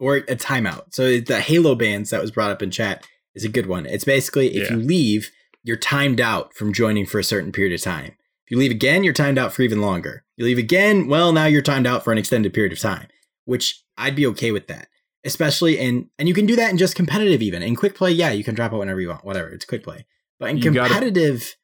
Or 0.00 0.16
a 0.16 0.36
timeout. 0.36 0.94
So 0.94 1.20
the 1.20 1.40
Halo 1.40 1.74
bans 1.74 2.08
that 2.08 2.22
was 2.22 2.30
brought 2.30 2.50
up 2.50 2.62
in 2.62 2.70
chat 2.70 3.06
is 3.34 3.44
a 3.44 3.50
good 3.50 3.66
one. 3.66 3.84
It's 3.84 4.04
basically 4.04 4.56
if 4.56 4.70
Yeah. 4.70 4.76
you 4.78 4.82
leave, 4.82 5.30
you're 5.64 5.76
timed 5.76 6.20
out 6.20 6.54
from 6.54 6.72
joining 6.72 7.06
for 7.06 7.18
a 7.18 7.24
certain 7.24 7.50
period 7.50 7.74
of 7.74 7.82
time. 7.82 8.12
If 8.44 8.50
you 8.50 8.58
leave 8.58 8.70
again, 8.70 9.02
you're 9.02 9.14
timed 9.14 9.38
out 9.38 9.52
for 9.52 9.62
even 9.62 9.80
longer. 9.80 10.24
You 10.36 10.44
leave 10.44 10.58
again, 10.58 11.08
well, 11.08 11.32
now 11.32 11.46
you're 11.46 11.62
timed 11.62 11.86
out 11.86 12.04
for 12.04 12.12
an 12.12 12.18
extended 12.18 12.52
period 12.52 12.72
of 12.72 12.78
time, 12.78 13.08
which 13.46 13.82
I'd 13.96 14.14
be 14.14 14.26
okay 14.26 14.52
with 14.52 14.68
that. 14.68 14.88
Especially 15.24 15.78
in, 15.78 16.10
and 16.18 16.28
you 16.28 16.34
can 16.34 16.44
do 16.44 16.54
that 16.56 16.70
in 16.70 16.76
just 16.76 16.94
competitive 16.94 17.40
even. 17.40 17.62
In 17.62 17.74
quick 17.74 17.94
play, 17.94 18.12
yeah, 18.12 18.30
you 18.30 18.44
can 18.44 18.54
drop 18.54 18.74
out 18.74 18.78
whenever 18.78 19.00
you 19.00 19.08
want, 19.08 19.24
whatever, 19.24 19.48
it's 19.48 19.64
quick 19.64 19.82
play. 19.82 20.04
But 20.38 20.50
in 20.50 20.58
You 20.58 20.64
competitive, 20.72 21.56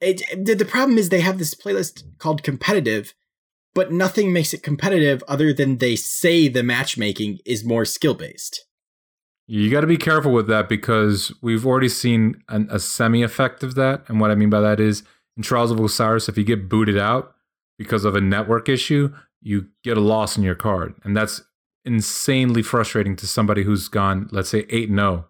it, 0.00 0.22
the, 0.36 0.54
the 0.54 0.64
problem 0.64 0.98
is 0.98 1.08
they 1.08 1.20
have 1.20 1.38
this 1.38 1.54
playlist 1.54 2.02
called 2.18 2.42
competitive, 2.42 3.14
but 3.74 3.92
nothing 3.92 4.32
makes 4.32 4.52
it 4.52 4.64
competitive 4.64 5.22
other 5.28 5.52
than 5.52 5.78
they 5.78 5.94
say 5.94 6.48
the 6.48 6.64
matchmaking 6.64 7.38
is 7.46 7.64
more 7.64 7.84
skill 7.84 8.14
based. 8.14 8.66
You 9.50 9.70
got 9.70 9.80
to 9.80 9.86
be 9.86 9.96
careful 9.96 10.30
with 10.30 10.46
that 10.48 10.68
because 10.68 11.32
we've 11.40 11.64
already 11.66 11.88
seen 11.88 12.42
an, 12.50 12.68
a 12.70 12.78
semi 12.78 13.22
effect 13.22 13.62
of 13.62 13.74
that. 13.76 14.04
And 14.06 14.20
what 14.20 14.30
I 14.30 14.34
mean 14.34 14.50
by 14.50 14.60
that 14.60 14.78
is 14.78 15.02
in 15.38 15.42
Trials 15.42 15.70
of 15.70 15.80
Osiris, 15.80 16.28
if 16.28 16.36
you 16.36 16.44
get 16.44 16.68
booted 16.68 16.98
out 16.98 17.34
because 17.78 18.04
of 18.04 18.14
a 18.14 18.20
network 18.20 18.68
issue, 18.68 19.12
you 19.40 19.68
get 19.82 19.96
a 19.96 20.00
loss 20.00 20.36
in 20.36 20.42
your 20.42 20.54
card. 20.54 20.94
And 21.02 21.16
that's 21.16 21.40
insanely 21.86 22.62
frustrating 22.62 23.16
to 23.16 23.26
somebody 23.26 23.62
who's 23.62 23.88
gone, 23.88 24.28
let's 24.32 24.50
say, 24.50 24.66
8 24.68 24.90
0. 24.90 25.26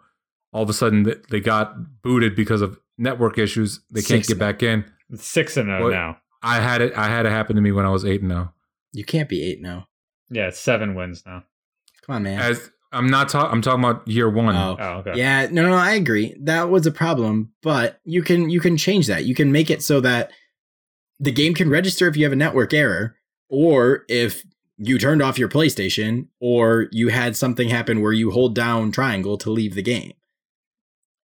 All 0.53 0.63
of 0.63 0.69
a 0.69 0.73
sudden, 0.73 1.15
they 1.31 1.39
got 1.41 2.03
booted 2.03 2.35
because 2.35 2.61
of 2.61 2.77
network 2.97 3.39
issues. 3.39 3.81
They 3.91 4.01
can't 4.01 4.25
Six 4.25 4.29
get 4.29 4.39
back 4.39 4.65
in. 4.65 4.85
It's 5.11 5.27
six 5.27 5.57
and 5.57 5.71
oh 5.71 5.75
zero 5.75 5.85
What- 5.85 5.93
now. 5.93 6.19
I 6.43 6.61
had 6.61 6.81
it. 6.81 6.97
I 6.97 7.09
had 7.09 7.27
it 7.27 7.31
happen 7.31 7.57
to 7.57 7.63
me 7.63 7.73
when 7.73 7.85
I 7.85 7.91
was 7.91 8.05
eight 8.05 8.23
and 8.23 8.31
zero. 8.31 8.53
You 8.93 9.05
can't 9.05 9.29
be 9.29 9.43
8 9.45 9.59
and 9.59 9.67
0. 9.67 9.89
Yeah, 10.31 10.49
it's 10.49 10.59
seven 10.59 10.95
wins 10.95 11.25
now. 11.27 11.45
Come 12.07 12.17
on, 12.17 12.23
man. 12.23 12.41
As 12.41 12.71
I'm 12.93 13.09
not 13.09 13.29
talking. 13.29 13.51
I'm 13.53 13.63
talking 13.63 13.85
about 13.85 14.07
year 14.09 14.31
one. 14.31 14.57
oh. 14.57 14.77
Oh, 14.79 14.93
okay. 14.99 15.13
Yeah, 15.17 15.47
no, 15.51 15.63
no, 15.63 15.71
no, 15.71 15.77
I 15.77 15.93
agree. 15.93 16.35
That 16.41 16.71
was 16.71 16.87
a 16.87 16.91
problem, 16.91 17.53
but 17.63 18.01
you 18.05 18.23
can 18.23 18.49
you 18.49 18.61
can 18.61 18.77
change 18.77 19.07
that. 19.09 19.25
You 19.25 19.35
can 19.35 19.53
make 19.53 19.71
it 19.71 19.83
so 19.83 20.01
that 20.01 20.31
the 21.21 21.33
game 21.33 21.55
can 21.55 21.69
register 21.69 22.09
if 22.09 22.17
you 22.17 22.25
have 22.25 22.33
a 22.33 22.37
network 22.37 22.73
error, 22.73 23.17
or 23.51 24.05
if 24.09 24.43
you 24.79 24.99
turned 24.99 25.21
off 25.21 25.39
your 25.39 25.49
PlayStation, 25.49 26.29
or 26.41 26.87
you 26.93 27.09
had 27.09 27.37
something 27.37 27.69
happen 27.69 28.01
where 28.01 28.13
you 28.13 28.31
hold 28.31 28.55
down 28.55 28.93
triangle 28.93 29.37
to 29.39 29.51
leave 29.51 29.75
the 29.75 29.83
game. 29.83 30.13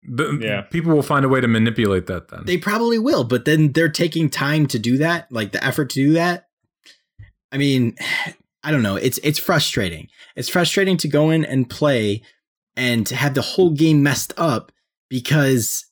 The, 0.03 0.39
Yeah. 0.41 0.63
People 0.63 0.95
will 0.95 1.03
find 1.03 1.25
a 1.25 1.29
way 1.29 1.41
to 1.41 1.49
manipulate 1.49 2.07
that 2.07 2.29
then. 2.29 2.45
They 2.47 2.57
probably 2.57 2.99
will, 2.99 3.25
but 3.25 3.45
then 3.45 3.73
they're 3.73 3.89
taking 3.91 4.31
time 4.31 4.67
to 4.69 4.79
do 4.79 4.97
that, 4.99 5.31
like 5.31 5.53
the 5.53 5.63
effort 5.63 5.91
to 5.91 5.95
do 6.07 6.13
that. 6.15 6.47
I 7.53 7.59
mean, 7.59 7.97
I 8.63 8.71
don't 8.71 8.83
know. 8.83 8.97
It's 8.97 9.19
it's 9.19 9.39
frustrating. 9.39 10.09
It's 10.37 10.49
frustrating 10.49 10.97
to 10.99 11.09
go 11.09 11.31
in 11.31 11.45
and 11.45 11.69
play 11.71 12.23
and 12.77 13.07
to 13.07 13.17
have 13.17 13.35
the 13.35 13.43
whole 13.43 13.71
game 13.71 14.03
messed 14.03 14.33
up 14.37 14.71
because 15.09 15.87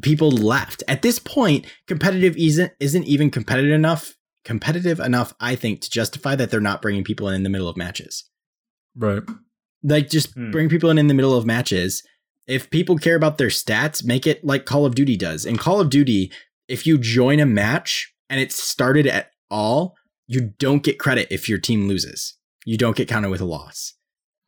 people 0.00 0.30
left. 0.30 0.82
At 0.88 1.02
this 1.02 1.18
point, 1.18 1.66
competitive 1.86 2.36
isn't 2.36 2.72
isn't 2.80 3.04
even 3.04 3.30
competitive 3.30 3.72
enough 3.72 4.14
competitive 4.44 5.00
enough 5.00 5.32
I 5.40 5.56
think 5.56 5.80
to 5.80 5.90
justify 5.90 6.34
that 6.36 6.50
they're 6.50 6.60
not 6.60 6.82
bringing 6.82 7.02
people 7.04 7.28
in 7.28 7.34
in 7.34 7.42
the 7.44 7.48
middle 7.50 7.68
of 7.68 7.76
matches. 7.76 8.24
right. 8.96 9.22
Like 9.82 10.08
just 10.10 10.34
Hmm. 10.34 10.50
bring 10.50 10.68
people 10.68 10.90
in 10.90 10.98
in 10.98 11.08
the 11.08 11.14
middle 11.14 11.36
of 11.36 11.44
matches. 11.46 12.02
If 12.46 12.70
people 12.70 12.96
care 12.98 13.16
about 13.16 13.38
their 13.38 13.48
stats, 13.48 14.04
make 14.04 14.26
it 14.26 14.44
like 14.44 14.64
Call 14.66 14.84
of 14.86 14.94
Duty 14.94 15.16
does. 15.16 15.44
In 15.46 15.56
Call 15.56 15.80
of 15.80 15.88
Duty, 15.90 16.30
if 16.68 16.86
you 16.86 16.96
join 16.98 17.40
a 17.40 17.46
match 17.46 18.12
and 18.30 18.38
it's 18.40 18.62
started 18.62 19.06
at 19.06 19.30
all, 19.50 19.94
you 20.26 20.52
don't 20.58 20.82
get 20.82 20.98
credit 20.98 21.28
if 21.30 21.48
your 21.48 21.58
team 21.58 21.88
loses. 21.88 22.34
You 22.64 22.76
don't 22.78 22.96
get 22.96 23.08
counted 23.08 23.30
with 23.30 23.40
a 23.40 23.44
loss. 23.46 23.94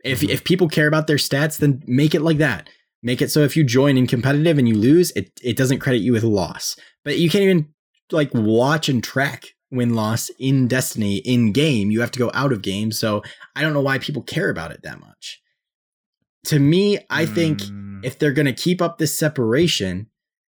If 0.04 0.20
Mhm. 0.20 0.30
if 0.30 0.44
people 0.44 0.68
care 0.68 0.86
about 0.86 1.06
their 1.06 1.16
stats, 1.16 1.58
then 1.58 1.82
make 1.86 2.14
it 2.14 2.22
like 2.22 2.38
that. 2.38 2.68
Make 3.02 3.20
it 3.20 3.30
so 3.30 3.40
if 3.40 3.56
you 3.56 3.64
join 3.64 3.96
in 3.98 4.06
competitive 4.06 4.58
and 4.58 4.68
you 4.68 4.74
lose, 4.74 5.10
it 5.12 5.32
it 5.42 5.56
doesn't 5.56 5.80
credit 5.80 5.98
you 5.98 6.12
with 6.12 6.24
a 6.24 6.28
loss. 6.28 6.76
But 7.04 7.18
you 7.18 7.28
can't 7.28 7.44
even 7.44 7.68
like 8.10 8.32
watch 8.32 8.88
and 8.88 9.02
track 9.02 9.48
win 9.70 9.94
loss 9.94 10.30
in 10.38 10.68
Destiny 10.68 11.16
in 11.18 11.52
game. 11.52 11.90
You 11.90 12.00
have 12.00 12.12
to 12.12 12.18
go 12.18 12.30
out 12.34 12.52
of 12.52 12.62
game. 12.62 12.92
So 12.92 13.22
I 13.56 13.62
don't 13.62 13.72
know 13.72 13.80
why 13.80 13.98
people 13.98 14.22
care 14.22 14.48
about 14.48 14.70
it 14.70 14.82
that 14.84 15.00
much. 15.00 15.40
To 16.46 16.58
me, 16.60 16.98
I 17.10 17.26
think 17.26 17.60
Mm, 17.62 18.04
if 18.04 18.18
they're 18.18 18.32
going 18.32 18.46
to 18.46 18.52
keep 18.52 18.80
up 18.80 18.98
this 18.98 19.18
separation, 19.18 20.06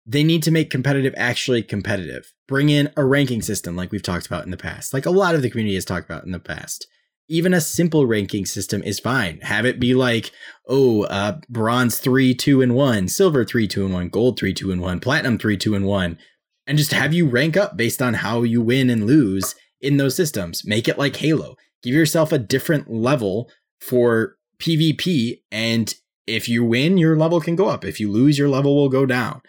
they 0.08 0.24
need 0.24 0.42
to 0.44 0.52
make 0.52 0.70
competitive 0.70 1.14
actually 1.18 1.62
competitive. 1.62 2.34
Bring 2.48 2.70
in 2.70 2.92
a 2.96 3.04
ranking 3.04 3.42
system 3.42 3.76
like 3.76 3.92
we've 3.92 4.02
talked 4.02 4.26
about 4.26 4.46
in 4.46 4.52
the 4.52 4.58
past, 4.58 4.94
like 4.94 5.06
a 5.06 5.12
lot 5.12 5.36
of 5.36 5.42
the 5.42 5.50
community 5.50 5.76
has 5.76 5.86
talked 5.86 6.10
about 6.10 6.24
in 6.24 6.32
the 6.32 6.40
past. 6.40 6.88
Even 7.30 7.54
a 7.54 7.60
simple 7.60 8.06
ranking 8.06 8.46
system 8.46 8.82
is 8.84 9.02
fine. 9.02 9.42
Have 9.42 9.66
it 9.66 9.82
be 9.82 9.94
like, 9.94 10.32
oh, 10.66 11.04
uh, 11.04 11.42
bronze 11.50 12.00
three, 12.00 12.34
two, 12.34 12.62
and 12.62 12.74
one, 12.74 13.10
silver 13.10 13.44
three, 13.44 13.68
two, 13.68 13.84
and 13.84 13.94
one, 13.94 14.08
gold 14.08 14.40
three, 14.40 14.54
two, 14.54 14.72
and 14.72 14.80
one, 14.80 15.02
platinum 15.02 15.38
three, 15.38 15.58
two, 15.58 15.76
and 15.76 15.86
one, 15.86 16.18
and 16.66 16.78
just 16.78 16.94
have 16.94 17.14
you 17.14 17.28
rank 17.28 17.58
up 17.58 17.76
based 17.76 18.02
on 18.02 18.14
how 18.14 18.44
you 18.44 18.62
win 18.62 18.90
and 18.90 19.06
lose 19.06 19.56
in 19.82 19.98
those 19.98 20.16
systems. 20.16 20.66
Make 20.66 20.88
it 20.88 20.98
like 20.98 21.18
Halo. 21.18 21.58
Give 21.84 21.94
yourself 21.94 22.32
a 22.32 22.40
different 22.40 22.90
level 22.90 23.52
for 23.82 24.38
PvP, 24.60 25.42
and 25.52 25.94
if 26.26 26.48
you 26.48 26.64
win, 26.64 26.98
your 26.98 27.18
level 27.18 27.42
can 27.42 27.58
go 27.58 27.68
up. 27.68 27.84
If 27.84 28.00
you 28.00 28.10
lose, 28.10 28.40
your 28.40 28.50
level 28.50 28.74
will 28.74 28.90
go 28.90 29.06
down. 29.06 29.42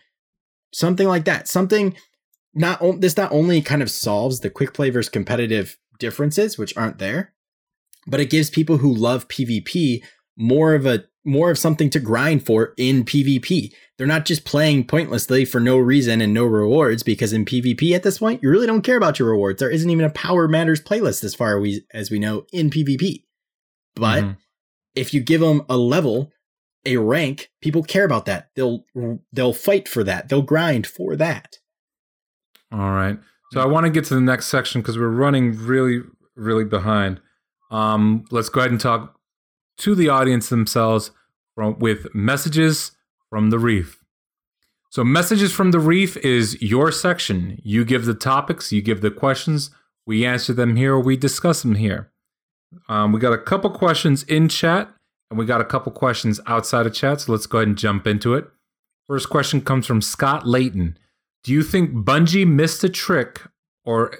Something 0.72 1.08
like 1.08 1.24
that. 1.24 1.48
Something 1.48 1.96
not 2.54 2.80
this 3.00 3.16
not 3.16 3.32
only 3.32 3.62
kind 3.62 3.82
of 3.82 3.90
solves 3.90 4.40
the 4.40 4.50
quick 4.50 4.74
play 4.74 4.90
versus 4.90 5.10
competitive 5.10 5.78
differences, 5.98 6.58
which 6.58 6.76
aren't 6.76 6.98
there, 6.98 7.32
but 8.06 8.20
it 8.20 8.30
gives 8.30 8.50
people 8.50 8.78
who 8.78 8.92
love 8.92 9.28
PvP 9.28 10.02
more 10.36 10.74
of 10.74 10.86
a 10.86 11.04
more 11.24 11.50
of 11.50 11.58
something 11.58 11.90
to 11.90 12.00
grind 12.00 12.46
for 12.46 12.72
in 12.76 13.04
PvP. 13.04 13.72
They're 13.96 14.06
not 14.06 14.24
just 14.24 14.44
playing 14.44 14.86
pointlessly 14.86 15.44
for 15.44 15.60
no 15.60 15.76
reason 15.76 16.20
and 16.20 16.32
no 16.32 16.44
rewards 16.44 17.02
because 17.02 17.32
in 17.32 17.44
PvP 17.44 17.94
at 17.94 18.02
this 18.02 18.18
point, 18.18 18.42
you 18.42 18.48
really 18.48 18.66
don't 18.66 18.82
care 18.82 18.96
about 18.96 19.18
your 19.18 19.28
rewards. 19.28 19.60
There 19.60 19.70
isn't 19.70 19.90
even 19.90 20.04
a 20.04 20.10
Power 20.10 20.48
Matters 20.48 20.80
playlist 20.80 21.24
as 21.24 21.34
far 21.34 21.58
as 21.58 21.62
we, 21.62 21.82
as 21.92 22.10
we 22.10 22.18
know 22.18 22.46
in 22.52 22.70
PvP. 22.70 23.24
But 23.94 24.24
mhm. 24.24 24.36
if 24.94 25.12
you 25.12 25.20
give 25.20 25.40
them 25.40 25.62
a 25.68 25.76
level, 25.76 26.32
a 26.85 26.97
rank, 26.97 27.51
people 27.61 27.83
care 27.83 28.05
about 28.05 28.26
that. 28.26 28.51
They'll 28.55 28.85
they'll 29.33 29.53
fight 29.53 29.89
for 29.89 30.05
that. 30.05 30.29
They'll 30.29 30.43
grind 30.43 30.87
for 30.87 31.16
that. 31.16 31.59
All 32.72 32.93
right. 32.93 33.18
So 33.53 33.61
I 33.61 33.66
want 33.66 33.87
to 33.87 33.91
get 33.91 34.05
to 34.07 34.14
the 34.14 34.20
next 34.20 34.47
section 34.47 34.81
because 34.83 34.99
we're 34.99 35.09
running 35.09 35.57
really, 35.57 36.03
really 36.37 36.64
behind. 36.64 37.20
Um, 37.70 38.24
let's 38.31 38.49
go 38.49 38.61
ahead 38.61 38.70
and 38.70 38.81
talk 38.81 39.18
to 39.79 39.95
the 39.95 40.09
audience 40.09 40.49
themselves 40.49 41.11
from 41.55 41.79
with 41.79 42.14
messages 42.14 42.93
from 43.31 43.51
the 43.51 43.59
reef. 43.59 44.03
So 44.91 45.05
messages 45.05 45.53
from 45.53 45.70
the 45.70 45.81
reef 45.81 46.16
is 46.18 46.61
your 46.62 46.91
section. 46.93 47.61
You 47.62 47.85
give 47.85 48.07
the 48.07 48.14
topics, 48.14 48.72
you 48.72 48.81
give 48.81 49.03
the 49.03 49.11
questions, 49.11 49.70
we 50.07 50.24
answer 50.24 50.55
them 50.55 50.76
here, 50.76 50.99
we 50.99 51.16
discuss 51.16 51.62
them 51.62 51.74
here. 51.74 52.11
Um, 52.89 53.12
we 53.12 53.20
got 53.20 53.33
a 53.33 53.39
couple 53.39 53.70
questions 53.70 54.22
in 54.24 54.49
chat, 54.49 54.91
and 55.31 55.39
we 55.39 55.45
got 55.47 55.61
a 55.61 55.64
couple 55.64 55.93
questions 55.93 56.41
outside 56.47 56.87
of 56.87 56.95
chat. 56.95 57.20
So 57.22 57.33
let's 57.33 57.47
go 57.47 57.59
ahead 57.59 57.68
and 57.68 57.76
jump 57.79 58.07
into 58.07 58.35
it. 58.35 58.47
First 59.07 59.29
question 59.31 59.61
comes 59.61 59.87
from 59.87 60.03
Scott 60.03 60.47
Layton. 60.47 60.99
Do 61.45 61.53
you 61.53 61.62
think 61.62 61.93
Bungie 61.93 62.47
missed 62.47 62.83
a 62.85 62.89
trick, 62.89 63.41
or 63.85 64.12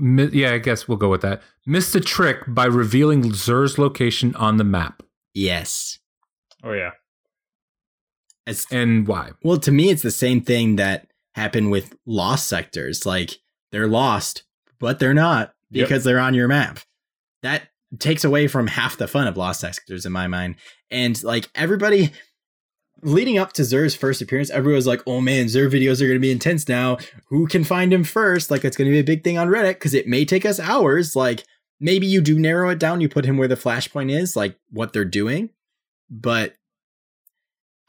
yeah, 0.00 0.52
I 0.52 0.58
guess 0.58 0.88
we'll 0.88 0.96
go 0.98 1.10
with 1.10 1.20
that. 1.22 1.42
Missed 1.66 1.94
a 1.94 2.00
trick 2.00 2.38
by 2.48 2.64
revealing 2.64 3.22
Xur's 3.22 3.78
location 3.78 4.34
on 4.36 4.56
the 4.56 4.64
map, 4.64 5.02
Yes. 5.34 5.98
Oh 6.64 6.72
yeah. 6.72 6.90
It's, 8.46 8.70
and 8.72 9.06
why? 9.06 9.30
well, 9.44 9.58
to 9.58 9.70
me, 9.70 9.90
it's 9.90 10.02
the 10.02 10.10
same 10.10 10.40
thing 10.40 10.76
that 10.76 11.06
happened 11.34 11.70
with 11.70 11.96
lost 12.06 12.46
sectors. 12.48 13.06
Like 13.06 13.38
they're 13.70 13.86
lost, 13.86 14.44
but 14.80 14.98
they're 14.98 15.14
not 15.14 15.54
Yep. 15.70 15.86
because 15.88 16.04
they're 16.04 16.18
on 16.18 16.34
your 16.34 16.48
map. 16.48 16.80
That 17.42 17.68
takes 17.98 18.24
away 18.24 18.48
from 18.48 18.66
half 18.66 18.96
the 18.96 19.08
fun 19.08 19.26
of 19.26 19.36
lost 19.36 19.60
sectors 19.60 20.06
in 20.06 20.12
my 20.12 20.26
mind. 20.26 20.56
And 20.90 21.22
like 21.22 21.48
everybody 21.54 22.10
leading 23.02 23.38
up 23.38 23.52
to 23.54 23.62
Xur's 23.62 23.94
first 23.94 24.22
appearance, 24.22 24.50
everyone 24.50 24.76
was 24.76 24.86
like, 24.86 25.02
"Oh 25.06 25.20
man, 25.20 25.46
Xur 25.46 25.70
videos 25.70 26.00
are 26.00 26.06
going 26.06 26.14
to 26.14 26.20
be 26.20 26.30
intense 26.30 26.68
now. 26.68 26.98
Who 27.28 27.46
can 27.46 27.64
find 27.64 27.92
him 27.92 28.04
first? 28.04 28.50
Like 28.50 28.64
it's 28.64 28.76
going 28.76 28.88
to 28.88 28.92
be 28.92 29.00
a 29.00 29.04
big 29.04 29.24
thing 29.24 29.38
on 29.38 29.48
Reddit 29.48 29.74
because 29.74 29.94
it 29.94 30.06
may 30.06 30.24
take 30.24 30.46
us 30.46 30.60
hours. 30.60 31.16
Like 31.16 31.44
maybe 31.80 32.06
you 32.06 32.20
do 32.20 32.38
narrow 32.38 32.70
it 32.70 32.78
down, 32.78 33.00
you 33.00 33.08
put 33.08 33.24
him 33.24 33.36
where 33.36 33.48
the 33.48 33.56
flashpoint 33.56 34.10
is, 34.10 34.36
like 34.36 34.56
what 34.70 34.92
they're 34.92 35.04
doing, 35.04 35.50
but." 36.10 36.54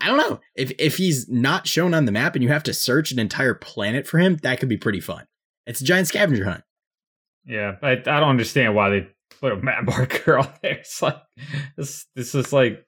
I 0.01 0.07
don't 0.07 0.17
know. 0.17 0.41
If 0.53 0.73
if 0.79 0.97
he's 0.97 1.29
not 1.29 1.65
shown 1.65 1.93
on 1.93 2.03
the 2.03 2.11
map 2.11 2.35
and 2.35 2.43
you 2.43 2.49
have 2.49 2.63
to 2.63 2.73
search 2.73 3.13
an 3.13 3.19
entire 3.19 3.53
planet 3.53 4.05
for 4.05 4.17
him, 4.17 4.35
that 4.43 4.59
could 4.59 4.67
be 4.67 4.75
pretty 4.75 4.99
fun. 4.99 5.25
It's 5.65 5.79
a 5.79 5.85
giant 5.85 6.09
scavenger 6.09 6.43
hunt. 6.43 6.63
Yeah, 7.45 7.75
I, 7.81 7.91
I 7.91 7.95
don't 7.95 8.29
understand 8.29 8.75
why 8.75 8.89
they 8.89 9.07
put 9.43 9.51
a 9.51 9.57
map 9.57 9.83
marker 9.83 10.39
on 10.39 10.47
there. 10.61 10.77
It's 10.77 11.01
like 11.01 11.21
this. 11.75 12.05
This 12.15 12.33
is 12.33 12.53
like 12.53 12.85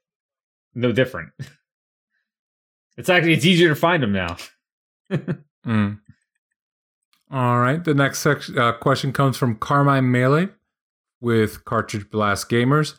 no 0.74 0.92
different. 0.92 1.30
It's 2.98 3.10
actually 3.10 3.34
it's 3.34 3.44
easier 3.44 3.68
to 3.68 3.76
find 3.76 4.02
them 4.02 4.14
now. 4.14 4.38
Mm. 5.68 6.00
All 7.32 7.58
right. 7.58 7.84
The 7.84 7.96
next 7.96 8.20
section, 8.20 8.56
uh, 8.56 8.74
question 8.74 9.12
comes 9.12 9.36
from 9.36 9.56
Carmine 9.56 10.12
Melee 10.12 10.50
with 11.20 11.66
Cartridge 11.66 12.08
Blast 12.12 12.50
Gamers. 12.50 12.94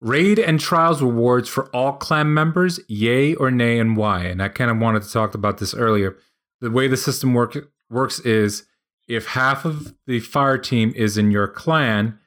Raid 0.00 0.38
and 0.38 0.60
trials 0.60 1.02
rewards 1.02 1.48
for 1.48 1.66
all 1.70 1.94
clan 1.94 2.32
members, 2.32 2.78
yay 2.86 3.34
or 3.34 3.50
nay, 3.50 3.80
and 3.80 3.96
why? 3.96 4.22
And 4.22 4.40
I 4.40 4.48
kind 4.50 4.70
of 4.70 4.78
wanted 4.78 5.02
to 5.02 5.12
talk 5.12 5.34
about 5.34 5.58
this 5.58 5.74
earlier. 5.74 6.16
The 6.60 6.70
way 6.70 6.86
the 6.86 6.96
system 6.96 7.34
work, 7.34 7.58
works 7.90 8.20
is 8.20 8.64
if 9.08 9.26
half 9.26 9.64
of 9.64 9.96
the 10.06 10.20
fire 10.20 10.58
team 10.58 10.92
is 10.94 11.18
in 11.18 11.32
your 11.32 11.48
clan 11.48 12.20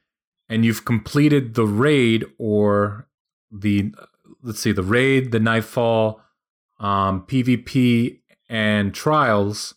and 0.50 0.66
you've 0.66 0.86
completed 0.86 1.56
the 1.56 1.66
raid 1.66 2.26
or 2.38 3.08
the, 3.52 3.94
let's 4.42 4.60
see, 4.60 4.72
the 4.72 4.84
raid, 4.84 5.32
the 5.32 5.40
nightfall, 5.40 6.22
um, 6.80 7.26
PvP, 7.28 8.20
and 8.50 8.94
trials, 8.94 9.76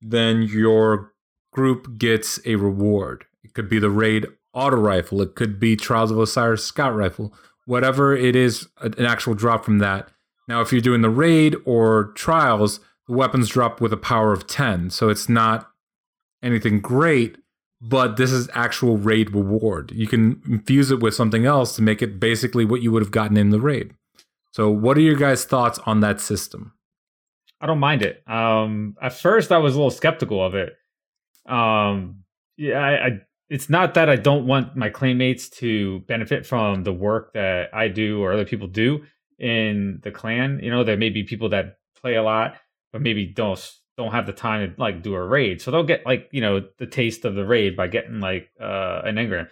then 0.00 0.42
your 0.42 1.12
group 1.52 1.98
gets 1.98 2.38
a 2.44 2.56
reward. 2.56 3.24
It 3.42 3.54
could 3.54 3.68
be 3.68 3.78
the 3.78 3.90
raid 3.90 4.26
auto 4.52 4.76
rifle, 4.76 5.22
it 5.22 5.34
could 5.34 5.60
be 5.60 5.76
Trials 5.76 6.10
of 6.10 6.18
Osiris 6.18 6.64
scout 6.64 6.94
rifle, 6.94 7.32
whatever 7.66 8.16
it 8.16 8.34
is, 8.34 8.68
an 8.80 9.06
actual 9.06 9.34
drop 9.34 9.64
from 9.64 9.78
that. 9.78 10.08
Now, 10.48 10.60
if 10.60 10.72
you're 10.72 10.80
doing 10.80 11.02
the 11.02 11.10
raid 11.10 11.54
or 11.64 12.12
trials, 12.16 12.80
the 13.06 13.14
weapons 13.14 13.48
drop 13.48 13.80
with 13.80 13.92
a 13.92 13.96
power 13.96 14.32
of 14.32 14.46
10, 14.46 14.90
so 14.90 15.08
it's 15.08 15.28
not 15.28 15.70
anything 16.42 16.80
great, 16.80 17.36
but 17.80 18.16
this 18.16 18.30
is 18.30 18.48
actual 18.52 18.98
raid 18.98 19.34
reward. 19.34 19.92
You 19.92 20.06
can 20.06 20.42
infuse 20.46 20.90
it 20.90 21.00
with 21.00 21.14
something 21.14 21.46
else 21.46 21.74
to 21.76 21.82
make 21.82 22.02
it 22.02 22.20
basically 22.20 22.64
what 22.64 22.82
you 22.82 22.92
would 22.92 23.02
have 23.02 23.10
gotten 23.10 23.36
in 23.36 23.50
the 23.50 23.60
raid. 23.60 23.94
So, 24.52 24.70
what 24.70 24.96
are 24.96 25.02
your 25.02 25.16
guys' 25.16 25.44
thoughts 25.44 25.78
on 25.86 26.00
that 26.00 26.20
system? 26.20 26.72
I 27.60 27.66
don't 27.66 27.78
mind 27.78 28.02
it. 28.02 28.22
Um, 28.28 28.96
at 29.00 29.12
first, 29.12 29.52
I 29.52 29.58
was 29.58 29.74
a 29.74 29.78
little 29.78 29.90
skeptical 29.90 30.44
of 30.44 30.54
it. 30.54 30.76
Um, 31.46 32.24
yeah, 32.56 32.78
I, 32.78 33.06
I 33.06 33.20
it's 33.48 33.68
not 33.68 33.94
that 33.94 34.08
I 34.08 34.16
don't 34.16 34.46
want 34.46 34.76
my 34.76 34.90
clanmates 34.90 35.50
to 35.56 36.00
benefit 36.00 36.46
from 36.46 36.84
the 36.84 36.92
work 36.92 37.32
that 37.34 37.74
I 37.74 37.88
do 37.88 38.22
or 38.22 38.32
other 38.32 38.44
people 38.44 38.68
do 38.68 39.04
in 39.38 40.00
the 40.02 40.12
clan. 40.12 40.60
You 40.62 40.70
know, 40.70 40.84
there 40.84 40.96
may 40.96 41.10
be 41.10 41.24
people 41.24 41.48
that 41.48 41.78
play 42.00 42.14
a 42.14 42.22
lot, 42.22 42.54
but 42.92 43.02
maybe 43.02 43.26
don't 43.26 43.79
don't 44.02 44.12
have 44.12 44.26
the 44.26 44.32
time 44.32 44.72
to 44.74 44.80
like 44.80 45.02
do 45.02 45.14
a 45.14 45.24
raid, 45.24 45.60
so 45.60 45.70
they'll 45.70 45.82
get 45.84 46.06
like 46.06 46.28
you 46.32 46.40
know 46.40 46.64
the 46.78 46.86
taste 46.86 47.24
of 47.24 47.34
the 47.34 47.44
raid 47.44 47.76
by 47.76 47.86
getting 47.86 48.20
like 48.20 48.50
uh, 48.60 49.02
an 49.04 49.16
engram. 49.16 49.48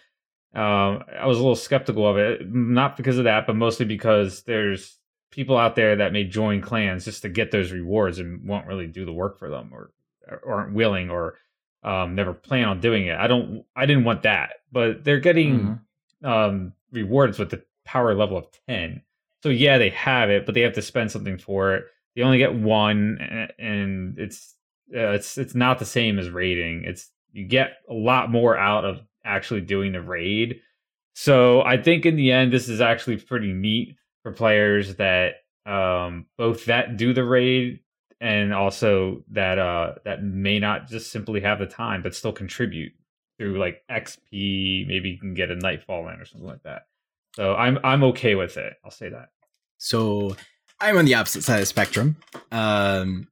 Um, 0.54 1.04
I 1.20 1.26
was 1.26 1.36
a 1.36 1.40
little 1.40 1.54
skeptical 1.56 2.08
of 2.08 2.16
it, 2.16 2.50
not 2.50 2.96
because 2.96 3.18
of 3.18 3.24
that, 3.24 3.46
but 3.46 3.54
mostly 3.56 3.84
because 3.84 4.42
there's 4.44 4.96
people 5.30 5.58
out 5.58 5.76
there 5.76 5.96
that 5.96 6.12
may 6.12 6.24
join 6.24 6.62
clans 6.62 7.04
just 7.04 7.20
to 7.22 7.28
get 7.28 7.50
those 7.50 7.70
rewards 7.70 8.18
and 8.18 8.48
won't 8.48 8.66
really 8.66 8.86
do 8.86 9.04
the 9.04 9.12
work 9.12 9.38
for 9.38 9.50
them 9.50 9.68
or, 9.72 9.90
or 10.42 10.54
aren't 10.60 10.72
willing 10.74 11.10
or 11.10 11.34
um, 11.84 12.14
never 12.14 12.32
plan 12.32 12.64
on 12.64 12.80
doing 12.80 13.06
it. 13.06 13.16
I 13.16 13.26
don't. 13.26 13.64
I 13.76 13.84
didn't 13.86 14.04
want 14.04 14.22
that, 14.22 14.54
but 14.72 15.04
they're 15.04 15.20
getting 15.20 15.78
Mhm. 16.24 16.26
um, 16.28 16.72
rewards 16.90 17.38
with 17.38 17.50
the 17.50 17.62
power 17.84 18.14
level 18.14 18.38
of 18.38 18.46
ten. 18.66 19.02
So 19.42 19.50
yeah, 19.50 19.78
they 19.78 19.90
have 19.90 20.30
it, 20.30 20.46
but 20.46 20.54
they 20.54 20.62
have 20.62 20.72
to 20.72 20.82
spend 20.82 21.12
something 21.12 21.38
for 21.38 21.74
it. 21.74 21.84
They 22.16 22.22
only 22.22 22.38
get 22.38 22.54
one, 22.54 23.18
and 23.58 24.18
it's 24.18 24.54
uh, 24.94 25.10
it's 25.10 25.38
it's 25.38 25.54
not 25.54 25.78
the 25.78 25.84
same 25.84 26.18
as 26.18 26.30
raiding. 26.30 26.84
It's 26.84 27.10
you 27.32 27.46
get 27.46 27.72
a 27.88 27.94
lot 27.94 28.30
more 28.30 28.56
out 28.56 28.84
of 28.84 29.00
actually 29.24 29.60
doing 29.60 29.92
the 29.92 30.02
raid. 30.02 30.60
So 31.14 31.62
I 31.62 31.80
think 31.80 32.06
in 32.06 32.16
the 32.16 32.32
end, 32.32 32.52
this 32.52 32.68
is 32.68 32.80
actually 32.80 33.18
pretty 33.18 33.52
neat 33.52 33.96
for 34.22 34.32
players 34.32 34.96
that 34.96 35.34
um, 35.66 36.26
both 36.36 36.64
that 36.66 36.96
do 36.96 37.12
the 37.12 37.24
raid 37.24 37.80
and 38.20 38.52
also 38.52 39.22
that 39.30 39.58
uh, 39.58 39.94
that 40.04 40.22
may 40.22 40.58
not 40.58 40.88
just 40.88 41.10
simply 41.10 41.40
have 41.40 41.58
the 41.58 41.66
time 41.66 42.02
but 42.02 42.14
still 42.14 42.32
contribute 42.32 42.92
through 43.38 43.58
like 43.58 43.82
XP. 43.90 44.86
Maybe 44.86 45.10
you 45.10 45.18
can 45.18 45.34
get 45.34 45.50
a 45.50 45.56
Nightfall 45.56 46.08
in 46.08 46.20
or 46.20 46.24
something 46.24 46.48
like 46.48 46.62
that. 46.64 46.82
So 47.36 47.54
I'm 47.54 47.78
I'm 47.84 48.02
okay 48.04 48.34
with 48.34 48.56
it. 48.56 48.74
I'll 48.84 48.90
say 48.90 49.10
that. 49.10 49.28
So 49.76 50.36
I'm 50.80 50.96
on 50.96 51.04
the 51.04 51.14
opposite 51.14 51.42
side 51.42 51.56
of 51.56 51.60
the 51.62 51.66
spectrum. 51.66 52.16
Um, 52.52 53.28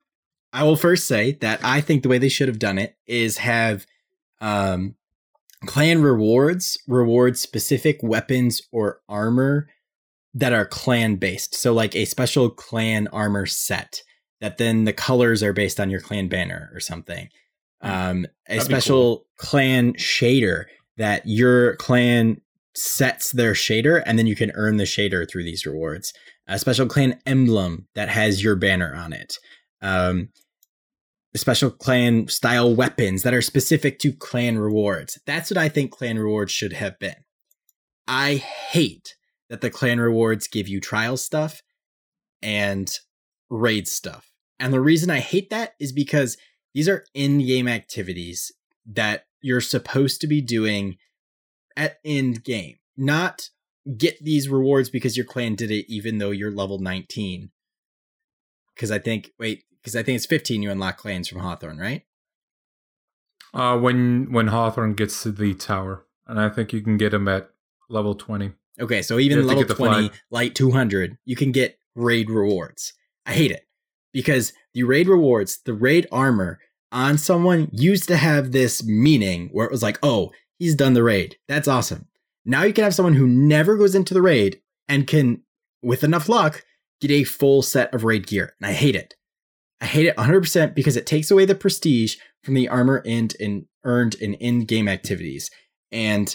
I 0.53 0.65
will 0.65 0.77
first 0.77 1.07
say 1.07 1.33
that 1.41 1.61
I 1.63 1.81
think 1.81 2.03
the 2.03 2.09
way 2.09 2.19
they 2.19 2.29
should 2.29 2.49
have 2.49 2.59
done 2.59 2.79
it 2.79 2.97
is 3.07 3.39
have 3.39 3.87
um, 4.41 4.95
clan 5.67 6.03
rewards 6.03 6.79
reward 6.87 7.37
specific 7.39 8.01
weapons 8.03 8.63
or 8.73 9.01
armor 9.09 9.69
that 10.35 10.53
are 10.53 10.67
clan 10.67 11.17
based. 11.17 11.55
So 11.55 11.73
like 11.73 11.95
a 11.95 12.05
special 12.05 12.51
clan 12.51 13.09
armor 13.09 13.47
set 13.47 14.03
that 14.41 14.59
then 14.59 14.85
the 14.85 14.93
colors 14.93 15.43
are 15.43 15.53
based 15.53 15.81
on 15.81 15.91
your 15.91 16.01
clan 16.01 16.29
banner 16.29 16.71
or 16.75 16.81
something. 16.81 17.29
Um, 17.81 18.27
a 18.49 18.61
special 18.61 19.27
clan 19.37 19.95
shader 19.95 20.65
that 20.97 21.23
your 21.27 21.77
clan 21.77 22.41
sets 22.75 23.33
their 23.33 23.53
shader 23.53 24.03
and 24.05 24.19
then 24.19 24.27
you 24.27 24.37
can 24.37 24.53
earn 24.55 24.77
the 24.77 24.85
shader 24.85 25.29
through 25.29 25.45
these 25.45 25.65
rewards. 25.65 26.13
A 26.49 26.59
special 26.59 26.87
clan 26.87 27.21
emblem 27.27 27.89
that 27.95 28.09
has 28.09 28.43
your 28.43 28.57
banner 28.57 28.95
on 28.95 29.13
it. 29.13 29.39
Um, 29.83 30.29
special 31.35 31.71
clan 31.71 32.29
style 32.29 32.75
weapons 32.75 33.23
that 33.23 33.35
are 33.35 33.43
specific 33.43 33.99
to 34.01 34.13
clan 34.13 34.59
rewards. 34.59 35.19
That's 35.27 35.51
what 35.51 35.59
I 35.59 35.69
think 35.69 35.91
clan 35.91 36.19
rewards 36.19 36.53
should 36.53 36.73
have 36.73 36.99
been. 36.99 37.17
I 38.09 38.37
hate 38.37 39.17
that 39.51 39.61
the 39.61 39.71
clan 39.71 40.01
rewards 40.01 40.49
give 40.49 40.69
you 40.69 40.81
trial 40.81 41.17
stuff 41.17 41.63
and 42.43 42.91
raid 43.51 43.89
stuff. 43.89 44.33
And 44.59 44.73
the 44.73 44.81
reason 44.81 45.11
I 45.11 45.21
hate 45.21 45.51
that 45.51 45.75
is 45.79 45.93
because 45.93 46.37
these 46.75 46.89
are 46.89 47.05
in 47.15 47.39
game 47.45 47.69
activities 47.69 48.53
that 48.87 49.25
you're 49.41 49.61
supposed 49.61 50.21
to 50.21 50.27
be 50.27 50.41
doing 50.41 50.97
at 51.77 51.99
end 52.05 52.43
game, 52.45 52.77
not 52.97 53.51
get 53.97 54.23
these 54.23 54.49
rewards 54.49 54.91
because 54.91 55.17
your 55.17 55.27
clan 55.27 55.55
did 55.55 55.71
it 55.71 55.87
even 55.93 56.19
though 56.19 56.31
you're 56.31 56.51
level 56.51 56.79
19. 56.79 57.51
Because 58.75 58.91
I 58.91 58.99
think, 58.99 59.33
wait, 59.39 59.65
because 59.81 59.97
I 59.97 60.03
think 60.03 60.17
it's 60.17 60.27
15 60.27 60.63
you 60.63 60.71
unlock 60.71 60.99
clans 60.99 61.29
from 61.29 61.41
Hawthorne, 61.41 61.79
right? 61.79 62.03
Uh, 63.55 63.79
when 63.79 64.31
when 64.33 64.49
Hawthorne 64.49 64.95
gets 64.95 65.23
to 65.23 65.33
the 65.33 65.55
tower, 65.55 66.05
and 66.27 66.39
I 66.39 66.51
think 66.51 66.75
you 66.75 66.83
can 66.83 66.99
get 66.99 67.15
him 67.15 67.27
at 67.27 67.49
level 67.89 68.15
twenty. 68.15 68.53
Okay, 68.79 69.01
so 69.01 69.19
even 69.19 69.47
level 69.47 69.65
20, 69.65 70.11
light 70.31 70.55
200, 70.55 71.17
you 71.25 71.35
can 71.35 71.51
get 71.51 71.79
raid 71.95 72.29
rewards. 72.29 72.93
I 73.25 73.33
hate 73.33 73.51
it 73.51 73.67
because 74.13 74.53
the 74.75 74.83
raid 74.83 75.09
rewards, 75.09 75.61
the 75.65 75.73
raid 75.73 76.07
armor 76.13 76.61
on 76.93 77.17
someone 77.17 77.69
used 77.73 78.07
to 78.09 78.19
have 78.19 78.53
this 78.53 78.85
meaning 78.85 79.49
where 79.53 79.65
it 79.67 79.73
was 79.73 79.83
like, 79.83 79.99
oh, 80.03 80.31
he's 80.59 80.75
done 80.75 80.93
the 80.93 81.03
raid. 81.03 81.37
That's 81.49 81.69
awesome. 81.69 82.07
Now 82.47 82.63
you 82.63 82.73
can 82.73 82.85
have 82.85 82.95
someone 82.95 83.15
who 83.15 83.27
never 83.27 83.77
goes 83.77 83.97
into 83.97 84.15
the 84.15 84.23
raid 84.23 84.61
and 84.89 85.07
can, 85.07 85.43
with 85.83 86.05
enough 86.05 86.29
luck, 86.29 86.65
get 87.01 87.11
a 87.11 87.25
full 87.25 87.61
set 87.61 87.93
of 87.93 88.05
raid 88.05 88.27
gear. 88.27 88.55
And 88.61 88.71
I 88.71 88.73
hate 88.73 88.95
it. 88.95 89.15
I 89.81 89.87
hate 89.87 90.07
it 90.07 90.17
100% 90.17 90.75
because 90.75 90.97
it 90.97 91.07
takes 91.07 91.31
away 91.31 91.45
the 91.45 91.55
prestige 91.57 92.17
from 92.45 92.55
the 92.55 92.69
armor 92.69 93.03
and, 93.05 93.35
and 93.41 93.67
earned 93.85 94.15
in 94.15 94.35
in-game 94.35 94.89
activities. 94.89 95.51
And 95.91 96.35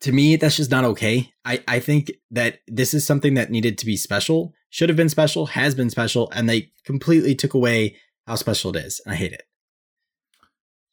to 0.00 0.10
me, 0.12 0.36
that's 0.36 0.56
just 0.56 0.70
not 0.70 0.84
okay. 0.84 1.30
I, 1.44 1.62
I 1.68 1.78
think 1.78 2.10
that 2.30 2.60
this 2.66 2.94
is 2.94 3.06
something 3.06 3.34
that 3.34 3.50
needed 3.50 3.76
to 3.78 3.86
be 3.86 3.96
special, 3.96 4.54
should 4.70 4.88
have 4.88 4.96
been 4.96 5.10
special, 5.10 5.46
has 5.46 5.74
been 5.74 5.90
special, 5.90 6.30
and 6.34 6.48
they 6.48 6.72
completely 6.84 7.34
took 7.34 7.54
away 7.54 7.96
how 8.26 8.36
special 8.36 8.74
it 8.74 8.84
is. 8.84 9.00
And 9.04 9.12
I 9.12 9.16
hate 9.16 9.32
it. 9.32 9.42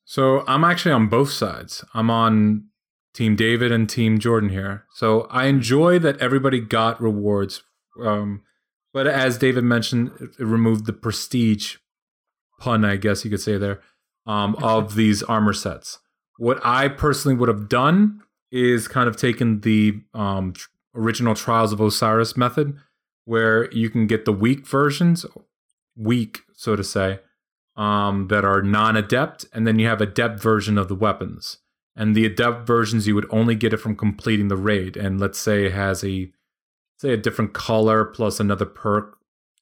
So 0.04 0.44
I'm 0.48 0.64
actually 0.64 0.92
on 0.92 1.08
both 1.08 1.32
sides. 1.32 1.84
I'm 1.94 2.10
on 2.10 2.66
Team 3.18 3.36
David 3.36 3.72
and 3.72 3.90
Team 3.90 4.20
Jordan 4.20 4.50
here. 4.50 4.86
So 4.94 5.22
I 5.32 5.46
enjoy 5.46 5.98
that 6.00 6.20
everybody 6.20 6.60
got 6.60 7.02
rewards. 7.02 7.64
Um, 8.00 8.44
but 8.94 9.08
as 9.08 9.40
David 9.40 9.64
mentioned, 9.64 10.12
it 10.20 10.30
it 10.40 10.46
removed 10.46 10.86
the 10.86 10.94
prestige 10.94 11.78
pun, 12.60 12.86
I 12.86 12.96
guess 12.96 13.26
you 13.26 13.32
could 13.32 13.42
say 13.42 13.58
there, 13.58 13.82
um, 14.28 14.56
of 14.62 14.94
these 14.94 15.24
armor 15.24 15.54
sets. 15.54 15.98
What 16.38 16.64
I 16.64 16.90
personally 16.90 17.36
would 17.36 17.50
have 17.50 17.68
done 17.68 18.22
is 18.52 18.88
kind 18.88 19.10
of 19.10 19.18
taken 19.18 19.62
the 19.62 20.00
um, 20.14 20.54
tr- 20.54 20.70
original 20.94 21.34
Trials 21.34 21.74
of 21.74 21.82
Osiris 21.82 22.38
method, 22.38 22.78
where 23.26 23.68
you 23.72 23.90
can 23.90 24.06
get 24.06 24.26
the 24.26 24.32
weak 24.32 24.68
versions, 24.68 25.26
weak, 25.96 26.42
so 26.54 26.76
to 26.76 26.84
say, 26.84 27.22
um, 27.76 28.28
that 28.28 28.46
are 28.46 28.62
non-adept, 28.62 29.48
and 29.54 29.66
then 29.66 29.80
you 29.80 29.88
have 29.88 30.02
a 30.02 30.04
adept 30.04 30.40
version 30.40 30.78
of 30.78 30.88
the 30.88 30.96
weapons. 30.96 31.58
And 31.98 32.16
the 32.16 32.26
adept 32.26 32.68
versions, 32.68 33.08
you 33.08 33.16
would 33.16 33.26
only 33.32 33.56
get 33.56 33.74
it 33.74 33.78
from 33.78 33.96
completing 33.96 34.50
the 34.50 34.56
raid. 34.56 34.96
And 34.96 35.20
let's 35.20 35.40
say 35.40 35.66
it 35.66 35.74
has 35.74 36.04
a 36.04 36.32
say 37.00 37.12
a 37.12 37.18
different 37.18 37.54
color 37.54 38.06
plus 38.06 38.40
another 38.40 38.66
perk. 38.66 39.18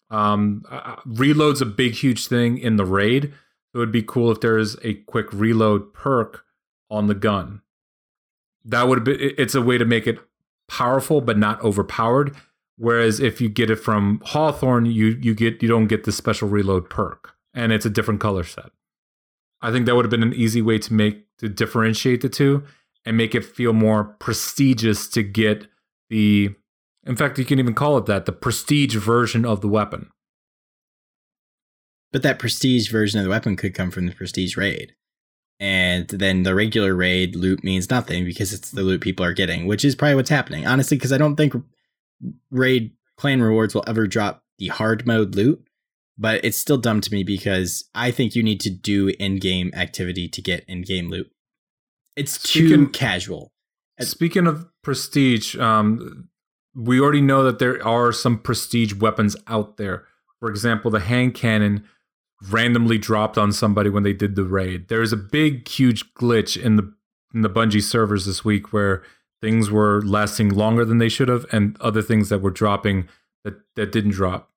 Um, 0.09 0.63
uh, 0.69 0.97
reload's 1.05 1.61
a 1.61 1.65
big, 1.65 1.93
huge 1.93 2.27
thing 2.27 2.57
in 2.57 2.75
the 2.75 2.85
raid. 2.85 3.33
It 3.73 3.77
would 3.77 3.91
be 3.91 4.03
cool 4.03 4.31
if 4.31 4.41
there's 4.41 4.77
a 4.83 4.95
quick 5.05 5.31
reload 5.31 5.93
perk 5.93 6.43
on 6.89 7.07
the 7.07 7.15
gun. 7.15 7.61
That 8.65 8.87
would 8.87 9.05
be. 9.05 9.13
It's 9.13 9.55
a 9.55 9.61
way 9.61 9.77
to 9.77 9.85
make 9.85 10.05
it 10.05 10.19
powerful 10.67 11.21
but 11.21 11.37
not 11.37 11.61
overpowered. 11.63 12.35
Whereas 12.77 13.21
if 13.21 13.39
you 13.39 13.47
get 13.47 13.69
it 13.69 13.77
from 13.77 14.21
Hawthorne, 14.25 14.85
you 14.85 15.17
you 15.21 15.33
get 15.33 15.63
you 15.63 15.69
don't 15.69 15.87
get 15.87 16.03
the 16.03 16.11
special 16.11 16.49
reload 16.49 16.89
perk, 16.89 17.35
and 17.53 17.71
it's 17.71 17.85
a 17.85 17.89
different 17.89 18.19
color 18.19 18.43
set. 18.43 18.71
I 19.61 19.71
think 19.71 19.85
that 19.85 19.95
would 19.95 20.05
have 20.05 20.11
been 20.11 20.23
an 20.23 20.33
easy 20.33 20.61
way 20.61 20.79
to 20.79 20.93
make 20.93 21.24
to 21.39 21.49
differentiate 21.49 22.21
the 22.21 22.29
two 22.29 22.63
and 23.05 23.17
make 23.17 23.35
it 23.35 23.45
feel 23.45 23.73
more 23.73 24.03
prestigious 24.19 25.07
to 25.09 25.23
get 25.23 25.67
the. 26.09 26.55
In 27.05 27.15
fact, 27.15 27.37
you 27.37 27.45
can 27.45 27.59
even 27.59 27.75
call 27.75 27.97
it 27.97 28.07
that 28.07 28.25
the 28.25 28.31
prestige 28.31 28.95
version 28.95 29.45
of 29.45 29.61
the 29.61 29.67
weapon. 29.67 30.09
But 32.11 32.23
that 32.23 32.39
prestige 32.39 32.89
version 32.89 33.19
of 33.19 33.25
the 33.25 33.29
weapon 33.29 33.55
could 33.55 33.73
come 33.73 33.91
from 33.91 34.07
the 34.07 34.13
prestige 34.13 34.57
raid. 34.57 34.95
And 35.59 36.07
then 36.07 36.43
the 36.43 36.55
regular 36.55 36.95
raid 36.95 37.35
loot 37.35 37.63
means 37.63 37.89
nothing 37.89 38.25
because 38.25 38.53
it's 38.53 38.71
the 38.71 38.81
loot 38.81 39.01
people 39.01 39.25
are 39.25 39.33
getting, 39.33 39.67
which 39.67 39.85
is 39.85 39.95
probably 39.95 40.15
what's 40.15 40.29
happening. 40.29 40.65
Honestly, 40.65 40.97
because 40.97 41.13
I 41.13 41.17
don't 41.17 41.35
think 41.35 41.53
raid 42.51 42.91
clan 43.17 43.41
rewards 43.41 43.73
will 43.73 43.83
ever 43.87 44.07
drop 44.07 44.43
the 44.57 44.67
hard 44.67 45.05
mode 45.05 45.35
loot. 45.35 45.64
But 46.17 46.45
it's 46.45 46.57
still 46.57 46.77
dumb 46.77 47.01
to 47.01 47.11
me 47.11 47.23
because 47.23 47.89
I 47.93 48.11
think 48.11 48.35
you 48.35 48.43
need 48.43 48.61
to 48.61 48.69
do 48.69 49.09
in 49.19 49.37
game 49.37 49.71
activity 49.73 50.29
to 50.29 50.41
get 50.41 50.63
in 50.67 50.81
game 50.81 51.09
loot. 51.09 51.29
It's 52.15 52.41
too 52.41 52.87
casual. 52.89 53.51
Speaking 53.99 54.47
of 54.47 54.65
prestige, 54.81 55.57
um, 55.57 56.29
we 56.73 56.99
already 56.99 57.21
know 57.21 57.43
that 57.43 57.59
there 57.59 57.85
are 57.85 58.11
some 58.11 58.39
prestige 58.39 58.93
weapons 58.93 59.35
out 59.47 59.77
there. 59.77 60.05
For 60.39 60.49
example, 60.49 60.91
the 60.91 60.99
hand 60.99 61.33
cannon 61.33 61.85
randomly 62.49 62.97
dropped 62.97 63.37
on 63.37 63.51
somebody 63.51 63.89
when 63.89 64.03
they 64.03 64.13
did 64.13 64.35
the 64.35 64.43
raid. 64.43 64.89
There 64.89 65.01
is 65.01 65.13
a 65.13 65.17
big, 65.17 65.67
huge 65.67 66.13
glitch 66.13 66.61
in 66.61 66.75
the 66.75 66.93
in 67.33 67.41
the 67.41 67.49
Bungie 67.49 67.81
servers 67.81 68.25
this 68.25 68.45
week 68.45 68.71
where 68.71 69.03
things 69.41 69.69
were 69.69 70.01
lasting 70.03 70.49
longer 70.49 70.85
than 70.85 70.99
they 70.99 71.09
should 71.09 71.27
have, 71.27 71.45
and 71.51 71.77
other 71.81 72.01
things 72.01 72.29
that 72.29 72.39
were 72.39 72.51
dropping 72.51 73.07
that 73.43 73.55
that 73.75 73.91
didn't 73.91 74.11
drop. 74.11 74.51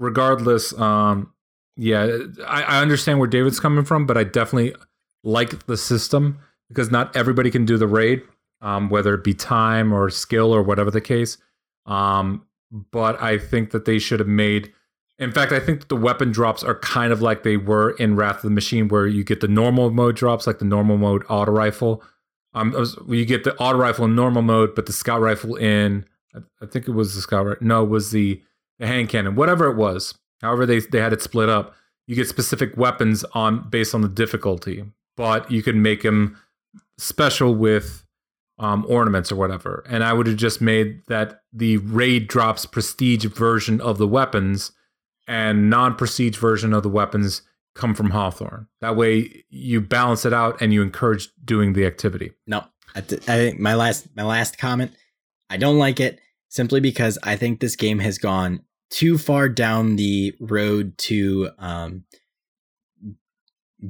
Regardless, 0.00 0.76
um, 0.78 1.32
yeah, 1.76 2.18
I, 2.46 2.62
I 2.62 2.82
understand 2.82 3.20
where 3.20 3.28
David's 3.28 3.60
coming 3.60 3.84
from, 3.84 4.06
but 4.06 4.16
I 4.16 4.24
definitely 4.24 4.74
like 5.22 5.66
the 5.66 5.76
system 5.76 6.40
because 6.68 6.90
not 6.90 7.14
everybody 7.14 7.50
can 7.50 7.64
do 7.64 7.76
the 7.78 7.86
raid 7.86 8.22
um, 8.62 8.88
whether 8.88 9.14
it 9.14 9.24
be 9.24 9.34
time 9.34 9.92
or 9.92 10.10
skill 10.10 10.54
or 10.54 10.62
whatever 10.62 10.90
the 10.90 11.00
case. 11.00 11.38
Um, 11.86 12.46
but 12.70 13.20
I 13.20 13.38
think 13.38 13.70
that 13.70 13.84
they 13.84 13.98
should 13.98 14.20
have 14.20 14.28
made. 14.28 14.72
In 15.18 15.32
fact, 15.32 15.52
I 15.52 15.60
think 15.60 15.80
that 15.80 15.88
the 15.88 15.96
weapon 15.96 16.30
drops 16.30 16.62
are 16.62 16.78
kind 16.78 17.12
of 17.12 17.20
like 17.20 17.42
they 17.42 17.56
were 17.56 17.90
in 17.92 18.16
Wrath 18.16 18.36
of 18.36 18.42
the 18.42 18.50
Machine, 18.50 18.88
where 18.88 19.06
you 19.06 19.24
get 19.24 19.40
the 19.40 19.48
normal 19.48 19.90
mode 19.90 20.16
drops, 20.16 20.46
like 20.46 20.58
the 20.58 20.64
normal 20.64 20.96
mode 20.96 21.24
auto 21.28 21.52
rifle. 21.52 22.02
Um, 22.54 22.74
you 23.08 23.24
get 23.24 23.44
the 23.44 23.56
auto 23.56 23.78
rifle 23.78 24.04
in 24.06 24.14
normal 24.14 24.42
mode, 24.42 24.74
but 24.74 24.86
the 24.86 24.92
scout 24.92 25.20
rifle 25.20 25.56
in. 25.56 26.04
I- 26.34 26.40
I 26.62 26.66
think 26.66 26.86
it 26.86 26.92
was 26.92 27.14
the 27.14 27.22
scout 27.22 27.46
rifle. 27.46 27.66
No, 27.66 27.82
it 27.84 27.88
was 27.88 28.12
the 28.12 28.40
the 28.80 28.86
hand 28.86 29.08
cannon, 29.08 29.36
whatever 29.36 29.70
it 29.70 29.76
was. 29.76 30.14
However, 30.40 30.66
they 30.66 30.80
they 30.80 31.00
had 31.00 31.12
it 31.12 31.22
split 31.22 31.48
up. 31.48 31.74
You 32.08 32.16
get 32.16 32.26
specific 32.26 32.76
weapons 32.76 33.24
on 33.34 33.68
based 33.68 33.94
on 33.94 34.00
the 34.00 34.08
difficulty, 34.08 34.84
but 35.16 35.48
you 35.50 35.62
can 35.62 35.80
make 35.80 36.02
them 36.02 36.36
special 36.98 37.54
with 37.54 38.04
um, 38.58 38.84
ornaments 38.88 39.30
or 39.30 39.36
whatever. 39.36 39.84
And 39.88 40.02
I 40.02 40.12
would 40.12 40.26
have 40.26 40.36
just 40.36 40.60
made 40.60 41.02
that 41.06 41.42
the 41.52 41.76
raid 41.78 42.26
drops 42.26 42.66
prestige 42.66 43.24
version 43.26 43.80
of 43.80 43.98
the 43.98 44.08
weapons 44.08 44.72
and 45.28 45.70
non 45.70 45.94
prestige 45.94 46.36
version 46.36 46.72
of 46.72 46.82
the 46.82 46.88
weapons 46.88 47.42
come 47.74 47.94
from 47.94 48.10
Hawthorne. 48.10 48.66
That 48.80 48.96
way 48.96 49.44
you 49.50 49.80
balance 49.80 50.24
it 50.24 50.32
out 50.32 50.60
and 50.60 50.72
you 50.72 50.82
encourage 50.82 51.28
doing 51.44 51.74
the 51.74 51.86
activity. 51.86 52.32
No, 52.46 52.64
I, 52.94 53.02
th- 53.02 53.28
I 53.28 53.54
my 53.58 53.74
last 53.74 54.08
my 54.16 54.24
last 54.24 54.58
comment. 54.58 54.92
I 55.48 55.56
don't 55.56 55.78
like 55.78 56.00
it 56.00 56.20
simply 56.48 56.80
because 56.80 57.18
I 57.22 57.36
think 57.36 57.60
this 57.60 57.76
game 57.76 57.98
has 58.00 58.18
gone 58.18 58.60
too 58.90 59.18
far 59.18 59.48
down 59.48 59.96
the 59.96 60.34
road 60.40 60.98
to 60.98 61.50
um, 61.58 62.04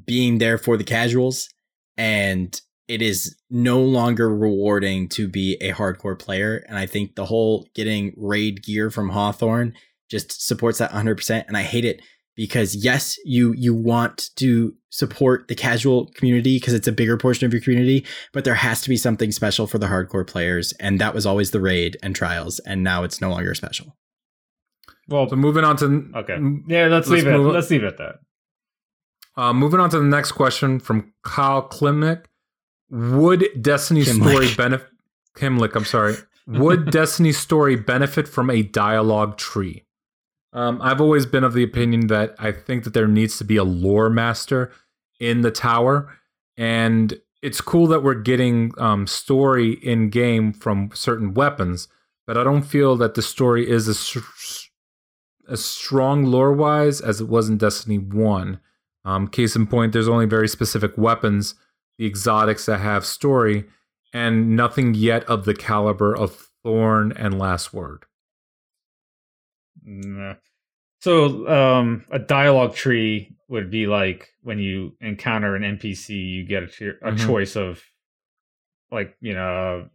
being 0.06 0.39
there 0.39 0.59
for 0.59 0.77
the 0.77 0.85
casuals, 0.85 1.48
and 1.97 2.60
it 2.89 3.02
is 3.02 3.36
no 3.51 3.81
longer 3.81 4.35
rewarding 4.35 5.09
to 5.09 5.28
be 5.28 5.56
a 5.60 5.72
hardcore 5.72 6.18
player. 6.18 6.64
And 6.68 6.77
I 6.77 6.86
think 6.86 7.14
the 7.14 7.27
whole 7.27 7.68
getting 7.74 8.12
raid 8.16 8.62
gear 8.62 8.90
from 8.90 9.10
Hawthorne 9.10 9.74
just 10.10 10.44
supports 10.44 10.78
that 10.78 10.90
100%. 10.90 11.44
And 11.47 11.56
I 11.56 11.62
hate 11.62 11.85
it 11.85 12.02
because 12.40 12.74
yes, 12.74 13.16
you 13.24 13.52
you 13.52 13.74
want 13.74 14.31
to 14.36 14.74
support 14.90 15.47
the 15.48 15.55
casual 15.55 16.06
community 16.14 16.56
because 16.56 16.74
it's 16.74 16.89
a 16.89 16.93
bigger 16.93 17.16
portion 17.16 17.47
of 17.47 17.52
your 17.52 17.62
community, 17.62 18.05
but 18.32 18.44
there 18.44 18.55
has 18.55 18.81
to 18.81 18.89
be 18.89 18.97
something 18.97 19.31
special 19.31 19.66
for 19.66 19.78
the 19.78 19.86
hardcore 19.86 20.27
players, 20.27 20.72
and 20.81 20.98
that 21.01 21.14
was 21.14 21.27
always 21.27 21.51
the 21.51 21.60
raid 21.60 21.97
and 22.02 22.16
trials, 22.16 22.59
and 22.60 22.82
now 22.82 23.02
it's 23.02 23.20
no 23.20 23.31
longer 23.31 23.55
special. 23.55 23.94
Well, 25.11 25.28
So 25.28 25.37
moving 25.37 25.65
on 25.65 25.77
to 25.78 26.09
okay, 26.16 26.39
yeah, 26.66 26.87
let's, 26.87 27.09
let's 27.09 27.24
leave 27.24 27.27
it. 27.27 27.37
Let's 27.37 27.70
leave 27.70 27.82
it 27.82 27.89
at 27.89 27.99
that. 27.99 28.20
Uh, 29.37 29.53
moving 29.53 29.81
on 29.81 29.91
to 29.91 29.99
the 29.99 30.05
next 30.05 30.32
question 30.32 30.81
from 30.81 31.12
Kyle 31.24 31.66
Klimnick. 31.66 32.27
Would 32.91 33.62
Destiny's 33.62 34.09
Kimlick. 34.09 34.31
story 34.31 34.55
benefit 34.57 34.89
Kimlick, 35.37 35.74
I'm 35.74 35.85
sorry. 35.85 36.15
Would 36.47 36.91
Destiny's 36.91 37.39
story 37.39 37.77
benefit 37.77 38.28
from 38.28 38.51
a 38.51 38.62
dialogue 38.62 39.37
tree? 39.37 39.85
Um, 40.53 40.81
I've 40.82 41.01
always 41.01 41.27
been 41.27 41.45
of 41.45 41.55
the 41.55 41.62
opinion 41.62 42.09
that 42.09 42.35
I 42.39 42.51
think 42.53 42.85
that 42.85 42.95
there 42.95 43.07
needs 43.07 43.39
to 43.39 43.45
be 43.45 43.57
a 43.57 43.65
lore 43.65 44.11
master 44.11 44.73
in 45.20 45.43
the 45.43 45.51
tower, 45.51 46.16
and 46.57 47.20
it's 47.41 47.61
cool 47.61 47.87
that 47.89 48.03
we're 48.03 48.15
getting 48.15 48.73
um, 48.78 49.07
story 49.07 49.74
in 49.74 50.11
game 50.11 50.53
from 50.53 50.91
certain 50.93 51.35
weapons, 51.35 51.87
but 52.27 52.37
I 52.37 52.43
don't 52.43 52.62
feel 52.62 52.97
that 52.97 53.15
the 53.15 53.23
story 53.23 53.69
is 53.69 53.87
as 53.87 54.16
as 55.51 55.64
strong 55.64 56.24
lore 56.24 56.52
wise 56.52 57.01
as 57.01 57.20
it 57.20 57.28
was 57.28 57.48
in 57.48 57.59
Destiny 57.59 57.98
One. 57.98 58.60
Um, 59.05 59.28
case 59.28 59.56
in 59.56 59.66
point, 59.66 59.93
there's 59.93 60.09
only 60.09 60.27
very 60.27 60.48
specific 60.48 60.97
weapons, 60.97 61.55
the 61.98 62.06
exotics 62.06 62.66
that 62.66 62.78
have 62.78 63.05
story, 63.05 63.64
and 64.12 64.55
nothing 64.56 64.94
yet 64.94 65.24
of 65.24 65.44
the 65.44 65.55
caliber 65.55 66.14
of 66.16 66.51
Thorn 66.62 67.12
and 67.12 67.39
Last 67.39 67.72
Word. 67.72 68.05
Nah. 69.82 70.35
So, 71.01 71.48
um, 71.48 72.05
a 72.10 72.18
dialogue 72.18 72.74
tree 72.74 73.35
would 73.48 73.70
be 73.70 73.86
like 73.86 74.28
when 74.43 74.59
you 74.59 74.97
encounter 75.01 75.56
an 75.56 75.62
NPC, 75.62 76.10
you 76.10 76.44
get 76.47 76.62
a, 76.64 76.66
cho- 76.66 76.98
a 77.02 77.12
Mhm. 77.12 77.27
choice 77.27 77.56
of, 77.56 77.82
like, 78.90 79.16
you 79.20 79.32
know, 79.32 79.89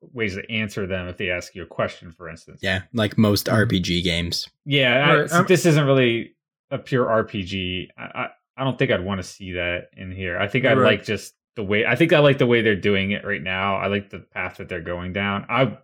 ways 0.00 0.34
to 0.36 0.50
answer 0.50 0.86
them 0.86 1.08
if 1.08 1.16
they 1.16 1.30
ask 1.30 1.54
you 1.54 1.62
a 1.62 1.66
question, 1.66 2.12
for 2.12 2.28
instance. 2.28 2.60
Yeah, 2.62 2.82
like 2.92 3.18
most 3.18 3.46
Mhm. 3.46 3.66
RPG 3.66 4.02
games. 4.02 4.48
Yeah, 4.64 5.06
I, 5.08 5.16
Right, 5.20 5.30
so 5.30 5.38
um, 5.40 5.46
this 5.48 5.66
isn't 5.66 5.84
really 5.86 6.34
a 6.70 6.78
pure 6.78 7.06
RPG. 7.06 7.88
I, 7.98 8.02
I, 8.02 8.28
I 8.56 8.64
don't 8.64 8.78
think 8.78 8.90
I'd 8.90 9.04
want 9.04 9.18
to 9.20 9.26
see 9.26 9.52
that 9.52 9.88
in 9.96 10.12
here. 10.12 10.38
I 10.38 10.46
think 10.48 10.64
I 10.66 10.74
Right. 10.74 10.98
like 10.98 11.04
just 11.04 11.34
the 11.56 11.64
way. 11.64 11.84
I 11.86 11.96
think 11.96 12.12
I 12.12 12.18
like 12.20 12.38
the 12.38 12.46
way 12.46 12.62
they're 12.62 12.76
doing 12.76 13.10
it 13.10 13.24
right 13.24 13.42
now. 13.42 13.76
I 13.76 13.86
like 13.88 14.10
the 14.10 14.20
path 14.20 14.58
that 14.58 14.68
they're 14.68 14.80
going 14.80 15.12
down. 15.12 15.46
I 15.48 15.78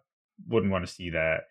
wouldn't 0.48 0.70
want 0.72 0.86
to 0.86 0.92
see 0.92 1.10
that. 1.10 1.44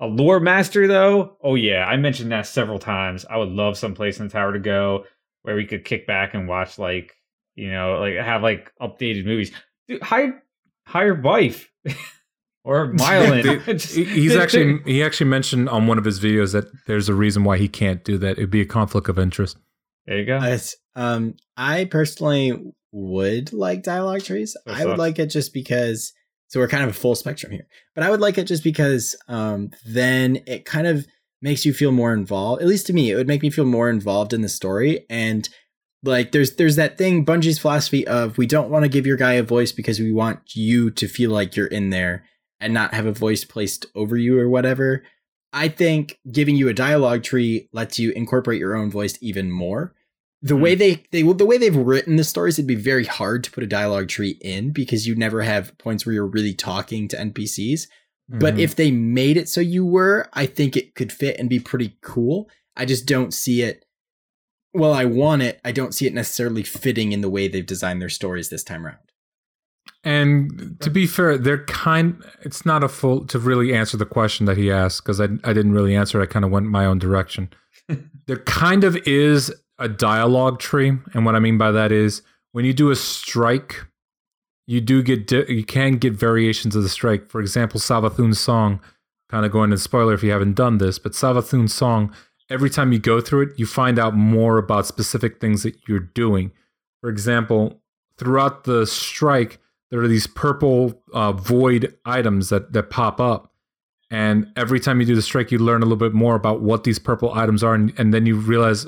A 0.00 0.06
lore 0.06 0.40
master, 0.40 0.86
though, 0.88 1.36
oh 1.42 1.54
yeah, 1.54 1.84
I 1.86 1.96
mentioned 1.96 2.30
that 2.32 2.46
several 2.46 2.78
times. 2.80 3.24
I 3.30 3.36
would 3.36 3.48
love 3.48 3.78
some 3.78 3.94
place 3.94 4.18
in 4.20 4.26
the 4.26 4.32
tower 4.32 4.52
to 4.52 4.58
go 4.58 5.06
where 5.42 5.54
we 5.56 5.64
could 5.66 5.84
kick 5.84 6.06
back 6.06 6.34
and 6.34 6.48
watch, 6.48 6.78
like 6.78 7.16
you 7.56 7.70
know, 7.70 7.98
like 8.00 8.16
have 8.16 8.42
like 8.42 8.72
updated 8.80 9.24
movies. 9.24 9.52
Dude, 9.88 10.02
hire 10.02 10.42
hire 10.86 11.14
wife 11.14 11.70
or 12.64 12.92
Myelin. 12.92 13.42
They- 13.64 13.72
Just- 13.78 13.94
He's 13.94 14.36
actually 14.36 14.80
he 14.84 15.02
actually 15.02 15.28
mentioned 15.30 15.68
on 15.68 15.86
one 15.86 15.98
of 15.98 16.04
his 16.04 16.20
videos 16.20 16.52
that 16.52 16.66
there's 16.86 17.08
a 17.08 17.14
reason 17.14 17.44
why 17.44 17.58
he 17.58 17.68
can't 17.68 18.04
do 18.04 18.18
that. 18.18 18.32
It'd 18.38 18.50
be 18.50 18.60
a 18.60 18.66
conflict 18.66 19.08
of 19.08 19.18
interest. 19.18 19.56
there 20.06 20.18
you 20.18 20.26
go. 20.26 20.38
It's, 20.42 20.76
um, 20.96 21.34
I 21.56 21.84
personally 21.86 22.52
would 22.92 23.52
like 23.52 23.82
dialogue 23.82 24.22
trees. 24.22 24.56
That 24.66 24.76
I 24.76 24.86
would 24.86 24.98
like 24.98 25.18
it 25.18 25.26
just 25.26 25.52
because. 25.52 26.12
So 26.48 26.60
we're 26.60 26.68
kind 26.68 26.84
of 26.84 26.90
a 26.90 26.92
full 26.92 27.16
spectrum 27.16 27.50
here, 27.50 27.66
but 27.96 28.04
I 28.04 28.10
would 28.10 28.20
like 28.20 28.38
it 28.38 28.44
just 28.44 28.62
because 28.62 29.16
um, 29.28 29.70
then 29.84 30.38
it 30.46 30.64
kind 30.64 30.86
of 30.86 31.04
makes 31.42 31.64
you 31.66 31.72
feel 31.74 31.90
more 31.90 32.12
involved. 32.14 32.62
At 32.62 32.68
least 32.68 32.86
to 32.86 32.92
me, 32.92 33.10
it 33.10 33.16
would 33.16 33.26
make 33.26 33.42
me 33.42 33.50
feel 33.50 33.64
more 33.64 33.90
involved 33.90 34.32
in 34.32 34.42
the 34.42 34.48
story. 34.48 35.04
And 35.10 35.48
like, 36.04 36.32
there's 36.32 36.56
there's 36.56 36.76
that 36.76 36.98
thing 36.98 37.24
Bungie's 37.24 37.58
philosophy 37.58 38.06
of 38.06 38.38
we 38.38 38.46
don't 38.46 38.70
want 38.70 38.84
to 38.84 38.88
give 38.88 39.06
your 39.06 39.16
guy 39.16 39.34
a 39.34 39.42
voice 39.42 39.72
because 39.72 39.98
we 40.00 40.12
want 40.12 40.54
you 40.54 40.90
to 40.92 41.08
feel 41.08 41.30
like 41.30 41.56
you're 41.56 41.66
in 41.66 41.90
there 41.90 42.24
and 42.60 42.72
not 42.74 42.94
have 42.94 43.06
a 43.06 43.12
voice 43.12 43.44
placed 43.44 43.86
over 43.94 44.16
you 44.16 44.38
or 44.38 44.48
whatever. 44.48 45.02
I 45.52 45.68
think 45.68 46.18
giving 46.30 46.56
you 46.56 46.68
a 46.68 46.74
dialogue 46.74 47.22
tree 47.22 47.68
lets 47.72 47.98
you 47.98 48.10
incorporate 48.12 48.58
your 48.58 48.74
own 48.74 48.90
voice 48.90 49.16
even 49.20 49.50
more. 49.50 49.94
The 50.42 50.56
way 50.56 50.74
they 50.74 51.02
they 51.10 51.22
the 51.22 51.46
way 51.46 51.56
they've 51.58 51.74
written 51.74 52.16
the 52.16 52.24
stories, 52.24 52.58
it'd 52.58 52.66
be 52.66 52.74
very 52.74 53.04
hard 53.04 53.44
to 53.44 53.50
put 53.50 53.64
a 53.64 53.66
dialogue 53.68 54.08
tree 54.08 54.36
in 54.42 54.72
because 54.72 55.06
you 55.06 55.14
never 55.14 55.42
have 55.42 55.76
points 55.78 56.04
where 56.04 56.12
you're 56.12 56.26
really 56.26 56.52
talking 56.54 57.08
to 57.08 57.16
NPCs. 57.18 57.86
But 58.28 58.54
Mhm. 58.56 58.58
if 58.58 58.74
they 58.74 58.90
made 58.90 59.36
it 59.36 59.48
so 59.48 59.60
you 59.60 59.84
were, 59.86 60.28
I 60.32 60.46
think 60.46 60.76
it 60.76 60.94
could 60.94 61.12
fit 61.12 61.36
and 61.38 61.48
be 61.48 61.60
pretty 61.60 61.96
cool. 62.02 62.48
I 62.76 62.84
just 62.84 63.06
don't 63.06 63.32
see 63.32 63.62
it. 63.62 63.84
Well, 64.74 64.92
I 64.92 65.04
want 65.04 65.42
it. 65.42 65.60
I 65.64 65.70
don't 65.70 65.94
see 65.94 66.06
it 66.06 66.12
necessarily 66.12 66.64
fitting 66.64 67.12
in 67.12 67.20
the 67.20 67.30
way 67.30 67.46
they've 67.46 67.64
designed 67.64 68.02
their 68.02 68.08
stories 68.08 68.48
this 68.50 68.64
time 68.64 68.84
around. 68.84 68.98
And 70.02 70.76
to 70.80 70.90
be 70.90 71.06
fair, 71.06 71.38
they're 71.38 71.64
kind. 71.64 72.22
It's 72.42 72.66
not 72.66 72.84
a 72.84 72.88
full 72.88 73.24
to 73.26 73.38
really 73.38 73.72
answer 73.72 73.96
the 73.96 74.04
question 74.04 74.46
that 74.46 74.56
he 74.56 74.70
asked 74.70 75.02
because 75.02 75.20
I 75.20 75.24
I 75.44 75.52
didn't 75.52 75.72
really 75.72 75.94
answer. 75.94 76.20
it. 76.20 76.24
I 76.24 76.26
kind 76.26 76.44
of 76.44 76.50
went 76.50 76.66
my 76.66 76.84
own 76.84 76.98
direction. 76.98 77.50
there 78.26 78.36
kind 78.38 78.84
of 78.84 78.96
is 79.06 79.54
a 79.78 79.88
dialogue 79.88 80.58
tree, 80.58 80.98
and 81.14 81.24
what 81.24 81.34
I 81.34 81.38
mean 81.38 81.56
by 81.56 81.70
that 81.70 81.90
is 81.90 82.22
when 82.52 82.64
you 82.64 82.74
do 82.74 82.90
a 82.90 82.96
strike, 82.96 83.86
you 84.66 84.80
do 84.80 85.02
get 85.02 85.26
di- 85.26 85.46
you 85.48 85.64
can 85.64 85.96
get 85.96 86.12
variations 86.12 86.76
of 86.76 86.82
the 86.82 86.88
strike. 86.88 87.28
For 87.28 87.40
example, 87.40 87.80
Savathun's 87.80 88.40
song. 88.40 88.80
Kind 89.30 89.46
of 89.46 89.52
going 89.52 89.72
into 89.72 89.82
spoiler 89.82 90.12
if 90.12 90.22
you 90.22 90.30
haven't 90.30 90.54
done 90.54 90.78
this, 90.78 90.98
but 90.98 91.12
Savathun's 91.12 91.72
song. 91.72 92.14
Every 92.50 92.70
time 92.70 92.92
you 92.92 92.98
go 92.98 93.20
through 93.20 93.42
it, 93.42 93.58
you 93.58 93.66
find 93.66 93.98
out 93.98 94.14
more 94.14 94.58
about 94.58 94.86
specific 94.86 95.40
things 95.40 95.62
that 95.62 95.76
you're 95.88 95.98
doing. 95.98 96.52
For 97.00 97.08
example, 97.08 97.80
throughout 98.18 98.64
the 98.64 98.86
strike, 98.86 99.58
there 99.90 100.02
are 100.02 100.08
these 100.08 100.26
purple 100.26 101.02
uh, 101.12 101.32
void 101.32 101.96
items 102.04 102.48
that 102.48 102.72
that 102.72 102.90
pop 102.90 103.20
up 103.20 103.52
and 104.10 104.46
every 104.56 104.80
time 104.80 105.00
you 105.00 105.06
do 105.06 105.14
the 105.14 105.22
strike 105.22 105.50
you 105.50 105.58
learn 105.58 105.82
a 105.82 105.84
little 105.84 105.96
bit 105.96 106.12
more 106.12 106.34
about 106.34 106.60
what 106.60 106.84
these 106.84 106.98
purple 106.98 107.32
items 107.32 107.62
are 107.62 107.74
and, 107.74 107.92
and 107.98 108.12
then 108.12 108.26
you 108.26 108.36
realize 108.36 108.86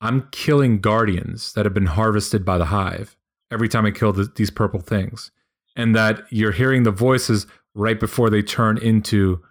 i'm 0.00 0.28
killing 0.32 0.78
guardians 0.78 1.52
that 1.54 1.64
have 1.64 1.74
been 1.74 1.86
harvested 1.86 2.44
by 2.44 2.58
the 2.58 2.66
hive 2.66 3.16
every 3.50 3.68
time 3.68 3.86
i 3.86 3.90
kill 3.90 4.12
the, 4.12 4.30
these 4.36 4.50
purple 4.50 4.80
things 4.80 5.30
and 5.74 5.94
that 5.94 6.24
you're 6.30 6.52
hearing 6.52 6.82
the 6.82 6.90
voices 6.90 7.46
right 7.74 7.98
before 7.98 8.30
they 8.30 8.42
turn 8.42 8.78
into 8.78 9.42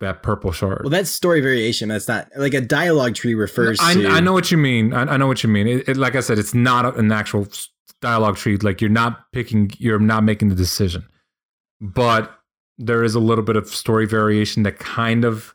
that 0.00 0.22
purple 0.22 0.52
shard 0.52 0.80
Well, 0.82 0.90
that's 0.90 1.10
story 1.10 1.40
variation. 1.40 1.88
That's 1.88 2.08
not 2.08 2.28
like 2.36 2.54
a 2.54 2.60
dialogue 2.60 3.14
tree 3.14 3.34
refers 3.34 3.78
I, 3.80 3.94
to. 3.94 4.08
I 4.08 4.20
know 4.20 4.32
what 4.32 4.50
you 4.50 4.58
mean. 4.58 4.92
I, 4.92 5.02
I 5.02 5.16
know 5.16 5.26
what 5.26 5.42
you 5.42 5.48
mean. 5.48 5.66
It, 5.66 5.88
it, 5.88 5.96
like 5.96 6.14
I 6.14 6.20
said, 6.20 6.38
it's 6.38 6.54
not 6.54 6.98
an 6.98 7.12
actual 7.12 7.46
dialogue 8.00 8.36
tree. 8.36 8.56
Like 8.56 8.80
you're 8.80 8.90
not 8.90 9.30
picking, 9.32 9.70
you're 9.78 9.98
not 9.98 10.24
making 10.24 10.48
the 10.48 10.54
decision, 10.54 11.04
but 11.80 12.38
there 12.76 13.04
is 13.04 13.14
a 13.14 13.20
little 13.20 13.44
bit 13.44 13.56
of 13.56 13.68
story 13.68 14.06
variation 14.06 14.64
that 14.64 14.78
kind 14.78 15.24
of, 15.24 15.54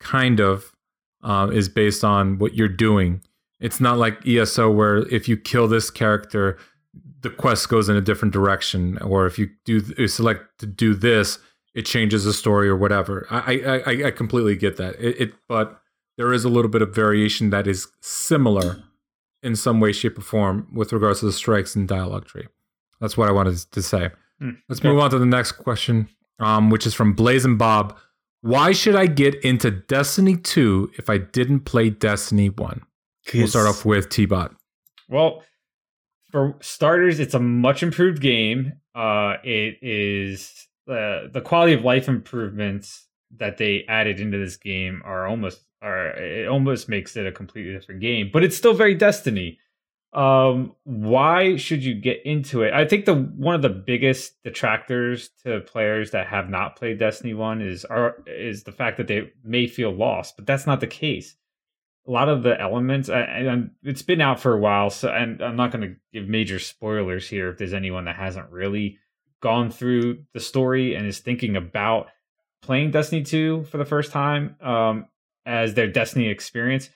kind 0.00 0.40
of, 0.40 0.72
uh, 1.22 1.48
is 1.52 1.68
based 1.68 2.04
on 2.04 2.38
what 2.38 2.54
you're 2.54 2.68
doing. 2.68 3.22
It's 3.60 3.80
not 3.80 3.98
like 3.98 4.26
ESO 4.26 4.70
where 4.70 4.98
if 5.12 5.28
you 5.28 5.36
kill 5.36 5.68
this 5.68 5.90
character, 5.90 6.58
the 7.22 7.30
quest 7.30 7.68
goes 7.68 7.88
in 7.88 7.96
a 7.96 8.00
different 8.00 8.32
direction, 8.32 8.98
or 8.98 9.26
if 9.26 9.38
you 9.38 9.48
do 9.64 9.82
you 9.96 10.08
select 10.08 10.58
to 10.58 10.66
do 10.66 10.94
this, 10.94 11.38
it 11.76 11.84
changes 11.84 12.24
the 12.24 12.32
story 12.32 12.68
or 12.68 12.76
whatever. 12.76 13.26
I 13.30 13.82
I, 13.86 14.06
I, 14.06 14.10
completely 14.10 14.56
get 14.56 14.78
that. 14.78 14.96
It, 14.98 15.20
it 15.20 15.32
but 15.46 15.80
there 16.16 16.32
is 16.32 16.42
a 16.44 16.48
little 16.48 16.70
bit 16.70 16.80
of 16.80 16.94
variation 16.94 17.50
that 17.50 17.66
is 17.66 17.88
similar 18.00 18.82
in 19.42 19.54
some 19.54 19.78
way, 19.78 19.92
shape, 19.92 20.18
or 20.18 20.22
form 20.22 20.66
with 20.74 20.92
regards 20.92 21.20
to 21.20 21.26
the 21.26 21.32
strikes 21.32 21.76
and 21.76 21.86
dialogue 21.86 22.24
tree. 22.24 22.46
That's 23.00 23.18
what 23.18 23.28
I 23.28 23.32
wanted 23.32 23.58
to 23.70 23.82
say. 23.82 24.08
Hmm, 24.40 24.52
Let's 24.68 24.80
okay. 24.80 24.88
move 24.88 25.00
on 25.00 25.10
to 25.10 25.18
the 25.18 25.26
next 25.26 25.52
question, 25.52 26.08
um, 26.40 26.70
which 26.70 26.86
is 26.86 26.94
from 26.94 27.12
Blazing 27.12 27.58
Bob. 27.58 27.96
Why 28.40 28.72
should 28.72 28.96
I 28.96 29.06
get 29.06 29.34
into 29.44 29.70
Destiny 29.70 30.36
2 30.36 30.92
if 30.96 31.10
I 31.10 31.18
didn't 31.18 31.60
play 31.60 31.90
Destiny 31.90 32.48
1? 32.48 32.80
We'll 33.34 33.48
start 33.48 33.66
off 33.66 33.84
with 33.84 34.08
T 34.08 34.24
Bot. 34.24 34.54
Well, 35.08 35.42
for 36.30 36.56
starters, 36.62 37.20
it's 37.20 37.34
a 37.34 37.40
much 37.40 37.82
improved 37.82 38.22
game. 38.22 38.74
Uh, 38.94 39.34
it 39.44 39.76
is 39.82 40.55
uh, 40.88 41.28
the 41.32 41.42
quality 41.44 41.72
of 41.72 41.84
life 41.84 42.08
improvements 42.08 43.06
that 43.36 43.58
they 43.58 43.84
added 43.88 44.20
into 44.20 44.38
this 44.38 44.56
game 44.56 45.02
are 45.04 45.26
almost 45.26 45.64
are 45.82 46.08
it 46.16 46.48
almost 46.48 46.88
makes 46.88 47.16
it 47.16 47.26
a 47.26 47.32
completely 47.32 47.72
different 47.72 48.00
game, 48.00 48.30
but 48.32 48.44
it's 48.44 48.56
still 48.56 48.74
very 48.74 48.94
Destiny. 48.94 49.58
Um, 50.12 50.74
why 50.84 51.56
should 51.56 51.84
you 51.84 51.94
get 51.94 52.24
into 52.24 52.62
it? 52.62 52.72
I 52.72 52.86
think 52.86 53.04
the 53.04 53.14
one 53.14 53.54
of 53.54 53.62
the 53.62 53.68
biggest 53.68 54.42
detractors 54.44 55.30
to 55.44 55.60
players 55.60 56.12
that 56.12 56.28
have 56.28 56.48
not 56.48 56.76
played 56.76 56.98
Destiny 56.98 57.34
One 57.34 57.60
is 57.60 57.84
are 57.84 58.16
is 58.26 58.62
the 58.62 58.72
fact 58.72 58.96
that 58.96 59.08
they 59.08 59.32
may 59.44 59.66
feel 59.66 59.90
lost, 59.90 60.36
but 60.36 60.46
that's 60.46 60.66
not 60.66 60.80
the 60.80 60.86
case. 60.86 61.36
A 62.08 62.10
lot 62.10 62.28
of 62.28 62.44
the 62.44 62.58
elements, 62.60 63.10
and 63.10 63.72
it's 63.82 64.02
been 64.02 64.20
out 64.20 64.38
for 64.38 64.54
a 64.54 64.60
while, 64.60 64.90
so 64.90 65.08
and 65.10 65.42
I'm 65.42 65.56
not 65.56 65.72
going 65.72 65.82
to 65.82 65.96
give 66.12 66.28
major 66.28 66.60
spoilers 66.60 67.28
here 67.28 67.48
if 67.50 67.58
there's 67.58 67.74
anyone 67.74 68.04
that 68.04 68.14
hasn't 68.14 68.50
really 68.50 68.98
gone 69.46 69.70
through 69.70 70.24
the 70.34 70.40
story 70.40 70.94
and 70.94 71.06
is 71.06 71.20
thinking 71.20 71.56
about 71.56 72.08
playing 72.62 72.90
Destiny 72.90 73.22
2 73.22 73.64
for 73.64 73.78
the 73.78 73.84
first 73.84 74.10
time 74.10 74.56
um, 74.60 75.06
as 75.44 75.74
their 75.74 75.86
Destiny 75.86 76.28
experience 76.28 76.90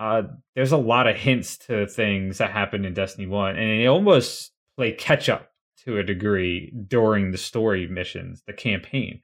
uh, 0.00 0.22
there's 0.54 0.72
a 0.72 0.78
lot 0.78 1.06
of 1.06 1.14
hints 1.14 1.58
to 1.58 1.86
things 1.86 2.38
that 2.38 2.50
happened 2.50 2.86
in 2.86 2.94
Destiny 2.94 3.26
1, 3.26 3.56
and 3.56 3.80
they 3.80 3.86
almost 3.86 4.50
play 4.74 4.92
catch 4.92 5.28
up 5.28 5.50
to 5.84 5.98
a 5.98 6.02
degree 6.02 6.72
during 6.88 7.30
the 7.30 7.38
story 7.38 7.86
missions, 7.86 8.42
the 8.46 8.54
campaign. 8.54 9.20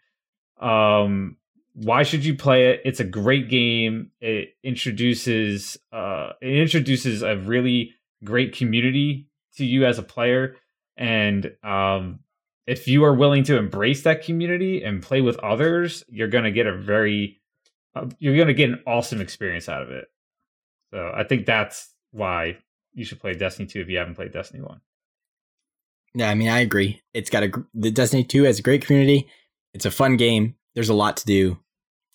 Um, 0.61 1.39
why 1.73 2.03
should 2.03 2.27
you 2.27 2.35
play 2.35 2.73
it? 2.73 2.82
It's 2.85 3.01
a 3.01 3.05
great 3.05 3.48
game. 3.48 4.11
It 4.20 4.51
introduces 4.62 5.78
uh, 5.93 6.32
it 6.43 6.59
introduces 6.59 7.23
a 7.23 7.39
really 7.39 7.93
great 8.23 8.55
community 8.55 9.28
to 9.57 9.65
you 9.65 9.86
as 9.86 9.98
a 9.98 10.03
player, 10.03 10.57
and 10.98 11.53
um, 11.62 12.20
if 12.66 12.88
you 12.88 13.05
are 13.05 13.14
willing 13.14 13.44
to 13.44 13.56
embrace 13.56 14.02
that 14.02 14.24
community 14.24 14.82
and 14.82 15.02
play 15.02 15.20
with 15.20 15.38
others, 15.38 16.05
you're 16.09 16.28
going 16.28 16.44
to 16.44 16.51
get 16.51 16.66
a 16.66 16.76
very 16.76 17.40
uh, 17.94 18.06
you're 18.18 18.36
going 18.36 18.48
to 18.48 18.55
get 18.55 18.70
an 18.70 18.82
awesome 18.86 19.20
experience 19.20 19.68
out 19.68 19.82
of 19.82 19.90
it. 19.90 20.06
So 20.93 21.12
I 21.14 21.24
think 21.24 21.47
that's 21.47 21.94
why 22.10 22.59
you 22.93 23.05
should 23.05 23.20
play 23.20 23.34
Destiny 23.34 23.66
2 23.66 23.80
if 23.80 23.88
you 23.88 23.98
haven't 23.98 24.14
played 24.14 24.32
Destiny 24.32 24.62
1. 24.62 24.80
Yeah, 26.14 26.30
I 26.30 26.34
mean, 26.34 26.48
I 26.48 26.60
agree. 26.60 27.02
It's 27.12 27.30
got 27.30 27.43
a 27.44 27.52
the 27.74 27.90
Destiny 27.90 28.24
2 28.24 28.44
has 28.44 28.59
a 28.59 28.62
great 28.62 28.84
community. 28.84 29.28
It's 29.74 29.86
a 29.86 29.90
fun 29.90 30.16
game. 30.16 30.56
There's 30.74 30.88
a 30.88 30.94
lot 30.94 31.16
to 31.18 31.26
do. 31.26 31.59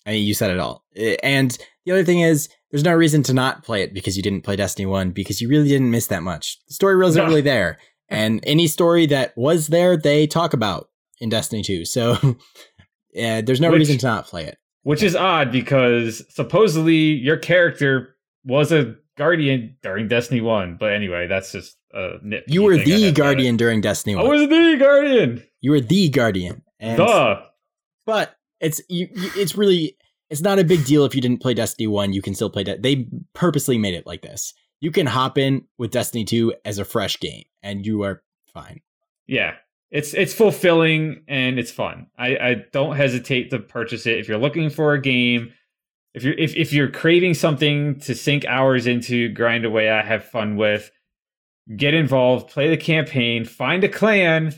I 0.04 0.12
mean, 0.12 0.26
you 0.26 0.34
said 0.34 0.50
it 0.50 0.58
all. 0.58 0.84
And 1.22 1.56
the 1.84 1.92
other 1.92 2.04
thing 2.04 2.20
is, 2.20 2.48
there's 2.70 2.84
no 2.84 2.94
reason 2.94 3.22
to 3.24 3.34
not 3.34 3.62
play 3.62 3.82
it 3.82 3.94
because 3.94 4.16
you 4.16 4.22
didn't 4.22 4.42
play 4.42 4.56
Destiny 4.56 4.86
1 4.86 5.12
because 5.12 5.40
you 5.40 5.48
really 5.48 5.68
didn't 5.68 5.90
miss 5.90 6.08
that 6.08 6.22
much. 6.22 6.58
The 6.66 6.74
story 6.74 6.96
wasn't 6.96 7.24
no. 7.24 7.28
really 7.28 7.42
there. 7.42 7.78
And 8.12 8.40
any 8.44 8.66
story 8.66 9.06
that 9.06 9.36
was 9.36 9.68
there, 9.68 9.96
they 9.96 10.26
talk 10.26 10.52
about 10.52 10.88
in 11.20 11.28
Destiny 11.28 11.62
2. 11.62 11.84
So 11.84 12.16
yeah, 13.12 13.40
there's 13.40 13.60
no 13.60 13.70
which, 13.70 13.80
reason 13.80 13.98
to 13.98 14.06
not 14.06 14.26
play 14.26 14.44
it. 14.44 14.58
Which 14.82 15.02
is 15.02 15.16
odd 15.16 15.52
because 15.52 16.24
supposedly 16.34 16.94
your 16.94 17.36
character 17.36 18.16
was 18.44 18.72
a 18.72 18.96
guardian 19.16 19.76
during 19.82 20.08
Destiny 20.08 20.40
One, 20.40 20.76
but 20.78 20.92
anyway, 20.92 21.26
that's 21.26 21.52
just 21.52 21.76
a 21.92 22.14
nit. 22.22 22.44
You 22.48 22.62
were 22.62 22.76
the 22.76 23.12
guardian 23.12 23.56
during 23.56 23.80
Destiny 23.80 24.16
One. 24.16 24.26
I 24.26 24.28
was 24.28 24.48
the 24.48 24.76
guardian. 24.78 25.42
You 25.60 25.70
were 25.70 25.80
the 25.80 26.08
guardian. 26.08 26.62
And, 26.80 26.98
Duh. 26.98 27.42
But 28.04 28.34
it's 28.60 28.80
you, 28.88 29.08
It's 29.12 29.56
really. 29.56 29.96
It's 30.30 30.40
not 30.40 30.58
a 30.58 30.64
big 30.64 30.86
deal 30.86 31.04
if 31.04 31.14
you 31.14 31.20
didn't 31.20 31.42
play 31.42 31.52
Destiny 31.52 31.86
One. 31.86 32.14
You 32.14 32.22
can 32.22 32.34
still 32.34 32.48
play. 32.48 32.64
that. 32.64 32.82
they 32.82 33.06
purposely 33.34 33.76
made 33.76 33.92
it 33.92 34.06
like 34.06 34.22
this. 34.22 34.54
You 34.82 34.90
can 34.90 35.06
hop 35.06 35.38
in 35.38 35.64
with 35.78 35.90
Destiny 35.90 36.26
Two 36.26 36.54
as 36.66 36.78
a 36.78 36.84
fresh 36.84 37.18
game, 37.18 37.44
and 37.62 37.86
you 37.86 38.02
are 38.02 38.22
fine. 38.52 38.82
Yeah, 39.26 39.54
it's 39.90 40.12
it's 40.12 40.34
fulfilling 40.34 41.22
and 41.26 41.58
it's 41.58 41.70
fun. 41.70 42.08
I, 42.18 42.36
I 42.36 42.56
don't 42.72 42.96
hesitate 42.96 43.48
to 43.50 43.60
purchase 43.60 44.04
it 44.04 44.18
if 44.18 44.28
you're 44.28 44.36
looking 44.36 44.68
for 44.68 44.92
a 44.92 45.00
game 45.00 45.54
if 46.14 46.22
you're 46.24 46.34
if, 46.34 46.54
if 46.56 46.72
you're 46.72 46.90
craving 46.90 47.34
something 47.34 47.98
to 48.00 48.14
sink 48.14 48.44
hours 48.44 48.86
into, 48.86 49.28
grind 49.30 49.64
away 49.64 49.90
I 49.90 50.02
have 50.02 50.24
fun 50.24 50.56
with, 50.56 50.90
get 51.74 51.94
involved, 51.94 52.50
play 52.50 52.68
the 52.68 52.76
campaign, 52.76 53.44
find 53.44 53.82
a 53.82 53.88
clan, 53.88 54.54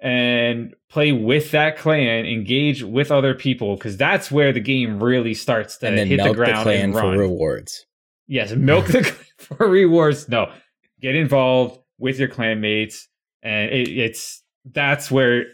and 0.00 0.74
play 0.90 1.12
with 1.12 1.50
that 1.52 1.78
clan, 1.78 2.26
engage 2.26 2.82
with 2.82 3.10
other 3.10 3.34
people, 3.34 3.76
because 3.76 3.96
that's 3.96 4.30
where 4.30 4.52
the 4.52 4.60
game 4.60 5.02
really 5.02 5.34
starts 5.34 5.78
to 5.78 5.90
hit 5.90 6.22
the 6.22 6.34
ground 6.34 6.58
the 6.58 6.62
clan 6.62 6.84
and 6.84 6.94
run. 6.94 7.14
for 7.14 7.20
rewards. 7.20 7.86
Yes, 8.26 8.52
milk 8.52 8.86
the 8.86 9.14
for 9.58 9.68
rewards. 9.68 10.28
No, 10.28 10.52
get 11.00 11.14
involved 11.14 11.78
with 11.98 12.18
your 12.18 12.28
clanmates, 12.28 13.06
and 13.42 13.70
it, 13.70 13.88
it's 13.88 14.42
that's 14.64 15.10
where 15.10 15.44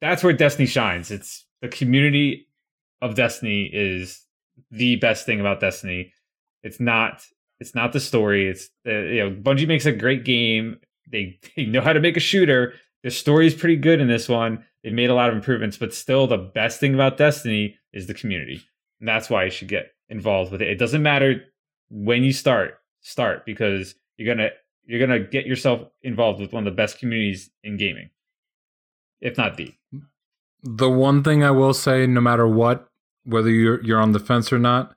that's 0.00 0.22
where 0.22 0.32
Destiny 0.32 0.66
shines. 0.66 1.10
It's 1.10 1.46
the 1.62 1.68
community 1.68 2.48
of 3.02 3.14
Destiny 3.14 3.70
is 3.72 4.22
the 4.70 4.96
best 4.96 5.26
thing 5.26 5.40
about 5.40 5.60
Destiny. 5.60 6.12
It's 6.62 6.80
not 6.80 7.24
it's 7.60 7.74
not 7.74 7.92
the 7.92 8.00
story. 8.00 8.48
It's 8.48 8.68
uh, 8.86 8.90
you 8.90 9.24
know 9.24 9.30
Bungie 9.30 9.68
makes 9.68 9.86
a 9.86 9.92
great 9.92 10.24
game. 10.24 10.78
They 11.10 11.38
they 11.56 11.64
know 11.64 11.80
how 11.80 11.92
to 11.92 12.00
make 12.00 12.16
a 12.16 12.20
shooter. 12.20 12.74
The 13.02 13.10
story 13.10 13.46
is 13.46 13.54
pretty 13.54 13.76
good 13.76 14.00
in 14.00 14.08
this 14.08 14.28
one. 14.28 14.64
They 14.82 14.90
made 14.90 15.10
a 15.10 15.14
lot 15.14 15.28
of 15.28 15.36
improvements, 15.36 15.76
but 15.76 15.94
still 15.94 16.26
the 16.26 16.38
best 16.38 16.80
thing 16.80 16.94
about 16.94 17.16
Destiny 17.16 17.76
is 17.92 18.06
the 18.06 18.14
community. 18.14 18.62
And 19.00 19.08
that's 19.08 19.30
why 19.30 19.44
you 19.44 19.50
should 19.50 19.68
get 19.68 19.92
involved 20.08 20.52
with 20.52 20.62
it. 20.62 20.68
It 20.68 20.78
doesn't 20.78 21.02
matter 21.02 21.44
when 21.88 22.24
you 22.24 22.32
start, 22.32 22.78
start 23.06 23.46
because 23.46 23.94
you're 24.16 24.34
to 24.34 24.50
you're 24.84 25.06
to 25.06 25.20
get 25.20 25.46
yourself 25.46 25.88
involved 26.02 26.40
with 26.40 26.52
one 26.52 26.66
of 26.66 26.72
the 26.72 26.76
best 26.76 26.98
communities 26.98 27.50
in 27.64 27.76
gaming. 27.76 28.10
If 29.20 29.36
not 29.36 29.56
the. 29.56 29.74
The 30.62 30.90
one 30.90 31.22
thing 31.22 31.42
I 31.42 31.50
will 31.50 31.74
say 31.74 32.06
no 32.06 32.20
matter 32.20 32.46
what 32.46 32.88
whether 33.24 33.50
you're 33.50 33.82
you're 33.82 34.00
on 34.00 34.12
the 34.12 34.20
fence 34.20 34.52
or 34.52 34.58
not, 34.58 34.94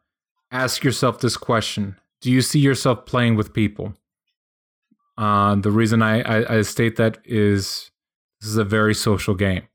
ask 0.51 0.83
yourself 0.83 1.19
this 1.19 1.37
question: 1.37 1.97
Do 2.21 2.31
you 2.31 2.41
see 2.41 2.59
yourself 2.59 3.05
playing 3.05 3.35
with 3.35 3.53
people? 3.53 3.93
Uh, 5.17 5.55
the 5.55 5.71
reason 5.71 6.01
I, 6.01 6.21
I, 6.21 6.57
I 6.57 6.61
state 6.61 6.95
that 6.95 7.17
is 7.25 7.91
this 8.39 8.49
is 8.49 8.57
a 8.57 8.63
very 8.63 8.93
social 8.93 9.35
game. 9.35 9.67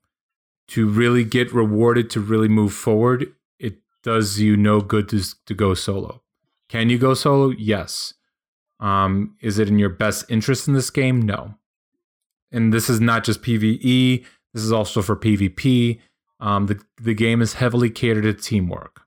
To 0.68 0.88
really 0.88 1.22
get 1.22 1.52
rewarded, 1.52 2.08
to 2.10 2.20
really 2.20 2.48
move 2.48 2.72
forward, 2.72 3.34
it 3.58 3.74
does 4.02 4.40
you 4.40 4.56
no 4.56 4.80
good 4.80 5.08
to 5.10 5.22
to 5.46 5.54
go 5.54 5.74
solo. 5.74 6.22
Can 6.68 6.90
you 6.90 6.98
go 6.98 7.14
solo? 7.14 7.50
Yes. 7.50 8.14
Um, 8.84 9.34
is 9.40 9.58
it 9.58 9.68
in 9.68 9.78
your 9.78 9.88
best 9.88 10.26
interest 10.28 10.68
in 10.68 10.74
this 10.74 10.90
game? 10.90 11.22
No. 11.22 11.54
And 12.52 12.72
this 12.72 12.90
is 12.90 13.00
not 13.00 13.24
just 13.24 13.42
PVE. 13.42 14.24
This 14.52 14.62
is 14.62 14.72
also 14.72 15.00
for 15.00 15.16
PvP. 15.16 16.00
Um, 16.38 16.66
the 16.66 16.78
the 17.00 17.14
game 17.14 17.40
is 17.40 17.54
heavily 17.54 17.88
catered 17.88 18.24
to 18.24 18.34
teamwork. 18.34 19.00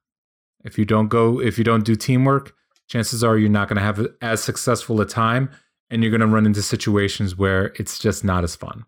If 0.65 0.79
you 0.79 0.85
don't 0.85 1.09
go, 1.09 1.39
if 1.39 1.59
you 1.59 1.63
don't 1.63 1.85
do 1.85 1.95
teamwork, 1.95 2.55
chances 2.89 3.23
are 3.23 3.37
you're 3.37 3.49
not 3.49 3.67
going 3.67 3.77
to 3.77 3.83
have 3.83 4.05
as 4.19 4.41
successful 4.41 4.99
a 4.99 5.05
time, 5.05 5.51
and 5.91 6.01
you're 6.01 6.09
going 6.09 6.21
to 6.21 6.27
run 6.27 6.47
into 6.47 6.63
situations 6.63 7.37
where 7.37 7.67
it's 7.75 7.99
just 7.99 8.23
not 8.23 8.43
as 8.43 8.55
fun. 8.55 8.85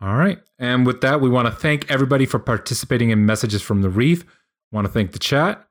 All 0.00 0.16
right, 0.16 0.40
and 0.58 0.84
with 0.84 1.00
that, 1.02 1.20
we 1.20 1.30
want 1.30 1.46
to 1.46 1.52
thank 1.52 1.88
everybody 1.88 2.26
for 2.26 2.40
participating 2.40 3.10
in 3.10 3.24
messages 3.24 3.62
from 3.62 3.82
the 3.82 3.88
reef. 3.88 4.24
Want 4.72 4.86
to 4.86 4.92
thank 4.92 5.12
the 5.12 5.20
chat. 5.20 5.64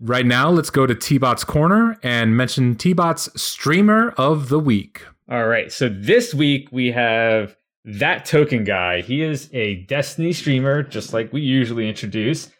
Right 0.00 0.26
now, 0.26 0.48
let's 0.50 0.70
go 0.70 0.86
to 0.86 0.94
T-Bot's 0.94 1.42
corner 1.42 1.98
and 2.04 2.36
mention 2.36 2.76
T-Bot's 2.76 3.28
streamer 3.40 4.10
of 4.16 4.48
the 4.48 4.60
week. 4.60 5.04
All 5.28 5.46
right, 5.46 5.72
so 5.72 5.88
this 5.88 6.32
week 6.32 6.68
we 6.70 6.92
have 6.92 7.56
that 7.84 8.24
token 8.24 8.64
guy. 8.64 9.00
He 9.00 9.22
is 9.22 9.50
a 9.52 9.82
Destiny 9.86 10.32
streamer, 10.32 10.82
just 10.82 11.12
like 11.12 11.32
we 11.32 11.40
usually 11.40 11.88
introduce. 11.88 12.50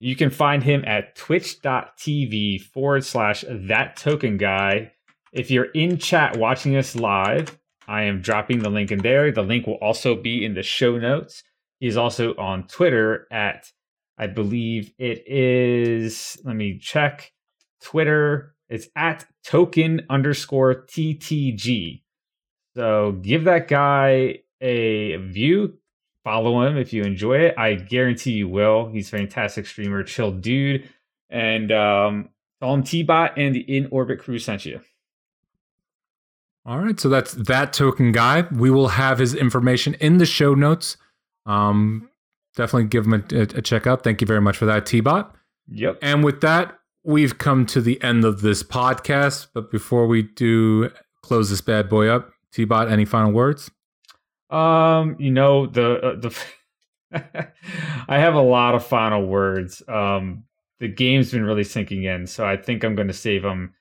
You 0.00 0.16
can 0.16 0.30
find 0.30 0.62
him 0.62 0.84
at 0.86 1.16
twitch.tv 1.16 2.62
forward 2.62 3.04
slash 3.04 3.44
that 3.48 3.96
token 3.96 4.38
guy. 4.38 4.92
If 5.32 5.50
you're 5.50 5.70
in 5.72 5.98
chat 5.98 6.36
watching 6.36 6.76
us 6.76 6.96
live, 6.96 7.58
I 7.86 8.02
am 8.04 8.22
dropping 8.22 8.60
the 8.60 8.70
link 8.70 8.90
in 8.90 9.00
there. 9.00 9.30
The 9.30 9.42
link 9.42 9.66
will 9.66 9.74
also 9.74 10.14
be 10.14 10.44
in 10.44 10.54
the 10.54 10.62
show 10.62 10.98
notes. 10.98 11.42
He's 11.78 11.96
also 11.96 12.34
on 12.36 12.66
Twitter 12.66 13.26
at, 13.30 13.70
I 14.18 14.26
believe 14.26 14.92
it 14.98 15.24
is, 15.26 16.38
let 16.44 16.56
me 16.56 16.78
check. 16.78 17.32
Twitter, 17.82 18.54
it's 18.68 18.88
at 18.96 19.26
token 19.44 20.06
underscore 20.08 20.86
TTG. 20.86 22.02
So 22.74 23.12
give 23.12 23.44
that 23.44 23.68
guy 23.68 24.40
a 24.60 25.16
view, 25.16 25.78
follow 26.24 26.66
him 26.66 26.76
if 26.76 26.92
you 26.92 27.02
enjoy 27.02 27.38
it. 27.38 27.54
I 27.58 27.74
guarantee 27.74 28.32
you 28.32 28.48
will. 28.48 28.88
He's 28.88 29.08
fantastic 29.10 29.66
streamer, 29.66 30.02
chill 30.02 30.32
dude. 30.32 30.88
And 31.30 31.70
um, 31.72 32.30
tell 32.60 32.74
him 32.74 32.82
T-Bot 32.82 33.38
and 33.38 33.54
the 33.54 33.60
In 33.60 33.88
Orbit 33.90 34.18
crew 34.20 34.38
sent 34.38 34.64
you. 34.64 34.80
All 36.64 36.78
right, 36.78 36.98
so 36.98 37.08
that's 37.08 37.32
that 37.32 37.72
token 37.72 38.10
guy. 38.10 38.44
We 38.50 38.70
will 38.70 38.88
have 38.88 39.20
his 39.20 39.34
information 39.34 39.94
in 39.94 40.18
the 40.18 40.26
show 40.26 40.54
notes. 40.54 40.96
Um, 41.46 42.08
definitely 42.56 42.88
give 42.88 43.04
them 43.04 43.24
a, 43.32 43.40
a 43.40 43.62
check 43.62 43.86
out. 43.86 44.02
Thank 44.02 44.20
you 44.20 44.26
very 44.26 44.40
much 44.40 44.56
for 44.56 44.66
that, 44.66 44.86
T 44.86 45.00
Bot. 45.00 45.34
Yep. 45.68 45.98
And 46.02 46.24
with 46.24 46.40
that, 46.40 46.78
we've 47.04 47.38
come 47.38 47.66
to 47.66 47.80
the 47.80 48.02
end 48.02 48.24
of 48.24 48.40
this 48.40 48.62
podcast. 48.62 49.48
But 49.54 49.70
before 49.70 50.06
we 50.06 50.22
do 50.22 50.90
close 51.22 51.50
this 51.50 51.60
bad 51.60 51.88
boy 51.88 52.08
up, 52.08 52.30
T 52.52 52.64
Bot, 52.64 52.90
any 52.90 53.04
final 53.04 53.32
words? 53.32 53.70
Um, 54.50 55.16
you 55.18 55.30
know 55.30 55.66
the 55.66 56.00
uh, 56.00 56.20
the. 56.20 56.36
I 58.08 58.18
have 58.18 58.34
a 58.34 58.42
lot 58.42 58.74
of 58.74 58.84
final 58.84 59.26
words. 59.26 59.82
Um, 59.88 60.44
the 60.80 60.88
game's 60.88 61.30
been 61.30 61.44
really 61.44 61.64
sinking 61.64 62.04
in, 62.04 62.26
so 62.26 62.44
I 62.44 62.56
think 62.56 62.84
I'm 62.84 62.94
going 62.94 63.08
to 63.08 63.14
save 63.14 63.42
them 63.42 63.74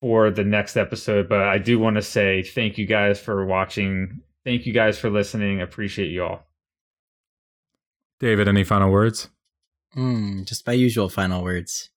for 0.00 0.30
the 0.30 0.44
next 0.44 0.76
episode. 0.76 1.28
But 1.28 1.42
I 1.42 1.58
do 1.58 1.78
want 1.78 1.96
to 1.96 2.02
say 2.02 2.42
thank 2.42 2.78
you 2.78 2.86
guys 2.86 3.20
for 3.20 3.44
watching. 3.44 4.20
Thank 4.44 4.66
you 4.66 4.72
guys 4.72 4.98
for 4.98 5.10
listening. 5.10 5.60
Appreciate 5.60 6.10
you 6.10 6.24
all. 6.24 6.47
David, 8.20 8.48
any 8.48 8.64
final 8.64 8.90
words? 8.90 9.28
Mm, 9.96 10.44
just 10.44 10.66
my 10.66 10.72
usual 10.72 11.08
final 11.08 11.42
words. 11.42 11.90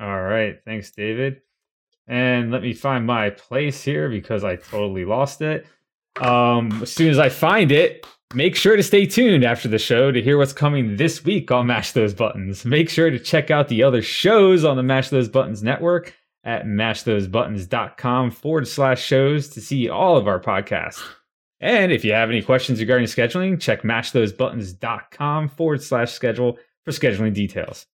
All 0.00 0.22
right. 0.22 0.58
Thanks, 0.64 0.90
David. 0.90 1.42
And 2.08 2.50
let 2.50 2.62
me 2.62 2.72
find 2.72 3.06
my 3.06 3.28
place 3.28 3.84
here 3.84 4.08
because 4.08 4.42
I 4.42 4.56
totally 4.56 5.04
lost 5.04 5.42
it. 5.42 5.66
Um, 6.18 6.82
as 6.82 6.92
soon 6.92 7.10
as 7.10 7.18
I 7.18 7.28
find 7.28 7.70
it, 7.72 8.06
make 8.34 8.56
sure 8.56 8.76
to 8.76 8.82
stay 8.82 9.06
tuned 9.06 9.44
after 9.44 9.68
the 9.68 9.78
show 9.78 10.10
to 10.10 10.22
hear 10.22 10.38
what's 10.38 10.52
coming 10.52 10.96
this 10.96 11.24
week 11.24 11.50
on 11.50 11.66
Mash 11.66 11.92
Those 11.92 12.14
Buttons. 12.14 12.64
Make 12.64 12.88
sure 12.90 13.10
to 13.10 13.18
check 13.18 13.50
out 13.50 13.68
the 13.68 13.82
other 13.82 14.02
shows 14.02 14.64
on 14.64 14.76
the 14.76 14.82
Mash 14.82 15.10
Those 15.10 15.28
Buttons 15.28 15.62
network 15.62 16.14
at 16.44 16.64
mashthosebuttons.com 16.64 18.30
forward 18.30 18.66
slash 18.66 19.02
shows 19.02 19.48
to 19.50 19.60
see 19.60 19.88
all 19.88 20.16
of 20.16 20.26
our 20.26 20.40
podcasts. 20.40 21.02
And 21.60 21.92
if 21.92 22.04
you 22.04 22.12
have 22.12 22.30
any 22.30 22.40
questions 22.40 22.80
regarding 22.80 23.06
scheduling, 23.06 23.60
check 23.60 23.82
mashthosebuttons.com 23.82 25.48
forward 25.48 25.82
slash 25.82 26.12
schedule 26.12 26.58
for 26.84 26.92
scheduling 26.92 27.34
details. 27.34 27.86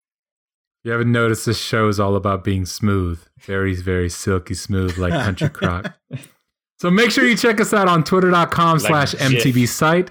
You 0.85 0.93
haven't 0.93 1.11
noticed 1.11 1.47
this 1.47 1.59
show 1.59 1.89
is 1.89 1.99
all 1.99 2.15
about 2.15 2.45
being 2.45 2.65
smooth, 2.65 3.21
very, 3.41 3.75
very 3.75 4.09
silky 4.09 4.55
smooth, 4.55 4.97
like 4.99 5.13
country 5.13 5.49
crock. 5.53 5.93
So 6.79 6.91
make 6.91 7.11
sure 7.11 7.27
you 7.27 7.37
check 7.37 7.61
us 7.61 7.73
out 7.73 7.89
on 7.89 8.05
twitter.com 8.05 8.79
slash. 8.81 9.15
MTV 9.15 9.67
site, 9.69 10.11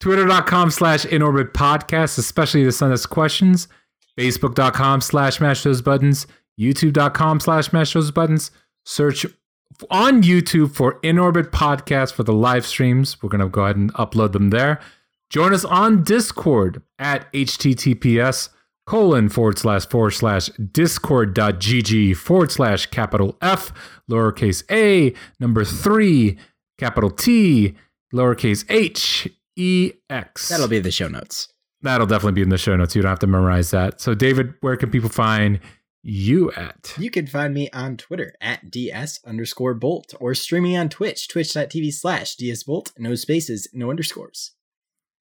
twitter.com 0.00 0.70
slash 0.70 1.04
inorbit 1.04 1.52
podcast, 1.52 2.18
especially 2.18 2.64
to 2.64 2.72
send 2.72 2.92
us 2.92 3.06
questions, 3.06 3.68
facebook.com 4.18 5.00
slash 5.00 5.40
mash 5.40 5.62
those 5.62 5.82
buttons, 5.82 6.26
youtube.com 6.58 7.40
slash 7.40 7.72
mash 7.72 7.92
those 7.92 8.10
buttons. 8.10 8.50
Search 8.84 9.26
on 9.90 10.22
YouTube 10.22 10.72
for 10.74 11.00
Inorbit 11.00 11.50
Podcast 11.50 12.12
for 12.14 12.22
the 12.22 12.32
live 12.32 12.64
streams. 12.66 13.22
We're 13.22 13.28
going 13.28 13.40
to 13.40 13.48
go 13.48 13.64
ahead 13.64 13.76
and 13.76 13.92
upload 13.94 14.32
them 14.32 14.50
there. 14.50 14.80
Join 15.28 15.52
us 15.52 15.64
on 15.64 16.02
Discord 16.04 16.82
at 16.98 17.30
https 17.32 18.48
colon 18.86 19.28
forward 19.28 19.58
slash 19.58 19.86
forward 19.86 20.12
slash 20.12 20.48
discord.gg 20.72 22.16
forward 22.16 22.52
slash 22.52 22.86
capital 22.86 23.36
F 23.42 23.72
lowercase 24.10 24.62
a 24.70 25.12
number 25.40 25.64
three 25.64 26.38
capital 26.78 27.10
T 27.10 27.74
lowercase 28.14 28.64
h 28.68 29.28
e 29.56 29.92
x. 30.08 30.48
That'll 30.48 30.68
be 30.68 30.78
the 30.78 30.90
show 30.90 31.08
notes. 31.08 31.48
That'll 31.82 32.06
definitely 32.06 32.32
be 32.32 32.42
in 32.42 32.48
the 32.48 32.58
show 32.58 32.76
notes. 32.76 32.96
You 32.96 33.02
don't 33.02 33.10
have 33.10 33.18
to 33.20 33.26
memorize 33.26 33.70
that. 33.70 34.00
So, 34.00 34.14
David, 34.14 34.54
where 34.60 34.76
can 34.76 34.90
people 34.90 35.10
find 35.10 35.60
you 36.02 36.50
at? 36.52 36.94
You 36.98 37.10
can 37.10 37.26
find 37.26 37.52
me 37.52 37.68
on 37.70 37.96
Twitter 37.96 38.34
at 38.40 38.70
ds 38.70 39.20
underscore 39.26 39.74
bolt 39.74 40.14
or 40.20 40.34
streaming 40.34 40.76
on 40.76 40.88
Twitch, 40.88 41.28
twitch.tv 41.28 41.92
slash 41.92 42.36
dsbolt, 42.36 42.92
no 42.98 43.14
spaces, 43.14 43.68
no 43.72 43.90
underscores. 43.90 44.52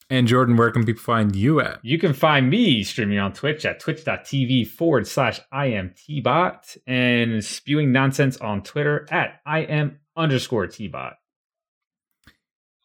And 0.09 0.27
Jordan, 0.27 0.55
where 0.55 0.71
can 0.71 0.85
people 0.85 1.01
find 1.01 1.35
you 1.35 1.59
at? 1.59 1.84
You 1.84 1.99
can 1.99 2.13
find 2.13 2.49
me 2.49 2.84
streaming 2.84 3.19
on 3.19 3.34
Twitch 3.34 3.65
at 3.65 3.79
twitch.tv 3.79 4.67
forward 4.67 5.05
slash 5.05 5.41
IMTBot 5.53 6.77
and 6.88 7.43
spewing 7.43 7.91
nonsense 7.91 8.38
on 8.38 8.63
Twitter 8.63 9.05
at 9.11 9.41
IM 9.45 9.99
underscore 10.15 10.67
TBot. 10.67 11.15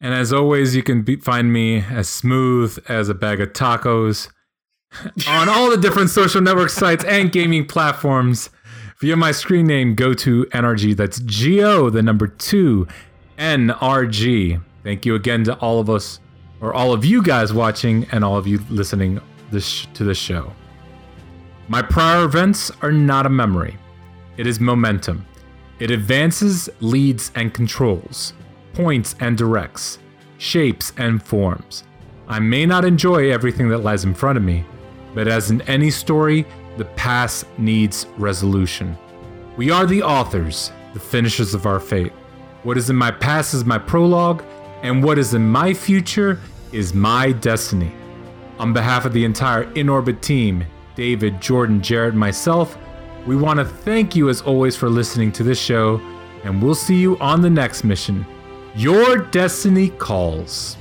And 0.01 0.13
as 0.13 0.33
always, 0.33 0.75
you 0.75 0.83
can 0.83 1.03
be, 1.03 1.15
find 1.15 1.53
me 1.53 1.85
as 1.89 2.09
smooth 2.09 2.77
as 2.89 3.09
a 3.09 3.15
bag 3.15 3.41
of 3.41 3.53
tacos 3.53 4.29
on 5.29 5.49
all 5.49 5.71
the 5.71 5.77
different 5.77 6.11
social 6.11 6.41
network 6.41 6.71
sites 6.71 7.05
and 7.05 7.31
gaming 7.31 7.67
platforms. 7.67 8.51
Via 8.99 9.17
my 9.17 9.31
screen 9.31 9.67
name, 9.67 9.95
go 9.95 10.13
to 10.15 10.45
NRG. 10.47 10.97
That's 10.97 11.21
G 11.21 11.63
O, 11.63 11.89
the 11.89 12.03
number 12.03 12.27
two, 12.27 12.89
NRG. 13.39 14.61
Thank 14.83 15.07
you 15.07 15.15
again 15.15 15.45
to 15.45 15.55
all 15.59 15.79
of 15.79 15.89
us, 15.89 16.19
or 16.63 16.73
all 16.73 16.95
of 16.95 17.05
you 17.05 17.23
guys 17.23 17.53
watching, 17.53 18.07
and 18.13 18.25
all 18.25 18.39
of 18.39 18.47
you 18.47 18.61
listening 18.71 19.21
this 19.51 19.87
to 19.93 20.05
this 20.05 20.17
show. 20.17 20.51
My 21.69 21.83
prior 21.83 22.25
events 22.25 22.71
are 22.81 22.93
not 22.93 23.27
a 23.27 23.31
memory, 23.31 23.77
it 24.39 24.47
is 24.47 24.59
momentum. 24.59 25.27
It 25.79 25.91
advances, 25.91 26.71
leads, 26.81 27.33
and 27.35 27.53
controls, 27.53 28.35
points 28.73 29.17
and 29.19 29.37
directs, 29.37 29.99
shapes 30.39 30.93
and 30.97 31.21
forms. 31.21 31.83
I 32.29 32.39
may 32.39 32.67
not 32.67 32.85
enjoy 32.85 33.33
everything 33.33 33.69
that 33.71 33.79
lies 33.79 34.05
in 34.05 34.15
front 34.15 34.39
of 34.39 34.45
me, 34.45 34.65
but 35.13 35.27
as 35.27 35.51
in 35.51 35.61
any 35.63 35.91
story, 35.91 36.47
the 36.77 36.85
past 36.85 37.47
needs 37.59 38.07
resolution. 38.17 38.97
We 39.57 39.71
are 39.71 39.85
the 39.85 40.03
authors, 40.03 40.71
the 40.95 41.01
finishers 41.01 41.53
of 41.53 41.67
our 41.67 41.81
fate. 41.81 42.13
What 42.63 42.79
is 42.79 42.89
in 42.89 42.97
my 42.97 43.11
past 43.11 43.53
is 43.53 43.65
my 43.65 43.79
prologue, 43.79 44.45
and 44.83 45.03
what 45.03 45.19
is 45.19 45.35
in 45.35 45.49
my 45.49 45.75
future 45.75 46.41
is 46.73 46.95
my 46.95 47.33
destiny. 47.33 47.93
On 48.59 48.73
behalf 48.73 49.05
of 49.05 49.13
the 49.13 49.25
entire 49.25 49.71
In 49.75 49.89
Orbit 49.89 50.23
team, 50.23 50.65
David, 50.95 51.41
Jordan, 51.41 51.83
Jared, 51.83 52.15
myself, 52.15 52.77
we 53.27 53.37
want 53.37 53.59
to 53.59 53.65
thank 53.65 54.17
you 54.17 54.29
as 54.29 54.43
always 54.43 54.77
for 54.77 54.89
listening 54.89 55.33
to 55.33 55.43
this 55.43 55.61
show, 55.61 56.01
and 56.45 56.63
we'll 56.63 56.75
see 56.75 56.97
you 56.97 57.19
on 57.19 57.41
the 57.41 57.51
next 57.51 57.85
mission. 57.85 58.27
Your 58.75 59.19
destiny 59.19 59.91
calls. 59.91 60.77